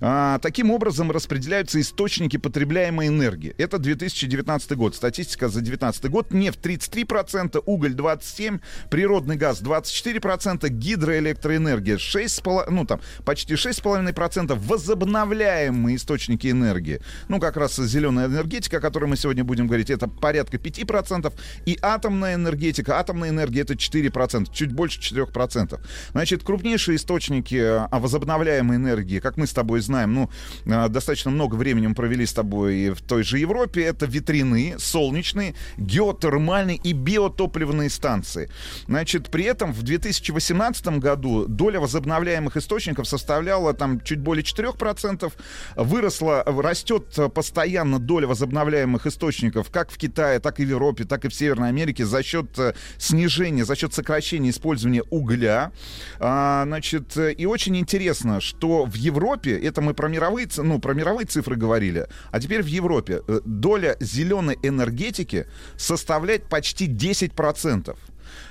А, 0.00 0.38
таким 0.38 0.70
образом 0.70 1.10
распределяются 1.10 1.80
источники 1.80 2.36
потребляемой 2.36 3.08
энергии. 3.08 3.54
Это 3.58 3.78
2019 3.78 4.72
год. 4.72 4.94
Статистика 4.94 5.48
за 5.48 5.60
2019 5.60 6.10
год. 6.10 6.32
Нефть 6.32 6.60
33%, 6.62 7.62
уголь 7.64 7.94
27%, 7.94 8.60
природный 8.90 9.36
газ 9.36 9.62
24%, 9.62 10.68
гидроэлектроэнергия 10.68 11.96
6,5%, 11.96 12.70
ну 12.70 12.84
там 12.84 13.00
почти 13.24 13.54
6,5%, 13.54 14.54
возобновляемые 14.54 15.96
источники 15.96 16.50
энергии. 16.50 17.00
Ну 17.28 17.40
как 17.40 17.56
раз 17.56 17.76
зеленая 17.76 18.26
энергетика, 18.26 18.78
о 18.78 18.80
которой 18.80 19.06
мы 19.06 19.16
сегодня 19.16 19.44
будем 19.44 19.66
говорить, 19.66 19.90
это 19.90 20.08
порядка 20.08 20.56
5%, 20.56 21.32
и 21.66 21.78
атомная 21.82 22.34
энергетика, 22.34 22.98
атомная 22.98 23.30
энергия 23.30 23.62
это 23.62 23.74
4%, 23.74 24.52
чуть 24.52 24.72
больше 24.72 25.00
4%. 25.00 25.80
Значит, 26.12 26.42
крупнейшие 26.42 26.96
источники 26.96 27.56
а, 27.56 27.88
возобновляемой 27.92 28.76
энергии, 28.76 29.20
как 29.20 29.36
мы 29.36 29.46
с 29.46 29.52
тобой 29.52 29.80
знаем, 29.86 30.14
ну, 30.14 30.30
а, 30.66 30.88
достаточно 30.88 31.30
много 31.30 31.54
времени 31.54 31.86
мы 31.86 31.94
провели 31.94 32.26
с 32.26 32.32
тобой 32.32 32.90
в 32.90 33.00
той 33.02 33.22
же 33.22 33.38
Европе, 33.38 33.82
это 33.82 34.06
ветряные, 34.06 34.78
солнечные, 34.78 35.54
геотермальные 35.78 36.76
и 36.76 36.92
биотопливные 36.92 37.90
станции. 37.90 38.50
Значит, 38.86 39.30
при 39.30 39.44
этом 39.44 39.72
в 39.72 39.82
2018 39.82 40.98
году 40.98 41.46
доля 41.46 41.80
возобновляемых 41.80 42.56
источников 42.56 43.08
составляла 43.08 43.72
там 43.72 44.00
чуть 44.00 44.20
более 44.20 44.44
4%, 44.44 45.32
выросла, 45.76 46.42
растет 46.44 47.18
постоянно 47.34 47.98
доля 47.98 48.26
возобновляемых 48.26 49.06
источников 49.06 49.70
как 49.70 49.90
в 49.90 49.98
Китае, 49.98 50.40
так 50.40 50.60
и 50.60 50.64
в 50.64 50.68
Европе, 50.68 51.04
так 51.04 51.24
и 51.24 51.28
в 51.28 51.34
Северной 51.34 51.68
Америке 51.68 52.04
за 52.04 52.22
счет 52.22 52.58
э, 52.58 52.74
снижения, 52.98 53.64
за 53.64 53.76
счет 53.76 53.94
сокращения 53.94 54.50
использования 54.50 55.02
угля. 55.10 55.72
А, 56.18 56.64
значит, 56.64 57.16
э, 57.16 57.32
и 57.32 57.46
очень 57.46 57.76
интересно, 57.76 58.40
что 58.40 58.84
в 58.84 58.94
Европе, 58.94 59.58
это 59.58 59.75
мы 59.80 59.94
про 59.94 60.08
мировые, 60.08 60.48
ну, 60.56 60.78
про 60.78 60.94
мировые 60.94 61.26
цифры 61.26 61.56
говорили, 61.56 62.06
а 62.30 62.40
теперь 62.40 62.62
в 62.62 62.66
Европе 62.66 63.22
э, 63.26 63.40
доля 63.44 63.96
зеленой 64.00 64.58
энергетики 64.62 65.46
составляет 65.76 66.48
почти 66.48 66.88
10%. 66.88 67.96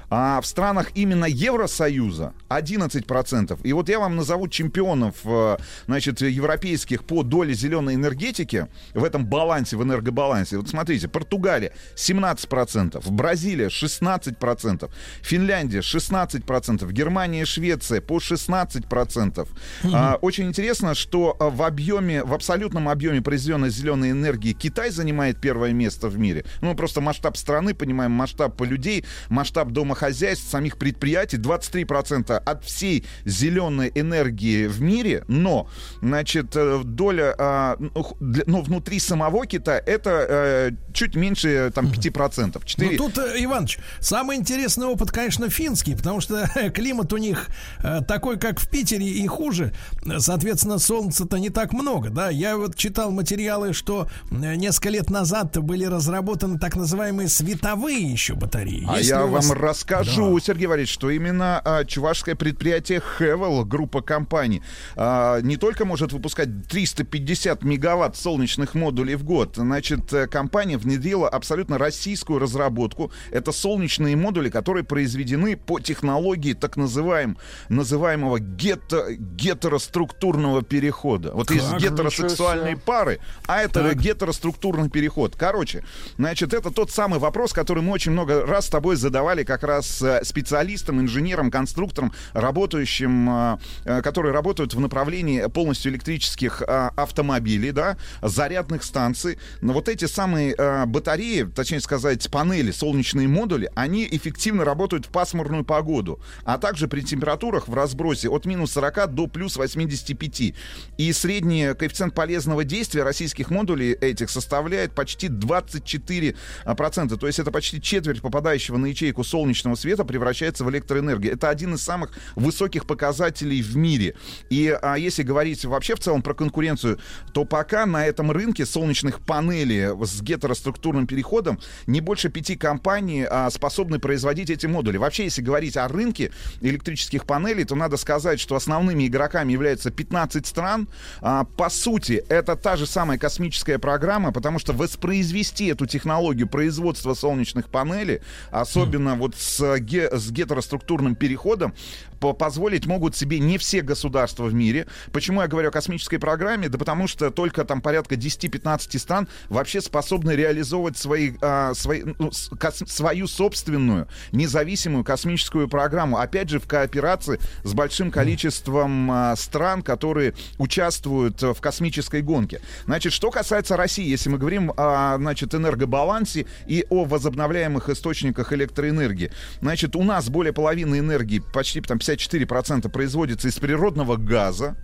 А 0.10 0.40
в 0.42 0.46
странах 0.46 0.92
именно 0.96 1.26
Евросоюза 1.26 2.34
11%. 2.50 3.60
И 3.64 3.74
вот 3.74 3.90
я 3.90 4.00
вам 4.00 4.16
назову 4.16 4.48
чемпионов 4.48 5.16
э, 5.26 5.58
значит, 5.88 6.22
европейских 6.22 7.04
по 7.04 7.24
доле 7.24 7.54
зеленой 7.54 7.96
энергетики 7.96 8.68
в 8.94 9.04
этом 9.04 9.26
балансе, 9.26 9.78
в 9.78 9.84
энергобалансе. 9.84 10.58
Вот 10.58 10.70
смотрите, 10.70 11.08
Португалия 11.08 11.74
17%, 11.96 13.12
Бразилия 13.12 13.68
16%, 13.68 14.90
Финляндия 15.22 15.80
16%, 15.80 16.92
Германия 16.92 17.42
и 17.42 17.46
Швеция 17.46 18.02
по 18.02 18.18
16%. 18.18 19.48
А, 19.94 20.18
Очень 20.22 20.48
интересно, 20.48 20.96
что 20.96 21.36
а, 21.40 21.50
в 21.50 21.62
объеме, 21.64 22.24
в 22.24 22.34
абсолютном 22.34 22.90
объеме 22.90 23.22
произведенной 23.22 23.70
зеленой 23.70 24.12
энергии 24.12 24.54
Китай 24.54 24.92
занимает 24.92 25.40
первое 25.42 25.74
место 25.74 26.08
в 26.08 26.18
мире. 26.18 26.46
Ну, 26.62 26.76
просто 26.76 27.02
масштаб 27.02 27.38
страны, 27.38 27.74
понимаем, 27.74 28.12
масштаб 28.12 28.60
людей, 28.62 29.06
масштаб 29.30 29.72
домохозяйств, 29.96 30.50
самих 30.50 30.78
предприятий, 30.78 31.38
23% 31.38 32.32
от 32.46 32.64
всей 32.66 33.06
зеленой 33.26 33.92
энергии 33.96 34.68
в 34.68 34.82
мире, 34.82 35.24
но, 35.28 35.68
значит, 36.02 36.56
э, 36.56 36.82
доля, 36.84 37.34
а, 37.38 37.76
ну, 37.80 38.04
х- 38.04 38.16
для- 38.20 38.44
ну, 38.48 38.62
внутри 38.62 39.00
самого 39.00 39.46
Китая 39.46 39.82
это 39.86 40.26
э, 40.28 40.72
чуть 40.94 41.16
меньше, 41.16 41.72
там, 41.74 41.88
5%. 41.88 42.62
4... 42.66 42.92
Ну 42.92 42.98
тут, 42.98 43.18
э, 43.18 43.44
Иваныч, 43.44 43.80
самый 44.00 44.38
интересный 44.38 44.88
опыт, 44.88 45.12
конечно, 45.12 45.50
финский, 45.50 45.96
потому 45.96 46.22
что 46.22 46.46
климат 46.74 47.14
у 47.14 47.18
них 47.18 47.48
э, 47.84 48.02
такой, 48.08 48.38
как 48.38 48.60
в 48.60 48.70
Питере, 48.70 49.06
и 49.08 49.28
хуже. 49.28 49.74
Соответственно, 50.18 50.80
солнца-то 50.80 51.38
не 51.38 51.50
так 51.50 51.74
много, 51.74 52.10
да. 52.10 52.30
Я 52.30 52.58
вот 52.58 52.76
читал 52.76 53.12
материалы, 53.12 53.74
что 53.74 54.08
э, 54.32 54.56
несколько 54.56 54.90
лет 54.90 55.10
назад 55.10 55.58
были 55.58 55.86
разработаны 55.86 56.60
так 56.60 56.76
называемые 56.76 57.28
световые 57.30 58.12
еще 58.12 58.34
батареи. 58.36 58.86
А 58.90 58.98
Если 58.98 59.12
я 59.12 59.26
вас- 59.26 59.48
вам 59.48 59.58
расскажу, 59.86 60.40
Сергей 60.40 60.68
Валерьевич, 60.68 60.94
что 60.94 61.10
именно 61.10 61.62
а, 61.64 61.86
чувашское 61.86 62.36
предприятие 62.36 63.02
Хевел, 63.02 63.64
группа 63.66 64.02
компаний, 64.02 64.62
а, 64.96 65.40
не 65.42 65.58
только 65.58 65.86
может 65.86 66.12
выпускать 66.12 66.68
350 66.68 67.64
мегаватт 67.64 68.16
солнечных 68.16 68.74
модулей 68.74 69.16
в 69.16 69.24
год, 69.24 69.56
значит, 69.56 70.12
э, 70.14 70.28
компания 70.28 70.78
внедрила 70.78 71.30
абсолютно 71.30 71.78
российскую 71.78 72.40
разработку. 72.40 73.12
Это 73.32 73.52
солнечные 73.52 74.16
модули, 74.16 74.50
которые 74.50 74.84
произведены 74.84 75.56
по 75.56 75.80
технологии 75.80 76.54
так 76.54 76.78
называем, 76.78 77.38
называемого 77.70 78.40
гето, 78.40 79.14
гетероструктурного 79.14 80.62
перехода. 80.64 81.32
Вот 81.34 81.48
Как? 81.48 81.58
Ничего 81.58 82.74
себе. 82.74 82.78
пары, 82.86 83.20
а 83.48 83.62
это 83.62 83.84
Так. 83.84 84.00
гетероструктурный 84.00 84.90
переход. 84.90 85.36
Короче, 85.38 85.84
значит, 86.18 86.54
это 86.54 86.72
тот 86.72 86.92
самый 86.92 87.20
вопрос, 87.20 87.54
который 87.54 87.84
мы 87.84 87.92
очень 87.92 88.12
много 88.12 88.46
раз 88.46 88.66
с 88.66 88.70
тобой 88.70 88.96
задавали 88.96 89.44
как 89.44 89.64
раз 89.64 89.75
э, 89.82 90.24
специалистам, 90.24 91.02
инженерам, 91.02 91.52
конструкторам, 91.52 92.14
работающим, 92.34 93.30
э, 93.30 93.58
э, 93.86 94.02
которые 94.02 94.34
работают 94.34 94.74
в 94.74 94.80
направлении 94.80 95.48
полностью 95.48 95.92
электрических 95.92 96.62
автомобилей, 96.66 97.72
да, 97.72 97.98
зарядных 98.22 98.84
станций. 98.84 99.38
Но 99.62 99.74
вот 99.74 99.90
эти 99.90 100.06
самые 100.06 100.56
батареи, 100.86 101.44
точнее 101.44 101.80
сказать, 101.80 102.30
панели, 102.30 102.72
солнечные 102.72 103.28
модули, 103.28 103.70
они 103.76 104.08
эффективно 104.10 104.66
работают 104.66 105.06
в 105.06 105.10
пасмурную 105.10 105.64
погоду, 105.64 106.20
а 106.44 106.58
также 106.58 106.88
при 106.88 107.02
температурах 107.02 107.68
в 107.68 107.74
разбросе 107.74 108.30
от 108.30 108.46
минус 108.46 108.72
40 108.72 109.14
до 109.14 109.28
плюс 109.28 109.58
85. 109.58 110.54
И 110.98 111.14
средний 111.14 111.74
коэффициент 111.74 112.14
полезного 112.14 112.64
действия 112.64 113.04
российских 113.04 113.50
модулей 113.50 113.94
этих 113.94 114.30
составляет 114.30 114.94
почти 114.94 115.28
24%. 115.28 116.36
процента. 116.76 117.18
То 117.18 117.28
есть 117.28 117.40
это 117.40 117.52
почти 117.52 117.82
четверть 117.82 118.22
попадающего 118.22 118.78
на 118.78 118.88
ячейку 118.88 119.24
солнечного 119.24 119.65
света 119.74 120.06
превращается 120.06 120.64
в 120.64 120.70
электроэнергию. 120.70 121.34
Это 121.34 121.50
один 121.50 121.74
из 121.74 121.82
самых 121.82 122.12
высоких 122.36 122.86
показателей 122.86 123.64
в 123.64 123.76
мире. 123.76 124.16
И 124.52 124.78
а, 124.80 124.96
если 124.96 125.24
говорить 125.24 125.66
вообще 125.66 125.96
в 125.96 126.00
целом 126.00 126.22
про 126.22 126.36
конкуренцию, 126.36 127.00
то 127.34 127.46
пока 127.46 127.88
на 127.88 128.06
этом 128.06 128.32
рынке 128.32 128.66
солнечных 128.66 129.22
панелей 129.22 129.88
с 130.06 130.22
гетероструктурным 130.22 131.08
переходом 131.08 131.60
не 131.88 132.02
больше 132.02 132.30
пяти 132.30 132.56
компаний 132.56 133.26
а, 133.28 133.50
способны 133.50 134.00
производить 134.00 134.50
эти 134.50 134.68
модули. 134.68 134.98
Вообще, 134.98 135.24
если 135.24 135.42
говорить 135.42 135.78
о 135.78 135.88
рынке 135.88 136.32
электрических 136.62 137.26
панелей, 137.26 137.64
то 137.64 137.76
надо 137.76 137.98
сказать, 137.98 138.40
что 138.40 138.56
основными 138.56 139.08
игроками 139.08 139.54
являются 139.54 139.90
15 139.90 140.46
стран. 140.46 140.88
А, 141.22 141.46
по 141.46 141.70
сути, 141.70 142.24
это 142.30 142.56
та 142.56 142.76
же 142.78 142.86
самая 142.86 143.18
космическая 143.18 143.80
программа, 143.80 144.32
потому 144.32 144.60
что 144.60 144.74
воспроизвести 144.74 145.68
эту 145.68 145.86
технологию 145.86 146.48
производства 146.48 147.14
солнечных 147.14 147.70
панелей, 147.70 148.22
особенно 148.52 149.16
вот 149.16 149.36
с, 149.36 149.55
ге- 149.60 150.10
с 150.12 150.32
гетероструктурным 150.32 151.16
переходом, 151.16 151.74
по- 152.20 152.34
позволить 152.34 152.86
могут 152.86 153.16
себе 153.16 153.40
не 153.40 153.58
все 153.58 153.82
государства 153.82 154.46
в 154.46 154.54
мире. 154.54 154.88
Почему 155.12 155.42
я 155.42 155.48
говорю 155.48 155.70
о 155.70 155.72
космической 155.72 156.18
программе? 156.18 156.70
Да 156.70 156.78
потому 156.78 157.08
что 157.08 157.30
только 157.32 157.66
там 157.66 157.82
порядка 157.82 158.16
10-15 158.16 158.98
стран 159.00 159.28
вообще 159.50 159.82
способны 159.82 160.32
реализовывать 160.32 160.98
свои, 160.98 161.34
а, 161.42 161.74
свои, 161.74 162.04
ну, 162.20 162.32
с- 162.32 162.50
кос- 162.58 162.84
свою 162.88 163.28
собственную 163.28 164.08
независимую 164.32 165.04
космическую 165.04 165.68
программу. 165.68 166.18
Опять 166.18 166.50
же, 166.50 166.60
в 166.60 166.68
кооперации 166.68 167.40
с 167.64 167.74
большим 167.74 168.12
количеством 168.12 169.12
а, 169.12 169.36
стран, 169.36 169.82
которые 169.82 170.34
участвуют 170.58 171.42
э, 171.44 171.54
в 171.54 171.62
космической 171.62 172.22
гонке. 172.22 172.62
Значит, 172.86 173.14
что 173.14 173.32
касается 173.32 173.78
России, 173.78 174.08
если 174.08 174.30
мы 174.30 174.38
говорим 174.38 174.72
о 174.78 175.16
значит, 175.18 175.54
энергобалансе 175.54 176.46
и 176.68 176.86
о 176.90 177.06
возобновляемых 177.06 177.90
источниках 177.90 178.54
электроэнергии. 178.54 179.32
Значит, 179.62 179.96
у 179.96 180.04
нас 180.04 180.30
более 180.30 180.54
половины 180.54 181.00
энергии, 181.00 181.40
почти 181.54 181.82
там 181.82 181.98
54% 181.98 182.90
производится 182.90 183.48
из 183.48 183.58
природного 183.58 184.18
газа. 184.18 184.76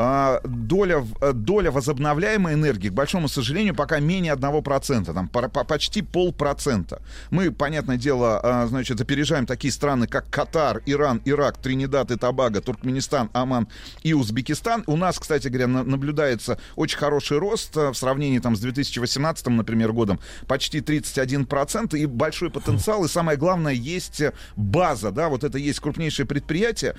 А, 0.00 0.40
доля, 0.44 1.04
э, 1.20 1.32
доля 1.32 1.72
возобновляемой 1.72 2.54
энергии, 2.54 2.88
к 2.88 2.92
большому 2.92 3.28
сожалению, 3.28 3.74
пока 3.74 3.98
менее 3.98 4.34
1%, 4.34 5.12
там 5.12 5.26
по- 5.28 5.48
по- 5.48 5.64
почти 5.64 6.02
полпроцента. 6.02 7.02
Мы, 7.32 7.50
понятное 7.50 7.96
дело, 7.96 8.38
а, 8.40 8.66
значит, 8.68 9.00
опережаем 9.00 9.44
такие 9.44 9.72
страны, 9.72 10.06
как 10.06 10.30
Катар, 10.30 10.82
Иран, 10.86 11.20
Ирак, 11.24 11.58
Тринидад 11.58 12.12
и 12.12 12.16
Тобаго, 12.16 12.60
Туркменистан, 12.60 13.28
Оман 13.32 13.66
и 14.04 14.14
Узбекистан. 14.14 14.84
У 14.86 14.96
нас, 14.96 15.18
кстати 15.18 15.48
говоря, 15.48 15.66
на- 15.66 15.82
наблюдается 15.82 16.60
очень 16.76 16.98
хороший 16.98 17.38
рост 17.38 17.76
а, 17.76 17.90
в 17.92 17.96
сравнении 17.96 18.38
там, 18.38 18.54
с 18.54 18.60
2018, 18.60 19.48
например, 19.56 19.92
годом, 19.92 20.20
почти 20.46 20.78
31%, 20.80 21.98
и 21.98 22.06
большой 22.06 22.50
потенциал, 22.50 23.04
и 23.04 23.08
самое 23.08 23.36
главное, 23.36 23.72
есть 23.72 24.20
э, 24.20 24.32
база, 24.54 25.10
да, 25.10 25.28
вот 25.28 25.42
это 25.42 25.58
есть 25.58 25.80
крупнейшее 25.80 26.24
предприятие. 26.24 26.94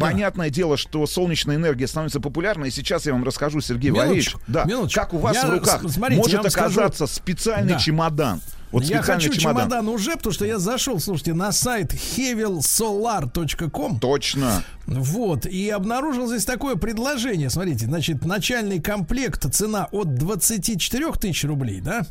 Понятное 0.00 0.50
дело, 0.50 0.76
что 0.76 1.06
солнечная 1.06 1.54
энергия 1.54 1.86
становится 1.86 2.18
популярной, 2.18 2.39
и 2.66 2.70
сейчас 2.70 3.06
я 3.06 3.12
вам 3.12 3.24
расскажу, 3.24 3.60
Сергей 3.60 3.90
Валерьевич, 3.90 4.28
Минуточку, 4.34 4.52
да, 4.52 4.64
минуточку. 4.64 5.00
как 5.00 5.14
у 5.14 5.18
вас 5.18 5.34
Я, 5.36 5.46
в 5.46 5.50
руках 5.50 5.82
смотрите, 5.90 6.20
может 6.22 6.42
вам 6.42 6.50
скажу- 6.50 6.80
оказаться 6.80 7.06
специальный 7.06 7.74
Да. 7.74 7.78
чемодан. 7.78 8.40
Вот 8.72 8.84
я 8.84 9.02
хочу 9.02 9.32
чемодан. 9.32 9.68
чемодан 9.68 9.88
уже, 9.88 10.16
потому 10.16 10.32
что 10.32 10.44
я 10.44 10.58
зашел, 10.58 10.98
слушайте, 11.00 11.34
на 11.34 11.52
сайт 11.52 11.92
hevelsolar.com. 11.92 14.00
Точно. 14.00 14.62
Вот, 14.86 15.46
и 15.46 15.68
обнаружил 15.70 16.26
здесь 16.26 16.44
такое 16.44 16.74
предложение. 16.74 17.48
Смотрите, 17.48 17.86
значит, 17.86 18.24
начальный 18.24 18.80
комплект 18.80 19.46
цена 19.54 19.86
от 19.92 20.14
24 20.16 21.12
тысяч 21.12 21.44
рублей, 21.44 21.80
да? 21.80 22.02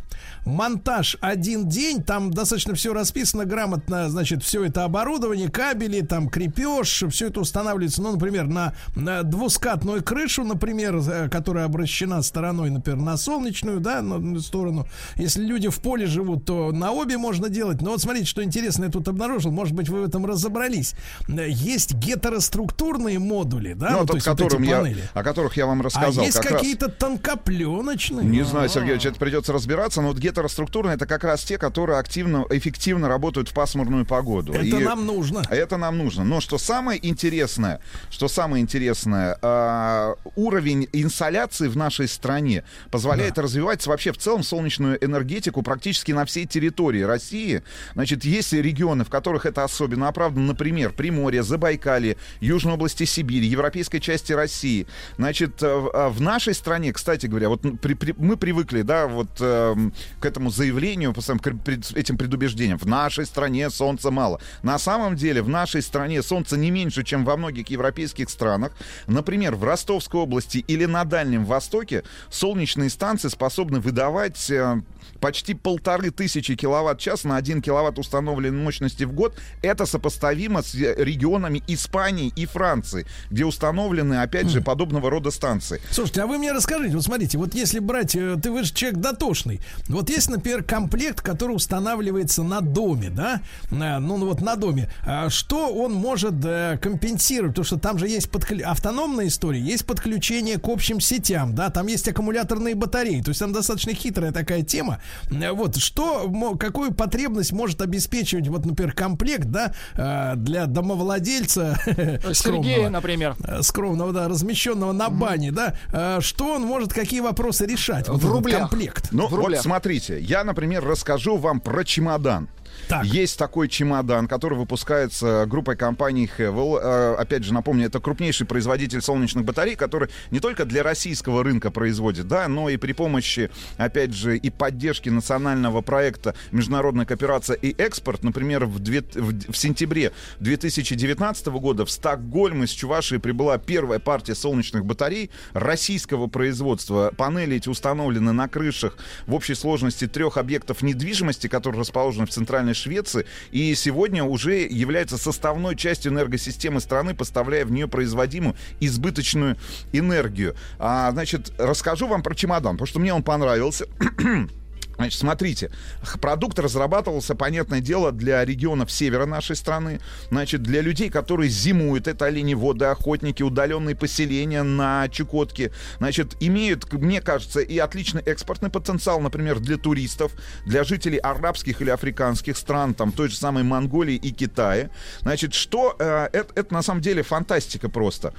Монтаж 0.45 1.17
один 1.19 1.67
день, 1.67 2.01
там 2.03 2.31
достаточно 2.31 2.75
все 2.75 2.93
расписано 2.93 3.43
грамотно, 3.45 4.09
значит, 4.09 4.43
все 4.43 4.63
это 4.63 4.85
оборудование, 4.85 5.49
кабели, 5.49 5.99
там 6.01 6.29
крепеж, 6.29 7.03
все 7.09 7.27
это 7.27 7.41
устанавливается, 7.41 8.01
ну, 8.01 8.13
например, 8.13 8.47
на, 8.47 8.73
на 8.95 9.23
двускатную 9.23 10.01
крышу, 10.01 10.45
например, 10.45 10.95
э, 11.05 11.27
которая 11.29 11.65
обращена 11.65 12.21
стороной, 12.21 12.69
например, 12.69 12.99
на 13.01 13.17
солнечную, 13.17 13.81
да, 13.81 14.01
на- 14.01 14.19
на 14.19 14.39
сторону. 14.39 14.87
Если 15.17 15.43
люди 15.43 15.67
в 15.67 15.79
поле 15.81 16.05
живут, 16.05 16.48
то 16.49 16.71
на 16.71 16.91
обе 16.93 17.15
можно 17.19 17.47
делать. 17.47 17.79
Но 17.79 17.91
вот 17.91 18.01
смотрите, 18.01 18.25
что 18.25 18.43
интересно 18.43 18.85
я 18.85 18.89
тут 18.89 19.07
обнаружил, 19.07 19.51
может 19.51 19.75
быть, 19.75 19.87
вы 19.87 20.01
в 20.01 20.05
этом 20.07 20.25
разобрались. 20.25 20.95
Есть 21.27 21.93
гетероструктурные 21.93 23.19
модули, 23.19 23.73
да, 23.73 23.91
Ну, 23.91 23.99
есть 23.99 24.09
вот 24.09 24.17
эти 24.17 24.25
которым 24.25 24.63
я, 24.63 24.79
панели. 24.79 25.03
о 25.13 25.21
которых 25.23 25.57
я 25.57 25.67
вам 25.67 25.81
А 25.81 25.83
рассказал. 25.83 26.23
есть 26.25 26.37
как 26.37 26.45
раз. 26.53 26.61
какие-то 26.61 26.89
тонкопленочные. 26.89 28.25
Не 28.25 28.41
знаю, 28.43 28.67
Сергеевич, 28.67 29.05
это 29.05 29.19
придется 29.19 29.53
разбираться, 29.53 30.01
но 30.01 30.07
вот 30.07 30.17
гетероструктурные 30.17 30.95
это 30.95 31.05
как 31.05 31.23
раз 31.23 31.43
те, 31.43 31.59
которые 31.59 31.99
активно, 31.99 32.45
эффективно 32.49 33.07
работают 33.07 33.49
в 33.49 33.53
пасмурную 33.53 34.07
погоду. 34.07 34.51
Это 34.53 34.63
И 34.63 34.73
нам 34.83 35.05
нужно. 35.05 35.43
Это 35.51 35.77
нам 35.77 35.99
нужно. 35.99 36.23
Но 36.23 36.41
что 36.41 36.57
самое 36.57 36.99
интересное, 37.07 37.79
что 38.09 38.27
самое 38.27 38.63
интересное, 38.63 39.37
а, 39.43 40.15
уровень 40.35 40.87
инсоляции 40.93 41.67
в 41.67 41.77
нашей 41.77 42.07
стране 42.07 42.63
позволяет 42.89 43.37
развивать 43.37 43.85
вообще 43.85 44.11
в 44.11 44.17
целом 44.17 44.41
солнечную 44.41 44.97
энергетику 45.05 45.61
практически 45.61 46.11
на 46.11 46.25
всей 46.39 46.45
территории 46.45 47.01
России. 47.01 47.61
Значит, 47.93 48.23
есть 48.23 48.53
регионы, 48.53 49.03
в 49.03 49.09
которых 49.09 49.45
это 49.45 49.63
особенно 49.63 50.07
оправдано, 50.07 50.47
например, 50.47 50.93
Приморье, 50.93 51.43
Забайкалье, 51.43 52.17
Южной 52.39 52.73
области 52.75 53.05
Сибири, 53.05 53.47
европейской 53.47 53.99
части 53.99 54.33
России. 54.33 54.87
Значит, 55.17 55.61
э, 55.63 55.75
в 55.75 55.89
а 55.93 56.09
в 56.09 56.21
нашей 56.21 56.53
стране, 56.53 56.93
кстати 56.93 57.25
говоря, 57.27 57.49
вот 57.49 57.61
при- 57.81 57.93
при- 57.93 58.15
мы 58.17 58.37
привыкли, 58.37 58.83
да, 58.83 59.07
вот 59.07 59.29
эм, 59.39 59.93
к 60.19 60.25
этому 60.25 60.49
заявлению, 60.49 61.13
по 61.13 61.21
пред- 61.21 61.91
этим 61.95 62.17
предубеждениям. 62.17 62.77
В 62.77 62.85
нашей 62.85 63.25
стране 63.25 63.69
солнца 63.69 64.11
мало. 64.11 64.39
На 64.63 64.79
самом 64.79 65.15
деле, 65.15 65.41
в 65.41 65.49
нашей 65.49 65.81
стране 65.81 66.23
солнца 66.23 66.57
не 66.57 66.71
меньше, 66.71 67.03
чем 67.03 67.25
во 67.25 67.37
многих 67.37 67.69
европейских 67.69 68.29
странах. 68.29 68.71
Например, 69.07 69.55
в 69.55 69.63
Ростовской 69.63 70.21
области 70.21 70.63
или 70.67 70.85
на 70.85 71.03
Дальнем 71.03 71.45
Востоке 71.45 72.03
солнечные 72.29 72.89
станции 72.89 73.29
способны 73.29 73.79
выдавать 73.79 74.49
э, 74.49 74.81
почти 75.19 75.53
полторы 75.53 76.11
тысячи 76.11 76.55
киловатт-час 76.55 77.23
на 77.23 77.35
1 77.37 77.61
киловатт 77.61 77.99
установленной 77.99 78.63
мощности 78.63 79.03
в 79.03 79.13
год. 79.13 79.37
Это 79.61 79.85
сопоставимо 79.85 80.61
с 80.61 80.73
э, 80.75 80.95
регионами 80.97 81.63
Испании 81.67 82.31
и 82.35 82.45
Франции, 82.45 83.05
где 83.29 83.45
установлены, 83.45 84.15
опять 84.21 84.49
же, 84.49 84.61
подобного 84.61 85.09
рода 85.09 85.31
станции. 85.31 85.81
Слушайте, 85.91 86.21
а 86.21 86.27
вы 86.27 86.37
мне 86.37 86.51
расскажите, 86.51 86.95
вот 86.95 87.03
смотрите, 87.03 87.37
вот 87.37 87.53
если 87.55 87.79
брать, 87.79 88.15
э, 88.15 88.37
ты 88.41 88.51
вы 88.51 88.63
же 88.63 88.73
человек 88.73 88.99
дотошный, 88.99 89.61
вот 89.87 90.09
есть, 90.09 90.29
например, 90.29 90.63
комплект, 90.63 91.21
который 91.21 91.53
устанавливается 91.53 92.43
на 92.43 92.61
доме, 92.61 93.09
да, 93.09 93.41
Э, 93.71 93.99
ну 93.99 94.17
ну 94.17 94.27
вот 94.27 94.41
на 94.41 94.55
доме, 94.55 94.89
А 95.05 95.29
что 95.29 95.73
он 95.73 95.93
может 95.93 96.35
компенсировать, 96.81 97.51
потому 97.51 97.65
что 97.65 97.77
там 97.77 97.97
же 97.97 98.07
есть 98.07 98.29
подклю- 98.29 98.63
автономная 98.63 99.27
история, 99.27 99.59
есть 99.59 99.85
подключение 99.85 100.57
к 100.57 100.67
общим 100.67 100.99
сетям, 100.99 101.55
да, 101.55 101.69
там 101.69 101.87
есть 101.87 102.07
аккумуляторные 102.07 102.75
батареи, 102.75 103.21
то 103.21 103.29
есть 103.29 103.39
там 103.39 103.53
достаточно 103.53 103.93
хитрая 103.93 104.31
такая 104.31 104.61
тема, 104.61 105.01
вот, 105.29 105.77
что, 105.77 106.31
какую 106.59 106.93
потребность 106.93 107.51
может 107.51 107.81
обеспечивать, 107.81 108.47
вот, 108.47 108.65
например, 108.65 108.93
комплект, 108.93 109.45
да, 109.45 109.73
э, 109.93 110.33
для 110.35 110.65
домовладельца 110.65 111.79
Сергея, 111.85 112.33
скромного? 112.33 112.89
например. 112.89 113.35
э, 113.43 113.61
скромного, 113.61 114.13
да, 114.13 114.27
размещенного 114.27 114.91
на 114.91 115.09
бане, 115.09 115.51
да, 115.51 115.75
э, 115.91 116.19
что 116.21 116.55
он 116.55 116.63
может, 116.63 116.93
какие 116.93 117.21
вопросы 117.21 117.65
решать? 117.65 118.07
В 118.07 118.31
рублях. 118.31 118.61
комплект. 118.61 119.09
Ну, 119.11 119.27
В 119.27 119.31
вот 119.31 119.57
смотрите, 119.57 120.19
я, 120.19 120.43
например, 120.43 120.85
расскажу 120.85 121.37
вам 121.37 121.59
про 121.59 121.83
чемодан. 121.83 122.49
Так. 122.89 123.05
Есть 123.05 123.37
такой 123.37 123.67
чемодан, 123.67 124.27
который 124.27 124.57
выпускается 124.57 125.45
группой 125.47 125.75
компаний 125.75 126.27
Hevel. 126.37 126.79
Э, 126.81 127.15
Опять 127.19 127.43
же, 127.43 127.53
напомню, 127.53 127.85
это 127.85 127.99
крупнейший 127.99 128.47
производитель 128.47 128.99
солнечных 129.01 129.45
батарей, 129.45 129.75
который 129.75 130.09
не 130.31 130.39
только 130.39 130.65
для 130.65 130.81
российского 130.81 131.43
рынка 131.43 131.69
производит, 131.69 132.27
да, 132.27 132.47
но 132.47 132.67
и 132.67 132.77
при 132.77 132.93
помощи, 132.93 133.51
опять 133.77 134.15
же, 134.15 134.37
и 134.37 134.49
поддержки 134.49 135.09
национального 135.09 135.81
проекта 135.81 136.33
«Международная 136.51 137.05
кооперация 137.05 137.55
и 137.57 137.75
экспорт». 137.79 138.23
Например, 138.23 138.65
в, 138.65 138.79
две- 138.79 139.01
в- 139.13 139.51
в 139.51 139.55
сентябре 139.55 140.11
2019 140.39 141.45
года 141.47 141.85
в 141.85 141.91
Стокгольм 141.91 142.63
из 142.63 142.71
Чувашии 142.71 143.17
прибыла 143.17 143.59
первая 143.59 143.99
партия 143.99 144.33
солнечных 144.33 144.83
батарей 144.83 145.29
российского 145.53 146.25
производства. 146.25 147.13
Панели 147.15 147.57
эти 147.57 147.69
установлены 147.69 148.31
на 148.31 148.47
крышах 148.47 148.97
в 149.27 149.35
общей 149.35 149.53
сложности 149.53 150.07
трех 150.07 150.37
объектов 150.37 150.81
недвижимости, 150.81 151.45
которые 151.45 151.81
расположены 151.81 152.25
в 152.25 152.31
Центральной 152.31 152.73
Швеции, 152.79 153.25
и 153.51 153.75
сегодня 153.75 154.23
уже 154.23 154.59
является 154.59 155.17
составной 155.17 155.75
частью 155.75 156.11
энергосистемы 156.11 156.79
страны, 156.79 157.13
поставляя 157.13 157.65
в 157.65 157.71
нее 157.71 157.87
производимую 157.87 158.55
избыточную 158.79 159.57
энергию. 159.91 160.55
А, 160.79 161.11
значит, 161.11 161.51
расскажу 161.57 162.07
вам 162.07 162.23
про 162.23 162.33
чемодан, 162.35 162.75
потому 162.75 162.87
что 162.87 162.99
мне 162.99 163.13
он 163.13 163.23
понравился. 163.23 163.87
Значит, 164.99 165.17
смотрите, 165.17 165.71
продукт 166.19 166.59
разрабатывался, 166.59 167.33
понятное 167.33 167.79
дело, 167.79 168.11
для 168.11 168.43
регионов 168.43 168.91
севера 168.91 169.25
нашей 169.25 169.55
страны, 169.55 170.01
значит, 170.29 170.61
для 170.61 170.81
людей, 170.81 171.09
которые 171.09 171.49
зимуют, 171.49 172.09
это 172.09 172.25
оленеводы, 172.25 172.83
охотники, 172.83 173.41
удаленные 173.41 173.95
поселения 173.95 174.61
на 174.61 175.07
Чукотке, 175.07 175.71
значит, 175.99 176.35
имеют, 176.41 176.91
мне 176.91 177.21
кажется, 177.21 177.61
и 177.61 177.77
отличный 177.77 178.21
экспортный 178.23 178.69
потенциал, 178.69 179.21
например, 179.21 179.59
для 179.61 179.77
туристов, 179.77 180.33
для 180.65 180.83
жителей 180.83 181.19
арабских 181.19 181.81
или 181.81 181.91
африканских 181.91 182.57
стран, 182.57 182.93
там, 182.93 183.13
той 183.13 183.29
же 183.29 183.37
самой 183.37 183.63
Монголии 183.63 184.15
и 184.15 184.31
Китая. 184.31 184.89
Значит, 185.21 185.53
что, 185.53 185.95
э, 185.97 186.27
это, 186.33 186.53
это 186.59 186.73
на 186.73 186.81
самом 186.81 186.99
деле 186.99 187.23
фантастика 187.23 187.87
просто. 187.87 188.33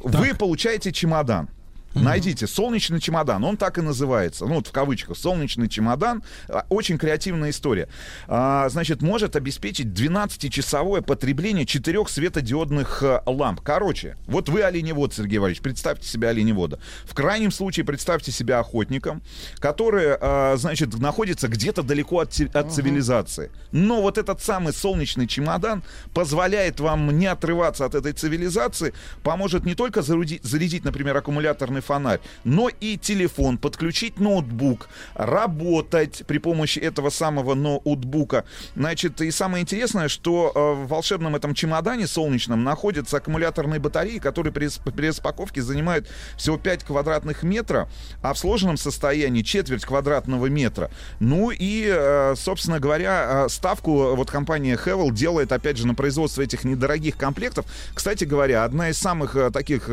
Вы 0.00 0.34
получаете 0.34 0.90
чемодан, 0.90 1.50
Найдите 1.94 2.46
солнечный 2.46 3.00
чемодан, 3.00 3.44
он 3.44 3.56
так 3.56 3.78
и 3.78 3.80
называется, 3.80 4.46
ну 4.46 4.56
вот 4.56 4.68
в 4.68 4.72
кавычках, 4.72 5.16
солнечный 5.16 5.68
чемодан, 5.68 6.22
А, 6.48 6.64
очень 6.68 6.98
креативная 6.98 7.50
история. 7.50 7.88
А, 8.28 8.68
значит, 8.68 9.02
может 9.02 9.36
обеспечить 9.36 9.88
12-часовое 9.88 11.02
потребление 11.02 11.66
четырех 11.66 12.08
светодиодных 12.08 13.02
э, 13.02 13.20
ламп. 13.26 13.60
Короче, 13.60 14.16
вот 14.26 14.48
вы 14.48 14.62
оленевод, 14.62 15.14
Сергей 15.14 15.38
Валерьевич, 15.38 15.62
представьте 15.62 16.06
себя 16.06 16.28
оленевода. 16.28 16.80
В 17.04 17.14
крайнем 17.14 17.50
случае 17.50 17.84
представьте 17.84 18.30
себя 18.30 18.60
охотником, 18.60 19.22
который, 19.58 20.16
а, 20.20 20.54
значит, 20.56 20.94
находится 20.98 21.48
где-то 21.48 21.82
далеко 21.82 22.20
от, 22.20 22.40
от 22.54 22.72
цивилизации. 22.72 23.50
Но 23.72 24.00
вот 24.00 24.18
этот 24.18 24.42
самый 24.42 24.72
солнечный 24.72 25.26
чемодан 25.26 25.82
позволяет 26.14 26.80
вам 26.80 27.18
не 27.18 27.26
отрываться 27.26 27.84
от 27.84 27.94
этой 27.94 28.12
цивилизации, 28.12 28.94
поможет 29.22 29.64
не 29.64 29.74
только 29.74 30.02
зарядить, 30.02 30.44
зарядить 30.44 30.84
например, 30.84 31.16
аккумуляторный 31.16 31.79
фонарь, 31.80 32.20
но 32.44 32.68
и 32.68 32.96
телефон, 32.96 33.58
подключить 33.58 34.18
ноутбук, 34.20 34.88
работать 35.14 36.22
при 36.26 36.38
помощи 36.38 36.78
этого 36.78 37.10
самого 37.10 37.54
ноутбука. 37.54 38.44
Значит, 38.76 39.20
и 39.20 39.30
самое 39.30 39.62
интересное, 39.62 40.08
что 40.08 40.52
э, 40.54 40.84
в 40.84 40.88
волшебном 40.88 41.36
этом 41.36 41.54
чемодане 41.54 42.06
солнечном 42.06 42.64
находятся 42.64 43.18
аккумуляторные 43.18 43.80
батареи, 43.80 44.18
которые 44.18 44.52
при, 44.52 44.68
при 44.90 45.08
распаковке 45.08 45.62
занимают 45.62 46.08
всего 46.36 46.56
5 46.56 46.84
квадратных 46.84 47.42
метра, 47.42 47.88
а 48.22 48.32
в 48.34 48.38
сложенном 48.38 48.76
состоянии 48.76 49.42
четверть 49.42 49.84
квадратного 49.84 50.46
метра. 50.46 50.90
Ну 51.20 51.50
и, 51.50 51.86
э, 51.88 52.34
собственно 52.36 52.80
говоря, 52.80 53.44
э, 53.46 53.48
ставку 53.48 54.14
вот 54.14 54.30
компания 54.30 54.78
Hevel 54.82 55.12
делает, 55.12 55.52
опять 55.52 55.76
же, 55.76 55.86
на 55.86 55.94
производство 55.94 56.42
этих 56.42 56.64
недорогих 56.64 57.16
комплектов. 57.16 57.66
Кстати 57.94 58.24
говоря, 58.24 58.64
одна 58.64 58.90
из 58.90 58.98
самых 58.98 59.36
таких 59.52 59.88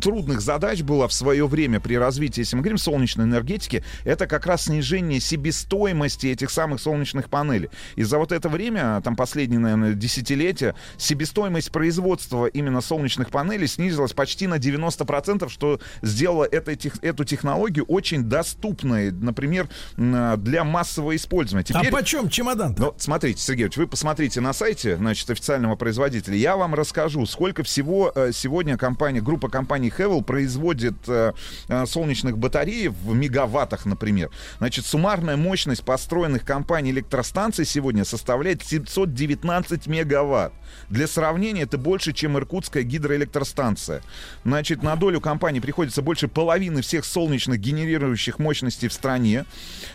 трудных 0.00 0.40
задач 0.40 0.82
была 0.82 1.08
в 1.08 1.12
свое 1.12 1.46
время 1.46 1.80
при 1.80 1.94
развитии, 1.94 2.40
если 2.40 2.56
мы 2.56 2.62
говорим 2.62 2.78
солнечной 2.78 3.26
энергетики, 3.26 3.84
это 4.04 4.26
как 4.26 4.46
раз 4.46 4.64
снижение 4.64 5.20
себестоимости 5.20 6.28
этих 6.28 6.50
самых 6.50 6.80
солнечных 6.80 7.28
панелей. 7.28 7.70
И 7.96 8.02
за 8.02 8.18
вот 8.18 8.32
это 8.32 8.48
время, 8.48 9.00
там 9.02 9.16
последние, 9.16 9.58
наверное, 9.58 9.94
десятилетия, 9.94 10.74
себестоимость 10.96 11.70
производства 11.72 12.46
именно 12.46 12.80
солнечных 12.80 13.30
панелей 13.30 13.66
снизилась 13.66 14.12
почти 14.12 14.46
на 14.46 14.58
90%, 14.58 15.48
что 15.48 15.80
сделало 16.02 16.44
это, 16.44 16.76
тех- 16.76 17.02
эту 17.02 17.24
технологию 17.24 17.84
очень 17.86 18.24
доступной, 18.24 19.10
например, 19.10 19.68
для 19.96 20.64
массового 20.64 21.16
использования. 21.16 21.64
А 21.70 21.80
Теперь... 21.80 21.92
почем 21.92 22.28
чемодан? 22.28 22.74
Ну, 22.78 22.94
смотрите, 22.96 23.40
Сергеевич, 23.40 23.76
вы 23.76 23.86
посмотрите 23.86 24.40
на 24.40 24.52
сайте, 24.52 24.96
значит, 24.96 25.28
официального 25.30 25.76
производителя. 25.76 26.36
Я 26.36 26.56
вам 26.56 26.74
расскажу, 26.74 27.26
сколько 27.26 27.62
всего 27.62 28.12
э, 28.14 28.30
сегодня 28.32 28.76
компания, 28.76 29.20
группа 29.20 29.48
компаний 29.48 29.79
компания 29.80 29.90
Хевел 29.90 30.22
производит 30.22 30.94
э, 31.08 31.32
э, 31.68 31.86
солнечных 31.86 32.36
батарей 32.36 32.88
в 32.88 33.14
мегаваттах, 33.14 33.86
например. 33.86 34.30
Значит, 34.58 34.86
суммарная 34.86 35.36
мощность 35.36 35.84
построенных 35.84 36.44
компаний 36.44 36.90
электростанций 36.90 37.64
сегодня 37.64 38.04
составляет 38.04 38.62
719 38.62 39.86
мегаватт. 39.86 40.52
Для 40.90 41.06
сравнения, 41.06 41.62
это 41.62 41.78
больше, 41.78 42.12
чем 42.12 42.36
Иркутская 42.36 42.82
гидроэлектростанция. 42.82 44.02
Значит, 44.44 44.82
на 44.82 44.96
долю 44.96 45.20
компании 45.20 45.60
приходится 45.60 46.02
больше 46.02 46.28
половины 46.28 46.82
всех 46.82 47.04
солнечных 47.04 47.58
генерирующих 47.60 48.38
мощностей 48.38 48.88
в 48.88 48.92
стране. 48.92 49.44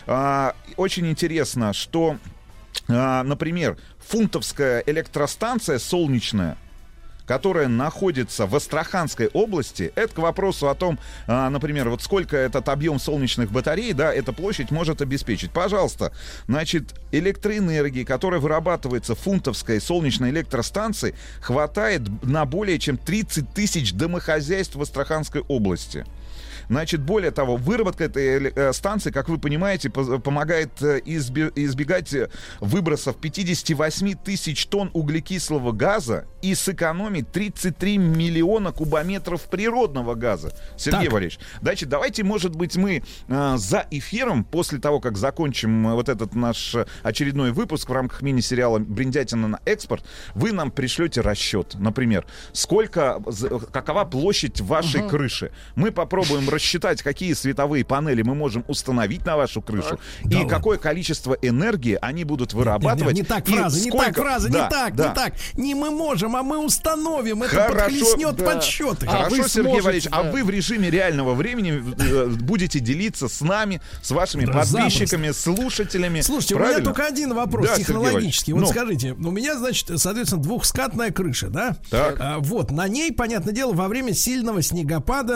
А, 0.06 0.54
очень 0.76 1.06
интересно, 1.06 1.72
что, 1.72 2.16
а, 2.88 3.22
например, 3.22 3.76
фунтовская 3.98 4.82
электростанция 4.86 5.78
солнечная, 5.78 6.56
которая 7.26 7.68
находится 7.68 8.46
в 8.46 8.54
Астраханской 8.54 9.28
области, 9.32 9.92
это 9.94 10.14
к 10.14 10.18
вопросу 10.18 10.68
о 10.68 10.74
том, 10.74 10.98
а, 11.26 11.50
например, 11.50 11.90
вот 11.90 12.02
сколько 12.02 12.36
этот 12.36 12.68
объем 12.68 12.98
солнечных 12.98 13.50
батарей, 13.50 13.92
да, 13.92 14.12
эта 14.12 14.32
площадь 14.32 14.70
может 14.70 15.02
обеспечить. 15.02 15.50
Пожалуйста, 15.50 16.12
значит, 16.46 16.94
электроэнергии, 17.12 18.04
которая 18.04 18.40
вырабатывается 18.40 19.14
в 19.14 19.18
фунтовской 19.18 19.80
солнечной 19.80 20.30
электростанции, 20.30 21.14
хватает 21.40 22.02
на 22.22 22.44
более 22.44 22.78
чем 22.78 22.96
30 22.96 23.52
тысяч 23.52 23.92
домохозяйств 23.92 24.76
в 24.76 24.82
Астраханской 24.82 25.42
области. 25.48 26.06
Значит, 26.68 27.00
более 27.02 27.30
того, 27.30 27.56
выработка 27.56 28.04
этой 28.04 28.50
э, 28.52 28.72
станции, 28.72 29.10
как 29.10 29.28
вы 29.28 29.38
понимаете, 29.38 29.90
помогает 29.90 30.70
э, 30.82 31.00
избе- 31.00 31.52
избегать 31.54 32.12
э, 32.14 32.28
выбросов 32.60 33.16
58 33.16 34.14
тысяч 34.24 34.66
тонн 34.66 34.90
углекислого 34.92 35.72
газа 35.72 36.26
и 36.42 36.54
сэкономить 36.54 37.30
33 37.32 37.98
миллиона 37.98 38.72
кубометров 38.72 39.42
природного 39.48 40.14
газа. 40.14 40.52
Сергей 40.76 41.04
Так. 41.04 41.12
Валерьевич, 41.12 41.38
значит, 41.62 41.88
давайте, 41.88 42.24
может 42.24 42.56
быть, 42.56 42.76
мы 42.76 43.02
э, 43.28 43.54
за 43.56 43.86
эфиром, 43.90 44.44
после 44.44 44.78
того, 44.78 45.00
как 45.00 45.16
закончим 45.16 45.92
вот 45.92 46.08
этот 46.08 46.34
наш 46.34 46.74
очередной 47.02 47.52
выпуск 47.52 47.88
в 47.88 47.92
рамках 47.92 48.22
мини-сериала 48.22 48.78
«Бриндятина 48.78 49.48
на 49.48 49.60
экспорт», 49.64 50.04
вы 50.34 50.52
нам 50.52 50.70
пришлете 50.70 51.20
расчет, 51.20 51.74
например, 51.78 52.26
сколько, 52.52 53.22
какова 53.72 54.04
площадь 54.04 54.60
вашей 54.60 55.00
Мгм. 55.00 55.10
крыши. 55.10 55.52
Мы 55.74 55.90
попробуем 55.90 56.48
рассчитать, 56.56 57.02
какие 57.02 57.32
световые 57.34 57.84
панели 57.84 58.22
мы 58.22 58.34
можем 58.34 58.64
установить 58.68 59.24
на 59.24 59.36
вашу 59.36 59.62
крышу 59.62 59.98
Да 60.24 60.30
и 60.36 60.40
ладно. 60.42 60.50
какое 60.50 60.78
количество 60.78 61.34
энергии 61.42 61.98
они 62.00 62.24
будут 62.24 62.48
Нет, 62.52 62.54
вырабатывать. 62.54 63.14
не 63.14 63.22
так 63.22 63.48
и 63.48 63.52
фраза, 63.52 63.78
не 63.82 63.90
сколько- 63.90 64.06
так 64.06 64.16
фраза, 64.16 64.48
Да, 64.48 64.64
не 64.64 64.70
так, 64.70 64.96
да. 64.96 65.08
не 65.08 65.14
так. 65.14 65.32
Не 65.54 65.74
мы 65.74 65.90
можем, 65.90 66.34
а 66.36 66.42
мы 66.42 66.58
установим. 66.64 67.42
Это 67.42 67.54
Хорошо, 67.54 67.74
подхлестнет 67.76 68.36
да. 68.36 68.44
подсчеты. 68.44 69.06
Хорошо, 69.06 69.48
Сергей 69.48 69.80
Валерьевич, 69.80 70.08
а 70.10 70.22
да. 70.24 70.32
вы 70.32 70.44
в 70.44 70.50
режиме 70.50 70.90
реального 70.90 71.34
времени 71.34 71.82
э, 71.98 72.26
будете 72.26 72.80
делиться 72.80 73.28
с 73.28 73.40
нами, 73.40 73.80
с 74.02 74.10
вашими 74.10 74.44
Да, 74.46 74.52
подписчиками, 74.52 75.30
слушателями. 75.32 76.20
Слушайте, 76.22 76.54
у 76.54 76.58
правильно? 76.58 76.78
меня 76.78 76.84
только 76.86 77.06
один 77.06 77.34
вопрос 77.34 77.68
Да, 77.68 77.76
технологический. 77.76 78.52
Вот. 78.52 78.60
Ну. 78.60 78.66
скажите, 78.66 79.12
у 79.12 79.30
меня, 79.30 79.56
значит, 79.58 79.90
соответственно, 79.96 80.42
двухскатная 80.42 81.10
крыша, 81.10 81.48
да? 81.48 81.76
Так. 81.90 82.16
А, 82.20 82.38
вот, 82.38 82.70
на 82.70 82.88
ней, 82.88 83.12
понятное 83.12 83.52
дело, 83.54 83.72
во 83.72 83.88
время 83.88 84.14
сильного 84.14 84.62
снегопада 84.62 85.34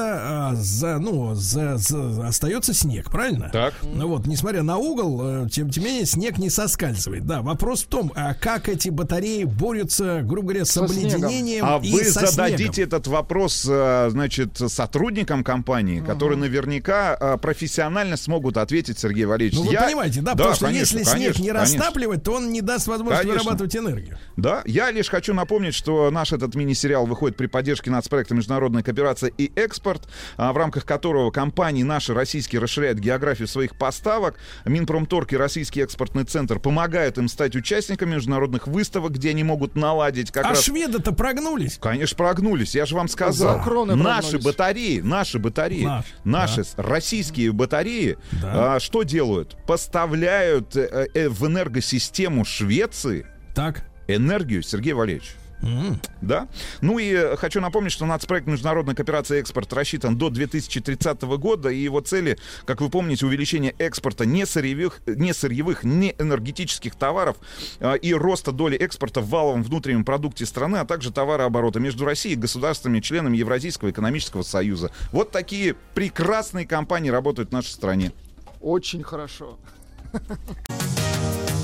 а, 0.51 0.55
за, 0.55 0.99
ну, 0.99 1.10
за, 1.35 1.77
за- 1.77 2.27
остается 2.27 2.75
снег, 2.75 3.11
правильно? 3.11 3.51
Так. 3.53 3.75
Ну 3.83 4.09
вот, 4.09 4.27
несмотря 4.27 4.63
на 4.63 4.77
угол, 4.79 5.21
э, 5.45 5.49
тем, 5.51 5.71
тем 5.71 5.85
не 5.85 5.91
менее, 5.91 6.07
снег 6.07 6.39
не 6.39 6.51
соскальзывает. 6.51 7.27
Да, 7.27 7.43
вопрос 7.43 7.83
в 7.85 7.87
том, 7.87 8.13
а 8.15 8.35
как 8.35 8.69
эти 8.69 8.89
батареи 8.89 9.45
борются, 9.45 10.21
грубо 10.23 10.49
говоря, 10.49 10.65
с 10.65 10.71
Со 10.71 10.87
снегом. 10.89 11.25
обледенением 11.25 11.65
А 11.67 11.81
и 11.83 11.93
вы 11.93 12.05
со 12.05 12.27
зададите 12.27 12.73
снегом? 12.73 12.85
этот 12.85 13.07
вопрос, 13.09 13.67
э, 13.69 14.09
значит, 14.11 14.59
сотрудникам 14.59 15.45
компании, 15.45 16.01
которые 16.01 16.39
наверняка 16.39 17.17
э, 17.21 17.37
профессионально 17.39 18.17
смогут 18.17 18.57
ответить, 18.57 18.99
Сергей 18.99 19.25
Валерьевич. 19.25 19.59
Ну, 19.59 19.67
вы 19.67 19.73
Я- 19.73 19.83
понимаете, 19.83 20.21
да, 20.23 20.33
потому 20.33 20.55
что 20.55 20.67
конечно, 20.67 20.99
если 20.99 21.11
снег 21.11 21.35
конечно, 21.35 21.43
не 21.43 21.49
конечно. 21.53 21.79
растапливать, 21.79 22.23
то 22.23 22.33
он 22.35 22.51
не 22.53 22.61
даст 22.61 22.87
возможности 22.87 23.23
Конечно. 23.27 23.43
вырабатывать 23.45 23.77
энергию. 23.77 24.19
Да, 24.37 24.63
я 24.67 24.91
лишь 24.91 25.09
хочу 25.09 25.35
напомнить, 25.35 25.75
что 25.75 26.11
наш 26.11 26.33
этот 26.33 26.55
мини-сериал 26.55 27.07
выходит 27.07 27.37
при 27.37 27.47
поддержке 27.47 27.91
нацпроекта 27.91 28.35
«Международная 28.35 28.83
кооперация 28.83 29.31
и 29.37 29.51
экспорт», 29.57 30.09
а, 30.37 30.53
в 30.53 30.57
рамках 30.57 30.85
которого 30.85 31.00
компании 31.33 31.83
наши 31.83 32.15
российские 32.15 32.61
расширяют 32.61 32.99
географию 32.99 33.49
своих 33.49 33.77
поставок. 33.77 34.37
Минпромторг 34.65 35.33
и 35.33 35.37
Российский 35.37 35.81
экспортный 35.81 36.25
центр 36.25 36.59
помогают 36.59 37.19
им 37.19 37.29
стать 37.29 37.57
участниками 37.57 38.15
международных 38.15 38.67
выставок, 38.67 39.13
где 39.13 39.31
они 39.31 39.43
могут 39.45 39.75
наладить 39.77 40.31
как 40.31 40.45
а 40.45 40.51
раз... 40.51 40.63
шведы-то 40.65 41.13
прогнулись. 41.13 41.79
Конечно, 41.81 42.17
прогнулись. 42.17 42.75
Я 42.75 42.87
же 42.87 42.95
вам 42.95 43.09
сказал. 43.09 43.59
За 43.59 43.63
кроны 43.65 43.95
Наши 43.97 44.23
прогнулись. 44.33 44.45
батареи, 44.45 45.01
наши 45.01 45.39
батареи, 45.39 45.85
Наш, 45.85 46.05
наши 46.25 46.65
с- 46.65 46.75
российские 46.77 47.53
батареи, 47.53 48.19
Да. 48.33 48.77
а, 48.77 48.81
что 48.81 49.03
делают? 49.03 49.57
Поставляют 49.67 50.77
э, 50.77 51.09
э, 51.15 51.29
в 51.29 51.47
энергосистему 51.47 52.45
Швеции 52.45 53.27
Так. 53.55 53.85
энергию, 54.09 54.63
Сергей 54.63 54.93
Валерьевич. 54.93 55.35
Да? 56.21 56.49
Ну 56.81 56.99
и 56.99 57.13
э, 57.13 57.37
хочу 57.37 57.61
напомнить, 57.61 57.93
что 57.93 58.07
нацпроект 58.07 58.47
«Международная 58.47 58.95
кооперация 58.95 59.39
и 59.39 59.41
экспорт» 59.41 59.73
рассчитан 59.73 60.17
до 60.17 60.31
2030 60.31 61.23
года, 61.23 61.69
и 61.69 61.79
его 61.79 62.01
цели, 62.01 62.39
как 62.65 62.81
вы 62.81 62.89
помните, 62.89 63.27
увеличение 63.27 63.75
экспорта 63.79 64.25
не 64.25 64.47
сырьевых, 64.47 65.01
не, 65.07 65.35
сырьевых, 65.35 65.85
не 65.85 66.15
энергетических 66.19 66.95
товаров 66.95 67.37
э, 67.81 67.99
и 67.99 68.15
роста 68.15 68.53
доли 68.53 68.77
экспорта 68.77 69.21
в 69.21 69.29
валовом 69.29 69.63
внутреннем 69.63 70.05
продукте 70.05 70.47
страны, 70.47 70.79
а 70.79 70.85
также 70.85 71.13
товарооборота 71.13 71.81
между 71.81 72.05
Россией 72.05 72.35
и 72.35 72.39
государствами, 72.39 73.01
членами 73.01 73.37
Евразийского 73.37 73.91
экономического 73.91 74.43
союза. 74.43 74.91
Вот 75.13 75.31
такие 75.31 75.75
прекрасные 75.95 76.67
компании 76.67 77.11
работают 77.11 77.51
в 77.51 77.53
нашей 77.53 77.71
стране. 77.71 78.13
Очень 78.61 79.03
хорошо. 79.03 79.59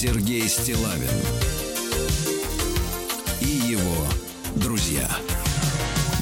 Сергей 0.00 0.48
Стилавин 0.48 1.08
и 3.40 3.46
его 3.46 4.06
друзья 4.54 5.08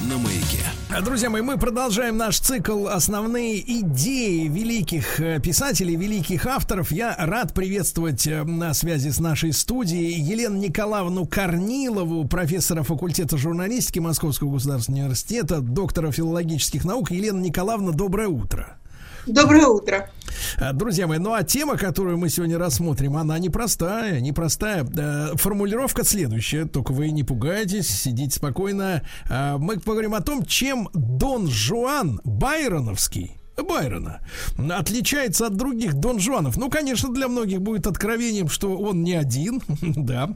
на 0.09 0.17
маяке. 0.17 0.63
Друзья 1.05 1.29
мои, 1.29 1.43
мы 1.43 1.59
продолжаем 1.59 2.17
наш 2.17 2.39
цикл 2.39 2.87
«Основные 2.87 3.59
идеи 3.81 4.47
великих 4.47 5.19
э, 5.19 5.39
писателей, 5.39 5.95
великих 5.95 6.47
авторов». 6.47 6.91
Я 6.91 7.15
рад 7.19 7.53
приветствовать 7.53 8.25
э, 8.25 8.43
на 8.45 8.73
связи 8.73 9.09
с 9.11 9.19
нашей 9.19 9.53
студией 9.53 10.19
Елену 10.19 10.57
Николаевну 10.57 11.27
Корнилову, 11.27 12.27
профессора 12.27 12.81
факультета 12.81 13.37
журналистики 13.37 13.99
Московского 13.99 14.53
государственного 14.53 15.03
университета, 15.03 15.61
доктора 15.61 16.11
филологических 16.11 16.83
наук. 16.83 17.11
Елена 17.11 17.39
Николаевна, 17.39 17.91
доброе 17.91 18.27
утро. 18.27 18.79
Доброе 19.27 19.67
утро. 19.67 20.09
А, 20.57 20.71
Друзья 20.71 21.05
мои, 21.05 21.17
ну 21.19 21.33
а 21.33 21.43
тема, 21.43 21.77
которую 21.77 22.17
мы 22.17 22.29
сегодня 22.29 22.57
рассмотрим, 22.57 23.17
она 23.17 23.37
непростая, 23.39 24.21
непростая. 24.21 24.85
Э, 24.97 25.35
Формулировка 25.35 26.03
следующая, 26.05 26.65
только 26.65 26.93
вы 26.93 27.11
не 27.11 27.23
пугайтесь, 27.23 27.89
сидите 27.89 28.35
спокойно. 28.35 29.01
А, 29.29 29.57
Мы 29.57 29.79
поговорим 29.79 30.13
о 30.13 30.21
том, 30.21 30.45
чем 30.45 30.89
Дон 30.93 31.47
Жуан 31.47 32.21
Байроновский 32.23 33.37
Байрона 33.63 34.21
отличается 34.57 35.47
от 35.47 35.55
других 35.55 35.95
Дон 35.95 36.19
Жуанов. 36.19 36.57
Ну, 36.57 36.69
конечно, 36.69 37.11
для 37.11 37.27
многих 37.27 37.61
будет 37.61 37.87
откровением, 37.87 38.49
что 38.49 38.77
он 38.77 39.03
не 39.03 39.13
один, 39.13 39.61
да. 39.81 40.29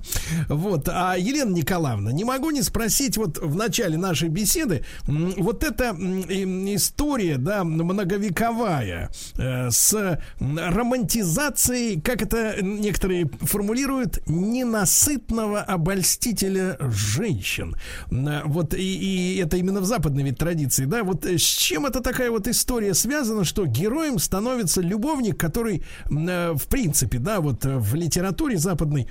Вот. 0.48 0.90
А 0.90 1.16
Елена 1.18 1.54
Николаевна, 1.54 2.12
не 2.12 2.24
могу 2.24 2.52
не 2.52 2.62
спросить 2.62 3.18
вот 3.18 3.38
в 3.38 3.56
начале 3.56 3.98
нашей 3.98 4.30
беседы, 4.30 4.84
вот 5.06 5.64
эта 5.64 5.92
история, 5.92 7.38
да, 7.38 7.64
многовековая, 7.64 9.10
э, 9.38 9.70
с 9.70 10.20
романтизацией, 10.40 12.02
как 12.02 12.22
это 12.22 12.58
некоторые 12.62 13.30
формулируют, 13.42 14.20
ненасытного 14.28 15.62
обольстителя 15.62 16.78
женщин. 16.80 17.76
Вот 18.10 18.74
и, 18.74 19.36
и 19.36 19.38
это 19.38 19.58
именно 19.58 19.82
в 19.82 19.86
западной 19.86 20.24
ведь 20.24 20.38
традиции, 20.38 20.86
да. 20.86 21.04
Вот 21.04 21.26
э, 21.26 21.38
с 21.38 21.44
чем 21.44 21.86
это 21.86 22.02
такая 22.02 22.32
вот 22.32 22.48
история 22.48 22.94
связана, 22.94 23.11
что 23.44 23.66
героем 23.66 24.20
становится 24.20 24.82
любовник, 24.82 25.38
который, 25.38 25.84
э, 26.10 26.54
в 26.54 26.68
принципе, 26.68 27.20
да, 27.20 27.42
вот 27.42 27.66
э, 27.66 27.78
в 27.78 27.96
литературе 27.96 28.58
западной 28.58 29.08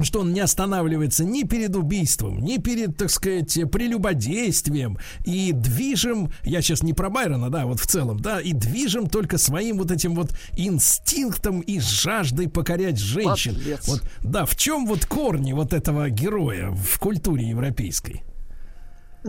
что 0.00 0.20
он 0.20 0.32
не 0.32 0.40
останавливается 0.40 1.24
ни 1.24 1.42
перед 1.42 1.74
убийством, 1.74 2.38
ни 2.38 2.58
перед, 2.58 2.96
так 2.96 3.10
сказать, 3.10 3.58
прелюбодействием 3.70 4.98
и 5.24 5.52
движим, 5.52 6.30
я 6.44 6.62
сейчас 6.62 6.82
не 6.82 6.92
про 6.92 7.10
Байрона, 7.10 7.50
да, 7.50 7.66
вот 7.66 7.80
в 7.80 7.86
целом, 7.86 8.20
да, 8.20 8.40
и 8.40 8.52
движим 8.52 9.08
только 9.08 9.38
своим 9.38 9.78
вот 9.78 9.90
этим 9.90 10.14
вот 10.14 10.30
инстинктом 10.56 11.60
и 11.60 11.80
жаждой 11.80 12.48
покорять 12.48 12.98
женщин. 12.98 13.54
Подлец. 13.54 13.88
Вот, 13.88 14.02
да, 14.22 14.44
в 14.44 14.56
чем 14.56 14.86
вот 14.86 15.06
корни 15.06 15.52
вот 15.52 15.72
этого 15.72 16.10
героя 16.10 16.70
в 16.70 16.98
культуре 16.98 17.48
европейской? 17.48 18.22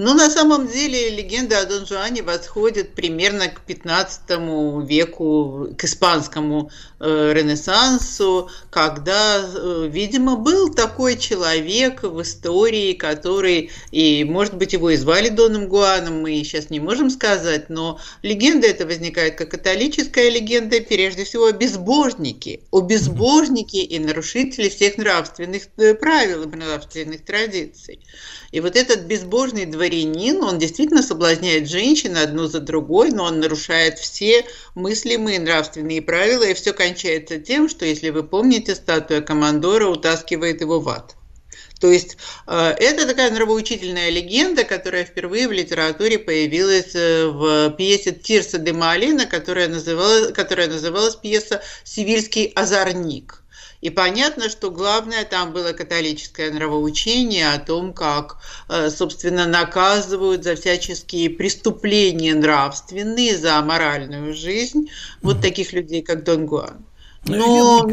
Ну, 0.02 0.14
на 0.14 0.30
самом 0.30 0.70
деле, 0.70 1.10
легенда 1.10 1.60
о 1.60 1.66
Дон 1.66 1.86
Жуане 1.86 2.24
восходит 2.24 2.94
примерно 2.96 3.50
к 3.50 3.60
15 3.60 4.22
веку, 4.88 5.76
к 5.78 5.84
испанскому 5.84 6.72
э, 7.02 7.34
ренессансу, 7.34 8.50
когда, 8.70 9.42
э, 9.44 9.90
видимо, 9.92 10.38
был 10.38 10.74
такой 10.74 11.18
человек 11.18 12.04
в 12.04 12.22
истории, 12.22 12.94
который, 12.94 13.72
и, 13.92 14.24
может 14.24 14.56
быть, 14.56 14.72
его 14.72 14.90
и 14.90 14.96
звали 14.96 15.28
Доном 15.28 15.68
Гуаном, 15.68 16.22
мы 16.22 16.34
сейчас 16.46 16.70
не 16.70 16.80
можем 16.80 17.10
сказать, 17.10 17.70
но 17.70 18.00
легенда 18.22 18.68
эта 18.68 18.86
возникает 18.86 19.36
как 19.36 19.52
католическая 19.52 20.30
легенда, 20.30 20.80
прежде 20.80 21.26
всего, 21.26 21.48
о 21.48 21.52
безбожнике, 21.52 22.62
о 22.72 22.80
безбожнике 22.80 23.80
и 23.80 24.00
нарушителе 24.00 24.70
всех 24.70 24.98
нравственных 24.98 25.64
э, 25.76 25.94
правил 25.94 26.44
и 26.44 26.56
нравственных 26.56 27.26
традиций. 27.26 28.00
И 28.52 28.62
вот 28.62 28.76
этот 28.76 29.02
безбожный 29.02 29.66
дворянин, 29.90 30.44
он 30.44 30.60
действительно 30.60 31.02
соблазняет 31.02 31.70
женщин 31.70 32.18
одну 32.18 32.48
за 32.48 32.60
другой, 32.60 33.12
но 33.12 33.26
он 33.26 33.40
нарушает 33.40 33.98
все 33.98 34.46
мыслимые 34.76 35.40
нравственные 35.40 36.02
правила, 36.02 36.44
и 36.44 36.54
все 36.54 36.74
кончается 36.74 37.40
тем, 37.40 37.70
что, 37.70 37.86
если 37.86 38.10
вы 38.10 38.24
помните, 38.24 38.76
статуя 38.76 39.22
командора 39.22 39.88
утаскивает 39.88 40.62
его 40.62 40.80
в 40.80 40.90
ад. 40.90 41.16
То 41.80 41.90
есть 41.90 42.18
э, 42.46 42.76
это 42.78 43.08
такая 43.08 43.32
нравоучительная 43.32 44.10
легенда, 44.10 44.66
которая 44.66 45.06
впервые 45.06 45.48
в 45.48 45.54
литературе 45.54 46.20
появилась 46.20 46.94
э, 46.94 47.28
в 47.28 47.72
пьесе 47.72 48.12
Тирса 48.12 48.58
де 48.58 48.74
Малина, 48.74 49.26
которая 49.26 49.70
называлась, 49.70 50.34
которая 50.34 50.68
называлась 50.68 51.16
пьеса 51.16 51.62
«Сивильский 51.86 52.48
озорник». 52.48 53.44
И 53.82 53.90
понятно, 53.90 54.50
что 54.50 54.72
главное 54.72 55.24
там 55.24 55.54
было 55.54 55.72
католическое 55.72 56.52
нравоучение 56.52 57.54
о 57.54 57.60
том, 57.60 57.94
как, 57.94 58.38
э, 58.68 58.90
собственно, 58.90 59.46
наказывают 59.46 60.44
за 60.44 60.56
всяческие 60.56 61.30
преступления 61.30 62.36
нравственные, 62.36 63.38
за 63.38 63.62
моральную 63.62 64.34
жизнь 64.34 64.90
вот 65.22 65.42
таких 65.42 65.72
людей, 65.72 66.02
как 66.02 66.24
Дон 66.24 66.46
Гуан. 66.46 66.86
Но... 67.26 67.86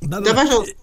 Да, 0.00 0.20
Да, 0.20 0.34
пожалуйста. 0.34 0.74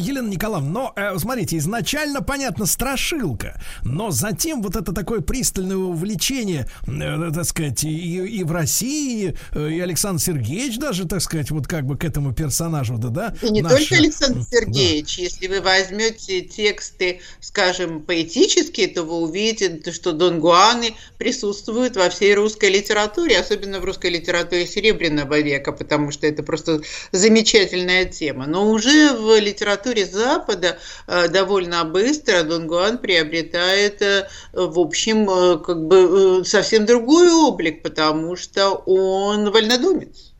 Елена 0.00 0.28
Николаевна, 0.28 0.70
но, 0.70 0.92
э, 0.96 1.18
смотрите, 1.18 1.58
изначально, 1.58 2.22
понятно, 2.22 2.66
страшилка, 2.66 3.60
но 3.82 4.10
затем 4.10 4.62
вот 4.62 4.76
это 4.76 4.92
такое 4.92 5.20
пристальное 5.20 5.76
увлечение, 5.76 6.68
э, 6.86 7.30
так 7.32 7.44
сказать, 7.44 7.84
и, 7.84 8.18
и 8.26 8.44
в 8.44 8.52
России, 8.52 9.36
э, 9.52 9.70
и 9.70 9.80
Александр 9.80 10.20
Сергеевич 10.20 10.78
даже, 10.78 11.06
так 11.06 11.20
сказать, 11.20 11.50
вот 11.50 11.66
как 11.66 11.86
бы 11.86 11.96
к 11.96 12.04
этому 12.04 12.32
персонажу, 12.32 12.98
да, 12.98 13.08
да? 13.08 13.34
И 13.42 13.50
не 13.50 13.62
наш, 13.62 13.72
только 13.72 13.94
э, 13.94 13.98
Александр 13.98 14.40
да. 14.40 14.58
Сергеевич, 14.58 15.18
если 15.18 15.46
вы 15.48 15.60
возьмете 15.60 16.40
тексты, 16.42 17.20
скажем, 17.40 18.02
поэтические, 18.02 18.88
то 18.88 19.02
вы 19.02 19.14
увидите, 19.16 19.92
что 19.92 20.12
Дон 20.12 20.40
Гуаны 20.40 20.94
присутствуют 21.18 21.96
во 21.96 22.08
всей 22.10 22.34
русской 22.34 22.70
литературе, 22.70 23.38
особенно 23.38 23.80
в 23.80 23.84
русской 23.84 24.10
литературе 24.10 24.66
Серебряного 24.66 25.40
века, 25.40 25.72
потому 25.72 26.10
что 26.10 26.26
это 26.26 26.42
просто 26.42 26.80
замечательная 27.12 28.04
тема. 28.04 28.46
Но 28.46 28.70
уже 28.70 29.12
в 29.12 29.38
литературе 29.38 29.83
Запада 30.12 30.78
э, 31.06 31.28
довольно 31.28 31.84
быстро 31.84 32.42
Дон 32.42 32.66
Гуан 32.66 32.98
приобретает, 32.98 34.02
э, 34.02 34.28
в 34.52 34.78
общем, 34.78 35.28
э, 35.28 35.58
как 35.58 35.86
бы 35.86 36.42
совсем 36.44 36.86
другой 36.86 37.32
облик, 37.32 37.82
потому 37.82 38.36
что 38.36 38.70
он 38.70 39.50
вольнодумец. 39.50 40.33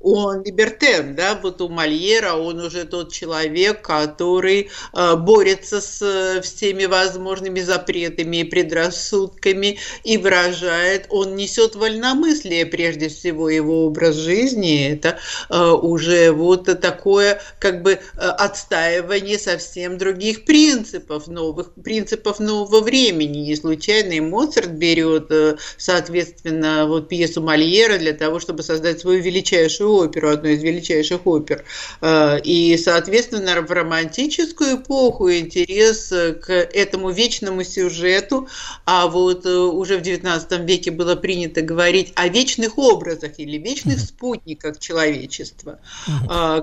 Он 0.00 0.42
либертен, 0.44 1.14
да, 1.14 1.38
вот 1.42 1.62
у 1.62 1.70
Мольера 1.70 2.34
он 2.34 2.60
уже 2.60 2.84
тот 2.84 3.12
человек, 3.12 3.80
который 3.80 4.68
э, 4.92 5.16
борется 5.16 5.80
с 5.80 6.02
э, 6.02 6.42
всеми 6.42 6.84
возможными 6.84 7.60
запретами 7.60 8.38
и 8.38 8.44
предрассудками 8.44 9.78
и 10.02 10.18
выражает, 10.18 11.06
он 11.08 11.34
несет 11.36 11.76
вольномыслие, 11.76 12.66
прежде 12.66 13.08
всего, 13.08 13.48
его 13.48 13.86
образ 13.86 14.16
жизни, 14.16 14.90
это 14.90 15.18
э, 15.48 15.70
уже 15.70 16.30
вот 16.32 16.64
такое, 16.82 17.40
как 17.58 17.82
бы, 17.82 17.92
э, 17.92 17.98
отстаивание 18.18 19.38
совсем 19.38 19.96
других 19.96 20.44
принципов, 20.44 21.26
новых 21.26 21.72
принципов 21.72 22.38
нового 22.38 22.80
времени. 22.82 23.38
Не 23.38 23.56
случайно 23.56 24.12
и 24.12 24.20
Моцарт 24.20 24.72
берет, 24.72 25.30
э, 25.30 25.56
соответственно, 25.78 26.86
вот 26.86 27.08
пьесу 27.08 27.40
Мольера 27.40 27.96
для 27.96 28.12
того, 28.12 28.40
чтобы 28.40 28.62
создать 28.62 29.00
свою 29.00 29.22
величайшую 29.22 29.53
оперу, 29.80 30.30
одну 30.30 30.50
из 30.50 30.62
величайших 30.62 31.26
опер. 31.26 31.64
Э, 32.00 32.40
И, 32.42 32.76
соответственно, 32.76 33.62
в 33.62 33.70
романтическую 33.70 34.76
эпоху 34.76 35.32
интерес 35.32 36.12
э, 36.12 36.34
к 36.34 36.52
этому 36.52 37.10
вечному 37.10 37.64
сюжету, 37.64 38.48
а 38.84 39.06
вот 39.06 39.46
э, 39.46 39.50
уже 39.50 39.98
в 39.98 40.02
XIX 40.02 40.64
веке 40.64 40.90
было 40.90 41.16
принято 41.16 41.62
говорить 41.62 42.12
о 42.14 42.28
вечных 42.28 42.78
образах 42.78 43.38
или 43.38 43.58
вечных 43.58 44.00
спутниках 44.00 44.78
человечества, 44.78 45.78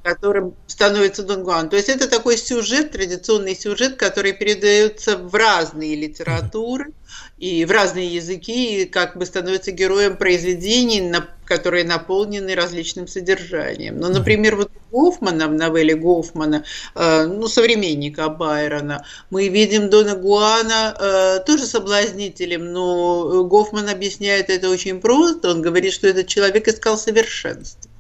которым 0.04 0.54
становится 0.68 1.24
Дон 1.24 1.44
Гуан. 1.44 1.70
То 1.70 1.78
есть 1.78 1.90
это 1.90 2.08
такой 2.08 2.38
сюжет, 2.38 2.92
традиционный 2.92 3.56
сюжет, 3.56 3.96
который 3.96 4.34
передается 4.34 5.18
в 5.18 5.34
разные 5.36 5.96
литературы 5.96 6.94
и 7.42 7.66
в 7.66 7.72
разные 7.72 8.08
языки, 8.08 8.84
и 8.84 8.86
как 8.86 9.18
бы 9.18 9.26
становится 9.26 9.72
героем 9.72 10.16
произведений, 10.16 11.02
на- 11.02 11.28
которые 11.46 11.84
наполнены 11.84 12.54
различным 12.56 13.08
содержанием. 13.08 13.98
Ну, 14.00 14.10
например, 14.10 14.56
вот 14.56 14.72
Гофмана, 14.92 15.48
в 15.48 15.54
новелле 15.54 15.96
Гофмана, 15.96 16.64
э, 16.96 17.26
ну, 17.26 17.48
современника 17.48 18.30
Байрона, 18.30 19.06
мы 19.32 19.48
видим 19.50 19.90
Дона 19.90 20.16
Гуана 20.16 20.96
э, 21.00 21.40
тоже 21.46 21.66
соблазнителем, 21.66 22.72
но 22.72 23.44
Гофман 23.46 23.90
объясняет 23.90 24.50
это 24.52 24.70
очень 24.70 25.02
просто. 25.02 25.50
Он 25.50 25.62
говорит, 25.64 25.94
что 25.94 26.08
этот 26.08 26.28
человек 26.28 26.68
искал 26.68 26.98
совершенство. 26.98 27.91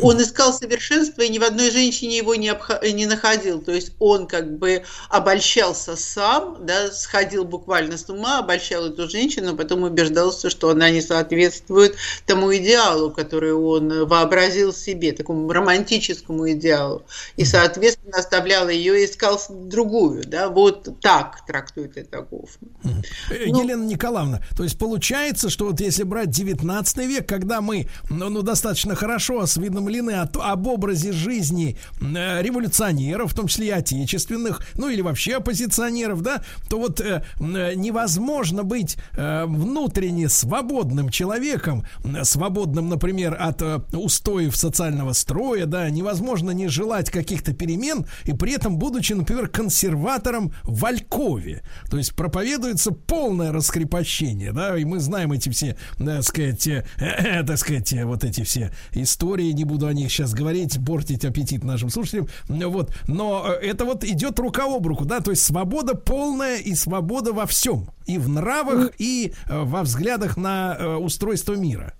Он 0.00 0.20
искал 0.20 0.52
совершенство 0.52 1.22
и 1.22 1.28
ни 1.28 1.38
в 1.38 1.44
одной 1.44 1.70
женщине 1.70 2.16
его 2.16 2.34
не, 2.34 2.48
обха- 2.48 2.88
не 2.90 3.06
находил. 3.06 3.60
То 3.60 3.72
есть 3.72 3.92
он 3.98 4.26
как 4.26 4.58
бы 4.58 4.82
обольщался 5.08 5.96
сам, 5.96 6.64
да, 6.66 6.90
сходил 6.90 7.44
буквально 7.44 7.96
с 7.98 8.08
ума, 8.08 8.38
обольщал 8.38 8.86
эту 8.86 9.08
женщину, 9.08 9.52
а 9.52 9.56
потом 9.56 9.82
убеждался, 9.82 10.50
что 10.50 10.70
она 10.70 10.90
не 10.90 11.00
соответствует 11.00 11.96
тому 12.26 12.54
идеалу, 12.56 13.10
который 13.10 13.52
он 13.52 14.06
вообразил 14.06 14.72
себе, 14.72 15.12
такому 15.12 15.50
романтическому 15.50 16.50
идеалу. 16.52 17.04
И, 17.36 17.44
соответственно, 17.44 18.18
оставлял 18.18 18.68
ее 18.68 19.02
и 19.02 19.06
искал 19.06 19.40
другую. 19.48 20.24
Да? 20.26 20.48
Вот 20.48 21.00
так 21.00 21.46
трактует 21.46 21.96
это 21.96 22.20
Гофман. 22.20 23.04
Э, 23.30 23.44
Елена 23.46 23.84
Николаевна, 23.84 24.40
то 24.56 24.64
есть 24.64 24.78
получается, 24.78 25.50
что 25.50 25.66
вот 25.66 25.80
если 25.80 26.02
брать 26.02 26.30
19 26.30 26.96
век, 26.98 27.28
когда 27.28 27.60
мы 27.60 27.88
ну, 28.10 28.28
ну, 28.28 28.42
достаточно 28.42 28.94
хорошо 28.94 29.40
осведомлены 29.84 30.12
о 30.12 30.26
то- 30.26 30.42
об 30.42 30.66
образе 30.66 31.12
жизни 31.12 31.76
э, 32.00 32.42
революционеров, 32.42 33.32
в 33.32 33.34
том 33.34 33.46
числе 33.46 33.68
и 33.68 33.70
отечественных, 33.70 34.66
ну 34.76 34.88
или 34.88 35.00
вообще 35.00 35.36
оппозиционеров, 35.36 36.22
да, 36.22 36.42
то 36.68 36.78
вот 36.78 37.00
э, 37.00 37.24
э, 37.38 37.74
невозможно 37.74 38.64
быть 38.64 38.96
э, 39.12 39.44
внутренне 39.46 40.28
свободным 40.28 41.08
человеком, 41.10 41.84
э, 42.04 42.24
свободным, 42.24 42.88
например, 42.88 43.36
от 43.38 43.62
э, 43.62 43.80
устоев 43.92 44.56
социального 44.56 45.12
строя, 45.12 45.66
да, 45.66 45.88
невозможно 45.90 46.50
не 46.50 46.68
желать 46.68 47.10
каких-то 47.10 47.52
перемен 47.52 48.06
и 48.24 48.32
при 48.32 48.52
этом 48.52 48.78
будучи, 48.78 49.12
например, 49.12 49.48
консерватором 49.48 50.52
в 50.62 50.84
Алькове. 50.84 51.62
То 51.90 51.98
есть 51.98 52.14
проповедуется 52.14 52.90
полное 52.90 53.52
раскрепощение, 53.52 54.52
да, 54.52 54.76
и 54.78 54.84
мы 54.84 55.00
знаем 55.00 55.32
эти 55.32 55.48
все, 55.50 55.76
так 55.98 56.22
сказать, 56.22 56.66
э, 56.66 56.84
э, 56.98 57.42
так 57.44 57.58
сказать, 57.58 57.92
э, 57.92 58.04
вот 58.04 58.24
эти 58.24 58.42
все 58.42 58.72
истории, 58.92 59.52
не 59.52 59.64
буду 59.64 59.73
о 59.82 59.92
них 59.92 60.10
сейчас 60.10 60.32
говорить, 60.32 60.78
портить 60.84 61.24
аппетит 61.24 61.64
нашим 61.64 61.90
слушателям, 61.90 62.28
вот, 62.48 62.90
но 63.06 63.44
э, 63.46 63.66
это 63.66 63.84
вот 63.84 64.04
идет 64.04 64.38
рука 64.38 64.64
об 64.64 64.86
руку, 64.86 65.04
да, 65.04 65.20
то 65.20 65.30
есть 65.30 65.44
свобода 65.44 65.94
полная 65.94 66.58
и 66.58 66.74
свобода 66.74 67.32
во 67.32 67.46
всем, 67.46 67.90
и 68.06 68.18
в 68.18 68.28
нравах, 68.28 68.92
и 68.98 69.32
э, 69.48 69.62
во 69.62 69.82
взглядах 69.82 70.36
на 70.36 70.76
э, 70.78 70.94
устройство 70.96 71.54
мира. 71.54 71.94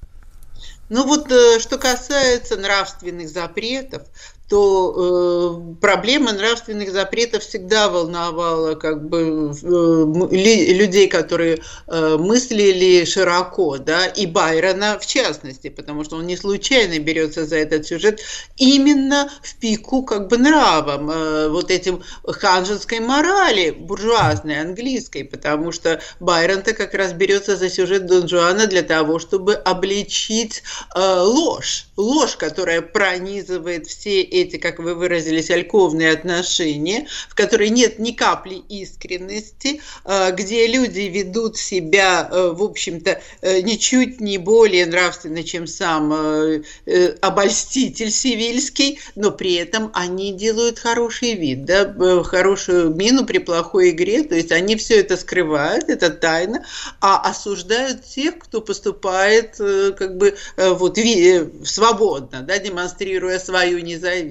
Ну 0.90 1.06
вот, 1.06 1.32
что 1.60 1.78
касается 1.78 2.56
нравственных 2.56 3.30
запретов, 3.30 4.02
то 4.48 4.94
э, 5.76 5.80
проблема 5.80 6.32
нравственных 6.32 6.92
запретов 6.92 7.42
всегда 7.42 7.88
волновала 7.88 8.74
как 8.74 9.08
бы 9.08 9.52
э, 9.52 10.36
людей, 10.36 11.08
которые 11.08 11.60
э, 11.86 12.16
мыслили 12.18 13.04
широко, 13.04 13.78
да, 13.78 14.06
и 14.06 14.26
Байрона 14.26 14.98
в 14.98 15.06
частности, 15.06 15.70
потому 15.70 16.04
что 16.04 16.16
он 16.16 16.26
не 16.26 16.36
случайно 16.36 16.98
берется 16.98 17.46
за 17.46 17.56
этот 17.56 17.86
сюжет 17.86 18.20
именно 18.56 19.30
в 19.42 19.56
пику 19.56 20.02
как 20.02 20.28
бы 20.28 20.36
нравам, 20.36 21.10
э, 21.10 21.48
вот 21.48 21.70
этим 21.70 22.02
ханжеской 22.26 23.00
морали 23.00 23.70
буржуазной, 23.70 24.60
английской, 24.60 25.22
потому 25.22 25.72
что 25.72 26.00
Байрон-то 26.20 26.74
как 26.74 26.92
раз 26.92 27.14
берется 27.14 27.56
за 27.56 27.70
сюжет 27.70 28.06
Дон 28.06 28.28
Жуана 28.28 28.66
для 28.66 28.82
того, 28.82 29.18
чтобы 29.18 29.54
обличить 29.54 30.62
э, 30.94 31.20
ложь, 31.20 31.86
ложь, 31.96 32.36
которая 32.36 32.82
пронизывает 32.82 33.86
все 33.86 34.20
эти, 34.20 34.43
как 34.52 34.78
вы 34.78 34.94
выразились, 34.94 35.50
альковные 35.50 36.12
отношения, 36.12 37.06
в 37.28 37.34
которой 37.34 37.70
нет 37.70 37.98
ни 37.98 38.12
капли 38.12 38.62
искренности, 38.68 39.80
э, 40.04 40.32
где 40.32 40.66
люди 40.66 41.00
ведут 41.00 41.56
себя, 41.56 42.28
э, 42.30 42.50
в 42.54 42.62
общем-то, 42.62 43.20
э, 43.40 43.60
ничуть 43.60 44.20
не 44.20 44.38
более 44.38 44.86
нравственно, 44.86 45.42
чем 45.42 45.66
сам 45.66 46.14
обольститель 47.20 48.10
Сивильский, 48.10 48.98
но 49.14 49.30
при 49.30 49.54
этом 49.54 49.90
они 49.94 50.32
делают 50.32 50.78
хороший 50.78 51.34
вид, 51.34 51.64
да, 51.64 51.94
хорошую 52.24 52.94
мину 52.94 53.24
при 53.24 53.38
плохой 53.38 53.90
игре, 53.90 54.22
то 54.22 54.34
есть 54.34 54.52
они 54.52 54.76
все 54.76 55.00
это 55.00 55.16
скрывают, 55.16 55.88
это 55.88 56.10
тайна, 56.10 56.64
а 57.00 57.20
осуждают 57.20 58.04
тех, 58.04 58.38
кто 58.38 58.60
поступает 58.60 59.56
как 59.56 60.16
бы 60.16 60.36
вот 60.56 60.98
свободно, 61.64 62.42
да, 62.42 62.58
демонстрируя 62.58 63.38
свою 63.38 63.78
независимость. 63.78 64.23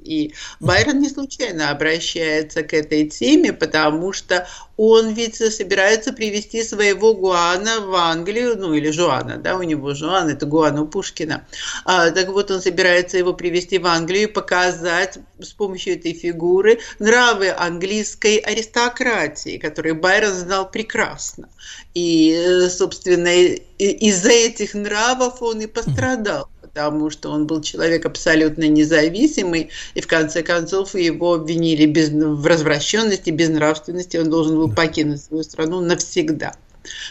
И 0.00 0.34
Байрон 0.60 1.00
не 1.00 1.08
случайно 1.08 1.70
обращается 1.70 2.62
к 2.62 2.72
этой 2.72 3.08
теме, 3.08 3.52
потому 3.52 4.12
что 4.12 4.46
он 4.76 5.14
ведь 5.14 5.36
собирается 5.36 6.12
привести 6.12 6.62
своего 6.62 7.14
Гуана 7.14 7.80
в 7.80 7.94
Англию, 7.94 8.56
ну 8.58 8.74
или 8.74 8.90
Жуана, 8.90 9.38
да, 9.38 9.56
у 9.56 9.62
него 9.62 9.94
Жуан, 9.94 10.28
это 10.28 10.44
Гуан 10.46 10.78
у 10.78 10.86
Пушкина. 10.86 11.46
А, 11.84 12.10
так 12.10 12.28
вот, 12.28 12.50
он 12.50 12.60
собирается 12.60 13.16
его 13.16 13.32
привести 13.32 13.78
в 13.78 13.86
Англию 13.86 14.24
и 14.24 14.32
показать 14.32 15.18
с 15.40 15.52
помощью 15.52 15.94
этой 15.94 16.12
фигуры 16.12 16.80
нравы 16.98 17.50
английской 17.50 18.36
аристократии, 18.38 19.58
которые 19.58 19.94
Байрон 19.94 20.34
знал 20.34 20.70
прекрасно. 20.70 21.48
И, 21.94 22.32
э, 22.32 22.68
собственно, 22.68 23.34
из-за 23.78 24.30
этих 24.30 24.74
нравов 24.74 25.40
он 25.40 25.60
и 25.62 25.66
пострадал 25.66 26.48
потому 26.76 27.08
что 27.08 27.30
он 27.30 27.46
был 27.46 27.62
человек 27.62 28.04
абсолютно 28.04 28.68
независимый, 28.68 29.70
и 29.94 30.00
в 30.02 30.06
конце 30.06 30.42
концов 30.42 30.94
его 30.94 31.32
обвинили 31.34 31.86
без, 31.86 32.10
в 32.10 32.46
развращенности, 32.46 33.30
безнравственности, 33.30 34.18
он 34.18 34.28
должен 34.28 34.56
был 34.56 34.70
покинуть 34.70 35.22
свою 35.22 35.42
страну 35.42 35.80
навсегда. 35.80 36.54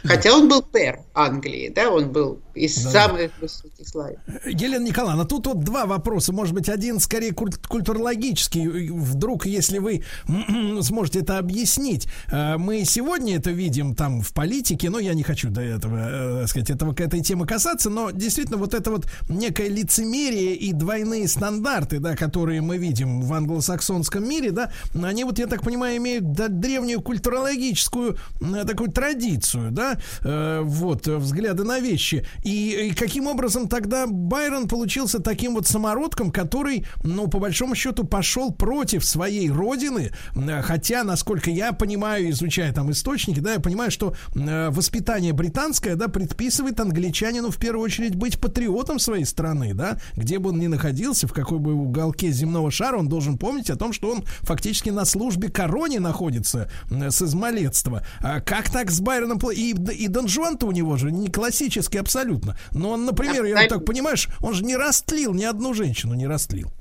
Хотя 0.03 0.33
он 0.33 0.47
был 0.47 0.61
пэр 0.61 0.99
Англии, 1.15 1.71
да, 1.73 1.89
он 1.89 2.11
был 2.11 2.39
из 2.53 2.83
Да. 2.83 2.89
самых 3.07 3.31
высоких 3.41 3.87
слоев. 3.87 4.19
Елена 4.45 4.83
Николаевна, 4.83 5.25
тут 5.25 5.47
вот 5.47 5.63
два 5.63 5.85
вопроса. 5.85 6.33
Может 6.33 6.53
быть, 6.53 6.69
один 6.69 6.99
скорее 6.99 7.31
куль- 7.31 7.53
культурологический. 7.67 8.89
Вдруг, 8.89 9.45
если 9.45 9.79
вы 9.79 10.03
сможете 10.81 11.19
это 11.19 11.37
объяснить. 11.37 12.07
Э, 12.31 12.57
Мы 12.57 12.83
сегодня 12.85 13.37
это 13.37 13.51
видим 13.51 13.95
там 13.95 14.21
в 14.21 14.33
политике, 14.33 14.89
но 14.89 14.99
я 14.99 15.13
не 15.13 15.23
хочу 15.23 15.49
до 15.49 15.61
этого, 15.61 16.43
э, 16.43 16.47
сказать, 16.47 16.69
этого, 16.69 16.93
к 16.93 17.01
этой 17.01 17.21
темы 17.21 17.45
касаться, 17.45 17.89
но 17.89 18.11
действительно 18.11 18.57
вот 18.57 18.73
это 18.73 18.91
вот 18.91 19.07
некое 19.29 19.69
лицемерие 19.69 20.55
и 20.55 20.73
двойные 20.73 21.27
стандарты, 21.27 21.99
да, 21.99 22.15
которые 22.15 22.61
мы 22.61 22.77
видим 22.77 23.21
в 23.21 23.33
англосаксонском 23.33 24.27
мире, 24.27 24.51
да, 24.51 24.71
они 25.01 25.23
вот, 25.23 25.39
я 25.39 25.47
так 25.47 25.61
понимаю, 25.61 25.97
имеют 25.97 26.31
да, 26.33 26.47
древнюю 26.47 27.01
культурологическую 27.01 28.17
э, 28.41 28.63
такую 28.65 28.91
традицию, 28.91 29.71
да, 29.71 29.97
э, 30.21 30.61
вот, 30.63 31.04
э, 31.07 31.17
взгляды 31.17 31.63
на 31.63 31.79
вещи. 31.79 32.25
И, 32.43 32.89
и 32.89 32.93
каким 32.93 33.27
образом 33.27 33.67
тогда 33.67 34.05
Байрон 34.07 34.67
получился 34.67 35.19
таким 35.19 35.55
вот 35.55 35.67
самородком, 35.67 36.31
который, 36.31 36.85
ну, 37.03 37.27
по 37.27 37.39
большому 37.39 37.75
счету, 37.75 38.03
пошел 38.03 38.51
против 38.51 39.05
своей 39.05 39.49
родины, 39.49 40.11
э, 40.35 40.61
хотя, 40.61 41.03
насколько 41.03 41.49
я 41.49 41.73
понимаю, 41.73 42.29
изучая 42.31 42.73
там 42.73 42.91
источники, 42.91 43.39
да, 43.39 43.53
я 43.53 43.59
понимаю, 43.59 43.91
что 43.91 44.15
э, 44.35 44.69
воспитание 44.69 45.33
британское, 45.33 45.95
да, 45.95 46.07
предписывает 46.07 46.79
англичанину 46.79 47.51
в 47.51 47.57
первую 47.57 47.83
очередь 47.83 48.15
быть 48.15 48.39
патриотом 48.39 48.99
своей 48.99 49.25
страны, 49.25 49.73
да, 49.73 49.97
где 50.15 50.39
бы 50.39 50.49
он 50.49 50.59
ни 50.59 50.67
находился, 50.67 51.27
в 51.27 51.33
какой 51.33 51.59
бы 51.59 51.73
уголке 51.73 52.31
земного 52.31 52.71
шара, 52.71 52.97
он 52.97 53.09
должен 53.09 53.37
помнить 53.37 53.69
о 53.69 53.75
том, 53.75 53.93
что 53.93 54.11
он 54.11 54.23
фактически 54.41 54.89
на 54.89 55.05
службе 55.05 55.49
короне 55.49 55.99
находится 55.99 56.69
э, 56.89 57.09
с 57.09 57.21
измалетства. 57.21 58.05
А 58.19 58.41
как 58.41 58.69
так 58.69 58.91
с 58.91 58.99
Байроном? 58.99 59.39
И, 59.51 59.73
и 59.73 60.07
Дон 60.07 60.27
Жуан-то 60.27 60.65
у 60.67 60.71
него 60.71 60.94
же 60.97 61.11
не 61.11 61.29
классический 61.29 61.97
абсолютно. 61.97 62.57
Но 62.71 62.91
он, 62.91 63.05
например, 63.05 63.45
я 63.45 63.61
вот 63.61 63.69
так 63.69 63.85
понимаешь, 63.85 64.29
он 64.41 64.53
же 64.53 64.63
не 64.63 64.75
растлил 64.75 65.33
ни 65.33 65.43
одну 65.43 65.73
женщину, 65.73 66.13
не 66.13 66.27
растлил. 66.27 66.71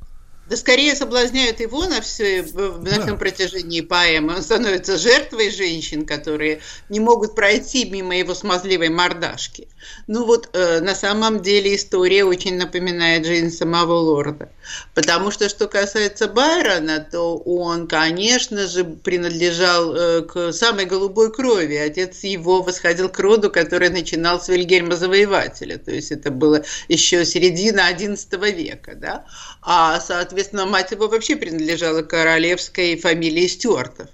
Да 0.48 0.58
скорее 0.58 0.94
соблазняют 0.94 1.60
его 1.60 1.86
на, 1.86 2.02
все, 2.02 2.42
на 2.42 3.00
всем 3.00 3.18
протяжении 3.18 3.80
поэмы. 3.80 4.34
Он 4.34 4.42
становится 4.42 4.98
жертвой 4.98 5.50
женщин, 5.50 6.04
которые 6.04 6.60
не 6.90 7.00
могут 7.00 7.34
пройти 7.34 7.88
мимо 7.88 8.14
его 8.14 8.34
смазливой 8.34 8.90
мордашки. 8.90 9.68
Ну 10.06 10.24
вот 10.24 10.50
э, 10.52 10.80
на 10.80 10.94
самом 10.94 11.42
деле 11.42 11.74
история 11.74 12.24
очень 12.24 12.56
напоминает 12.56 13.26
жизнь 13.26 13.50
самого 13.50 13.94
лорда. 13.94 14.48
Потому 14.94 15.30
что 15.30 15.48
что 15.48 15.66
касается 15.68 16.28
Байрона, 16.28 17.06
то 17.10 17.36
он, 17.36 17.86
конечно 17.86 18.66
же, 18.66 18.84
принадлежал 18.84 19.94
э, 19.94 20.22
к 20.22 20.52
самой 20.52 20.86
голубой 20.86 21.32
крови. 21.32 21.76
Отец 21.76 22.24
его 22.24 22.62
восходил 22.62 23.08
к 23.08 23.18
роду, 23.18 23.50
который 23.50 23.90
начинал 23.90 24.40
с 24.40 24.48
Вильгельма 24.48 24.96
Завоевателя. 24.96 25.78
То 25.78 25.90
есть 25.90 26.12
это 26.12 26.30
было 26.30 26.64
еще 26.88 27.24
середина 27.24 27.92
XI 27.92 28.52
века. 28.52 28.94
Да? 28.94 29.24
А, 29.62 30.00
соответственно, 30.00 30.66
мать 30.66 30.90
его 30.92 31.08
вообще 31.08 31.36
принадлежала 31.36 32.02
королевской 32.02 32.96
фамилии 32.96 33.46
Стюартов. 33.46 34.08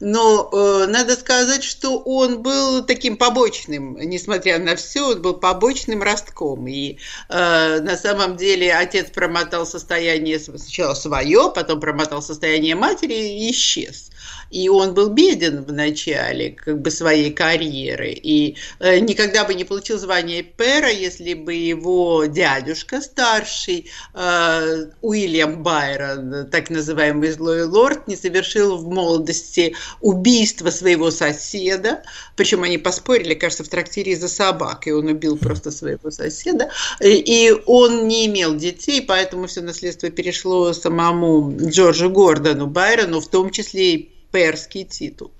Но 0.00 0.48
э, 0.52 0.86
надо 0.88 1.16
сказать, 1.16 1.64
что 1.64 1.98
он 1.98 2.42
был 2.42 2.84
таким 2.84 3.16
побочным, 3.16 3.96
несмотря 3.98 4.58
на 4.58 4.76
все, 4.76 5.12
он 5.12 5.22
был 5.22 5.34
побочным 5.34 6.02
ростком. 6.02 6.66
И 6.68 6.98
э, 7.28 7.80
на 7.80 7.96
самом 7.96 8.36
деле 8.36 8.74
отец 8.74 9.10
промотал 9.10 9.66
состояние 9.66 10.38
сначала 10.38 10.94
свое, 10.94 11.50
потом 11.54 11.80
промотал 11.80 12.22
состояние 12.22 12.74
матери 12.74 13.14
и 13.14 13.50
исчез. 13.50 14.11
И 14.52 14.68
он 14.68 14.92
был 14.92 15.08
беден 15.08 15.64
в 15.64 15.72
начале 15.72 16.50
как 16.50 16.80
бы 16.80 16.90
своей 16.90 17.32
карьеры. 17.32 18.10
И 18.10 18.56
э, 18.80 18.98
никогда 18.98 19.44
бы 19.44 19.54
не 19.54 19.64
получил 19.64 19.98
звание 19.98 20.42
пера, 20.42 20.90
если 20.90 21.32
бы 21.32 21.54
его 21.54 22.26
дядюшка 22.26 23.00
старший, 23.00 23.90
э, 24.14 24.86
Уильям 25.00 25.62
Байрон, 25.62 26.50
так 26.50 26.68
называемый 26.68 27.32
злой 27.32 27.64
лорд, 27.64 28.06
не 28.08 28.16
совершил 28.16 28.76
в 28.76 28.92
молодости 28.92 29.74
убийство 30.02 30.68
своего 30.68 31.10
соседа. 31.10 32.02
Причем 32.36 32.62
они 32.62 32.76
поспорили, 32.76 33.32
кажется, 33.32 33.64
в 33.64 33.68
трактире 33.68 34.12
из-за 34.12 34.28
собак. 34.28 34.86
И 34.86 34.92
он 34.92 35.06
убил 35.06 35.38
просто 35.38 35.70
своего 35.70 36.10
соседа. 36.10 36.70
И, 37.00 37.08
и 37.08 37.52
он 37.64 38.06
не 38.06 38.26
имел 38.26 38.54
детей, 38.54 39.00
поэтому 39.00 39.46
все 39.46 39.62
наследство 39.62 40.10
перешло 40.10 40.74
самому 40.74 41.56
Джорджу 41.58 42.10
Гордону 42.10 42.66
Байрону, 42.66 43.20
в 43.20 43.28
том 43.28 43.50
числе 43.50 43.94
и 43.94 44.12
перский 44.32 44.84
титул. 44.84 45.30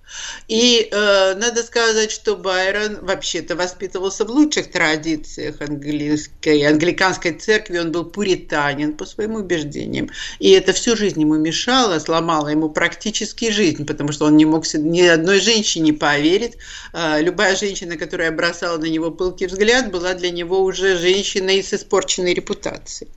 И 0.47 0.89
э, 0.91 1.35
надо 1.35 1.63
сказать, 1.63 2.11
что 2.11 2.37
Байрон 2.37 2.99
вообще-то 3.01 3.57
воспитывался 3.57 4.25
в 4.25 4.31
лучших 4.31 4.71
традициях 4.71 5.61
английской, 5.61 6.63
англиканской 6.65 7.33
церкви. 7.33 7.79
Он 7.79 7.91
был 7.91 8.05
пуританин 8.05 8.93
по 8.93 9.07
своим 9.07 9.35
убеждениям. 9.35 10.11
И 10.39 10.51
это 10.51 10.75
всю 10.75 10.97
жизнь 10.97 11.21
ему 11.21 11.37
мешало, 11.37 11.99
сломало 11.99 12.49
ему 12.49 12.69
практически 12.69 13.51
жизнь, 13.51 13.87
потому 13.87 14.13
что 14.13 14.27
он 14.27 14.37
не 14.37 14.45
мог 14.45 14.65
ни 14.75 15.01
одной 15.01 15.41
женщине 15.41 15.95
поверить. 15.95 16.59
Э, 16.93 17.21
любая 17.23 17.57
женщина, 17.57 17.97
которая 17.97 18.31
бросала 18.31 18.77
на 18.77 18.87
него 18.87 19.11
пылкий 19.11 19.47
взгляд, 19.47 19.91
была 19.91 20.13
для 20.15 20.31
него 20.31 20.61
уже 20.63 20.99
женщиной 20.99 21.63
с 21.63 21.73
испорченной 21.73 22.35
репутацией. 22.35 23.11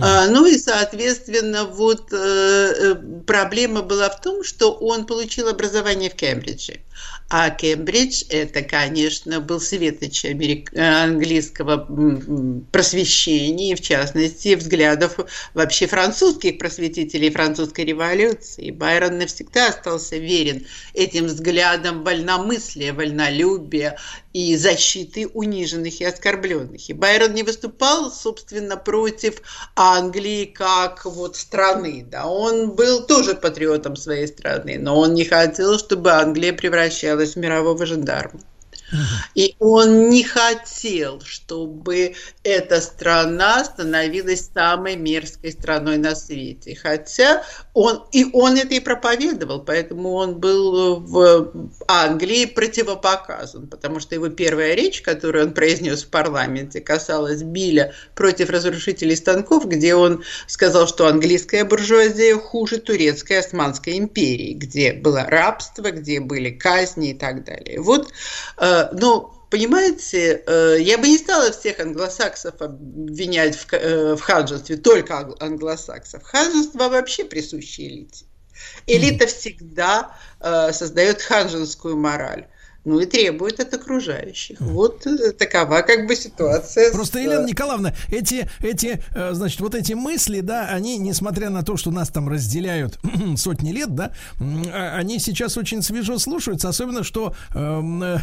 А, 0.00 0.26
ну 0.26 0.46
и, 0.46 0.58
соответственно, 0.58 1.64
вот 1.64 2.12
э, 2.12 2.94
проблема 3.26 3.82
была 3.82 4.08
в 4.08 4.20
том, 4.20 4.44
что 4.44 4.72
он 4.72 5.06
получил 5.06 5.48
образование 5.48 6.10
в 6.10 6.14
Кембридже. 6.14 6.80
А 7.32 7.50
Кембридж 7.50 8.24
это, 8.28 8.62
конечно, 8.62 9.40
был 9.40 9.60
светоч 9.60 10.24
америк... 10.24 10.72
английского 10.76 11.86
просвещения, 12.72 13.76
в 13.76 13.80
частности, 13.80 14.56
взглядов 14.56 15.16
вообще 15.54 15.86
французских 15.86 16.58
просветителей 16.58 17.30
французской 17.30 17.84
революции. 17.84 18.72
Байрон 18.72 19.18
навсегда 19.18 19.68
остался 19.68 20.16
верен 20.16 20.66
этим 20.92 21.26
взглядам 21.26 22.02
вольномыслия, 22.02 22.92
вольнолюбия 22.92 23.96
и 24.32 24.56
защиты 24.56 25.26
униженных 25.26 26.00
и 26.00 26.04
оскорбленных. 26.04 26.88
И 26.88 26.92
Байрон 26.92 27.34
не 27.34 27.42
выступал, 27.42 28.10
собственно, 28.10 28.76
против 28.76 29.42
Англии 29.74 30.44
как 30.44 31.04
вот 31.04 31.36
страны. 31.36 32.06
Да? 32.08 32.26
Он 32.26 32.72
был 32.72 33.06
тоже 33.06 33.34
патриотом 33.34 33.96
своей 33.96 34.28
страны, 34.28 34.78
но 34.78 34.98
он 34.98 35.14
не 35.14 35.24
хотел, 35.24 35.78
чтобы 35.78 36.12
Англия 36.12 36.52
превращалась 36.52 37.34
в 37.34 37.38
мирового 37.38 37.86
жандарма. 37.86 38.40
И 39.34 39.54
он 39.58 40.08
не 40.08 40.24
хотел, 40.24 41.20
чтобы 41.20 42.14
эта 42.42 42.80
страна 42.80 43.64
становилась 43.64 44.50
самой 44.52 44.96
мерзкой 44.96 45.52
страной 45.52 45.96
на 45.98 46.16
свете. 46.16 46.76
Хотя 46.80 47.44
Он, 47.72 48.04
и 48.10 48.26
он 48.32 48.56
это 48.56 48.74
и 48.74 48.80
проповедовал, 48.80 49.60
поэтому 49.60 50.14
он 50.14 50.40
был 50.40 51.00
в 51.00 51.52
Англии 51.86 52.46
противопоказан, 52.46 53.68
потому 53.68 54.00
что 54.00 54.14
его 54.14 54.28
первая 54.28 54.74
речь, 54.74 55.02
которую 55.02 55.46
он 55.46 55.54
произнес 55.54 56.02
в 56.02 56.08
парламенте, 56.08 56.80
касалась 56.80 57.42
Билля 57.42 57.92
против 58.16 58.50
разрушителей 58.50 59.16
станков, 59.16 59.66
где 59.66 59.94
он 59.94 60.24
сказал, 60.48 60.88
что 60.88 61.06
английская 61.06 61.64
буржуазия 61.64 62.36
хуже 62.36 62.78
турецкой 62.78 63.38
Османской 63.38 63.98
империи, 63.98 64.54
где 64.54 64.92
было 64.92 65.24
рабство, 65.24 65.90
где 65.90 66.20
были 66.20 66.50
казни 66.50 67.10
и 67.10 67.14
так 67.14 67.44
далее. 67.44 67.80
Вот, 67.80 68.12
э, 68.58 68.88
ну, 68.92 69.32
понимаете, 69.50 70.42
э, 70.46 70.76
я 70.80 70.96
бы 70.96 71.08
не 71.08 71.18
стала 71.18 71.50
всех 71.52 71.80
англосаксов 71.80 72.60
обвинять 72.62 73.56
в, 73.56 73.72
э, 73.72 74.14
в 74.14 74.20
ханжестве, 74.20 74.76
только 74.76 75.12
англ- 75.14 75.36
англосаксов. 75.40 76.22
Ханжество 76.22 76.88
вообще 76.88 77.24
присуще 77.24 77.86
элите. 77.86 78.24
Элита 78.86 79.26
всегда 79.26 80.16
э, 80.40 80.72
создает 80.72 81.20
ханжескую 81.20 81.96
мораль. 81.96 82.46
Ну 82.84 82.98
и 82.98 83.04
требует 83.04 83.60
от 83.60 83.74
окружающих. 83.74 84.58
Вот 84.60 85.06
э, 85.06 85.32
такова 85.32 85.82
как 85.82 86.06
бы 86.06 86.16
ситуация. 86.16 86.90
Просто, 86.92 87.18
с, 87.18 87.22
Елена 87.22 87.42
э, 87.42 87.46
Николаевна, 87.48 87.92
эти, 88.08 88.48
эти, 88.60 89.02
э, 89.14 89.34
значит, 89.34 89.60
вот 89.60 89.74
эти 89.74 89.92
мысли, 89.92 90.40
да, 90.40 90.66
они, 90.68 90.96
несмотря 90.96 91.50
на 91.50 91.62
то, 91.62 91.76
что 91.76 91.90
нас 91.90 92.08
там 92.08 92.28
разделяют 92.28 92.98
сотни 93.36 93.72
лет, 93.72 93.94
да, 93.94 94.12
а- 94.40 94.96
они 94.96 95.18
сейчас 95.18 95.58
очень 95.58 95.82
свежо 95.82 96.18
слушаются, 96.18 96.70
особенно, 96.70 97.04
что 97.04 97.34
э, 97.54 98.18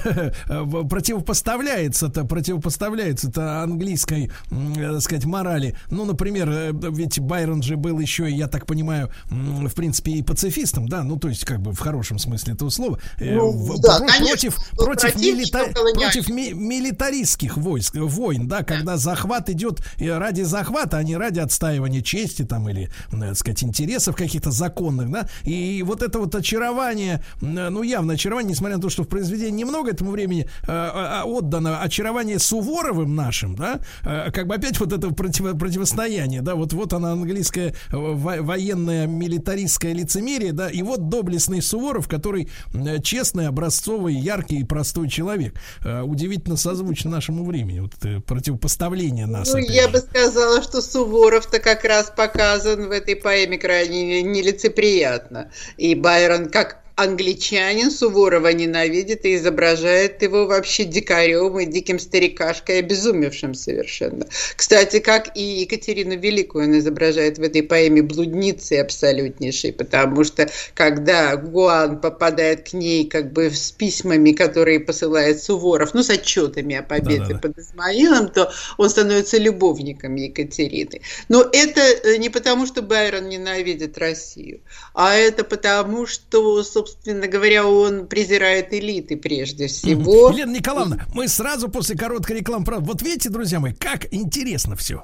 противопоставляется-то, 0.90 2.26
противопоставляется-то 2.26 3.62
английской, 3.62 4.32
э, 4.52 4.92
так 4.94 5.02
сказать, 5.02 5.26
морали. 5.26 5.76
Ну, 5.92 6.06
например, 6.06 6.74
ведь 6.92 7.20
Байрон 7.20 7.62
же 7.62 7.78
был 7.78 8.00
еще, 8.00 8.30
я 8.30 8.48
так 8.48 8.66
понимаю, 8.66 9.12
в 9.30 9.74
принципе, 9.76 10.14
и 10.14 10.24
пацифистом, 10.24 10.88
да, 10.88 11.04
ну, 11.04 11.18
то 11.18 11.30
есть, 11.30 11.46
как 11.46 11.60
бы 11.60 11.72
в 11.74 11.80
хорошем 11.80 12.20
смысле 12.20 12.54
этого 12.54 12.70
слова. 12.70 13.00
Ну, 13.20 13.52
в- 13.52 13.80
да, 13.82 14.00
про- 14.00 14.08
конечно, 14.08 14.47
против, 14.56 15.02
против, 15.14 15.16
милита- 15.34 15.74
против 15.94 16.30
ми- 16.30 16.54
милитаристских 16.54 17.58
войск, 17.58 17.96
войн, 17.96 18.48
да, 18.48 18.64
когда 18.64 18.98
захват 18.98 19.50
идет 19.50 19.82
э, 20.00 20.18
ради 20.18 20.42
захвата, 20.44 20.98
а 20.98 21.04
не 21.04 21.18
ради 21.18 21.40
отстаивания 21.40 22.02
чести 22.02 22.44
там 22.44 22.70
или, 22.70 22.90
так 23.12 23.36
сказать, 23.38 23.64
интересов 23.64 24.16
каких-то 24.16 24.52
законных, 24.52 25.10
да, 25.12 25.28
и 25.44 25.84
вот 25.84 26.02
это 26.02 26.20
вот 26.20 26.36
очарование, 26.36 27.24
м, 27.42 27.54
ну, 27.74 27.84
явно 27.84 28.14
очарование, 28.14 28.52
несмотря 28.52 28.78
на 28.78 28.82
то, 28.82 28.90
что 28.90 29.04
в 29.04 29.08
произведении 29.08 29.60
немного 29.60 29.92
этому 29.92 30.12
времени 30.12 30.44
э, 30.64 30.66
а- 30.68 31.24
отдано, 31.26 31.82
очарование 31.82 32.40
Суворовым 32.40 33.16
нашим, 33.16 33.56
да, 33.56 33.80
э, 34.04 34.32
как 34.32 34.48
бы 34.48 34.56
опять 34.56 34.80
вот 34.80 34.94
это 34.94 35.08
противо- 35.08 35.58
противостояние, 35.58 36.42
да, 36.42 36.56
вот, 36.56 36.74
вот 36.74 36.94
она 36.94 37.12
английская 37.12 37.70
э, 37.70 37.74
во- 37.92 38.42
военная 38.42 39.08
милитаристское 39.08 39.94
лицемерие, 39.94 40.54
да, 40.54 40.70
и 40.70 40.82
вот 40.82 41.10
доблестный 41.10 41.62
Суворов, 41.62 42.08
который 42.08 42.50
э, 42.74 43.02
честный, 43.02 43.48
образцовый, 43.48 44.16
яркий 44.38 44.60
и 44.60 44.64
простой 44.64 45.10
человек. 45.10 45.56
Э, 45.84 46.02
Удивительно 46.02 46.58
созвучно 46.58 47.12
нашему 47.12 47.46
времени, 47.46 47.80
вот 47.80 47.94
противопоставление 48.26 49.26
нас. 49.26 49.52
Ну, 49.52 49.58
я 49.60 49.84
же. 49.84 49.90
бы 49.90 49.98
сказала, 50.00 50.62
что 50.62 50.82
Суворов-то 50.82 51.60
как 51.60 51.84
раз 51.84 52.12
показан 52.16 52.88
в 52.88 52.92
этой 52.92 53.16
поэме 53.16 53.58
крайне 53.58 54.22
нелицеприятно. 54.22 55.52
И 55.78 55.96
Байрон, 55.96 56.50
как 56.50 56.84
англичанин, 56.98 57.92
Суворова 57.92 58.52
ненавидит 58.52 59.24
и 59.24 59.36
изображает 59.36 60.24
его 60.24 60.48
вообще 60.48 60.84
дикарем 60.84 61.60
и 61.60 61.66
диким 61.68 62.00
старикашкой, 62.00 62.80
обезумевшим 62.80 63.54
совершенно. 63.54 64.26
Кстати, 64.56 65.00
как 65.00 65.38
и 65.38 65.62
Екатерину 65.62 66.18
Великую 66.18 66.66
он 66.66 66.80
изображает 66.80 67.38
в 67.38 67.44
этой 67.44 67.62
поэме 67.62 68.02
блудницей 68.02 68.82
абсолютнейшей, 68.82 69.74
потому 69.74 70.24
что 70.24 70.50
когда 70.74 71.36
Гуан 71.36 72.02
попадает 72.02 72.72
к 72.72 72.74
ней 72.74 73.08
как 73.08 73.32
бы 73.32 73.52
с 73.52 73.72
письмами, 73.72 74.32
которые 74.32 74.80
посылает 74.80 75.42
Суворов, 75.44 75.94
ну, 75.94 76.02
с 76.02 76.10
отчетами 76.10 76.78
о 76.78 76.82
победе 76.82 77.20
Да-да-да. 77.20 77.40
под 77.40 77.60
Измаилом, 77.60 78.30
то 78.30 78.52
он 78.78 78.90
становится 78.90 79.38
любовником 79.38 80.16
Екатерины. 80.16 81.02
Но 81.30 81.48
это 81.54 81.82
э, 81.82 82.18
не 82.18 82.30
потому, 82.30 82.66
что 82.66 82.82
Байрон 82.82 83.30
ненавидит 83.30 84.00
Россию, 84.00 84.62
а 84.96 85.14
это 85.14 85.44
потому, 85.44 86.08
что, 86.08 86.64
собственно 86.64 86.87
говоря, 87.06 87.68
он 87.68 88.08
презирает 88.08 88.74
элиты 88.74 89.18
прежде 89.18 89.68
всего. 89.68 90.30
Елена 90.32 90.54
Николаевна, 90.54 91.06
мы 91.14 91.28
сразу 91.28 91.70
после 91.70 91.98
короткой 91.98 92.38
рекламы. 92.40 92.66
Вот 92.80 93.02
видите, 93.02 93.30
друзья 93.30 93.60
мои, 93.60 93.74
как 93.74 94.12
интересно 94.14 94.76
все. 94.76 95.04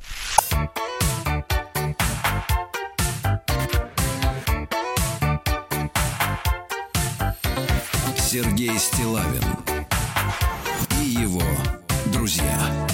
Сергей 8.18 8.80
Стилавин 8.80 9.44
и 11.00 11.06
его 11.06 11.44
друзья. 12.12 12.88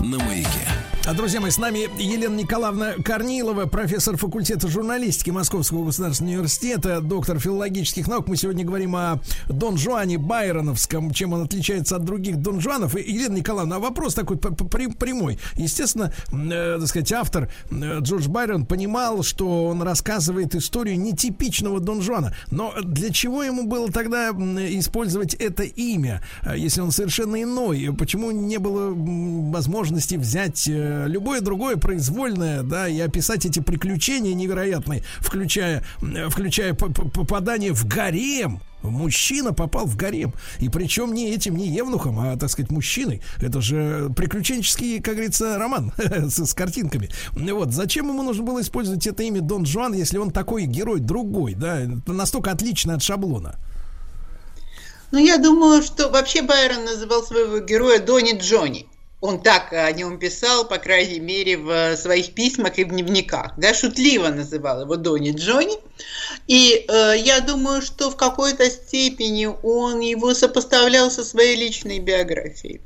На 0.00 0.18
маяке. 0.18 0.71
А, 1.04 1.14
Друзья 1.14 1.40
мои, 1.40 1.50
с 1.50 1.58
нами 1.58 1.88
Елена 2.00 2.36
Николаевна 2.36 2.92
Корнилова, 3.04 3.66
профессор 3.66 4.16
факультета 4.16 4.68
журналистики 4.68 5.30
Московского 5.30 5.84
государственного 5.86 6.34
университета, 6.34 7.00
доктор 7.00 7.40
филологических 7.40 8.06
наук. 8.06 8.28
Мы 8.28 8.36
сегодня 8.36 8.64
говорим 8.64 8.94
о 8.94 9.18
Дон 9.48 9.78
Жуане 9.78 10.18
Байроновском, 10.18 11.10
чем 11.12 11.32
он 11.32 11.42
отличается 11.42 11.96
от 11.96 12.04
других 12.04 12.36
Дон 12.36 12.60
Жуанов. 12.60 12.94
И, 12.94 13.00
Елена 13.00 13.34
Николаевна, 13.34 13.76
а 13.76 13.78
вопрос 13.80 14.14
такой 14.14 14.38
прямой. 14.38 15.40
Естественно, 15.56 16.14
э, 16.32 16.76
так 16.78 16.88
сказать, 16.88 17.12
автор 17.12 17.50
э, 17.70 17.98
Джордж 17.98 18.28
Байрон 18.28 18.64
понимал, 18.64 19.24
что 19.24 19.66
он 19.66 19.82
рассказывает 19.82 20.54
историю 20.54 21.00
нетипичного 21.00 21.80
Дон 21.80 22.00
Жуана. 22.02 22.32
Но 22.52 22.74
для 22.80 23.10
чего 23.10 23.42
ему 23.42 23.66
было 23.66 23.90
тогда 23.90 24.30
использовать 24.30 25.34
это 25.34 25.64
имя, 25.64 26.22
э, 26.44 26.56
если 26.56 26.80
он 26.80 26.92
совершенно 26.92 27.42
иной? 27.42 27.92
Почему 27.98 28.30
не 28.30 28.58
было 28.58 28.92
возможности 28.94 30.14
взять 30.14 30.68
э, 30.92 31.08
любое 31.08 31.40
другое 31.40 31.76
произвольное, 31.76 32.62
да, 32.62 32.88
и 32.88 32.98
описать 33.00 33.46
эти 33.46 33.60
приключения 33.60 34.34
невероятные, 34.34 35.02
включая, 35.20 35.84
включая 36.30 36.74
попадание 36.74 37.72
в 37.72 37.86
гарем? 37.86 38.60
Мужчина 38.82 39.52
попал 39.52 39.86
в 39.86 39.96
гарем. 39.96 40.34
И 40.58 40.68
причем 40.68 41.14
не 41.14 41.30
этим, 41.32 41.56
не 41.56 41.68
евнухом, 41.68 42.18
а, 42.18 42.36
так 42.36 42.50
сказать, 42.50 42.70
мужчиной. 42.70 43.22
Это 43.40 43.60
же 43.60 44.10
приключенческий, 44.16 45.00
как 45.00 45.14
говорится, 45.14 45.56
роман 45.58 45.92
с, 45.98 46.44
с 46.44 46.54
картинками. 46.54 47.08
Вот. 47.32 47.72
Зачем 47.72 48.08
ему 48.08 48.22
нужно 48.22 48.42
было 48.42 48.60
использовать 48.60 49.06
это 49.06 49.22
имя 49.22 49.40
Дон 49.40 49.66
Жуан, 49.66 49.92
если 49.92 50.18
он 50.18 50.30
такой 50.30 50.64
герой 50.64 51.00
другой, 51.00 51.54
да, 51.54 51.82
настолько 52.06 52.50
отличный 52.50 52.94
от 52.94 53.02
шаблона? 53.02 53.56
Ну, 55.12 55.18
я 55.18 55.36
думаю, 55.36 55.82
что 55.82 56.08
вообще 56.08 56.42
Байрон 56.42 56.84
называл 56.84 57.22
своего 57.22 57.58
героя 57.58 58.00
Дони 58.00 58.38
Джонни. 58.38 58.86
Он 59.22 59.40
так 59.40 59.72
о 59.72 59.92
нем 59.92 60.18
писал, 60.18 60.66
по 60.66 60.78
крайней 60.78 61.20
мере, 61.20 61.56
в 61.56 61.96
своих 61.96 62.34
письмах 62.34 62.76
и 62.78 62.84
в 62.84 62.88
дневниках. 62.88 63.52
Да, 63.56 63.72
шутливо 63.72 64.28
называл 64.28 64.80
его 64.80 64.96
Дони 64.96 65.30
Джонни. 65.30 65.76
И 66.48 66.84
э, 66.88 67.14
я 67.18 67.38
думаю, 67.38 67.82
что 67.82 68.10
в 68.10 68.16
какой-то 68.16 68.68
степени 68.68 69.48
он 69.62 70.00
его 70.00 70.34
сопоставлял 70.34 71.08
со 71.08 71.22
своей 71.22 71.54
личной 71.54 72.00
биографией. 72.00 72.80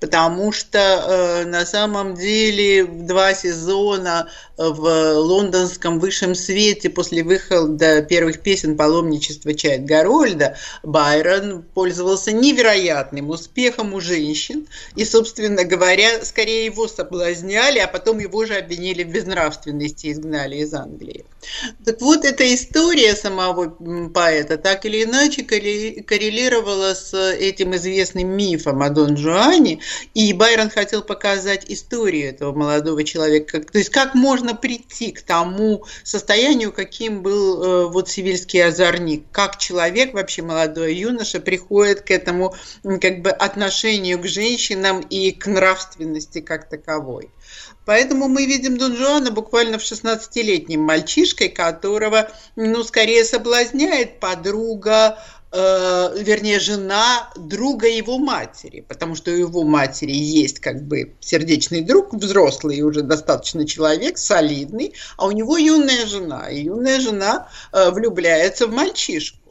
Потому 0.00 0.52
что 0.52 0.78
э, 0.78 1.44
на 1.46 1.64
самом 1.64 2.14
деле 2.14 2.84
два 2.84 3.34
сезона 3.34 4.28
в 4.56 5.14
лондонском 5.14 5.98
высшем 5.98 6.34
свете 6.34 6.90
после 6.90 7.24
выхода 7.24 8.02
первых 8.02 8.40
песен 8.40 8.76
паломничества 8.76 9.54
Чайт 9.54 9.84
Гарольда 9.84 10.56
Байрон 10.82 11.62
пользовался 11.74 12.32
невероятным 12.32 13.30
успехом 13.30 13.94
у 13.94 14.00
женщин. 14.00 14.66
И, 14.94 15.04
собственно 15.04 15.64
говоря, 15.64 16.24
скорее 16.24 16.66
его 16.66 16.86
соблазняли, 16.86 17.78
а 17.78 17.88
потом 17.88 18.18
его 18.18 18.44
же 18.44 18.54
обвинили 18.54 19.02
в 19.02 19.08
безнравственности 19.08 20.06
и 20.06 20.12
изгнали 20.12 20.56
из 20.56 20.72
Англии. 20.74 21.24
Так 21.84 22.00
вот, 22.00 22.24
эта 22.24 22.54
история 22.54 23.14
самого 23.14 23.70
поэта 24.10 24.56
так 24.56 24.84
или 24.84 25.04
иначе 25.04 25.42
корре- 25.42 26.02
коррелировала 26.02 26.94
с 26.94 27.14
этим 27.14 27.74
известным 27.76 28.28
мифом 28.28 28.82
о 28.82 28.90
Дон 28.90 29.16
Жуане, 29.16 29.53
и 30.14 30.32
Байрон 30.32 30.70
хотел 30.70 31.02
показать 31.02 31.64
историю 31.68 32.28
этого 32.28 32.52
молодого 32.52 33.04
человека, 33.04 33.60
то 33.60 33.78
есть 33.78 33.90
как 33.90 34.14
можно 34.14 34.54
прийти 34.54 35.12
к 35.12 35.22
тому 35.22 35.84
состоянию, 36.02 36.72
каким 36.72 37.22
был 37.22 37.62
э, 37.62 37.86
вот 37.88 38.08
сивильский 38.08 38.64
озорник, 38.64 39.24
как 39.32 39.58
человек, 39.58 40.14
вообще 40.14 40.42
молодой 40.42 40.94
юноша, 40.94 41.40
приходит 41.40 42.02
к 42.02 42.10
этому 42.10 42.54
как 43.00 43.22
бы 43.22 43.30
отношению 43.30 44.20
к 44.20 44.26
женщинам 44.26 45.00
и 45.00 45.30
к 45.32 45.46
нравственности 45.46 46.40
как 46.40 46.68
таковой. 46.68 47.30
Поэтому 47.84 48.28
мы 48.28 48.46
видим 48.46 48.78
Дон 48.78 48.96
Жуана 48.96 49.30
буквально 49.30 49.78
в 49.78 49.82
16-летним 49.82 50.80
мальчишкой, 50.80 51.50
которого, 51.50 52.30
ну, 52.56 52.82
скорее 52.82 53.24
соблазняет 53.24 54.20
подруга, 54.20 55.18
э, 55.54 56.22
вернее, 56.22 56.58
жена 56.58 57.30
друга 57.36 57.88
его 57.88 58.18
матери, 58.18 58.80
потому 58.80 59.14
что 59.14 59.30
у 59.30 59.34
его 59.34 59.62
матери 59.62 60.12
есть 60.12 60.58
как 60.58 60.82
бы 60.82 61.14
сердечный 61.20 61.80
друг, 61.80 62.12
взрослый 62.12 62.82
уже 62.82 63.02
достаточно 63.02 63.66
человек, 63.66 64.18
солидный, 64.18 64.94
а 65.16 65.26
у 65.26 65.30
него 65.30 65.56
юная 65.56 66.06
жена, 66.06 66.50
и 66.50 66.64
юная 66.64 67.00
жена 67.00 67.48
э, 67.72 67.90
влюбляется 67.90 68.66
в 68.66 68.72
мальчишку. 68.72 69.43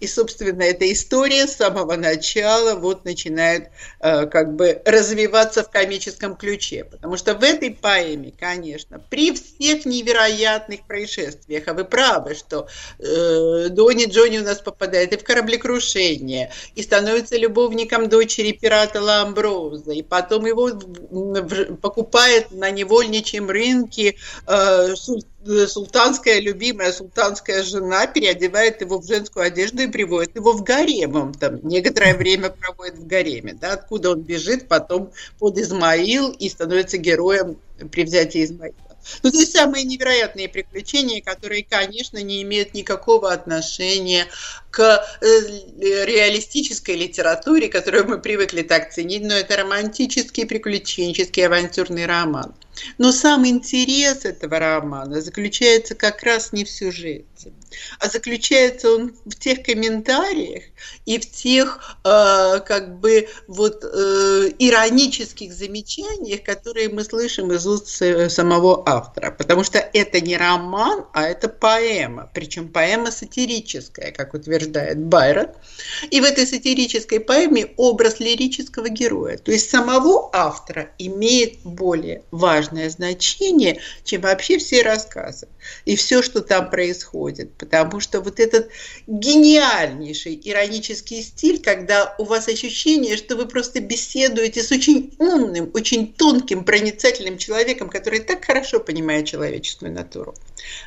И, 0.00 0.06
собственно, 0.06 0.62
эта 0.62 0.90
история 0.92 1.46
с 1.46 1.56
самого 1.56 1.96
начала 1.96 2.74
вот 2.74 3.04
начинает 3.04 3.68
э, 4.00 4.26
как 4.26 4.54
бы 4.56 4.80
развиваться 4.84 5.62
в 5.62 5.70
комическом 5.70 6.36
ключе. 6.36 6.84
Потому 6.84 7.16
что 7.16 7.34
в 7.34 7.42
этой 7.42 7.70
поэме, 7.70 8.32
конечно, 8.38 9.00
при 9.10 9.32
всех 9.32 9.84
невероятных 9.84 10.86
происшествиях, 10.86 11.68
а 11.68 11.74
вы 11.74 11.84
правы, 11.84 12.34
что 12.34 12.66
э, 12.98 13.68
Дони 13.70 14.06
Джонни 14.06 14.38
у 14.38 14.44
нас 14.44 14.60
попадает 14.60 15.12
и 15.12 15.16
в 15.16 15.24
кораблекрушение, 15.24 16.50
и 16.74 16.82
становится 16.82 17.36
любовником 17.36 18.08
дочери 18.08 18.52
пирата 18.52 19.00
Ламброза, 19.00 19.92
и 19.92 20.02
потом 20.02 20.46
его 20.46 20.68
в- 20.68 21.42
в- 21.42 21.76
покупает 21.76 22.50
на 22.50 22.70
невольничьем 22.70 23.50
рынке 23.50 24.16
э, 24.46 24.94
султанская 25.44 26.40
любимая 26.40 26.92
султанская 26.92 27.62
жена 27.62 28.06
переодевает 28.06 28.80
его 28.80 28.98
в 28.98 29.06
женскую 29.06 29.46
одежду 29.46 29.82
и 29.82 29.86
приводит 29.86 30.36
его 30.36 30.52
в 30.52 30.62
гарем. 30.62 31.16
Он 31.16 31.32
там 31.32 31.60
некоторое 31.66 32.14
время 32.14 32.50
проводит 32.50 32.98
в 32.98 33.06
гареме. 33.06 33.54
Да, 33.54 33.72
откуда 33.72 34.10
он 34.10 34.22
бежит 34.22 34.68
потом 34.68 35.12
под 35.38 35.58
Измаил 35.58 36.30
и 36.30 36.48
становится 36.48 36.98
героем 36.98 37.58
при 37.90 38.04
взятии 38.04 38.44
Измаила. 38.44 38.74
Ну, 39.22 39.30
то 39.30 39.38
есть 39.38 39.52
самые 39.52 39.84
невероятные 39.84 40.48
приключения, 40.48 41.20
которые, 41.22 41.64
конечно, 41.64 42.18
не 42.22 42.42
имеют 42.42 42.74
никакого 42.74 43.32
отношения 43.32 44.26
к 44.70 44.80
э, 45.20 45.26
реалистической 45.80 46.96
литературе, 46.96 47.68
которую 47.68 48.06
мы 48.06 48.20
привыкли 48.20 48.62
так 48.62 48.92
ценить, 48.92 49.22
но 49.22 49.34
это 49.34 49.56
романтический, 49.56 50.46
приключенческий, 50.46 51.46
авантюрный 51.46 52.06
роман. 52.06 52.54
Но 52.98 53.12
сам 53.12 53.46
интерес 53.46 54.24
этого 54.24 54.58
романа 54.58 55.20
заключается 55.20 55.94
как 55.94 56.22
раз 56.22 56.52
не 56.52 56.64
в 56.64 56.70
сюжете, 56.70 57.52
а 57.98 58.08
заключается 58.08 58.90
он 58.90 59.14
в 59.24 59.34
тех 59.34 59.62
комментариях 59.62 60.64
и 61.06 61.18
в 61.18 61.30
тех 61.30 61.96
э, 62.04 62.60
как 62.60 63.00
бы 63.00 63.28
вот 63.46 63.84
э, 63.84 64.50
иронических 64.58 65.52
замечаниях, 65.52 66.42
которые 66.42 66.88
мы 66.88 67.04
слышим 67.04 67.52
из 67.52 67.66
уст 67.66 67.88
с- 67.88 68.28
самого 68.30 68.82
автора. 68.86 69.30
Потому 69.30 69.64
что 69.64 69.78
это 69.78 70.20
не 70.20 70.36
роман, 70.36 71.06
а 71.12 71.24
это 71.24 71.48
поэма. 71.48 72.30
Причем 72.34 72.68
поэма 72.68 73.10
сатирическая, 73.10 74.12
как 74.12 74.34
утверждает 74.34 74.98
Байрон. 74.98 75.48
И 76.10 76.20
в 76.20 76.24
этой 76.24 76.46
сатирической 76.46 77.20
поэме 77.20 77.72
образ 77.76 78.20
лирического 78.20 78.88
героя, 78.88 79.36
то 79.36 79.52
есть 79.52 79.70
самого 79.70 80.30
автора, 80.32 80.90
имеет 80.98 81.58
более 81.64 82.22
важное 82.30 82.88
значение, 82.90 83.80
чем 84.04 84.22
вообще 84.22 84.58
все 84.58 84.82
рассказы 84.82 85.48
и 85.84 85.96
все, 85.96 86.22
что 86.22 86.40
там 86.40 86.70
происходит. 86.70 87.59
Потому 87.60 88.00
что 88.00 88.20
вот 88.20 88.40
этот 88.40 88.70
гениальнейший 89.06 90.40
иронический 90.42 91.22
стиль, 91.22 91.62
когда 91.62 92.14
у 92.18 92.24
вас 92.24 92.48
ощущение, 92.48 93.16
что 93.16 93.36
вы 93.36 93.46
просто 93.46 93.80
беседуете 93.80 94.62
с 94.62 94.72
очень 94.72 95.14
умным, 95.18 95.70
очень 95.74 96.12
тонким, 96.12 96.64
проницательным 96.64 97.38
человеком, 97.38 97.88
который 97.90 98.20
так 98.20 98.44
хорошо 98.44 98.80
понимает 98.80 99.26
человеческую 99.26 99.92
натуру. 99.92 100.34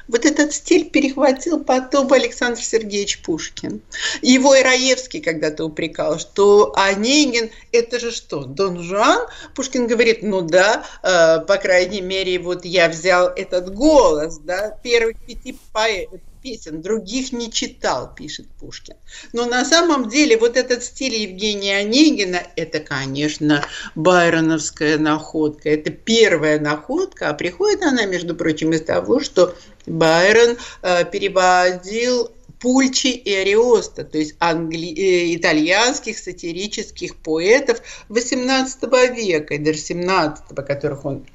Вот 0.08 0.26
этот 0.26 0.54
стиль 0.54 0.90
перехватил 0.90 1.64
потом 1.64 2.12
Александр 2.12 2.62
Сергеевич 2.62 3.22
Пушкин. 3.22 3.82
Его 4.22 4.56
и 4.56 4.64
Раевский 4.64 5.22
когда-то 5.22 5.66
упрекал, 5.66 6.20
что 6.20 6.74
Онегин– 6.76 7.50
это 7.72 8.00
же 8.00 8.12
что, 8.12 8.44
Дон 8.44 8.82
Жуан? 8.82 9.28
Пушкин 9.56 9.88
говорит, 9.88 10.24
ну 10.24 10.42
да, 10.42 10.86
э, 11.04 11.40
по 11.46 11.58
крайней 11.58 12.02
мере, 12.02 12.40
вот 12.40 12.66
я 12.66 12.90
взял 12.90 13.28
этот 13.28 13.74
голос, 13.74 14.40
да, 14.40 14.78
первых 14.84 15.18
пяти 15.26 15.58
поэ- 15.74 16.08
песен, 16.44 16.82
других 16.82 17.32
не 17.32 17.50
читал, 17.50 18.14
пишет 18.14 18.48
Пушкин. 18.60 18.96
Но 19.32 19.46
на 19.46 19.64
самом 19.64 20.10
деле 20.10 20.38
вот 20.38 20.58
этот 20.58 20.84
стиль 20.84 21.16
Евгения 21.16 21.78
Онегина– 21.78 22.42
это, 22.56 22.80
конечно, 22.82 23.66
байроновская 23.96 24.98
находка. 25.00 25.70
Это 25.70 25.90
первая 25.90 26.60
находка, 26.60 27.30
а 27.30 27.34
приходит 27.34 27.82
она, 27.82 28.06
между 28.06 28.36
прочим, 28.36 28.74
из 28.74 28.82
того, 28.82 29.22
что 29.22 29.56
Байрон 29.86 30.58
э, 30.82 31.06
переводил 31.06 32.30
Пульчи 32.60 33.08
и 33.08 33.34
Ариоста, 33.34 34.06
то 34.06 34.18
есть 34.18 34.36
англи... 34.40 34.88
э, 34.88 35.36
итальянских 35.36 36.18
сатирических 36.18 37.18
поэтов 37.18 37.82
XVIII 38.10 39.16
века 39.16 39.56
и 39.56 39.58
даже 39.58 39.80
XVII, 39.80 40.64
которых 40.64 41.04
он 41.06 41.26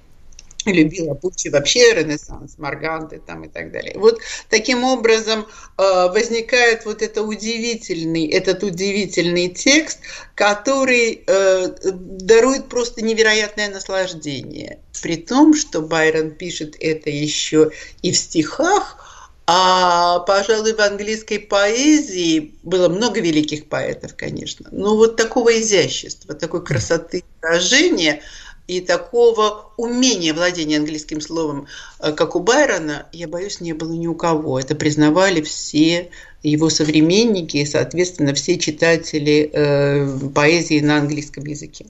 любил, 0.67 1.11
а 1.11 1.15
Пуччи 1.15 1.49
вообще 1.49 1.95
Ренессанс, 1.95 2.59
Марганты 2.59 3.21
там 3.25 3.45
и 3.45 3.49
так 3.49 3.73
далее. 3.73 3.95
Вот 3.97 4.21
таким 4.49 4.85
образом 4.85 5.47
э, 5.77 5.83
возникает 6.09 6.85
вот 6.85 7.03
это 7.03 7.23
удивительный, 7.23 8.27
этот 8.29 8.63
удивительный 8.63 9.49
текст, 9.49 10.01
который 10.35 11.23
э, 11.27 11.69
дарует 11.93 12.69
просто 12.69 13.03
невероятное 13.03 13.71
наслаждение. 13.71 14.81
При 15.03 15.17
том, 15.17 15.55
что 15.55 15.81
Байрон 15.81 16.33
пишет 16.33 16.77
это 16.81 17.11
еще 17.11 17.71
и 18.03 18.13
в 18.13 18.17
стихах, 18.17 19.05
а, 19.51 20.19
пожалуй, 20.21 20.75
в 20.75 20.81
английской 20.81 21.39
поэзии 21.39 22.55
было 22.65 22.91
много 22.91 23.21
великих 23.21 23.67
поэтов, 23.67 24.15
конечно, 24.15 24.69
но 24.73 24.95
вот 24.95 25.17
такого 25.17 25.59
изящества, 25.59 26.35
такой 26.35 26.63
красоты 26.63 27.25
выражения 27.41 28.21
и 28.69 28.83
такого 28.83 29.73
умения 29.77 30.35
владения 30.35 30.77
английским 30.77 31.21
словом, 31.21 31.67
э, 31.99 32.13
как 32.13 32.37
у 32.37 32.41
Байрона, 32.41 33.07
я 33.13 33.27
боюсь, 33.27 33.61
не 33.61 33.73
было 33.73 33.93
ни 33.95 34.07
у 34.07 34.15
кого. 34.15 34.61
Это 34.61 34.77
признавали 34.77 35.41
все 35.41 36.11
его 36.43 36.71
современники 36.71 37.57
и, 37.57 37.67
соответственно, 37.67 38.35
все 38.35 38.59
читатели 38.59 39.51
э, 39.53 40.19
поэзии 40.35 40.81
на 40.81 40.99
английском 40.99 41.45
языке. 41.45 41.87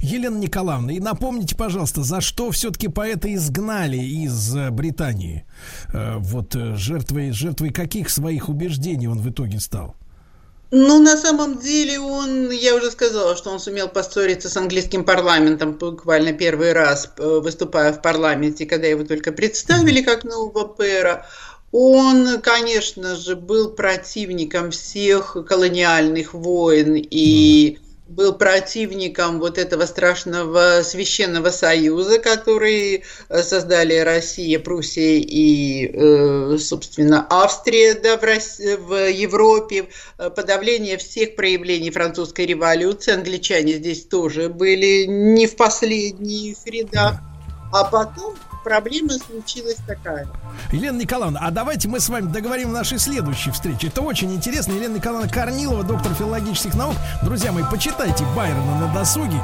Елена 0.00 0.36
Николаевна, 0.36 0.92
и 0.92 1.00
напомните, 1.00 1.56
пожалуйста, 1.56 2.02
за 2.02 2.20
что 2.20 2.50
все-таки 2.50 2.88
поэта 2.88 3.34
изгнали 3.34 3.98
из 3.98 4.54
э, 4.54 4.70
Британии? 4.70 5.44
Э, 5.92 6.18
Вот 6.18 6.54
жертвой, 6.54 7.32
жертвой 7.32 7.70
каких 7.70 8.10
своих 8.10 8.48
убеждений 8.48 9.08
он 9.08 9.20
в 9.20 9.28
итоге 9.28 9.58
стал? 9.58 9.96
Ну, 10.70 11.00
на 11.02 11.16
самом 11.16 11.58
деле 11.58 11.98
он, 11.98 12.50
я 12.50 12.74
уже 12.74 12.90
сказала, 12.90 13.36
что 13.36 13.50
он 13.50 13.58
сумел 13.58 13.88
поссориться 13.88 14.50
с 14.50 14.56
английским 14.56 15.02
парламентом 15.02 15.72
буквально 15.72 16.34
первый 16.34 16.74
раз, 16.74 17.10
э, 17.16 17.40
выступая 17.42 17.92
в 17.92 18.02
парламенте, 18.02 18.66
когда 18.66 18.86
его 18.86 19.02
только 19.04 19.32
представили 19.32 20.02
как 20.02 20.24
нового 20.24 20.64
пэра. 20.64 21.26
Он, 21.72 22.40
конечно 22.42 23.16
же, 23.16 23.34
был 23.34 23.70
противником 23.70 24.70
всех 24.70 25.36
колониальных 25.46 26.34
войн 26.34 26.94
и 26.96 27.78
был 28.08 28.32
противником 28.32 29.38
вот 29.38 29.58
этого 29.58 29.86
страшного 29.86 30.82
священного 30.82 31.50
союза, 31.50 32.18
который 32.18 33.04
э, 33.28 33.42
создали 33.42 33.98
Россия, 33.98 34.58
Пруссия 34.58 35.20
и, 35.20 35.90
э, 35.92 36.58
собственно, 36.58 37.26
Австрия 37.30 37.94
да, 37.94 38.16
в, 38.16 38.22
Рос- 38.22 38.58
в 38.58 39.10
Европе, 39.10 39.88
Э, 40.18 40.30
подавление 40.30 40.96
всех 40.96 41.36
проявлений 41.36 41.90
французской 41.90 42.44
революции. 42.44 43.14
Англичане 43.14 43.74
здесь 43.74 44.04
тоже 44.04 44.48
были 44.48 45.04
не 45.06 45.46
в 45.46 45.54
последних 45.56 46.56
рядах. 46.66 47.20
А 47.72 47.84
потом 47.84 48.34
проблема 48.68 49.12
случилась 49.18 49.78
такая. 49.86 50.28
Елена 50.72 50.98
Николаевна, 50.98 51.40
а 51.42 51.50
давайте 51.50 51.88
мы 51.88 52.00
с 52.00 52.08
вами 52.08 52.30
договорим 52.30 52.68
в 52.68 52.72
нашей 52.72 52.98
следующей 52.98 53.50
встрече. 53.50 53.86
Это 53.86 54.02
очень 54.02 54.32
интересно. 54.34 54.72
Елена 54.72 54.96
Николаевна 54.96 55.32
Корнилова, 55.32 55.84
доктор 55.84 56.12
филологических 56.14 56.74
наук. 56.74 56.94
Друзья 57.22 57.50
мои, 57.50 57.64
почитайте 57.70 58.24
Байрона 58.36 58.80
на 58.80 58.94
досуге. 58.94 59.40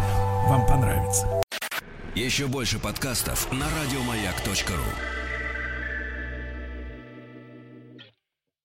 Вам 0.48 0.66
понравится. 0.66 1.26
Еще 2.14 2.46
больше 2.46 2.78
подкастов 2.78 3.50
на 3.50 3.64
радиомаяк.ру. 3.64 5.23